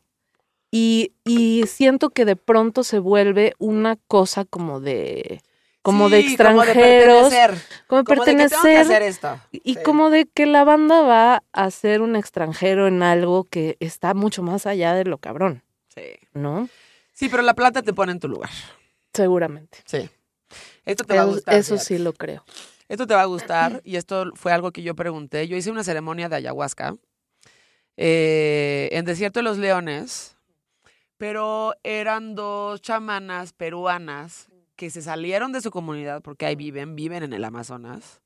Y, 0.71 1.13
y 1.23 1.63
siento 1.67 2.09
que 2.09 2.25
de 2.25 2.35
pronto 2.35 2.83
se 2.83 2.99
vuelve 2.99 3.53
una 3.59 3.95
cosa 4.07 4.43
como 4.43 4.81
de 4.81 5.41
como 5.81 6.09
de 6.09 6.19
extranjeros, 6.19 7.29
pertenecer. 7.29 7.55
como 7.87 8.01
de 8.01 8.05
Como 8.05 8.25
de 8.25 8.31
que 8.31 8.35
tengo 8.35 8.43
que 8.43 8.49
pertenecer 8.49 8.77
hacer 8.81 9.01
esto. 9.03 9.39
y 9.51 9.75
Sí. 9.75 9.79
como 9.85 10.09
de 10.09 10.25
que 10.25 10.47
la 10.47 10.63
banda 10.65 11.01
va 11.03 11.43
a 11.53 11.71
ser 11.71 12.01
un 12.01 12.15
extranjero 12.17 12.87
en 12.87 13.03
algo 13.03 13.43
que 13.45 13.77
está 13.79 14.13
mucho 14.15 14.41
más 14.43 14.65
allá 14.65 14.95
de 14.95 15.05
lo 15.05 15.19
cabrón, 15.19 15.61
Sí. 15.95 16.01
¿no? 16.33 16.67
Sí, 17.15 17.29
pero 17.29 17.41
la 17.41 17.53
planta 17.53 17.81
te 17.81 17.93
pone 17.93 18.11
en 18.11 18.19
tu 18.19 18.27
lugar. 18.27 18.51
Seguramente. 19.13 19.79
Sí. 19.85 20.09
Esto 20.83 21.05
te 21.05 21.15
va 21.15 21.21
a 21.21 21.25
gustar. 21.25 21.55
eso 21.55 21.75
fíjate. 21.75 21.95
sí 21.95 21.97
lo 21.97 22.13
creo. 22.13 22.43
Esto 22.89 23.07
te 23.07 23.15
va 23.15 23.21
a 23.21 23.25
gustar 23.25 23.81
y 23.83 23.95
esto 23.95 24.31
fue 24.35 24.51
algo 24.51 24.71
que 24.71 24.83
yo 24.83 24.95
pregunté. 24.95 25.47
Yo 25.47 25.55
hice 25.55 25.71
una 25.71 25.83
ceremonia 25.83 26.29
de 26.29 26.35
ayahuasca 26.35 26.95
eh, 27.95 28.89
en 28.91 29.05
Desierto 29.05 29.39
de 29.39 29.43
los 29.43 29.57
Leones, 29.57 30.35
pero 31.17 31.73
eran 31.83 32.35
dos 32.35 32.81
chamanas 32.81 33.53
peruanas 33.53 34.49
que 34.75 34.89
se 34.89 35.01
salieron 35.01 35.53
de 35.53 35.61
su 35.61 35.71
comunidad 35.71 36.21
porque 36.21 36.45
ahí 36.45 36.55
viven, 36.55 36.95
viven 36.95 37.23
en 37.23 37.31
el 37.31 37.45
Amazonas. 37.45 38.21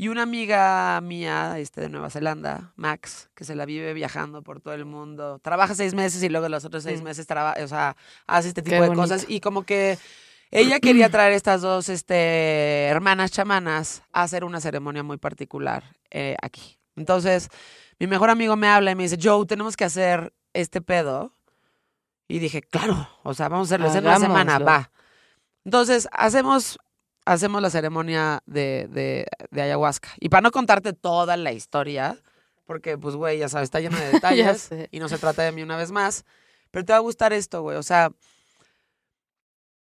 Y 0.00 0.06
una 0.08 0.22
amiga 0.22 1.00
mía 1.00 1.58
este, 1.58 1.80
de 1.80 1.88
Nueva 1.88 2.08
Zelanda, 2.08 2.72
Max, 2.76 3.28
que 3.34 3.42
se 3.44 3.56
la 3.56 3.64
vive 3.66 3.92
viajando 3.94 4.42
por 4.42 4.60
todo 4.60 4.72
el 4.74 4.84
mundo. 4.84 5.40
Trabaja 5.40 5.74
seis 5.74 5.92
meses 5.92 6.22
y 6.22 6.28
luego 6.28 6.48
los 6.48 6.64
otros 6.64 6.84
seis 6.84 7.00
Mm. 7.00 7.04
meses 7.04 7.26
traba- 7.26 7.56
o 7.62 7.66
sea, 7.66 7.96
hace 8.28 8.48
este 8.48 8.62
Qué 8.62 8.70
tipo 8.70 8.82
de 8.82 8.88
bonito. 8.90 9.02
cosas. 9.02 9.26
Y 9.28 9.40
como 9.40 9.64
que 9.64 9.98
ella 10.52 10.78
quería 10.78 11.08
traer 11.10 11.32
estas 11.32 11.62
dos 11.62 11.88
este, 11.88 12.84
hermanas 12.86 13.32
chamanas 13.32 14.02
a 14.12 14.22
hacer 14.22 14.44
una 14.44 14.60
ceremonia 14.60 15.02
muy 15.02 15.16
particular 15.16 15.82
eh, 16.12 16.36
aquí. 16.42 16.78
Entonces, 16.94 17.48
mi 17.98 18.06
mejor 18.06 18.30
amigo 18.30 18.54
me 18.54 18.68
habla 18.68 18.92
y 18.92 18.94
me 18.94 19.02
dice, 19.02 19.18
Joe, 19.20 19.46
tenemos 19.46 19.76
que 19.76 19.84
hacer 19.84 20.32
este 20.52 20.80
pedo. 20.80 21.32
Y 22.28 22.38
dije, 22.38 22.62
claro, 22.62 23.08
o 23.24 23.34
sea, 23.34 23.48
vamos 23.48 23.66
a 23.72 23.74
hacerlo 23.74 23.92
en 23.92 24.04
una 24.06 24.20
semana, 24.20 24.58
va. 24.60 24.90
Entonces, 25.64 26.08
hacemos, 26.12 26.78
hacemos 27.28 27.60
la 27.60 27.68
ceremonia 27.70 28.42
de, 28.46 28.88
de, 28.90 29.26
de 29.50 29.62
ayahuasca. 29.62 30.08
Y 30.18 30.30
para 30.30 30.40
no 30.40 30.50
contarte 30.50 30.94
toda 30.94 31.36
la 31.36 31.52
historia, 31.52 32.16
porque, 32.64 32.96
pues, 32.96 33.16
güey, 33.16 33.38
ya 33.38 33.48
sabes, 33.48 33.66
está 33.66 33.80
lleno 33.80 33.98
de 33.98 34.08
detalles 34.12 34.70
y 34.90 34.98
no 34.98 35.08
se 35.08 35.18
trata 35.18 35.42
de 35.42 35.52
mí 35.52 35.62
una 35.62 35.76
vez 35.76 35.90
más, 35.90 36.24
pero 36.70 36.84
te 36.84 36.92
va 36.92 36.98
a 36.98 37.02
gustar 37.02 37.32
esto, 37.32 37.62
güey. 37.62 37.76
O 37.76 37.82
sea, 37.82 38.10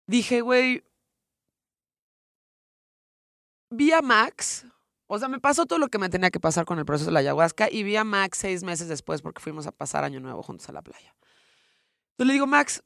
dije, 0.06 0.42
güey, 0.42 0.84
vi 3.72 3.92
a 3.92 4.02
Max, 4.02 4.66
o 5.08 5.18
sea, 5.18 5.28
me 5.28 5.40
pasó 5.40 5.66
todo 5.66 5.80
lo 5.80 5.88
que 5.88 5.98
me 5.98 6.10
tenía 6.10 6.30
que 6.30 6.40
pasar 6.40 6.66
con 6.66 6.78
el 6.78 6.86
proceso 6.86 7.10
de 7.10 7.14
la 7.14 7.20
ayahuasca 7.22 7.70
y 7.72 7.84
vi 7.84 7.96
a 7.96 8.04
Max 8.04 8.38
seis 8.38 8.64
meses 8.64 8.88
después 8.88 9.22
porque 9.22 9.42
fuimos 9.42 9.66
a 9.66 9.72
pasar 9.72 10.04
Año 10.04 10.20
Nuevo 10.20 10.44
juntos 10.44 10.70
a 10.70 10.74
la 10.74 10.84
playa. 10.84 11.16
Entonces 12.12 12.28
le 12.28 12.34
digo, 12.34 12.46
Max, 12.46 12.84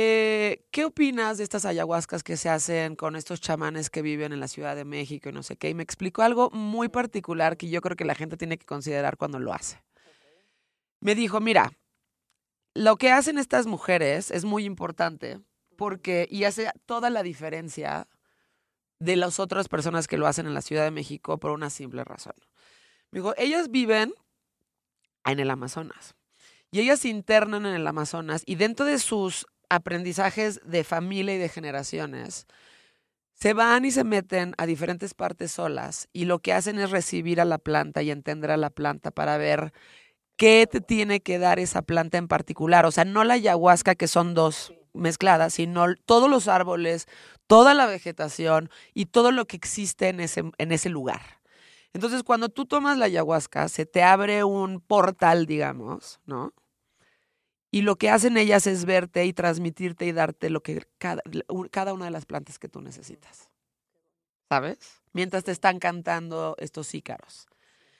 eh, 0.00 0.64
¿qué 0.70 0.84
opinas 0.84 1.38
de 1.38 1.42
estas 1.42 1.64
ayahuascas 1.64 2.22
que 2.22 2.36
se 2.36 2.48
hacen 2.48 2.94
con 2.94 3.16
estos 3.16 3.40
chamanes 3.40 3.90
que 3.90 4.00
viven 4.00 4.32
en 4.32 4.38
la 4.38 4.46
Ciudad 4.46 4.76
de 4.76 4.84
México 4.84 5.28
y 5.28 5.32
no 5.32 5.42
sé 5.42 5.56
qué? 5.56 5.70
Y 5.70 5.74
me 5.74 5.82
explicó 5.82 6.22
algo 6.22 6.50
muy 6.50 6.88
particular 6.88 7.56
que 7.56 7.68
yo 7.68 7.80
creo 7.80 7.96
que 7.96 8.04
la 8.04 8.14
gente 8.14 8.36
tiene 8.36 8.58
que 8.58 8.64
considerar 8.64 9.16
cuando 9.16 9.40
lo 9.40 9.52
hace. 9.52 9.82
Me 11.00 11.16
dijo, 11.16 11.40
mira, 11.40 11.72
lo 12.74 12.94
que 12.94 13.10
hacen 13.10 13.38
estas 13.38 13.66
mujeres 13.66 14.30
es 14.30 14.44
muy 14.44 14.66
importante 14.66 15.40
porque 15.76 16.28
y 16.30 16.44
hace 16.44 16.70
toda 16.86 17.10
la 17.10 17.24
diferencia 17.24 18.06
de 19.00 19.16
las 19.16 19.40
otras 19.40 19.66
personas 19.66 20.06
que 20.06 20.16
lo 20.16 20.28
hacen 20.28 20.46
en 20.46 20.54
la 20.54 20.62
Ciudad 20.62 20.84
de 20.84 20.92
México 20.92 21.40
por 21.40 21.50
una 21.50 21.70
simple 21.70 22.04
razón. 22.04 22.34
Me 23.10 23.18
dijo, 23.18 23.34
ellas 23.36 23.72
viven 23.72 24.14
en 25.24 25.40
el 25.40 25.50
Amazonas 25.50 26.14
y 26.70 26.78
ellas 26.78 27.00
se 27.00 27.08
internan 27.08 27.66
en 27.66 27.74
el 27.74 27.86
Amazonas 27.88 28.44
y 28.46 28.54
dentro 28.54 28.86
de 28.86 29.00
sus 29.00 29.44
aprendizajes 29.68 30.60
de 30.64 30.84
familia 30.84 31.34
y 31.34 31.38
de 31.38 31.48
generaciones, 31.48 32.46
se 33.34 33.54
van 33.54 33.84
y 33.84 33.92
se 33.92 34.02
meten 34.04 34.54
a 34.58 34.66
diferentes 34.66 35.14
partes 35.14 35.52
solas 35.52 36.08
y 36.12 36.24
lo 36.24 36.40
que 36.40 36.52
hacen 36.52 36.78
es 36.78 36.90
recibir 36.90 37.40
a 37.40 37.44
la 37.44 37.58
planta 37.58 38.02
y 38.02 38.10
entender 38.10 38.50
a 38.50 38.56
la 38.56 38.70
planta 38.70 39.12
para 39.12 39.38
ver 39.38 39.72
qué 40.36 40.66
te 40.70 40.80
tiene 40.80 41.20
que 41.20 41.38
dar 41.38 41.58
esa 41.58 41.82
planta 41.82 42.18
en 42.18 42.28
particular. 42.28 42.86
O 42.86 42.90
sea, 42.90 43.04
no 43.04 43.24
la 43.24 43.34
ayahuasca, 43.34 43.94
que 43.94 44.08
son 44.08 44.34
dos 44.34 44.72
mezcladas, 44.92 45.54
sino 45.54 45.94
todos 46.06 46.28
los 46.28 46.48
árboles, 46.48 47.06
toda 47.46 47.74
la 47.74 47.86
vegetación 47.86 48.70
y 48.94 49.06
todo 49.06 49.32
lo 49.32 49.46
que 49.46 49.56
existe 49.56 50.08
en 50.08 50.20
ese, 50.20 50.44
en 50.58 50.72
ese 50.72 50.88
lugar. 50.88 51.20
Entonces, 51.92 52.22
cuando 52.22 52.48
tú 52.48 52.66
tomas 52.66 52.98
la 52.98 53.06
ayahuasca, 53.06 53.68
se 53.68 53.86
te 53.86 54.02
abre 54.02 54.44
un 54.44 54.80
portal, 54.80 55.46
digamos, 55.46 56.20
¿no? 56.26 56.52
Y 57.70 57.82
lo 57.82 57.96
que 57.96 58.10
hacen 58.10 58.36
ellas 58.36 58.66
es 58.66 58.84
verte 58.84 59.26
y 59.26 59.32
transmitirte 59.32 60.06
y 60.06 60.12
darte 60.12 60.48
lo 60.50 60.62
que 60.62 60.86
cada, 60.98 61.22
cada 61.70 61.92
una 61.92 62.06
de 62.06 62.10
las 62.10 62.24
plantas 62.24 62.58
que 62.58 62.68
tú 62.68 62.80
necesitas. 62.80 63.50
¿Sabes? 64.48 64.78
Mientras 65.12 65.44
te 65.44 65.52
están 65.52 65.78
cantando 65.78 66.56
estos 66.58 66.94
ícaros. 66.94 67.46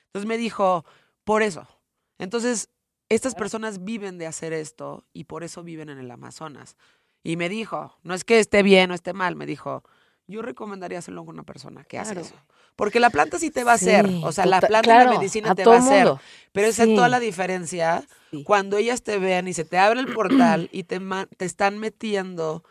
Entonces 0.07 0.27
me 0.27 0.39
dijo, 0.39 0.87
por 1.25 1.43
eso. 1.43 1.69
Entonces, 2.17 2.71
estas 3.11 3.35
personas 3.35 3.85
viven 3.85 4.17
de 4.17 4.27
hacer 4.27 4.53
esto 4.55 5.05
y 5.13 5.25
por 5.25 5.45
eso 5.45 5.63
viven 5.63 5.91
en 5.91 5.99
el 5.99 6.11
Amazonas. 6.11 6.77
Y 7.23 7.37
me 7.37 7.51
dijo, 7.51 7.99
no 8.03 8.15
es 8.15 8.25
que 8.25 8.39
esté 8.39 8.63
bien 8.63 8.91
o 8.91 8.95
esté 8.95 9.13
mal, 9.13 9.37
me 9.37 9.45
dijo, 9.45 9.83
yo 10.27 10.41
recomendaría 10.41 10.99
hacerlo 10.99 11.25
con 11.25 11.35
una 11.35 11.43
persona 11.43 11.85
que 11.85 11.99
hace 11.99 12.15
Claro. 12.15 12.27
eso. 12.27 12.37
Porque 12.79 13.01
la 13.01 13.11
planta 13.11 13.41
sí 13.41 13.51
te 13.51 13.65
va 13.65 13.73
a 13.73 13.75
hacer, 13.75 14.07
Sí, 14.07 14.21
o 14.25 14.31
sea, 14.31 14.47
la 14.47 14.61
planta 14.61 14.69
y 14.69 14.73
la 14.73 15.03
claro, 15.05 15.19
medicina 15.19 15.53
te 15.57 15.65
va 15.65 15.75
a 15.75 15.79
hacer. 15.81 16.05
mundo. 16.07 16.21
Pero 16.53 16.69
esa 16.69 16.85
es 16.85 16.91
Sí. 16.91 16.95
toda 16.95 17.09
la 17.09 17.19
diferencia 17.19 18.05
Sí. 18.31 18.45
cuando 18.45 18.77
ellas 18.77 19.03
te 19.03 19.19
vean 19.19 19.49
y 19.49 19.53
se 19.53 19.65
te 19.65 19.79
abre 19.79 19.99
el 19.99 20.15
portal 20.15 20.69
y 20.71 20.85
te, 20.85 21.01
te 21.37 21.45
están 21.45 21.79
metiendo 21.79 22.63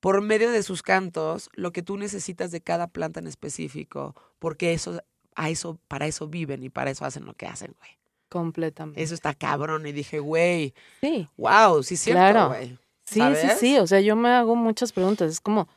por 0.00 0.20
medio 0.20 0.50
de 0.50 0.62
sus 0.62 0.82
cantos 0.82 1.48
lo 1.54 1.72
que 1.72 1.80
tú 1.82 1.96
necesitas 1.96 2.50
de 2.50 2.60
cada 2.60 2.88
planta 2.88 3.20
en 3.20 3.26
específico, 3.26 4.14
porque 4.38 4.74
eso, 4.74 5.00
a 5.34 5.48
eso, 5.48 5.78
para 5.88 6.06
eso 6.06 6.28
viven 6.28 6.62
y 6.62 6.68
para 6.68 6.90
eso 6.90 7.06
hacen 7.06 7.24
lo 7.24 7.32
que 7.32 7.46
hacen, 7.46 7.74
güey. 7.78 7.90
Completamente. 8.28 9.02
Eso 9.02 9.14
está 9.14 9.32
cabrón. 9.32 9.86
Y 9.86 9.92
dije, 9.92 10.18
güey, 10.18 10.74
Sí, 11.00 11.26
wow, 11.38 11.82
sí 11.82 11.94
es 11.94 12.00
cierto, 12.00 12.20
Claro. 12.20 12.48
güey. 12.48 12.68
sí, 12.68 13.14
sí, 13.14 13.18
¿Sabes? 13.20 13.58
sí. 13.60 13.78
O 13.78 13.86
sea, 13.86 14.00
yo 14.00 14.14
me 14.14 14.28
hago 14.28 14.56
muchas 14.56 14.92
preguntas. 14.92 15.30
Es 15.30 15.40
como, 15.40 15.68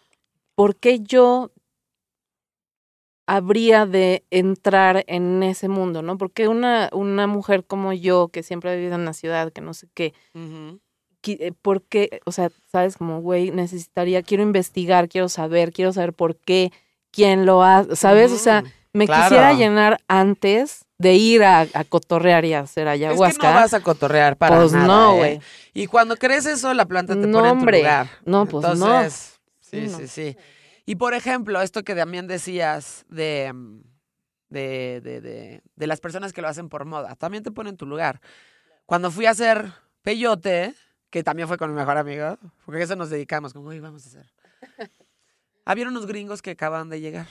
¿por 0.56 0.76
qué 0.76 1.00
yo 1.00 1.52
habría 3.28 3.86
de 3.86 4.26
entrar 4.32 5.04
en 5.08 5.44
ese 5.44 5.68
mundo, 5.68 6.02
no? 6.02 6.18
Porque 6.18 6.48
una, 6.48 6.90
una 6.94 7.28
mujer 7.28 7.66
como 7.66 7.94
yo, 7.94 8.30
que 8.30 8.42
siempre 8.42 8.72
ha 8.72 8.76
vivido 8.76 8.96
en 8.96 9.06
la 9.06 9.14
ciudad, 9.14 9.52
que 9.52 9.62
no 9.62 9.74
sé 9.74 9.88
qué, 9.94 10.14
Ujú. 10.34 10.80
qui- 11.22 11.38
eh, 11.40 11.52
¿por 11.62 11.84
qué? 11.84 12.22
O 12.26 12.32
sea, 12.32 12.50
sabes, 12.72 12.98
como, 12.98 13.22
güey, 13.22 13.52
necesitaría, 13.52 14.24
quiero 14.24 14.44
investigar, 14.44 15.10
quiero 15.10 15.30
saber, 15.30 15.72
quiero 15.74 15.92
saber 15.94 16.14
por 16.14 16.38
qué, 16.38 16.72
quién 17.12 17.46
lo 17.46 17.64
hace, 17.64 17.96
¿sabes? 17.96 18.32
O 18.32 18.38
sea, 18.38 18.64
me 18.94 19.06
claro. 19.06 19.24
quisiera 19.24 19.54
llenar 19.54 20.00
antes 20.08 20.86
de 20.98 21.14
ir 21.16 21.44
a, 21.44 21.68
a 21.74 21.84
cotorrear 21.84 22.46
y 22.46 22.54
a 22.54 22.62
hacer 22.62 22.88
Es 22.88 22.94
que 22.96 23.06
ayahuasca. 23.06 23.50
no 23.50 23.54
vas 23.56 23.74
a 23.74 23.82
cotorrear 23.82 24.38
para 24.38 24.56
pues 24.58 24.72
nada, 24.72 24.88
no, 24.88 25.12
¿eh? 25.12 25.18
güey. 25.18 25.40
Y 25.74 25.86
cuando 25.88 26.16
crees 26.16 26.46
eso, 26.46 26.74
la 26.74 26.86
planta 26.86 27.14
te 27.14 27.28
No, 27.28 27.38
pone 27.40 27.50
en 27.50 27.56
tu 27.56 27.62
hombre. 27.62 27.78
lugar. 27.80 28.10
No, 28.26 28.46
pues 28.48 28.64
no. 28.64 28.72
Entonces, 28.72 29.40
sí, 29.60 29.82
Sí, 29.82 29.90
sí, 29.90 30.02
no. 30.02 30.08
sí. 30.08 30.38
Y 30.88 30.96
por 30.96 31.14
ejemplo, 31.14 31.62
esto 31.62 31.84
que 31.84 31.94
también 31.96 32.28
decías 32.28 33.06
de, 33.10 33.52
mm, 33.54 33.82
de, 34.50 35.02
de, 35.04 35.22
de, 35.22 35.62
de 35.76 35.88
las 35.88 36.00
personas 36.00 36.32
que 36.32 36.42
lo 36.42 36.48
hacen 36.48 36.70
por 36.70 36.86
moda, 36.86 37.14
también 37.18 37.44
te 37.44 37.52
pone 37.52 37.70
en 37.70 37.76
tu 37.76 37.86
lugar. 37.86 38.22
Cuando 38.86 39.12
fui 39.12 39.26
a 39.26 39.32
hacer 39.32 39.74
peyote, 40.02 40.74
que 41.10 41.24
también 41.24 41.50
fue 41.50 41.58
con 41.58 41.72
mi 41.72 41.76
mejor 41.76 41.98
amigo, 41.98 42.38
porque 42.66 42.80
a 42.80 42.84
eso 42.86 42.96
nos 42.96 43.10
dedicamos, 43.10 43.52
como, 43.52 43.68
"Uy, 43.68 43.82
vamos 43.82 44.06
a 44.06 44.08
hacer. 44.08 44.32
Había 45.66 45.90
unos 45.90 46.06
gringos 46.06 46.42
que 46.42 46.52
acaban 46.52 46.90
de 46.90 47.02
llegar. 47.02 47.28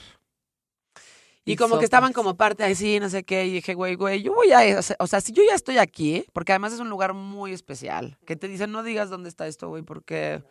Y, 1.46 1.52
Y 1.52 1.56
como 1.56 1.78
que 1.78 1.86
estaban 1.86 2.12
como 2.12 2.36
parte 2.36 2.62
así, 2.62 3.00
no 3.00 3.08
sé 3.08 3.24
qué, 3.24 3.46
y 3.46 3.52
dije, 3.52 3.72
güey, 3.72 3.94
güey, 3.94 4.22
yo 4.22 4.34
voy 4.34 4.52
a, 4.52 4.80
o 4.98 5.06
sea, 5.06 5.22
si 5.22 5.32
yo 5.32 5.42
ya 5.48 5.54
estoy 5.54 5.78
aquí, 5.78 6.26
porque 6.34 6.52
además 6.52 6.74
es 6.74 6.80
un 6.80 6.90
lugar 6.90 7.14
muy 7.14 7.52
especial, 7.52 8.18
que 8.26 8.36
te 8.36 8.48
dicen, 8.48 8.70
no 8.70 8.82
digas 8.82 9.08
dónde 9.08 9.30
está 9.30 9.46
esto, 9.46 9.68
güey, 9.70 9.82
porque 9.82 10.42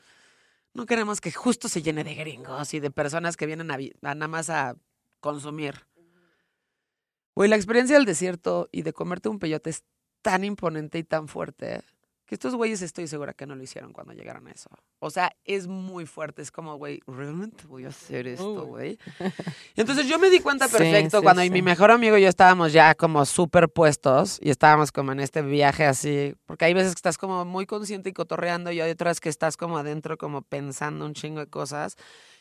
no 0.76 0.86
queremos 0.86 1.22
que 1.22 1.32
justo 1.32 1.70
se 1.70 1.82
llene 1.82 2.04
de 2.04 2.16
gringos 2.16 2.74
y 2.74 2.80
de 2.80 2.92
personas 2.92 3.38
que 3.38 3.46
vienen 3.46 3.72
a, 3.72 3.78
nada 4.02 4.28
más 4.28 4.50
a 4.50 4.76
consumir. 5.22 5.88
Güey, 7.34 7.50
la 7.50 7.56
experiencia 7.56 7.96
del 7.96 8.06
desierto 8.06 8.70
y 8.72 8.82
de 8.82 8.94
comerte 8.94 9.30
un 9.30 9.40
peyote 9.40 9.70
es 9.70 9.84
tan 10.22 10.44
imponente 10.44 11.00
y 11.00 11.04
tan 11.04 11.28
fuerte 11.28 11.82
que 12.26 12.36
estos 12.36 12.56
güeyes 12.56 12.82
estoy 12.82 13.08
segura 13.08 13.34
que 13.34 13.46
no 13.46 13.56
lo 13.56 13.64
hicieron 13.64 13.94
cuando 13.94 14.14
llegaron 14.14 14.48
a 14.48 14.52
eso. 14.52 14.70
O 15.00 15.12
sea, 15.12 15.32
es 15.44 15.68
muy 15.68 16.06
fuerte. 16.06 16.42
Es 16.42 16.52
como, 16.52 16.76
güey, 16.78 17.00
¿realmente 17.06 17.66
voy 17.68 17.86
a 17.86 17.90
hacer 17.90 18.28
esto, 18.28 18.66
güey? 18.66 18.98
Entonces 19.76 20.08
yo 20.08 20.18
me 20.18 20.30
di 20.30 20.40
cuenta 20.40 20.68
Sí, 20.68 20.78
perfecto 20.78 21.20
sí, 21.20 21.24
cuando 21.24 21.44
sí. 21.44 21.50
mi 21.52 21.62
mejor 21.62 21.92
amigo 21.92 22.18
y 22.18 22.24
yo 22.24 22.28
estábamos 22.30 22.74
ya 22.74 22.96
como 22.96 23.26
súper 23.26 23.70
puestos 23.70 24.40
y 24.42 24.50
estábamos 24.50 24.92
como 24.92 25.12
en 25.12 25.20
este 25.20 25.42
viaje 25.44 25.86
así, 25.86 26.34
porque 26.46 26.66
hay 26.66 26.74
veces 26.74 26.94
que 26.94 27.00
estás 27.00 27.18
como 27.18 27.46
muy 27.46 27.66
consciente 27.66 28.10
y 28.10 28.14
cotorreando 28.14 28.72
y 28.72 28.82
hay 28.82 28.92
otras 28.92 29.20
que 29.20 29.30
estás 29.30 29.58
como 29.58 29.78
adentro 29.78 30.18
como 30.18 30.42
pensando 30.42 31.06
un 31.06 31.14
chingo 31.14 31.42
de 31.42 31.48
cosas. 31.48 31.96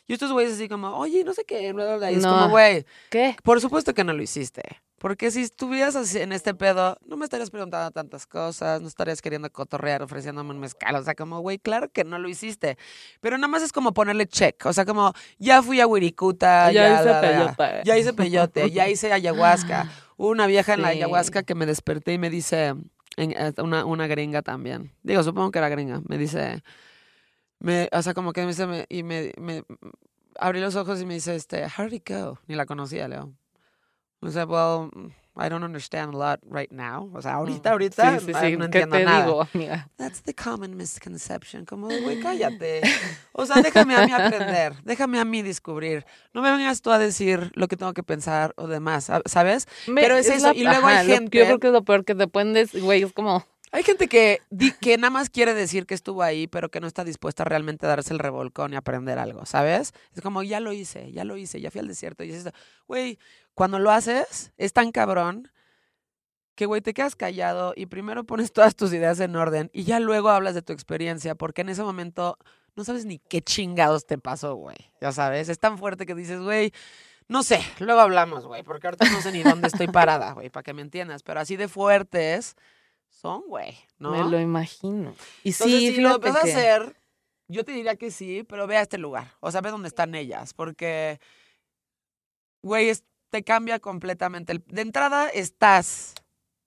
Y 0.06 0.12
estos 0.14 0.32
güeyes 0.32 0.52
así 0.54 0.68
como, 0.68 0.96
oye, 0.98 1.24
no 1.24 1.32
sé 1.32 1.44
qué, 1.44 1.72
bla, 1.72 1.96
bla. 1.96 2.10
Y 2.12 2.16
es 2.16 2.22
No. 2.22 2.30
como, 2.32 2.48
güey, 2.50 2.84
¿Qué? 3.10 3.36
por 3.42 3.60
supuesto 3.60 3.94
que 3.94 4.04
no 4.04 4.12
lo 4.12 4.22
hiciste. 4.22 4.62
Porque 4.98 5.30
si 5.30 5.42
estuvieras 5.42 5.96
así 5.96 6.18
en 6.18 6.32
este 6.32 6.54
pedo, 6.54 6.96
no 7.06 7.16
me 7.18 7.24
estarías 7.24 7.50
preguntando 7.50 7.90
tantas 7.90 8.26
cosas, 8.26 8.80
no 8.80 8.88
estarías 8.88 9.20
queriendo 9.20 9.50
cotorrear, 9.50 10.02
ofreciéndome 10.02 10.50
un 10.50 10.60
mezcal. 10.60 10.94
O 10.96 11.02
sea, 11.02 11.14
como, 11.14 11.40
güey, 11.40 11.58
claro 11.58 11.90
que 11.90 12.04
no 12.04 12.18
lo 12.18 12.26
hiciste. 12.28 12.78
Pero 13.20 13.36
nada 13.36 13.48
más 13.48 13.62
es 13.62 13.70
como 13.72 13.92
ponerle 13.92 14.26
check. 14.26 14.64
O 14.64 14.72
sea, 14.72 14.86
como, 14.86 15.12
ya 15.38 15.62
fui 15.62 15.80
a 15.80 15.86
Wirikuta, 15.86 16.72
ya, 16.72 16.88
Ya 16.88 16.94
hice 17.00 17.04
la, 17.58 17.82
ya 17.82 17.98
hice 17.98 18.12
peyote, 18.14 18.70
ya 18.70 18.88
hice 18.88 19.12
ayahuasca. 19.12 19.90
Hubo 20.16 20.28
una 20.30 20.46
vieja 20.46 20.72
en 20.74 20.80
la 20.82 20.88
ayahuasca 20.88 21.42
que 21.42 21.54
me 21.54 21.66
desperté 21.66 22.14
y 22.14 22.18
me 22.18 22.30
dice, 22.30 22.68
en- 23.16 23.32
eh, 23.32 23.52
una, 23.58 23.84
una 23.84 24.06
gringa 24.06 24.40
también. 24.40 24.92
Digo, 25.02 25.22
supongo 25.22 25.50
que 25.50 25.58
era 25.58 25.68
gringa. 25.68 26.00
Me 26.08 26.16
dice, 26.16 26.62
me, 27.64 27.88
o 27.92 28.02
sea, 28.02 28.14
como 28.14 28.32
que 28.32 28.42
me 28.42 28.48
dice, 28.48 28.66
me- 28.66 28.86
y 28.88 29.02
me, 29.02 29.32
me 29.38 29.64
abrí 30.38 30.60
los 30.60 30.76
ojos 30.76 31.00
y 31.00 31.06
me 31.06 31.14
dice, 31.14 31.34
este, 31.34 31.64
how 31.64 31.84
did 31.86 31.94
it 31.94 32.08
go? 32.10 32.38
Ni 32.46 32.54
la 32.54 32.66
conocía, 32.66 33.08
Leo. 33.08 33.32
O 34.20 34.30
sea, 34.30 34.46
well, 34.46 34.90
I 35.36 35.48
don't 35.50 35.64
understand 35.64 36.14
a 36.14 36.16
lot 36.16 36.40
right 36.48 36.70
now. 36.70 37.10
O 37.14 37.20
sea, 37.20 37.34
ahorita, 37.34 37.72
ahorita 37.72 38.12
Mm. 38.12 38.20
Sí, 38.20 38.26
sí, 38.26 38.32
sí. 38.32 38.56
no 38.56 38.70
¿Qué 38.70 38.78
entiendo 38.80 38.96
te 38.96 39.04
nada. 39.04 39.24
digo, 39.26 39.46
amiga? 39.52 39.88
That's 39.96 40.22
the 40.22 40.32
common 40.34 40.76
misconception. 40.76 41.64
Como, 41.66 41.88
güey, 41.88 42.20
cállate. 42.20 42.80
O 43.32 43.44
sea, 43.46 43.60
déjame 43.60 43.96
a 43.96 44.06
mí 44.06 44.12
aprender. 44.12 44.74
Déjame 44.84 45.18
a 45.18 45.24
mí 45.24 45.42
descubrir. 45.42 46.06
No 46.32 46.40
me 46.40 46.50
vengas 46.52 46.80
tú 46.82 46.90
a 46.92 46.98
decir 46.98 47.50
lo 47.54 47.66
que 47.68 47.76
tengo 47.76 47.92
que 47.92 48.02
pensar 48.04 48.54
o 48.56 48.66
demás, 48.68 49.08
¿sab- 49.10 49.26
¿sabes? 49.26 49.66
Me- 49.88 50.00
Pero 50.02 50.16
es 50.16 50.28
eso, 50.30 50.52
y 50.54 50.62
luego 50.64 50.86
hay 50.86 51.06
lo- 51.06 51.14
gente- 51.14 51.36
Yo 51.38 51.44
creo 51.44 51.58
que 51.58 51.66
es 51.66 51.72
lo 51.72 51.82
peor 51.84 52.04
que 52.04 52.14
te 52.14 52.28
pueden 52.28 52.52
decir, 52.54 52.80
güey, 52.82 53.02
es 53.02 53.12
como... 53.12 53.44
Hay 53.74 53.82
gente 53.82 54.06
que, 54.06 54.40
que 54.80 54.96
nada 54.98 55.10
más 55.10 55.30
quiere 55.30 55.52
decir 55.52 55.84
que 55.84 55.94
estuvo 55.94 56.22
ahí, 56.22 56.46
pero 56.46 56.70
que 56.70 56.78
no 56.78 56.86
está 56.86 57.02
dispuesta 57.02 57.42
a 57.42 57.46
realmente 57.46 57.88
darse 57.88 58.12
el 58.12 58.20
revolcón 58.20 58.72
y 58.72 58.76
aprender 58.76 59.18
algo, 59.18 59.46
¿sabes? 59.46 59.92
Es 60.14 60.22
como, 60.22 60.44
ya 60.44 60.60
lo 60.60 60.72
hice, 60.72 61.10
ya 61.10 61.24
lo 61.24 61.36
hice, 61.36 61.60
ya 61.60 61.72
fui 61.72 61.80
al 61.80 61.88
desierto. 61.88 62.22
Y 62.22 62.30
es 62.30 62.36
esto. 62.36 62.52
Güey, 62.86 63.18
cuando 63.52 63.80
lo 63.80 63.90
haces, 63.90 64.52
es 64.58 64.72
tan 64.72 64.92
cabrón 64.92 65.50
que, 66.54 66.66
güey, 66.66 66.82
te 66.82 66.94
quedas 66.94 67.16
callado 67.16 67.72
y 67.74 67.86
primero 67.86 68.22
pones 68.22 68.52
todas 68.52 68.76
tus 68.76 68.92
ideas 68.92 69.18
en 69.18 69.34
orden 69.34 69.70
y 69.72 69.82
ya 69.82 69.98
luego 69.98 70.28
hablas 70.28 70.54
de 70.54 70.62
tu 70.62 70.72
experiencia, 70.72 71.34
porque 71.34 71.62
en 71.62 71.70
ese 71.70 71.82
momento 71.82 72.38
no 72.76 72.84
sabes 72.84 73.06
ni 73.06 73.18
qué 73.18 73.42
chingados 73.42 74.06
te 74.06 74.18
pasó, 74.18 74.54
güey. 74.54 74.76
Ya 75.00 75.10
sabes, 75.10 75.48
es 75.48 75.58
tan 75.58 75.78
fuerte 75.78 76.06
que 76.06 76.14
dices, 76.14 76.38
güey, 76.38 76.72
no 77.26 77.42
sé, 77.42 77.58
luego 77.80 78.02
hablamos, 78.02 78.46
güey, 78.46 78.62
porque 78.62 78.86
ahorita 78.86 79.10
no 79.10 79.20
sé 79.20 79.32
ni 79.32 79.42
dónde 79.42 79.66
estoy 79.66 79.88
parada, 79.88 80.30
güey, 80.30 80.48
para 80.48 80.62
que 80.62 80.74
me 80.74 80.82
entiendas, 80.82 81.24
pero 81.24 81.40
así 81.40 81.56
de 81.56 81.66
fuertes 81.66 82.54
son, 83.24 83.42
güey, 83.48 83.74
¿no? 83.98 84.10
Me 84.10 84.22
lo 84.30 84.38
imagino. 84.38 85.14
Y 85.44 85.52
Entonces, 85.52 85.78
sí, 85.80 85.94
si 85.94 86.00
lo 86.02 86.08
fíjate 86.20 86.28
vas 86.28 86.36
a 86.36 86.42
que- 86.44 86.52
hacer, 86.52 86.96
yo 87.48 87.64
te 87.64 87.72
diría 87.72 87.96
que 87.96 88.10
sí, 88.10 88.44
pero 88.46 88.66
ve 88.66 88.76
a 88.76 88.82
este 88.82 88.98
lugar. 88.98 89.32
O 89.40 89.50
sea, 89.50 89.62
ve 89.62 89.70
dónde 89.70 89.88
están 89.88 90.14
ellas, 90.14 90.52
porque, 90.52 91.18
güey, 92.62 92.90
es- 92.90 93.04
te 93.30 93.42
cambia 93.42 93.80
completamente. 93.80 94.52
el- 94.52 94.62
de 94.66 94.82
entrada, 94.82 95.28
estás 95.30 96.14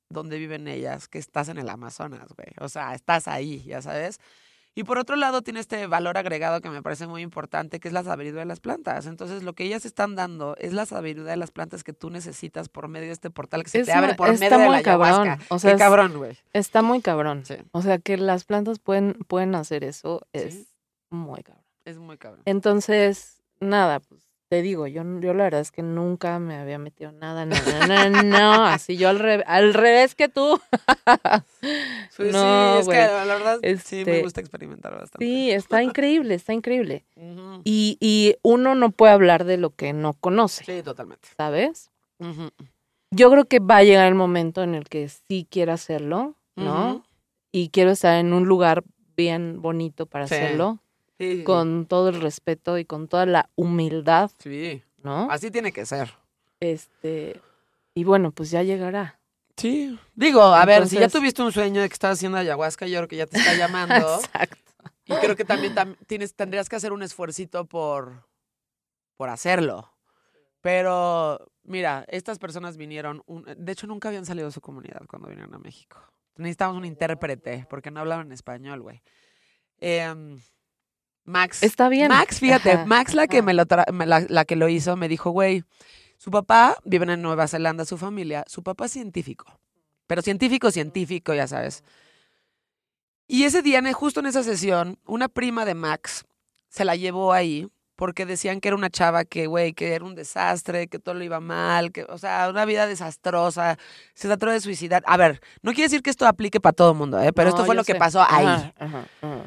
donde 0.10 0.40
viven 0.40 0.68
ellas, 0.68 1.08
que 1.08 1.20
estás 1.20 1.48
en 1.50 1.60
el 1.60 1.70
Amazonas, 1.70 2.28
güey. 2.36 2.48
O 2.60 2.70
sea, 2.70 2.96
estás 2.96 3.28
ahí, 3.28 3.62
ya 3.64 3.82
sabes. 3.84 4.20
Y 4.78 4.84
por 4.84 5.00
otro 5.00 5.16
lado, 5.16 5.42
tiene 5.42 5.60
este 5.60 5.88
valor 5.88 6.18
agregado 6.20 6.62
que 6.62 6.70
me 6.70 6.84
parece 6.84 7.08
muy 7.08 7.24
importante, 7.24 7.80
que 7.80 7.88
es 7.88 7.94
la 7.96 8.04
sabiduría 8.04 8.42
de 8.42 8.46
las 8.46 8.60
plantas. 8.60 9.08
Entonces, 9.08 9.42
lo 9.42 9.54
que 9.54 9.64
ellas 9.64 9.86
están 9.86 10.16
dando 10.16 10.56
es 10.58 10.72
la 10.72 10.86
sabiduría 10.86 11.32
de 11.32 11.38
las 11.38 11.50
plantas 11.50 11.84
que 11.84 11.94
tú 11.94 12.12
necesitas 12.12 12.70
por 12.70 12.88
medio 12.88 13.08
de 13.08 13.14
este 13.14 13.32
portal 13.32 13.64
que 13.64 13.70
se 13.72 13.80
Es 13.80 13.88
te 13.88 13.94
abre 13.94 14.14
por 14.14 14.28
medio 14.38 14.58
de 14.60 14.70
la 14.70 14.78
ayahuasca. 14.78 14.84
cabrón. 15.24 15.40
O 15.50 15.58
sea, 15.58 15.72
Qué 15.72 15.78
cabrón, 15.80 16.18
güey. 16.18 16.38
Está 16.54 16.84
muy 16.84 17.02
cabrón. 17.02 17.44
Sí. 17.44 17.56
O 17.72 17.82
sea, 17.82 17.98
que 17.98 18.18
las 18.18 18.44
plantas 18.46 18.78
pueden, 18.78 19.14
pueden 19.28 19.56
hacer 19.56 19.84
eso 19.84 20.28
es 20.32 20.54
Sí. 20.54 20.68
muy 21.10 21.42
cabrón. 21.42 21.64
Es 21.86 21.98
muy 21.98 22.18
cabrón. 22.20 22.44
Entonces, 22.46 23.42
nada, 23.60 24.00
pues 24.02 24.27
te 24.50 24.62
digo, 24.62 24.88
yo, 24.88 25.04
yo 25.20 25.34
la 25.34 25.44
verdad 25.46 25.60
es 25.62 25.72
que 25.72 25.82
nunca 25.84 26.40
me 26.40 26.56
había 26.56 26.80
metido 26.80 27.12
nada, 27.12 27.46
no, 27.46 27.56
no, 27.56 28.10
no, 28.10 28.24
no, 28.24 28.66
así 28.66 28.98
yo 28.98 29.10
al, 29.10 29.20
revés 29.20 29.46
al 29.48 29.74
revés 29.74 30.16
que 30.16 30.30
tú. 30.30 30.60
Pues 32.18 32.34
No, 32.34 32.42
sí, 32.42 32.80
es 32.80 32.88
que 32.88 32.98
la 32.98 33.26
verdad 33.26 33.60
sí 33.62 33.98
me 33.98 34.02
Este, 34.02 34.22
gusta 34.22 34.42
experimentar 34.42 34.94
bastante. 34.94 35.26
Sí, 35.26 35.52
está 35.52 35.84
increíble, 35.84 36.34
está 36.36 36.54
increíble. 36.54 37.06
Y, 37.64 37.98
y 38.00 38.36
uno 38.42 38.74
no 38.76 38.92
puede 38.92 39.14
hablar 39.14 39.44
de 39.44 39.58
lo 39.58 39.72
que 39.72 39.94
no 39.94 40.14
conoce, 40.14 40.64
Sí, 40.64 40.82
totalmente. 40.84 41.28
¿sabes? 41.36 41.92
Yo 43.12 43.32
creo 43.32 43.46
que 43.46 43.60
va 43.60 43.78
a 43.78 43.84
llegar 43.84 44.08
el 44.08 44.16
momento 44.16 44.64
en 44.64 44.76
el 44.76 44.86
que 44.90 45.10
sí 45.10 45.48
quiero 45.50 45.74
hacerlo, 45.74 46.36
¿no? 46.56 47.04
Y 47.52 47.70
quiero 47.70 47.92
estar 47.92 48.18
en 48.20 48.34
un 48.34 48.46
lugar 48.46 48.84
bien 49.16 49.62
bonito 49.62 50.06
para 50.06 50.28
Sí. 50.28 50.36
hacerlo, 50.36 50.80
Sí, 51.20 51.44
con 51.44 51.86
todo 51.88 52.10
el 52.10 52.22
respeto 52.22 52.78
y 52.78 52.86
con 52.86 53.08
toda 53.08 53.26
la 53.26 53.50
humildad, 53.56 54.30
sí. 54.40 54.84
¿no? 55.04 55.30
Así 55.32 55.50
tiene 55.52 55.72
que 55.72 55.86
ser. 55.86 56.14
Este, 56.60 57.42
y 57.96 58.04
bueno, 58.04 58.32
pues 58.32 58.52
ya 58.52 58.62
llegará. 58.64 59.20
Sí. 59.56 59.98
Digo, 60.14 60.42
a 60.44 60.64
ver, 60.66 60.88
si 60.88 61.00
ya 61.00 61.10
tuviste 61.10 61.42
un 61.42 61.52
sueño 61.52 61.82
de 61.82 61.90
que 61.90 61.94
estás 61.94 62.18
haciendo 62.18 62.38
ayahuasca, 62.38 62.86
yo 62.88 62.98
creo 63.00 63.08
que 63.08 63.16
ya 63.16 63.26
te 63.26 63.38
está 63.40 63.56
llamando. 63.56 63.96
Exacto. 64.24 64.58
y 65.06 65.14
creo 65.16 65.36
que 65.36 65.46
también 65.46 65.74
tam- 65.74 65.98
tienes, 66.06 66.36
tendrías 66.36 66.70
que 66.70 66.76
hacer 66.76 66.92
un 66.94 67.02
esfuercito 67.02 67.66
por, 67.66 68.24
por 69.16 69.30
hacerlo. 69.30 69.92
Pero, 70.62 71.40
mira, 71.64 72.06
estas 72.10 72.38
personas 72.38 72.78
vinieron, 72.78 73.24
un- 73.26 73.46
de 73.58 73.72
hecho 73.72 73.88
nunca 73.88 74.10
habían 74.10 74.26
salido 74.26 74.48
de 74.48 74.52
su 74.52 74.62
comunidad 74.62 75.02
cuando 75.08 75.30
vinieron 75.30 75.54
a 75.56 75.60
México. 75.60 75.98
Necesitamos 76.36 76.78
un 76.78 76.86
intérprete, 76.86 77.66
porque 77.70 77.90
no 77.90 78.00
hablaban 78.02 78.32
español, 78.32 78.82
güey. 78.84 79.02
Em, 79.80 80.40
Max. 81.28 81.62
Está 81.62 81.90
bien. 81.90 82.08
Max, 82.08 82.40
fíjate, 82.40 82.72
Ajá, 82.72 82.86
Max 82.86 83.14
la 83.14 83.28
que 83.28 83.38
ajá. 83.38 83.46
me 83.46 83.54
lo 83.54 83.66
tra- 83.68 83.92
me- 83.92 84.06
la, 84.08 84.26
la 84.28 84.46
que 84.46 84.56
lo 84.56 84.68
hizo 84.70 84.96
me 84.96 85.08
dijo, 85.08 85.30
güey, 85.30 85.64
su 86.18 86.32
papá 86.32 86.78
vive 86.84 87.12
en 87.14 87.22
Nueva 87.22 87.48
Zelanda, 87.48 87.86
su 87.86 87.98
familia, 87.98 88.44
su 88.48 88.64
papá 88.64 88.86
es 88.86 88.94
científico, 88.94 89.60
pero 90.08 90.22
científico, 90.24 90.72
científico, 90.72 91.34
ya 91.34 91.46
sabes. 91.48 91.84
Y 93.28 93.44
ese 93.44 93.62
día, 93.62 93.82
justo 93.94 94.22
en 94.22 94.26
esa 94.28 94.42
sesión, 94.42 94.98
una 95.06 95.28
prima 95.28 95.66
de 95.66 95.76
Max 95.76 96.26
se 96.70 96.86
la 96.86 96.96
llevó 96.96 97.34
ahí 97.34 97.68
porque 97.98 98.26
decían 98.26 98.62
que 98.62 98.70
era 98.70 98.78
una 98.78 98.90
chava 98.92 99.26
que, 99.26 99.48
güey, 99.48 99.74
que 99.74 99.94
era 99.96 100.06
un 100.06 100.14
desastre, 100.16 100.88
que 100.88 101.00
todo 101.00 101.16
le 101.16 101.26
iba 101.26 101.40
mal, 101.40 101.92
que, 101.92 102.04
o 102.04 102.18
sea, 102.20 102.48
una 102.50 102.64
vida 102.64 102.86
desastrosa, 102.88 103.78
se 104.14 104.28
trató 104.28 104.46
de 104.46 104.62
suicidar. 104.62 105.04
A 105.08 105.18
ver, 105.18 105.42
no 105.64 105.72
quiere 105.72 105.86
decir 105.90 106.04
que 106.04 106.12
esto 106.12 106.26
aplique 106.28 106.62
para 106.62 106.74
todo 106.74 106.92
el 106.92 106.98
mundo, 106.98 107.20
¿eh? 107.22 107.34
pero 107.34 107.50
No, 107.50 107.56
esto 107.56 107.66
fue 107.66 107.76
lo 107.76 107.84
que 107.84 107.96
pasó 107.96 108.22
ahí 108.22 108.46
Ajá, 108.46 108.74
ajá, 108.78 109.06
ajá. 109.22 109.42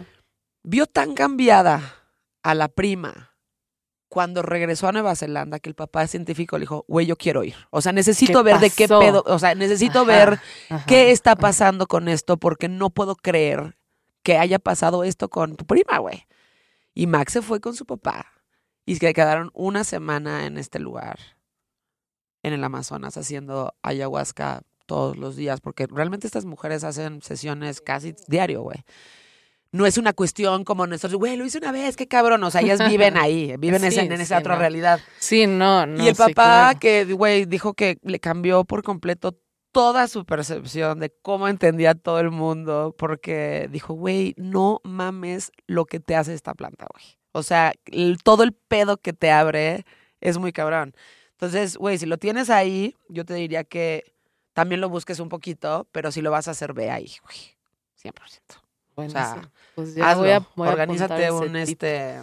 Vio 0.63 0.87
tan 0.87 1.15
cambiada 1.15 1.95
a 2.43 2.55
la 2.55 2.69
prima 2.69 3.31
cuando 4.09 4.43
regresó 4.43 4.89
a 4.89 4.93
Nueva 4.93 5.15
Zelanda 5.15 5.61
que 5.61 5.69
el 5.69 5.77
papá 5.77 6.07
científico 6.07 6.59
le 6.59 6.63
dijo, 6.63 6.85
güey, 6.89 7.07
yo 7.07 7.17
quiero 7.17 7.45
ir. 7.45 7.55
O 7.71 7.81
sea, 7.81 7.93
necesito 7.93 8.41
¿Qué 8.41 8.53
ver 8.53 8.61
de 8.61 8.71
qué 8.71 8.89
pedo, 8.89 9.23
o 9.25 9.39
sea, 9.39 9.55
necesito 9.55 10.01
Ajá, 10.01 10.09
ver 10.09 10.41
ajá. 10.69 10.85
qué 10.87 11.13
está 11.13 11.37
pasando 11.37 11.87
con 11.87 12.09
esto 12.09 12.37
porque 12.37 12.69
no 12.69 12.91
puedo 12.91 13.15
creer 13.15 13.77
que 14.23 14.37
haya 14.37 14.59
pasado 14.59 15.05
esto 15.05 15.29
con 15.29 15.57
tu 15.57 15.65
prima, 15.65 15.99
güey. 15.99 16.27
Y 16.93 17.07
Max 17.07 17.35
se 17.35 17.43
fue 17.43 17.61
con 17.61 17.75
su 17.75 17.87
papá 17.87 18.27
y 18.85 18.97
se 18.97 19.15
quedaron 19.15 19.51
una 19.55 19.85
semana 19.85 20.47
en 20.47 20.59
este 20.59 20.81
lugar, 20.81 21.19
en 22.43 22.53
el 22.53 22.65
Amazonas, 22.65 23.17
haciendo 23.17 23.75
ayahuasca 23.83 24.63
todos 24.87 25.17
los 25.17 25.37
días, 25.37 25.61
porque 25.61 25.87
realmente 25.87 26.27
estas 26.27 26.47
mujeres 26.47 26.83
hacen 26.83 27.23
sesiones 27.23 27.81
casi 27.81 28.17
diario, 28.27 28.63
güey. 28.63 28.85
No 29.73 29.87
es 29.87 29.99
una 29.99 30.13
cuestión 30.13 30.65
como 30.65 30.87
nosotros, 30.87 31.19
güey, 31.19 31.37
lo 31.37 31.45
hice 31.45 31.59
una 31.59 31.71
vez, 31.71 31.97
qué 31.97 32.09
cabrón. 32.09 32.43
O 32.43 32.51
sea, 32.51 32.61
ellas 32.61 32.89
viven 32.89 33.17
ahí, 33.17 33.55
viven 33.59 33.81
Sí, 33.93 33.99
en 34.01 34.13
esa 34.13 34.37
sí, 34.37 34.41
otra 34.41 34.55
no. 34.55 34.61
realidad. 34.61 35.01
Sí, 35.19 35.47
no, 35.47 35.87
no. 35.87 36.03
y 36.03 36.09
el 36.09 36.17
sí, 36.17 36.19
papá 36.19 36.33
claro. 36.75 36.79
que, 36.81 37.05
güey, 37.05 37.45
dijo 37.47 37.75
que 37.75 37.99
le 38.03 38.19
cambió 38.19 38.65
por 38.65 38.83
completo 38.83 39.39
toda 39.73 40.09
su 40.09 40.25
percepción 40.25 40.99
de 40.99 41.11
cómo 41.23 41.47
entendía 41.47 41.95
todo 41.95 42.19
el 42.19 42.33
mundo, 42.33 42.97
porque 42.99 43.69
dijo, 43.71 43.95
güey, 43.95 44.35
no 44.37 44.81
mames 44.83 45.53
lo 45.69 45.85
que 45.87 46.01
te 46.01 46.17
hace 46.17 46.35
esta 46.35 46.55
planta, 46.55 46.87
güey. 46.93 47.05
O 47.31 47.45
sea, 47.45 47.73
el- 47.87 48.19
todo 48.25 48.43
el 48.43 48.53
pedo 48.53 48.97
que 48.97 49.13
te 49.13 49.31
abre 49.31 49.85
es 50.21 50.39
muy 50.39 50.53
cabrón. 50.53 50.95
Entonces, 51.33 51.77
güey, 51.77 51.97
si 51.99 52.07
lo 52.07 52.19
tienes 52.19 52.51
ahí, 52.51 52.97
yo 53.09 53.25
te 53.25 53.35
diría 53.35 53.63
que 53.63 54.03
también 54.53 54.81
lo 54.81 54.89
busques 54.89 55.21
un 55.21 55.29
poquito, 55.29 55.87
pero 55.93 56.11
si 56.11 56.21
lo 56.23 56.33
vas 56.33 56.49
a 56.49 56.51
hacer, 56.51 56.73
ve 56.75 56.91
ahí, 56.91 57.13
güey. 57.23 57.39
100%. 58.03 58.61
Bueno, 59.05 59.11
o 59.11 59.13
sea, 59.13 59.35
sí. 59.43 59.49
Pues 59.75 59.95
ya 59.95 60.11
Hazlo. 60.11 60.23
voy 60.23 60.31
a, 60.33 60.39
voy 60.57 60.69
Organízate 60.69 61.31
un 61.31 61.45
tip. 61.47 61.57
este 61.57 62.21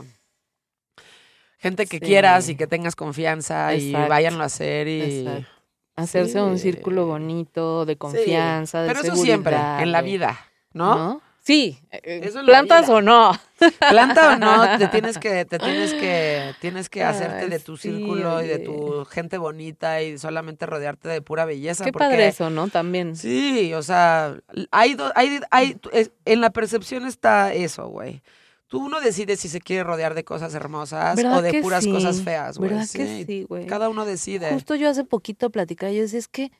gente 1.60 1.86
que 1.88 1.98
Sí. 1.98 2.06
quieras 2.06 2.50
y 2.50 2.56
que 2.56 2.68
tengas 2.68 2.96
confianza 2.96 3.74
y 3.74 3.92
váyanlo 3.94 4.44
a 4.44 4.46
hacer 4.48 4.88
y 4.88 5.20
Exacto. 5.28 5.48
Hacerse 5.96 6.40
un 6.42 6.60
círculo 6.60 7.08
bonito 7.08 7.84
de 7.86 7.98
confianza, 7.98 8.82
de 8.84 8.88
pero 8.88 9.00
eso 9.02 9.16
siempre 9.16 9.54
seguridad, 9.54 9.82
en 9.82 9.92
la 9.92 10.02
vida, 10.04 10.40
¿no? 10.74 10.96
¿no? 10.96 11.22
Sí, 11.48 11.80
Eso 12.04 12.44
plantas 12.44 12.90
o 12.90 13.02
no. 13.02 13.32
Planta 13.90 14.34
o 14.34 14.36
no, 14.38 14.78
te 14.78 14.88
tienes 14.92 15.18
que 15.18 15.46
te 15.46 15.58
tienes 15.60 15.94
que 15.94 16.54
tienes 16.60 16.90
que 16.90 17.06
hacerte 17.06 17.46
Ay, 17.46 17.50
de 17.50 17.60
tu 17.62 17.78
sí, 17.78 17.90
círculo 17.90 18.44
y 18.44 18.48
de 18.48 18.60
tu 18.60 19.06
gente 19.06 19.38
bonita 19.38 20.02
y 20.02 20.18
solamente 20.18 20.66
rodearte 20.66 21.08
de 21.08 21.22
pura 21.22 21.46
belleza 21.46 21.86
Qué 21.86 21.94
porque 21.94 22.06
padre 22.10 22.28
eso, 22.28 22.50
¿no? 22.50 22.68
También. 22.68 23.16
Sí, 23.16 23.74
o 23.74 23.82
sea, 23.82 24.36
hay, 24.72 24.96
do- 24.96 25.14
hay, 25.16 25.40
hay 25.50 25.80
en 26.26 26.42
la 26.42 26.50
percepción 26.50 27.06
está 27.08 27.54
eso, 27.54 27.88
güey. 27.88 28.22
Tú 28.68 28.86
uno 28.86 29.00
decide 29.00 29.38
si 29.38 29.48
se 29.48 29.62
quiere 29.62 29.84
rodear 29.86 30.16
de 30.16 30.26
cosas 30.26 30.54
hermosas 30.54 31.16
¿Verdad 31.16 31.38
o 31.38 31.42
de 31.42 31.62
puras 31.62 31.86
sí? 31.86 31.92
cosas 31.94 32.22
feas, 32.22 32.58
güey. 32.58 32.72
¿Verdad 32.72 32.86
Sí, 32.86 32.98
que 32.98 33.26
sí, 33.26 33.44
güey? 33.48 33.68
Cada 33.68 33.88
uno 33.88 34.04
decide. 34.04 34.52
Justo 34.52 34.76
yo 34.76 34.90
hace 34.90 35.06
poquito 35.06 35.50
platicaba, 35.50 35.94
yo 35.94 36.02
decía, 36.02 36.20
es 36.20 36.28
que, 36.28 36.52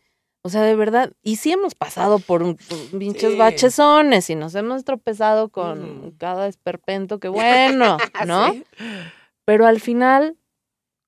o 0.44 0.50
sea, 0.50 0.62
de 0.62 0.76
verdad, 0.76 1.12
y 1.24 1.38
sí 1.38 1.52
hemos 1.52 1.76
pasado 1.76 2.20
por 2.20 2.42
un 2.44 2.56
por 2.56 3.00
pinches 3.00 3.32
Sí. 3.34 3.38
bachezones 3.38 4.30
y 4.30 4.36
nos 4.36 4.56
hemos 4.56 4.84
tropezado 4.86 5.50
con 5.50 6.00
Ujú. 6.00 6.14
cada 6.18 6.48
esperpento, 6.48 7.20
que 7.20 7.28
bueno, 7.28 7.98
¿no? 8.28 8.54
Sí. 8.54 8.64
Pero 9.46 9.66
al 9.66 9.80
final, 9.82 10.38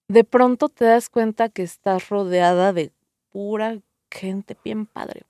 de 0.08 0.24
pronto 0.24 0.70
te 0.70 0.86
das 0.86 1.10
cuenta 1.10 1.50
que 1.50 1.64
estás 1.64 2.10
rodeada 2.10 2.74
de 2.74 2.92
pura 3.30 3.78
gente 4.12 4.58
bien 4.64 4.86
padre. 4.86 5.24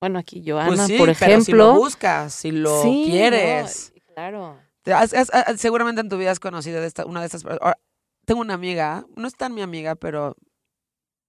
Bueno, 0.00 0.18
aquí 0.18 0.42
Joana, 0.46 0.68
Pues 0.68 0.80
sí, 0.86 0.96
por 0.98 1.14
pero 1.18 1.40
si 1.40 1.52
lo 1.52 1.64
ejemplo. 1.64 1.74
buscas, 1.74 2.32
si 2.32 2.50
lo 2.52 2.70
no, 2.84 3.04
quieres. 3.04 3.92
claro. 4.14 4.56
Te 4.82 4.92
has- 4.94 5.12
has- 5.12 5.30
has- 5.34 5.60
seguramente 5.60 6.00
en 6.00 6.08
tu 6.08 6.16
vida 6.16 6.30
has 6.30 6.40
conocido 6.40 6.80
de 6.80 6.86
esta, 6.86 7.04
una 7.04 7.20
de 7.20 7.26
estas. 7.26 7.44
Tengo 8.24 8.40
una 8.40 8.54
amiga, 8.54 9.04
no 9.16 9.26
es 9.26 9.34
tan 9.34 9.52
mi 9.54 9.60
amiga, 9.62 9.94
pero 9.96 10.36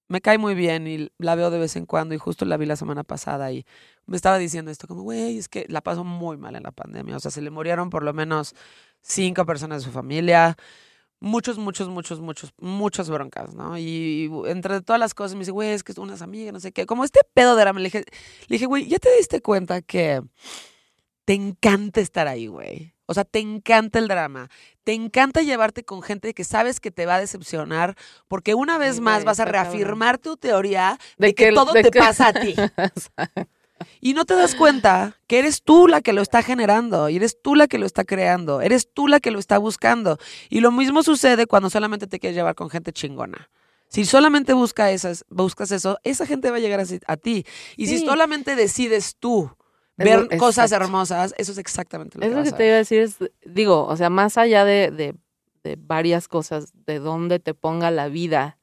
me 0.10 0.22
cae 0.22 0.38
muy 0.38 0.56
bien 0.56 0.88
y 0.88 1.12
la 1.20 1.36
veo 1.36 1.52
de 1.52 1.60
vez 1.60 1.76
en 1.76 1.86
cuando 1.86 2.16
y 2.16 2.18
justo 2.18 2.44
la 2.44 2.58
vi 2.58 2.66
la 2.66 2.76
semana 2.76 3.04
pasada 3.04 3.52
y 3.52 3.66
me 4.08 4.18
estaba 4.18 4.40
diciendo 4.40 4.72
esto 4.72 4.88
como, 4.88 5.04
güey, 5.04 5.38
es 5.38 5.48
que 5.48 5.66
la 5.70 5.82
pasó 5.82 6.04
muy 6.04 6.36
mal 6.36 6.56
en 6.56 6.64
la 6.64 6.72
pandemia. 6.72 7.16
O 7.16 7.20
sea, 7.20 7.32
se 7.32 7.42
le 7.42 7.52
murieron 7.52 7.90
por 7.92 8.04
lo 8.04 8.12
menos 8.14 8.56
cinco 9.02 9.46
personas 9.46 9.82
de 9.82 9.86
su 9.86 9.92
familia, 9.92 10.58
muchos, 11.20 11.60
muchos, 11.60 11.90
muchos, 11.90 12.20
muchos, 12.20 12.54
muchas 12.60 13.10
broncas, 13.10 13.54
¿no? 13.54 13.78
Y, 13.78 14.32
entre 14.48 14.82
todas 14.82 15.00
las 15.00 15.14
cosas 15.14 15.36
me 15.36 15.40
dice, 15.40 15.52
güey, 15.52 15.70
es 15.72 15.84
que 15.84 15.94
unas 16.00 16.22
amigas, 16.24 16.54
no 16.54 16.60
sé 16.60 16.72
qué. 16.72 16.86
Como 16.88 17.04
este 17.04 17.22
pedo 17.34 17.56
de 17.56 17.62
drama, 17.62 17.80
dije, 17.80 18.00
le 18.48 18.56
dije, 18.56 18.66
güey, 18.66 18.88
¿ya 18.88 18.98
te 19.00 19.16
diste 19.16 19.42
cuenta 19.42 19.82
que 19.82 20.22
te 21.26 21.34
encanta 21.34 22.02
estar 22.02 22.28
ahí, 22.28 22.48
güey? 22.48 22.96
O 23.10 23.14
sea, 23.16 23.24
te 23.24 23.40
encanta 23.40 23.98
el 23.98 24.08
drama. 24.08 24.50
Te 24.84 24.94
encanta 24.94 25.42
llevarte 25.42 25.84
con 25.84 26.04
gente 26.04 26.32
que 26.36 26.44
sabes 26.44 26.80
que 26.80 26.92
te 26.92 27.08
va 27.08 27.16
a 27.16 27.20
decepcionar, 27.20 27.96
porque 28.28 28.54
una 28.54 28.78
vez 28.78 28.98
Sí, 28.98 29.02
más 29.02 29.24
vas 29.26 29.40
a 29.40 29.46
reafirmar 29.46 30.20
tu 30.20 30.38
teoría 30.38 31.00
de, 31.18 31.28
De 31.30 31.34
que, 31.34 31.46
que- 31.46 31.54
todo 31.54 31.74
de 31.74 31.82
te 31.82 31.90
que- 31.90 31.98
pasa 32.00 32.28
a 32.28 32.34
ti. 32.34 32.54
Y 34.02 34.14
no 34.14 34.26
te 34.26 34.36
das 34.36 34.56
cuenta 34.56 35.18
que 35.28 35.40
eres 35.40 35.64
tú 35.64 35.88
la 35.88 36.02
que 36.02 36.14
lo 36.14 36.22
está 36.22 36.44
generando, 36.44 37.10
y 37.10 37.16
eres 37.16 37.42
tú 37.42 37.56
la 37.56 37.68
que 37.68 37.78
lo 37.80 37.86
está 37.86 38.04
creando, 38.04 38.62
eres 38.62 38.90
tú 38.94 39.08
la 39.08 39.20
que 39.20 39.32
lo 39.32 39.40
está 39.40 39.58
buscando. 39.58 40.18
Y 40.50 40.60
lo 40.60 40.72
mismo 40.72 41.02
sucede 41.02 41.48
cuando 41.48 41.70
solamente 41.70 42.06
te 42.06 42.20
quieres 42.20 42.36
llevar 42.36 42.56
con 42.56 42.70
gente 42.70 42.92
chingona. 42.94 43.50
Si 43.88 44.06
solamente 44.06 44.54
busca 44.54 44.92
esas, 44.92 45.26
buscas 45.30 45.72
eso, 45.72 45.98
esa 46.04 46.26
gente 46.28 46.52
va 46.52 46.58
a 46.58 46.60
llegar 46.60 46.80
a, 47.08 47.18
ti. 47.18 47.46
Y 47.76 47.88
si 47.88 48.00
solamente 48.00 48.56
decides 48.56 49.16
tú 49.18 49.50
ver 50.06 50.28
lo- 50.32 50.38
cosas 50.38 50.72
hermosas, 50.72 51.34
eso 51.38 51.52
es 51.52 51.58
exactamente 51.58 52.18
lo 52.18 52.24
Es 52.24 52.30
que 52.30 52.36
lo 52.36 52.42
vas 52.42 52.50
que 52.50 52.56
a 52.56 52.58
te 52.58 52.66
iba 52.66 52.74
a 52.76 52.78
decir, 52.78 53.02
es, 53.02 53.18
digo, 53.46 53.86
o 53.86 53.96
sea, 53.98 54.10
más 54.10 54.38
allá 54.38 54.66
de, 54.66 54.92
de, 54.92 55.16
de 55.64 55.78
varias 55.80 56.28
cosas, 56.28 56.72
de 56.86 57.00
dónde 57.00 57.40
te 57.40 57.54
ponga 57.54 57.92
la 57.92 58.08
vida, 58.08 58.58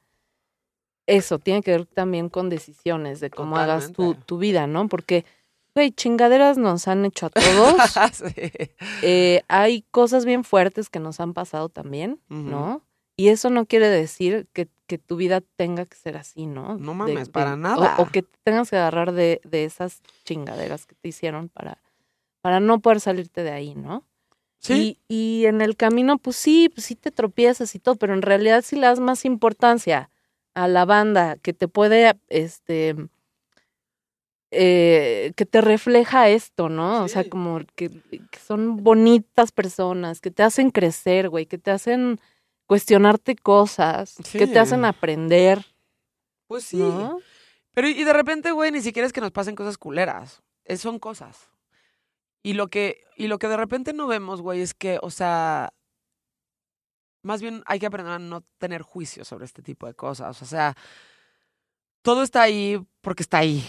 eso 1.05 1.39
tiene 1.39 1.61
que 1.61 1.71
ver 1.71 1.85
también 1.85 2.29
con 2.29 2.49
decisiones, 2.49 3.19
de 3.19 3.29
cómo 3.29 3.57
hagas 3.57 3.93
tu, 3.93 4.13
tu 4.15 4.37
vida, 4.37 4.67
¿no? 4.67 4.89
Porque, 4.89 5.23
güey, 5.73 5.91
chingaderas 5.91 6.57
nos 6.57 6.87
han 6.87 7.05
hecho 7.05 7.27
a 7.27 7.29
todos. 7.29 7.75
Sí. 8.13 8.51
Eh, 9.03 9.41
hay 9.47 9.83
cosas 9.91 10.25
bien 10.25 10.43
fuertes 10.43 10.89
que 10.89 10.99
nos 10.99 11.19
han 11.21 11.33
pasado 11.33 11.69
también. 11.69 12.19
¿no? 12.27 12.81
Y 13.15 13.29
eso 13.29 13.49
no 13.49 13.65
quiere 13.65 13.87
decir 13.87 14.47
que, 14.53 14.67
que 14.87 14.97
tu 14.97 15.15
vida 15.17 15.41
tenga 15.55 15.85
que 15.85 15.95
ser 15.95 16.17
así, 16.17 16.47
¿no? 16.47 16.77
No 16.77 16.93
mames, 16.93 17.27
de- 17.27 17.31
para 17.31 17.55
nada. 17.55 17.95
O, 17.99 18.07
que 18.07 18.23
te 18.23 18.37
tengas 18.43 18.69
que 18.69 18.77
agarrar 18.77 19.11
de, 19.11 19.41
de 19.43 19.65
esas 19.65 20.01
chingaderas 20.23 20.85
que 20.85 20.95
te 20.95 21.09
hicieron 21.09 21.49
para, 21.49 21.77
para 22.41 22.59
no 22.59 22.79
poder 22.79 22.99
salirte 22.99 23.43
de 23.43 23.51
ahí, 23.51 23.75
¿no? 23.75 24.05
Sí, 24.59 24.97
Y, 25.07 25.41
y 25.41 25.45
en 25.45 25.61
el 25.61 25.75
camino, 25.75 26.17
pues 26.17 26.35
sí, 26.35 26.69
pues 26.73 26.85
sí 26.87 26.95
te 26.95 27.11
tropiezas 27.11 27.75
y 27.75 27.79
todo, 27.79 27.95
pero 27.95 28.13
en 28.15 28.23
realidad 28.23 28.63
sí 28.65 28.75
le 28.75 28.87
das 28.87 28.99
más 28.99 29.23
importancia 29.25 30.09
a 30.55 30.67
la 30.67 30.83
banda 30.85 31.37
que 31.37 31.53
te 31.53 31.67
puede, 31.67 32.13
este, 32.29 32.95
eh, 34.51 35.33
que 35.35 35.45
te 35.45 35.61
refleja 35.61 36.29
esto, 36.29 36.69
¿no? 36.69 37.03
O 37.03 37.07
sea, 37.07 37.23
como 37.29 37.59
que, 37.75 37.89
que 37.89 38.39
son 38.39 38.77
bonitas 38.77 39.51
personas, 39.51 40.21
que 40.21 40.31
te 40.31 40.41
hacen 40.43 40.71
crecer, 40.71 41.29
güey, 41.29 41.45
que 41.45 41.57
te 41.57 41.69
hacen 41.71 42.19
cuestionarte 42.67 43.35
cosas, 43.35 44.15
que 44.31 44.45
te 44.45 44.59
hacen 44.59 44.85
aprender, 44.85 45.65
pues 46.47 46.65
sí. 46.65 46.77
¿no? 46.77 47.19
Pero 47.73 47.87
y 47.87 48.03
de 48.03 48.13
repente, 48.13 48.51
güey, 48.51 48.71
ni 48.71 48.81
siquiera 48.81 49.07
es 49.07 49.13
que 49.13 49.21
nos 49.21 49.31
pasen 49.31 49.55
cosas 49.55 49.77
culeras. 49.77 50.43
Es, 50.65 50.81
son 50.81 50.99
cosas. 50.99 51.49
Y 52.43 52.53
lo 52.53 52.67
que, 52.67 53.03
y 53.15 53.27
lo 53.27 53.39
que 53.39 53.47
de 53.47 53.57
repente 53.57 53.93
no 53.93 54.07
vemos, 54.07 54.41
güey, 54.41 54.61
es 54.61 54.73
que, 54.73 54.99
o 55.01 55.09
sea, 55.09 55.73
más 57.21 57.41
bien 57.41 57.63
hay 57.65 57.79
que 57.79 57.85
aprender 57.85 58.13
a 58.13 58.19
no 58.19 58.41
tener 58.57 58.81
juicio 58.81 59.25
sobre 59.25 59.45
este 59.45 59.61
tipo 59.61 59.87
de 59.87 59.93
cosas. 59.93 60.41
O 60.41 60.45
sea, 60.45 60.75
todo 62.01 62.23
está 62.23 62.41
ahí 62.41 62.85
porque 63.01 63.23
está 63.23 63.39
ahí. 63.39 63.63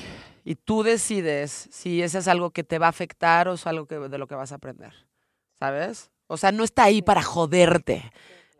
Y 0.44 0.54
tú 0.54 0.82
decides 0.82 1.68
si 1.70 2.02
ese 2.02 2.18
es 2.18 2.28
algo 2.28 2.50
que 2.50 2.64
te 2.64 2.78
va 2.78 2.86
a 2.86 2.90
afectar 2.90 3.48
o 3.48 3.54
es 3.54 3.66
algo 3.66 3.86
que, 3.86 3.98
de 3.98 4.18
lo 4.18 4.26
que 4.26 4.34
vas 4.34 4.52
a 4.52 4.56
aprender. 4.56 4.94
¿Sabes? 5.58 6.10
O 6.26 6.36
sea, 6.36 6.52
no 6.52 6.64
está 6.64 6.84
ahí 6.84 7.02
para 7.02 7.22
joderte. 7.22 8.12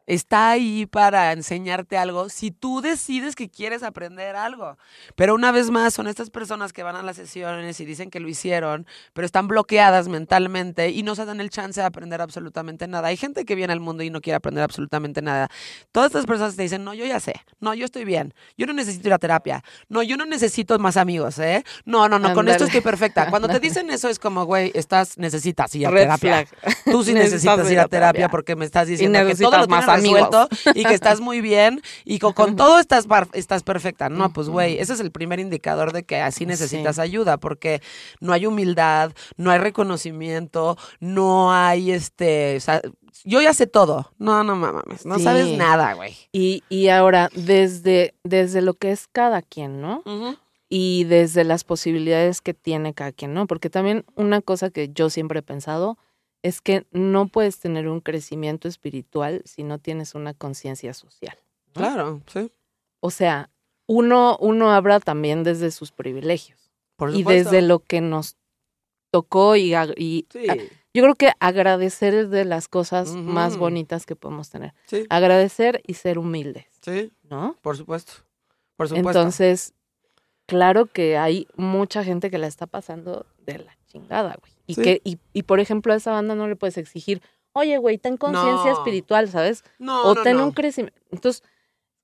Está 0.09 0.49
ahí 0.49 0.87
para 0.87 1.33
enseñarte 1.33 1.99
algo 1.99 2.31
si 2.31 2.51
tú 2.51 2.81
decides 2.81 3.37
que 3.37 3.51
quieres 3.51 3.83
aprender 3.83 4.37
algo. 4.37 4.79
Pero 5.17 5.35
una 5.35 5.53
vez 5.53 5.71
más, 5.71 5.93
son 5.93 6.07
estas 6.07 6.31
personas 6.31 6.73
que 6.73 6.83
van 6.83 6.97
a 6.97 7.03
las 7.03 7.17
sesiones 7.17 7.79
y 7.79 7.85
dicen 7.85 8.09
que 8.09 8.19
lo 8.19 8.27
hicieron, 8.27 8.87
pero 9.13 9.27
están 9.27 9.49
bloqueadas 9.49 10.09
mentalmente 10.09 10.89
y 10.89 11.03
no 11.03 11.15
se 11.15 11.27
dan 11.27 11.43
el 11.43 11.51
chance 11.51 11.79
de 11.83 11.87
aprender 11.87 12.23
absolutamente 12.23 12.89
nada. 12.89 13.09
Hay 13.09 13.19
gente 13.19 13.45
que 13.45 13.55
viene 13.55 13.75
al 13.75 13.81
mundo 13.81 14.03
y 14.03 14.09
no 14.09 14.23
quiere 14.23 14.37
aprender 14.37 14.65
absolutamente 14.65 15.21
nada. 15.21 15.49
Todas 15.93 16.07
estas 16.07 16.25
personas 16.25 16.57
te 16.57 16.63
dicen, 16.63 16.85
no, 16.85 16.95
yo 16.95 17.05
ya 17.05 17.21
sé, 17.21 17.35
no, 17.61 17.75
yo 17.75 17.85
estoy 17.85 18.07
bien, 18.07 18.33
yo 18.57 18.65
no 18.65 18.73
necesito 18.73 19.09
ir 19.09 19.13
a 19.13 19.19
terapia, 19.19 19.63
no, 19.91 20.03
yo 20.03 20.17
no 20.17 20.25
necesito 20.25 20.79
más 20.79 20.97
amigos, 20.97 21.39
¿eh? 21.39 21.65
No, 21.85 22.09
no, 22.09 22.19
no, 22.19 22.33
con 22.33 22.49
esto 22.49 22.65
estoy 22.65 22.81
perfecta. 22.81 23.29
Cuando 23.29 23.47
te 23.49 23.61
dicen 23.61 23.91
eso 23.91 24.09
es 24.09 24.19
como, 24.19 24.47
güey, 24.47 24.73
estás, 24.75 25.19
necesitas 25.19 25.75
ir 25.75 25.87
a 25.87 25.91
Red 25.91 26.05
terapia. 26.05 26.47
flag. 26.47 26.85
Tú 26.87 27.05
sí 27.05 27.13
necesitas 27.15 27.71
ir 27.71 27.79
a 27.79 27.89
terapia 27.89 28.31
porque 28.31 28.57
me 28.57 28.65
estás 28.65 28.89
diciendo 28.89 29.19
que 29.27 29.35
todo 29.35 29.59
lo 29.59 29.69
más. 29.69 29.98
Resuelto 30.03 30.49
y 30.75 30.85
que 30.85 30.95
estás 30.95 31.21
muy 31.21 31.41
bien 31.41 31.81
y 32.05 32.19
con, 32.19 32.33
con 32.33 32.57
todo 32.57 32.79
estás, 32.79 33.07
estás 33.33 33.63
perfecta. 33.63 34.09
No, 34.09 34.33
pues 34.33 34.49
güey, 34.49 34.79
ese 34.79 34.93
es 34.95 35.01
el 35.01 35.11
primer 35.11 35.41
indicador 35.41 35.93
de 35.93 36.03
que 36.05 36.21
así 36.21 36.47
necesitas 36.47 36.97
Sí. 36.97 37.03
ayuda 37.03 37.37
porque 37.39 37.81
no 38.21 38.33
hay 38.33 38.47
humildad, 38.47 39.13
no 39.37 39.51
hay 39.51 39.59
reconocimiento, 39.59 40.77
no 41.01 41.53
hay 41.53 41.93
este... 41.93 42.57
o 42.57 42.61
sea, 42.61 42.81
yo 43.25 43.43
ya 43.43 43.53
sé 43.53 43.67
todo. 43.67 44.13
No, 44.19 44.45
no 44.45 44.55
mames, 44.57 45.05
no 45.05 45.17
Sí. 45.19 45.25
sabes 45.25 45.57
nada, 45.59 45.95
güey. 45.95 46.17
Y, 46.33 46.63
y 46.69 46.89
ahora, 46.89 47.31
desde, 47.35 48.15
desde 48.25 48.63
lo 48.63 48.75
que 48.75 48.93
es 48.93 49.09
cada 49.09 49.43
quien, 49.43 49.81
¿no? 49.81 50.03
y 50.71 51.05
desde 51.05 51.45
las 51.45 51.65
posibilidades 51.65 52.43
que 52.43 52.53
tiene 52.53 52.93
cada 52.93 53.11
quien, 53.13 53.33
¿no? 53.33 53.47
Porque 53.47 53.71
también 53.71 54.05
una 54.17 54.43
cosa 54.43 54.69
que 54.69 54.91
yo 54.93 55.09
siempre 55.09 55.39
he 55.39 55.43
pensado 55.43 55.97
es 56.43 56.61
que 56.61 56.87
no 56.93 57.29
puedes 57.29 57.59
tener 57.59 57.89
un 57.89 58.01
crecimiento 58.01 58.69
espiritual 58.69 59.43
si 59.45 59.63
no 59.65 59.79
tienes 59.79 60.15
una 60.15 60.35
conciencia 60.35 60.95
social. 60.95 61.37
¿no? 61.69 61.73
Claro, 61.75 62.23
sí. 62.33 62.51
O 63.01 63.11
sea, 63.11 63.51
uno, 63.87 64.37
uno 64.41 64.73
habla 64.73 65.01
también 65.01 65.45
desde 65.45 65.71
sus 65.71 65.93
privilegios 65.93 66.71
Por 66.97 67.15
y 67.15 67.23
desde 67.25 67.63
lo 67.63 67.79
que 67.81 68.01
nos 68.01 68.37
tocó 69.11 69.57
y, 69.57 69.75
Sí, 70.31 70.49
a- 70.49 70.57
yo 70.95 71.03
creo 71.03 71.15
que 71.15 71.31
agradecer 71.41 72.15
es 72.15 72.31
de 72.31 72.45
las 72.45 72.69
cosas 72.69 73.09
más 73.15 73.57
bonitas 73.57 74.05
que 74.07 74.17
podemos 74.17 74.51
tener. 74.51 74.75
sí, 74.87 75.07
Agradecer 75.09 75.83
y 75.87 75.95
ser 75.95 76.19
humildes, 76.19 76.67
sí, 76.83 77.13
¿no? 77.23 77.57
por 77.63 77.77
supuesto. 77.77 78.13
Por 78.77 78.89
supuesto. 78.89 79.11
Entonces, 79.11 79.75
claro 80.47 80.87
que 80.87 81.17
hay 81.17 81.47
mucha 81.57 82.05
gente 82.05 82.31
que 82.31 82.39
la 82.39 82.47
está 82.47 82.67
pasando 82.67 83.27
de 83.39 83.59
la 83.59 83.77
chingada, 83.87 84.37
güey. 84.41 84.53
Y 84.69 84.75
Sí. 84.75 84.83
que, 84.83 85.01
y, 85.03 85.19
y 85.33 85.43
por 85.43 85.59
ejemplo, 85.59 85.93
a 85.93 85.97
esa 85.97 86.13
banda 86.13 86.37
no 86.37 86.47
le 86.47 86.55
puedes 86.55 86.77
exigir, 86.79 87.21
oye, 87.53 87.77
güey, 87.79 87.99
ten 87.99 88.17
conciencia 88.17 88.71
No. 88.71 88.79
espiritual, 88.79 89.29
¿sabes? 89.29 89.65
no, 89.81 90.03
o 90.03 90.15
no, 90.15 90.23
ten 90.23 90.37
no. 90.37 90.45
un 90.45 90.53
crecimiento. 90.53 91.01
Entonces, 91.11 91.43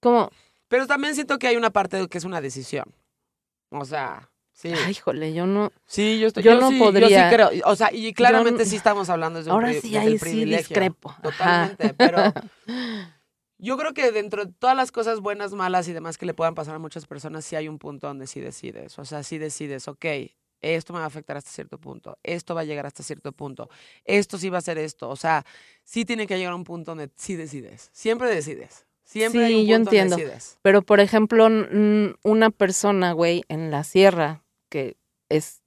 como, 0.00 0.30
Pero 0.68 0.86
también 0.88 1.14
siento 1.14 1.38
que 1.38 1.46
hay 1.46 1.56
una 1.56 1.70
parte 1.70 1.96
de 1.98 2.08
que 2.08 2.18
es 2.18 2.24
una 2.24 2.40
decisión. 2.40 2.92
O 3.70 3.84
sea, 3.84 4.30
sí. 4.52 4.72
ay, 4.72 4.92
híjole, 4.92 5.32
yo 5.34 5.46
no. 5.46 5.70
Sí, 5.86 6.18
yo 6.18 6.26
estoy. 6.28 6.42
Yo 6.42 6.58
no 6.58 6.70
sí, 6.70 6.78
podría. 6.78 7.08
Yo 7.08 7.16
sí 7.28 7.34
creo. 7.34 7.70
O 7.70 7.76
sea, 7.76 7.92
y 7.92 8.12
claramente 8.14 8.64
Yo- 8.64 8.70
sí 8.70 8.76
estamos 8.76 9.08
hablando 9.10 9.38
desde 9.38 9.50
un 9.50 9.56
Ahora 9.56 9.72
sí, 9.74 9.96
ahí 9.96 10.12
sí 10.14 10.18
privilegio. 10.18 10.58
discrepo. 10.58 11.10
Ajá. 11.10 11.22
Totalmente. 11.76 11.94
Pero 11.94 12.18
yo 13.58 13.76
creo 13.76 13.92
que 13.94 14.10
dentro 14.12 14.44
de 14.46 14.52
todas 14.52 14.76
las 14.76 14.90
cosas 14.92 15.20
buenas, 15.20 15.52
malas 15.52 15.86
y 15.88 15.92
demás 15.92 16.18
que 16.18 16.26
le 16.26 16.34
puedan 16.34 16.54
pasar 16.54 16.74
a 16.74 16.78
muchas 16.78 17.06
personas, 17.06 17.44
sí 17.44 17.56
hay 17.56 17.68
un 17.68 17.78
punto 17.78 18.06
donde 18.06 18.26
sí 18.26 18.40
decides. 18.40 18.98
O 18.98 19.04
sea, 19.04 19.22
sí 19.22 19.38
decides, 19.38 19.86
ok, 19.88 20.04
esto 20.64 20.92
me 20.92 20.98
va 21.00 21.04
a 21.04 21.08
afectar 21.08 21.36
hasta 21.36 21.50
cierto 21.50 21.78
punto, 21.78 22.18
esto 22.22 22.54
va 22.54 22.62
a 22.62 22.64
llegar 22.64 22.86
hasta 22.86 23.02
cierto 23.02 23.32
punto, 23.32 23.68
esto 24.04 24.38
sí 24.38 24.48
va 24.50 24.58
a 24.58 24.62
ser 24.62 24.78
esto. 24.78 25.08
O 25.10 25.16
sea, 25.16 25.44
sí 25.84 26.04
tiene 26.04 26.26
que 26.26 26.36
llegar 26.38 26.52
a 26.52 26.56
un 26.56 26.64
punto 26.64 26.92
donde 26.92 27.10
sí 27.16 27.36
decides. 27.36 27.90
Siempre 27.92 28.28
decides. 28.34 28.86
Siempre 29.04 29.44
hay 29.44 29.52
Sí, 29.52 29.60
un 29.60 29.66
yo 29.66 29.74
donde 29.74 29.90
entiendo. 29.90 30.16
decides. 30.16 30.58
Pero, 30.62 30.82
por 30.82 30.98
ejemplo, 31.00 31.46
una 32.24 32.50
persona, 32.50 33.12
güey, 33.12 33.42
en 33.48 33.70
la 33.70 33.84
sierra, 33.84 34.42
que 34.70 34.96
es 35.28 35.60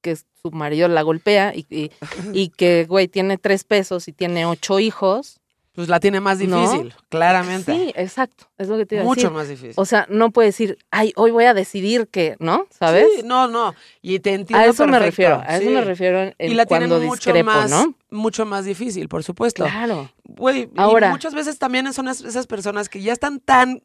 que 0.00 0.14
su 0.16 0.50
marido 0.52 0.86
la 0.88 1.02
golpea 1.02 1.54
y, 1.54 1.66
y, 1.70 1.90
y 2.32 2.50
que, 2.50 2.84
güey, 2.86 3.08
tiene 3.08 3.36
tres 3.38 3.64
pesos 3.64 4.06
y 4.08 4.12
tiene 4.12 4.46
ocho 4.46 4.78
hijos. 4.78 5.40
Pues 5.74 5.88
la 5.88 5.98
tiene 5.98 6.20
más 6.20 6.38
¿No? 6.38 6.60
difícil, 6.60 6.94
claramente. 7.08 7.72
Sí, 7.74 7.92
exacto. 7.96 8.46
Es 8.58 8.68
lo 8.68 8.76
que 8.76 8.86
te 8.86 8.94
iba 8.94 9.02
a 9.02 9.04
Mucho 9.04 9.22
decir. 9.22 9.32
más 9.32 9.48
difícil. 9.48 9.72
O 9.76 9.84
sea, 9.84 10.06
no 10.08 10.30
puede 10.30 10.46
decir, 10.48 10.78
ay, 10.92 11.12
hoy 11.16 11.32
voy 11.32 11.46
a 11.46 11.54
decidir 11.54 12.06
que, 12.06 12.36
¿no? 12.38 12.66
¿Sabes? 12.70 13.08
Sí, 13.16 13.22
no, 13.24 13.48
no. 13.48 13.74
Y 14.00 14.20
te 14.20 14.34
entiendo. 14.34 14.64
a 14.64 14.66
eso 14.70 14.86
me 14.86 15.00
refiero, 15.00 15.42
a 15.44 15.56
eso 15.56 15.68
me 15.70 15.80
refiero 15.80 16.20
en, 16.22 16.34
Y 16.38 16.54
la 16.54 16.66
cuando 16.66 16.86
tienen 16.96 17.08
mucho 17.08 17.32
discrepo, 17.32 17.46
más, 17.50 17.70
¿no? 17.70 17.94
mucho 18.10 18.46
más 18.46 18.64
difícil, 18.64 19.08
por 19.08 19.24
supuesto. 19.24 19.64
Claro. 19.64 20.10
Güey, 20.22 20.70
Ahora- 20.76 21.08
y 21.08 21.10
muchas 21.10 21.34
veces 21.34 21.58
también 21.58 21.92
son 21.92 22.06
es- 22.06 22.20
esas 22.22 22.46
personas 22.46 22.88
que 22.88 23.02
ya 23.02 23.12
están 23.12 23.40
tan, 23.40 23.82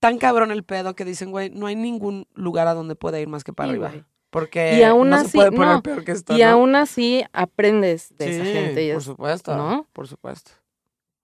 tan 0.00 0.18
cabrón 0.18 0.50
el 0.50 0.64
pedo 0.64 0.96
que 0.96 1.04
dicen, 1.04 1.30
güey, 1.30 1.50
no 1.50 1.66
hay 1.66 1.76
ningún 1.76 2.26
lugar 2.34 2.66
a 2.66 2.74
donde 2.74 2.96
pueda 2.96 3.20
ir 3.20 3.28
más 3.28 3.44
que 3.44 3.52
para 3.52 3.68
Sí, 3.68 3.70
arriba. 3.70 3.88
güey. 3.90 4.04
Porque 4.30 4.78
Y 4.78 4.82
aún 4.82 5.10
no 5.10 5.16
así- 5.16 5.26
se 5.30 5.38
puede 5.38 5.52
poner 5.52 5.74
no, 5.76 5.82
peor 5.82 6.04
que 6.04 6.10
esto, 6.12 6.36
Y 6.36 6.40
¿no? 6.40 6.48
aún 6.48 6.74
así 6.74 7.24
aprendes 7.32 8.16
de 8.16 8.30
esa 8.36 8.44
gente. 8.44 8.84
y 8.84 8.88
por 8.90 8.98
es- 8.98 9.04
supuesto, 9.04 9.56
¿no? 9.56 9.86
por 9.92 10.08
supuesto. 10.08 10.52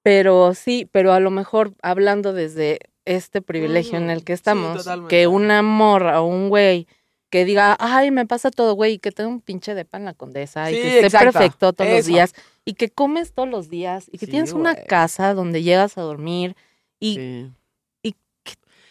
Pero 0.07 0.55
sí, 0.55 0.89
pero 0.93 1.13
a 1.13 1.19
lo 1.19 1.33
mejor 1.33 1.75
hablando 1.83 2.33
desde 2.33 2.79
este 3.07 3.43
privilegio 3.43 3.99
en 3.99 4.09
el 4.09 4.23
que 4.23 4.35
sí, 4.35 4.39
estamos, 4.39 4.89
que 5.09 5.27
una 5.27 5.63
morra 5.63 6.21
o 6.21 6.27
un 6.27 6.49
güey 6.49 6.87
que 7.29 7.45
diga, 7.45 7.77
ay, 7.81 8.13
me 8.13 8.25
pasa 8.25 8.53
todo, 8.53 8.75
güey, 8.75 8.93
y 8.93 8.99
que 9.01 9.11
tenga 9.11 9.29
un 9.29 9.41
pinche 9.41 9.75
depa 9.75 9.99
en 9.99 10.05
la 10.05 10.15
condesa, 10.15 10.71
y 10.71 10.75
que 10.75 11.01
esté 11.01 11.19
perfecto 11.19 11.73
todos 11.73 11.91
los 11.91 12.07
días, 12.07 12.35
y 12.65 12.75
que 12.75 12.89
comes 12.89 13.33
todos 13.33 13.49
los 13.49 13.69
días, 13.69 14.07
y 14.13 14.19
que 14.19 14.27
Sí, 14.27 14.31
tienes 14.31 14.53
una 14.53 14.77
casa 14.77 15.35
donde 15.35 15.65
llegas 15.65 15.99
a 15.99 16.03
dormir, 16.03 16.55
y, 17.01 17.49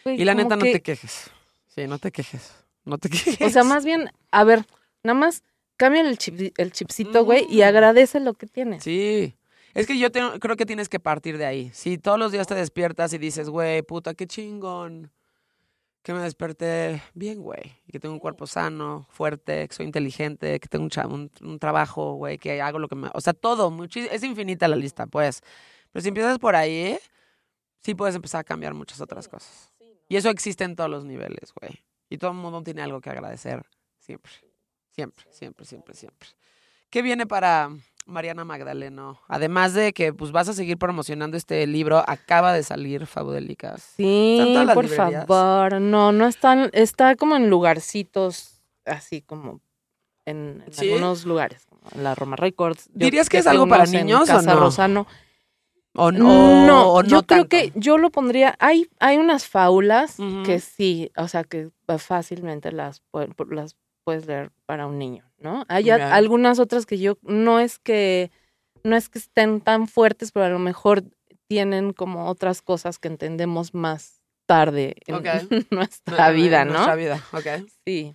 güey, 0.04 0.20
Y 0.20 0.24
la 0.26 0.34
neta, 0.34 0.56
no 0.56 0.64
que- 0.64 0.72
te 0.72 0.82
quejes. 0.82 1.30
Sí, 1.74 1.86
no 1.86 1.98
te 1.98 2.12
quejes. 2.12 2.52
No 2.84 2.98
te 2.98 3.08
quejes. 3.40 3.40
O 3.40 3.48
sea, 3.48 3.64
más 3.64 3.86
bien, 3.86 4.10
a 4.32 4.44
ver, 4.44 4.66
nada 5.02 5.18
más 5.18 5.44
cambia 5.78 6.02
el, 6.02 6.18
chip, 6.18 6.52
el 6.58 6.72
chipcito, 6.72 7.24
güey, 7.24 7.46
y 7.48 7.62
agradece 7.62 8.20
lo 8.20 8.34
que 8.34 8.46
tienes. 8.46 8.84
Sí. 8.84 9.34
Es 9.76 9.86
que 9.86 9.98
yo 9.98 10.10
creo 10.10 10.56
que 10.56 10.64
tienes 10.64 10.88
que 10.88 10.98
partir 10.98 11.36
de 11.36 11.44
ahí. 11.44 11.70
Si 11.74 11.98
todos 11.98 12.18
los 12.18 12.32
días 12.32 12.46
te 12.46 12.54
despiertas 12.54 13.12
y 13.12 13.18
dices, 13.18 13.50
güey, 13.50 13.82
puta, 13.82 14.14
qué 14.14 14.26
chingón. 14.26 15.12
Que 16.00 16.14
me 16.14 16.20
desperté 16.20 17.02
bien, 17.12 17.42
güey. 17.42 17.82
Que 17.92 18.00
tengo 18.00 18.14
un 18.14 18.18
cuerpo 18.18 18.46
sano, 18.46 19.06
fuerte, 19.10 19.68
que 19.68 19.74
soy 19.74 19.84
inteligente, 19.84 20.58
que 20.60 20.68
tengo 20.68 20.86
un, 20.86 21.12
un, 21.12 21.30
un 21.46 21.58
trabajo, 21.58 22.14
güey, 22.14 22.38
que 22.38 22.62
hago 22.62 22.78
lo 22.78 22.88
que 22.88 22.94
me... 22.94 23.10
O 23.12 23.20
sea, 23.20 23.34
todo. 23.34 23.70
es 23.84 24.22
infinita 24.22 24.66
la 24.66 24.76
lista, 24.76 25.06
pues. 25.06 25.42
Pero 25.92 26.02
si 26.02 26.08
empiezas 26.08 26.38
por 26.38 26.56
ahí, 26.56 26.98
sí 27.82 27.94
puedes 27.94 28.14
empezar 28.14 28.40
a 28.40 28.44
cambiar 28.44 28.72
muchas 28.72 29.02
otras 29.02 29.28
cosas. 29.28 29.74
Y 30.08 30.16
eso 30.16 30.30
existe 30.30 30.64
en 30.64 30.74
todos 30.74 30.88
los 30.88 31.04
niveles, 31.04 31.52
güey. 31.60 31.84
Y 32.08 32.16
todo 32.16 32.30
el 32.30 32.38
mundo 32.38 32.62
tiene 32.62 32.80
algo 32.80 33.02
que 33.02 33.10
agradecer. 33.10 33.66
Siempre. 33.98 34.32
Siempre, 34.92 35.26
siempre, 35.32 35.66
siempre, 35.66 35.94
siempre. 35.94 36.28
¿Qué 36.88 37.02
viene 37.02 37.26
para 37.26 37.68
Mariana 38.06 38.44
Magdaleno? 38.44 39.20
Además 39.28 39.74
de 39.74 39.92
que 39.92 40.12
pues 40.12 40.32
vas 40.32 40.48
a 40.48 40.52
seguir 40.54 40.78
promocionando 40.78 41.36
este 41.36 41.66
libro, 41.66 42.02
acaba 42.06 42.52
de 42.52 42.62
salir 42.62 43.06
Fabudélicas. 43.06 43.82
Sí, 43.96 44.36
¿Están 44.38 44.52
todas 44.54 44.66
las 44.66 44.74
por 44.74 44.84
librerías? 44.84 45.26
favor. 45.26 45.80
No, 45.80 46.12
no 46.12 46.26
están, 46.26 46.70
está 46.72 47.16
como 47.16 47.36
en 47.36 47.50
lugarcitos 47.50 48.62
así 48.84 49.20
como 49.22 49.60
en, 50.24 50.62
en 50.66 50.72
¿Sí? 50.72 50.88
algunos 50.88 51.24
lugares, 51.24 51.66
como 51.66 51.82
en 51.94 52.04
la 52.04 52.14
Roma 52.14 52.36
Records. 52.36 52.86
Yo 52.86 52.92
¿Dirías 52.94 53.28
que 53.28 53.38
es 53.38 53.46
algo 53.46 53.66
para 53.68 53.86
niños 53.86 54.22
o 54.22 54.26
Casa 54.26 54.54
no? 54.54 54.60
Rosano. 54.60 55.06
O 55.98 56.12
no, 56.12 56.66
no, 56.66 56.92
o 56.92 57.02
no 57.02 57.08
yo 57.08 57.22
creo 57.22 57.46
tanto? 57.46 57.48
que 57.48 57.72
yo 57.74 57.96
lo 57.96 58.10
pondría. 58.10 58.54
Hay, 58.58 58.86
hay 59.00 59.16
unas 59.16 59.46
fábulas 59.46 60.16
que 60.44 60.60
sí, 60.60 61.10
o 61.16 61.26
sea, 61.26 61.42
que 61.42 61.70
fácilmente 61.98 62.70
las, 62.70 63.02
las 63.48 63.76
puedes 64.06 64.24
leer 64.26 64.52
para 64.66 64.86
un 64.86 64.98
niño, 65.00 65.24
¿no? 65.40 65.64
Hay 65.66 65.90
algunas 65.90 66.60
otras 66.60 66.86
que 66.86 66.96
yo 66.98 67.18
no 67.22 67.58
es 67.58 67.80
que 67.80 68.30
no 68.84 68.94
es 68.94 69.08
que 69.08 69.18
estén 69.18 69.60
tan 69.60 69.88
fuertes, 69.88 70.30
pero 70.30 70.46
a 70.46 70.48
lo 70.48 70.60
mejor 70.60 71.02
tienen 71.48 71.92
como 71.92 72.28
otras 72.28 72.62
cosas 72.62 73.00
que 73.00 73.08
entendemos 73.08 73.74
más 73.74 74.22
tarde 74.46 74.94
en 75.08 75.16
nuestra 75.70 76.30
vida, 76.30 76.62
En 76.62 76.68
¿no? 76.68 76.74
Nuestra 76.74 76.94
vida, 76.94 77.20
ok. 77.32 77.68
Sí. 77.84 78.14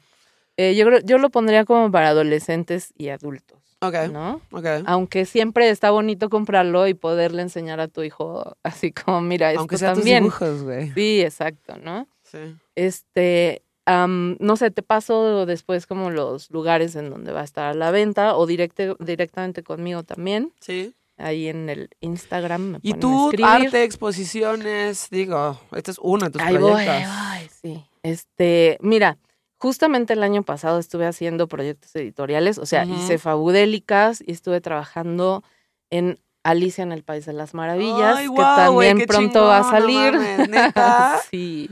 Eh, 0.55 0.75
yo 0.75 0.85
yo 1.03 1.17
lo 1.17 1.29
pondría 1.29 1.65
como 1.65 1.91
para 1.91 2.07
adolescentes 2.09 2.93
y 2.97 3.09
adultos, 3.09 3.59
Ok, 3.81 3.95
¿no? 4.13 4.39
ok. 4.51 4.65
Aunque 4.85 5.25
siempre 5.25 5.69
está 5.69 5.91
bonito 5.91 6.29
comprarlo 6.29 6.87
y 6.87 6.93
poderle 6.93 7.41
enseñar 7.41 7.81
a 7.81 7.89
tu 7.89 8.01
hijo 8.03 8.55
así 8.63 8.93
como, 8.93 9.19
mira, 9.19 9.49
esto 9.51 9.59
Aunque 9.59 9.77
sea 9.77 9.89
tus 9.89 9.99
también. 10.03 10.23
dibujos, 10.23 10.63
güey. 10.63 10.91
Sí, 10.93 11.21
exacto, 11.21 11.77
¿no? 11.77 12.07
Sí. 12.23 12.55
Este, 12.75 13.63
no 13.87 14.55
sé, 14.57 14.71
te 14.71 14.81
paso 14.83 15.45
después 15.45 15.85
como 15.85 16.09
los 16.11 16.49
lugares 16.51 16.95
en 16.95 17.09
donde 17.09 17.31
va 17.31 17.41
a 17.41 17.43
estar 17.45 17.65
a 17.65 17.73
la 17.73 17.91
venta 17.91 18.35
o 18.35 18.45
directe, 18.45 18.95
directamente 18.99 19.63
conmigo 19.63 20.03
también. 20.03 20.53
Sí. 20.59 20.93
Ahí 21.17 21.47
en 21.49 21.69
el 21.69 21.89
Instagram 21.99 22.61
me 22.61 22.79
Y 22.81 22.93
tú, 22.95 23.31
arte, 23.43 23.83
exposiciones, 23.83 25.07
digo, 25.11 25.59
este 25.75 25.91
es 25.91 25.99
uno 26.01 26.25
de 26.25 26.31
tus 26.31 26.41
Ahí 26.41 26.57
voy, 26.57 26.71
proyectos. 26.71 26.95
ahí 27.11 27.41
voy, 27.41 27.49
sí. 27.61 27.85
Este, 28.01 28.77
mira, 28.81 29.17
justamente 29.57 30.13
el 30.13 30.23
año 30.23 30.41
pasado 30.41 30.79
estuve 30.79 31.05
haciendo 31.05 31.47
proyectos 31.47 31.95
editoriales, 31.95 32.57
o 32.57 32.65
sea, 32.65 32.85
Ujú. 32.85 32.95
hice 32.95 33.17
Fabudélicas 33.19 34.23
y 34.25 34.31
estuve 34.31 34.61
trabajando 34.61 35.43
en 35.91 36.19
Alicia 36.43 36.81
en 36.83 36.91
el 36.91 37.03
País 37.03 37.25
de 37.27 37.33
las 37.33 37.53
Maravillas, 37.53 38.15
Ay, 38.17 38.27
que 38.27 38.41
también 38.41 39.05
pronto 39.05 39.43
va 39.45 39.57
a 39.57 39.61
no 39.61 39.69
salir. 39.69 40.13
mames, 40.13 40.49
¿neta? 40.49 41.19
sí. 41.29 41.69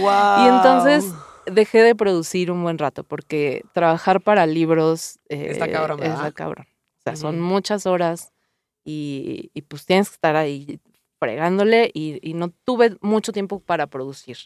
Wow. 0.00 0.44
Y 0.44 0.48
entonces 0.50 1.12
dejé 1.46 1.82
de 1.82 1.94
producir 1.94 2.50
un 2.50 2.62
buen 2.62 2.78
rato 2.78 3.04
porque 3.04 3.64
trabajar 3.72 4.20
para 4.20 4.46
libros 4.46 5.18
eh, 5.28 5.48
Está 5.50 5.70
cabrón, 5.70 6.00
¿verdad? 6.00 6.16
está 6.16 6.32
cabrón. 6.32 6.66
O 6.98 7.02
sea, 7.04 7.16
son 7.16 7.40
muchas 7.40 7.86
horas 7.86 8.32
y, 8.84 9.50
y 9.54 9.62
pues 9.62 9.84
tienes 9.86 10.08
que 10.08 10.14
estar 10.14 10.36
ahí 10.36 10.80
fregándole 11.18 11.90
y, 11.94 12.18
y 12.28 12.34
no 12.34 12.50
tuve 12.50 12.96
mucho 13.00 13.32
tiempo 13.32 13.60
para 13.60 13.86
producir. 13.86 14.36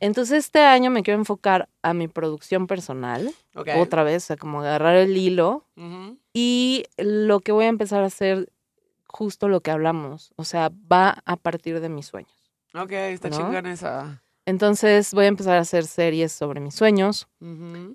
Entonces 0.00 0.44
este 0.44 0.60
año 0.60 0.90
me 0.90 1.02
quiero 1.02 1.18
enfocar 1.18 1.68
a 1.82 1.92
mi 1.94 2.06
producción 2.08 2.66
personal, 2.68 3.32
ok. 3.56 3.70
otra 3.78 4.04
vez, 4.04 4.24
o 4.24 4.26
sea, 4.28 4.36
como 4.36 4.60
agarrar 4.60 4.96
el 4.96 5.16
hilo 5.16 5.64
y 6.32 6.84
lo 6.98 7.40
que 7.40 7.52
voy 7.52 7.64
a 7.64 7.68
empezar 7.68 8.02
a 8.02 8.06
hacer 8.06 8.48
justo 9.06 9.48
lo 9.48 9.60
que 9.60 9.70
hablamos, 9.70 10.32
o 10.36 10.44
sea, 10.44 10.70
va 10.92 11.22
a 11.24 11.36
partir 11.36 11.80
de 11.80 11.88
mis 11.88 12.06
sueños. 12.06 12.32
Ok, 12.74 12.90
está 12.92 13.30
¿No? 13.30 13.36
chingón 13.36 13.66
esa. 13.66 14.22
Entonces 14.46 15.14
voy 15.14 15.24
a 15.24 15.28
empezar 15.28 15.56
a 15.56 15.60
hacer 15.60 15.86
series 15.86 16.32
sobre 16.32 16.60
mis 16.60 16.74
sueños. 16.74 17.28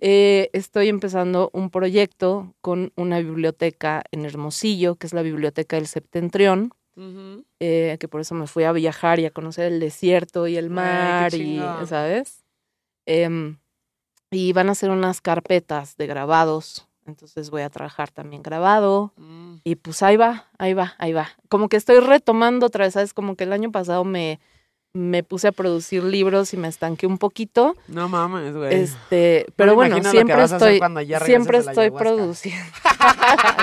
Eh, 0.01 0.49
estoy 0.53 0.89
empezando 0.89 1.51
un 1.53 1.69
proyecto 1.69 2.55
con 2.61 2.91
una 2.95 3.19
biblioteca 3.19 4.03
en 4.11 4.26
Hermosillo, 4.26 4.95
que 4.95 5.07
es 5.07 5.13
la 5.13 5.21
Biblioteca 5.21 5.76
del 5.76 5.88
Septentrión, 5.88 6.71
eh, 7.59 7.97
que 7.99 8.07
por 8.07 8.21
eso 8.21 8.34
me 8.35 8.47
fui 8.47 8.63
a 8.63 8.71
viajar 8.71 9.19
y 9.19 9.26
a 9.26 9.31
conocer 9.31 9.71
el 9.71 9.80
desierto 9.80 10.47
y 10.47 10.57
el 10.57 10.69
mar, 10.69 11.34
y. 11.34 11.61
¿sabes? 11.85 12.43
Em, 13.05 13.57
y 14.31 14.53
van 14.53 14.69
a 14.69 14.73
hacer 14.73 14.89
unas 14.89 15.21
carpetas 15.21 15.97
de 15.97 16.07
grabados, 16.07 16.88
entonces 17.05 17.49
voy 17.49 17.63
a 17.63 17.69
trabajar 17.69 18.11
también 18.11 18.43
grabado. 18.43 19.13
Mm. 19.17 19.55
Y 19.63 19.76
pues 19.76 20.03
ahí 20.03 20.17
va, 20.17 20.47
ahí 20.57 20.73
va, 20.73 20.95
ahí 20.97 21.13
va. 21.13 21.30
Como 21.47 21.69
que 21.69 21.77
estoy 21.77 21.99
retomando 21.99 22.67
otra 22.67 22.85
vez, 22.85 22.93
¿sabes? 22.93 23.13
Como 23.13 23.35
que 23.35 23.45
el 23.45 23.53
año 23.53 23.71
pasado 23.71 24.03
me, 24.03 24.39
me 24.94 25.24
puse 25.24 25.48
a 25.48 25.52
producir 25.52 26.03
libros 26.03 26.53
y 26.53 26.57
me 26.57 26.68
estanqué 26.68 27.06
un 27.06 27.18
poquito. 27.18 27.76
No 27.88 28.10
mames, 28.10 28.56
güey. 28.56 28.74
Este, 28.74 29.45
No 29.48 29.53
pero 29.56 29.72
me 29.72 29.76
bueno, 29.76 30.03
siempre 30.10 30.44
estoy, 30.44 30.82
siempre 31.26 31.57
estoy 31.60 31.91
produciendo. 31.91 32.66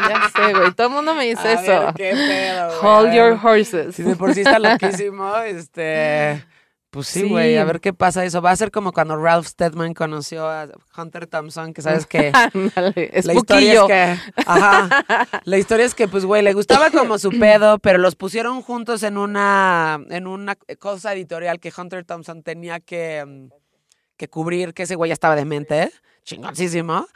ya 0.09 0.31
sé, 0.35 0.55
güey. 0.55 0.73
Todo 0.73 0.87
el 0.87 0.93
mundo 0.93 1.15
me 1.15 1.25
dice 1.27 1.49
A 1.49 1.53
eso. 1.55 1.87
ver, 1.87 1.95
qué 1.95 2.11
pedo, 2.13 2.69
güey. 2.69 2.79
Hold 2.83 3.15
your 3.15 3.39
horses. 3.45 3.95
Si 3.97 4.03
de 4.03 4.15
por 4.17 4.35
sí 4.35 4.41
está 4.41 4.59
loquísimo, 4.61 5.37
este. 5.39 6.45
Pues 6.97 7.09
sí, 7.09 7.21
Sí. 7.21 7.29
güey, 7.29 7.59
a 7.59 7.65
ver 7.65 7.81
qué 7.83 7.93
pasa 7.93 8.25
eso. 8.25 8.41
Va 8.41 8.53
a 8.53 8.57
ser 8.57 8.71
como 8.71 8.91
cuando 8.91 9.19
Ralph 9.19 9.47
Steadman 9.47 9.93
conoció 9.93 10.49
a 10.49 10.67
Hunter 10.97 11.27
Thompson, 11.27 11.75
que 11.75 11.83
sabes 11.83 12.07
que 12.07 12.33
la 13.23 13.35
historia 13.35 13.75
es 13.75 13.83
que, 13.83 14.17
ajá, 14.47 15.05
la 15.45 15.59
historia 15.59 15.85
es 15.85 15.95
que, 15.95 16.09
pues, 16.09 16.25
güey, 16.25 16.43
le 16.43 16.55
gustaba 16.55 16.91
como 16.91 17.19
su 17.19 17.29
pedo, 17.39 17.79
pero 17.81 17.99
los 17.99 18.17
pusieron 18.17 18.63
juntos 18.63 19.03
en 19.03 19.19
una, 19.19 20.01
en 20.09 20.27
una 20.27 20.55
cosa 20.79 21.13
editorial 21.13 21.61
que 21.61 21.71
Hunter 21.77 22.07
Thompson 22.07 22.43
tenía 22.43 22.81
que, 22.81 23.23
mm, 23.27 23.49
que 24.17 24.29
cubrir, 24.29 24.73
que 24.73 24.85
ese 24.85 24.95
güey 24.95 25.11
ya 25.11 25.15
estaba 25.15 25.37
demente, 25.37 25.93
chingoncísimo. 26.25 27.07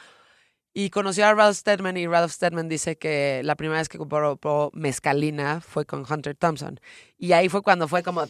Y 0.74 0.90
conoció 0.90 1.27
a 1.27 1.32
Ralph 1.35 1.57
Steadman 1.57 1.97
y 1.97 2.07
Ralph 2.07 2.31
Steadman 2.32 2.69
dice 2.69 2.98
que 2.98 3.40
la 3.44 3.57
primera 3.57 3.81
vez 3.81 3.89
que 3.89 3.97
compró 3.97 4.39
mezcalina 4.74 5.61
fue 5.62 5.86
con 5.86 6.05
Hunter 6.07 6.36
Thompson. 6.36 6.78
Y 7.19 7.32
ahí 7.32 7.48
fue 7.48 7.62
cuando 7.62 7.89
fue 7.89 8.02
como... 8.02 8.24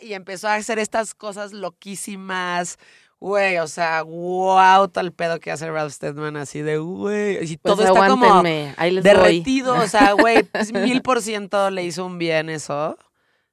Y 0.00 0.14
empezó 0.14 0.48
a 0.48 0.54
hacer 0.54 0.78
estas 0.78 1.14
cosas 1.14 1.52
loquísimas. 1.52 2.78
Güey, 3.20 3.58
o 3.58 3.66
sea, 3.66 4.02
wow, 4.02 4.86
tal 4.88 5.12
pedo 5.12 5.40
que 5.40 5.50
hace 5.50 5.68
Ralph 5.68 5.92
Steadman 5.92 6.36
así 6.36 6.62
de, 6.62 6.78
güey. 6.78 7.36
Y 7.44 7.56
Pues 7.56 7.74
todo 7.76 7.82
está 7.84 8.06
como 8.08 8.42
voy. 8.42 9.00
derretido. 9.02 9.74
O 9.74 9.86
sea, 9.88 10.12
güey, 10.12 10.42
pues, 10.52 10.72
mil 10.72 11.02
por 11.02 11.20
ciento 11.20 11.68
le 11.70 11.84
hizo 11.84 12.06
un 12.06 12.18
bien 12.18 12.48
eso, 12.48 12.96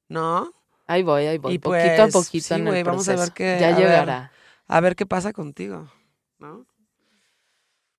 ¿no? 0.07 0.51
Ahí 0.85 1.01
voy, 1.01 1.25
ahí 1.25 1.39
voy. 1.39 1.53
Y 1.55 1.57
poquito 1.57 2.03
a 2.03 2.07
pues, 2.07 2.13
poquito 2.13 2.45
sí, 2.47 2.53
en 2.53 2.67
el 2.67 2.83
vamos 2.83 3.09
a 3.09 3.15
ver 3.15 3.31
qué- 3.31 3.57
Ya 3.59 3.69
a 3.69 3.71
ver. 3.71 3.79
llegará. 3.79 4.31
A 4.67 4.79
ver 4.81 4.95
qué 4.95 5.07
pasa 5.07 5.33
contigo, 5.33 5.89
¿no? 6.37 6.67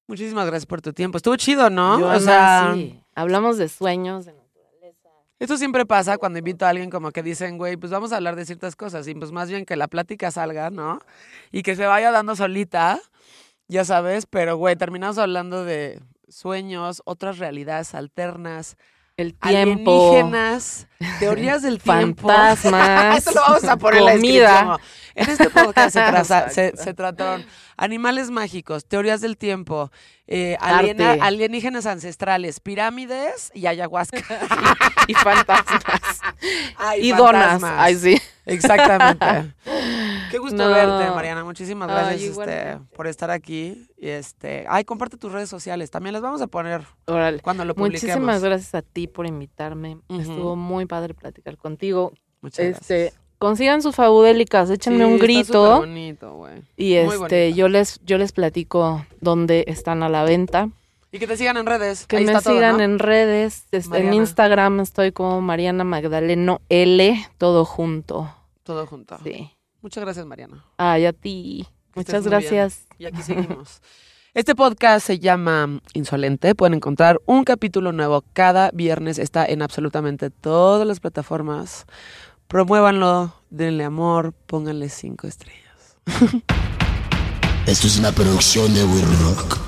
Muchísimas 0.06 0.46
gracias 0.46 0.66
por 0.66 0.80
tu 0.80 0.92
tiempo. 0.92 1.16
Estuvo 1.16 1.34
chido, 1.36 1.68
¿no? 1.68 1.98
Yo, 1.98 2.06
o 2.08 2.20
sea, 2.20 2.70
sí. 2.74 3.00
Hablamos 3.16 3.58
de 3.58 3.68
sueños, 3.68 4.24
de. 4.24 4.34
Esto 5.38 5.56
siempre 5.58 5.84
pasa 5.84 6.16
cuando 6.16 6.38
invito 6.38 6.64
a 6.64 6.70
alguien 6.70 6.90
como 6.90 7.10
que 7.10 7.22
dicen, 7.22 7.58
güey, 7.58 7.76
pues 7.76 7.92
vamos 7.92 8.12
a 8.12 8.16
hablar 8.16 8.36
de 8.36 8.46
ciertas 8.46 8.74
cosas. 8.74 9.06
Y 9.06 9.14
pues 9.14 9.32
más 9.32 9.50
bien 9.50 9.66
que 9.66 9.76
la 9.76 9.88
plática 9.88 10.30
salga, 10.30 10.70
¿no? 10.70 11.00
Y 11.52 11.62
que 11.62 11.76
se 11.76 11.86
vaya 11.86 12.10
dando 12.10 12.34
solita, 12.36 13.00
ya 13.68 13.84
sabes, 13.84 14.26
pero 14.26 14.56
güey, 14.56 14.76
terminamos 14.76 15.18
hablando 15.18 15.64
de 15.64 16.00
sueños, 16.28 17.02
otras 17.04 17.38
realidades 17.38 17.94
alternas, 17.94 18.76
El 19.18 19.32
tiempo. 19.34 20.10
alienígenas, 20.10 20.88
teorías 21.20 21.62
del 21.62 21.78
tiempo. 21.82 22.28
Fantasmas. 22.28 23.16
Esto 23.26 23.30
lo 23.32 23.40
vamos 23.40 23.64
a 23.64 23.76
poner 23.78 24.00
en 24.00 24.04
la 24.04 24.12
comida. 24.12 24.78
En 25.14 25.30
este 25.30 25.48
podcast 25.48 25.94
se, 25.94 26.00
traza- 26.00 26.50
se- 26.50 26.76
se 26.76 26.92
trataron 26.92 27.46
animales 27.78 28.30
mágicos, 28.30 28.84
teorías 28.84 29.22
del 29.22 29.38
tiempo, 29.38 29.90
eh, 30.26 30.58
aliena- 30.60 31.16
alienígenas 31.22 31.86
ancestrales, 31.86 32.60
pirámides 32.60 33.50
y 33.54 33.66
ayahuasca. 33.66 34.18
y 35.08 35.14
fantasmas. 35.14 36.20
Ay, 36.76 37.08
y 37.08 37.12
donas. 37.12 37.52
fantasmas. 37.52 37.74
Ay, 37.78 37.94
sí. 37.94 38.22
Exactamente. 38.44 39.54
Qué 40.30 40.38
gusto 40.38 40.56
No. 40.56 40.70
verte, 40.70 41.10
Mariana. 41.14 41.44
Muchísimas 41.44 41.88
gracias 41.88 42.22
este, 42.38 42.78
por 42.94 43.06
estar 43.06 43.30
aquí. 43.30 43.86
Y 43.96 44.08
este, 44.08 44.64
ay, 44.68 44.84
comparte 44.84 45.16
tus 45.16 45.32
redes 45.32 45.48
sociales. 45.48 45.90
También 45.90 46.12
las 46.12 46.22
vamos 46.22 46.40
a 46.42 46.46
poner 46.46 46.82
cuando 47.42 47.64
lo 47.64 47.74
publiquemos. 47.74 48.02
Muchísimas 48.16 48.42
gracias 48.42 48.74
a 48.74 48.82
ti 48.82 49.06
por 49.06 49.26
invitarme. 49.26 49.98
Estuvo 50.08 50.56
muy 50.56 50.86
padre 50.86 51.14
platicar 51.14 51.56
contigo. 51.56 52.12
Muchas 52.42 52.66
Este, 52.66 52.98
gracias. 53.02 53.20
consigan 53.38 53.82
sus 53.82 53.94
fabudélicas, 53.96 54.70
échenme 54.70 55.04
Sí, 55.06 55.12
un 55.12 55.18
grito 55.18 55.64
superbonito, 55.76 56.34
güey. 56.34 56.62
y 56.76 56.94
este 56.94 57.54
yo 57.54 57.68
les 57.68 58.00
yo 58.04 58.18
les 58.18 58.32
platico 58.32 59.04
dónde 59.20 59.64
están 59.68 60.02
a 60.02 60.08
la 60.08 60.22
venta. 60.24 60.68
Y 61.12 61.18
que 61.18 61.26
te 61.26 61.36
sigan 61.36 61.56
en 61.56 61.66
redes. 61.66 62.06
Que 62.06 62.18
Ahí 62.18 62.24
me 62.24 62.32
está 62.32 62.42
todo, 62.42 62.54
sigan 62.54 62.76
¿no? 62.76 62.82
en 62.82 62.98
redes, 62.98 63.66
es- 63.72 63.90
en. 63.90 64.12
Instagram 64.12 64.80
estoy 64.80 65.12
como 65.12 65.40
Mariana 65.40 65.82
Magdaleno 65.84 66.60
L, 66.68 67.16
todo 67.38 67.64
junto. 67.64 68.30
Todo 68.64 68.86
junto. 68.86 69.16
Sí. 69.24 69.50
Muchas 69.82 70.02
gracias, 70.04 70.26
Mariana. 70.26 70.64
Ay, 70.76 71.06
a 71.06 71.12
ti. 71.12 71.66
Que 71.92 72.00
Muchas 72.00 72.24
bien. 72.24 72.30
gracias. 72.30 72.86
Y 72.98 73.06
aquí 73.06 73.22
seguimos. 73.22 73.80
Este 74.34 74.54
podcast 74.54 75.06
se 75.06 75.18
llama 75.18 75.80
Insolente. 75.94 76.54
Pueden 76.54 76.74
encontrar 76.74 77.20
un 77.24 77.44
capítulo 77.44 77.92
nuevo 77.92 78.22
cada 78.34 78.70
viernes. 78.72 79.18
Está 79.18 79.46
en 79.46 79.62
absolutamente 79.62 80.28
todas 80.28 80.86
las 80.86 81.00
plataformas. 81.00 81.86
Promuévanlo, 82.46 83.34
denle 83.50 83.84
amor, 83.84 84.34
pónganle 84.46 84.88
cinco 84.88 85.26
estrellas. 85.26 85.96
Esto 87.66 87.86
es 87.86 87.98
una 87.98 88.12
producción 88.12 88.72
de 88.74 88.84
We 88.84 89.00
Rock. 89.22 89.65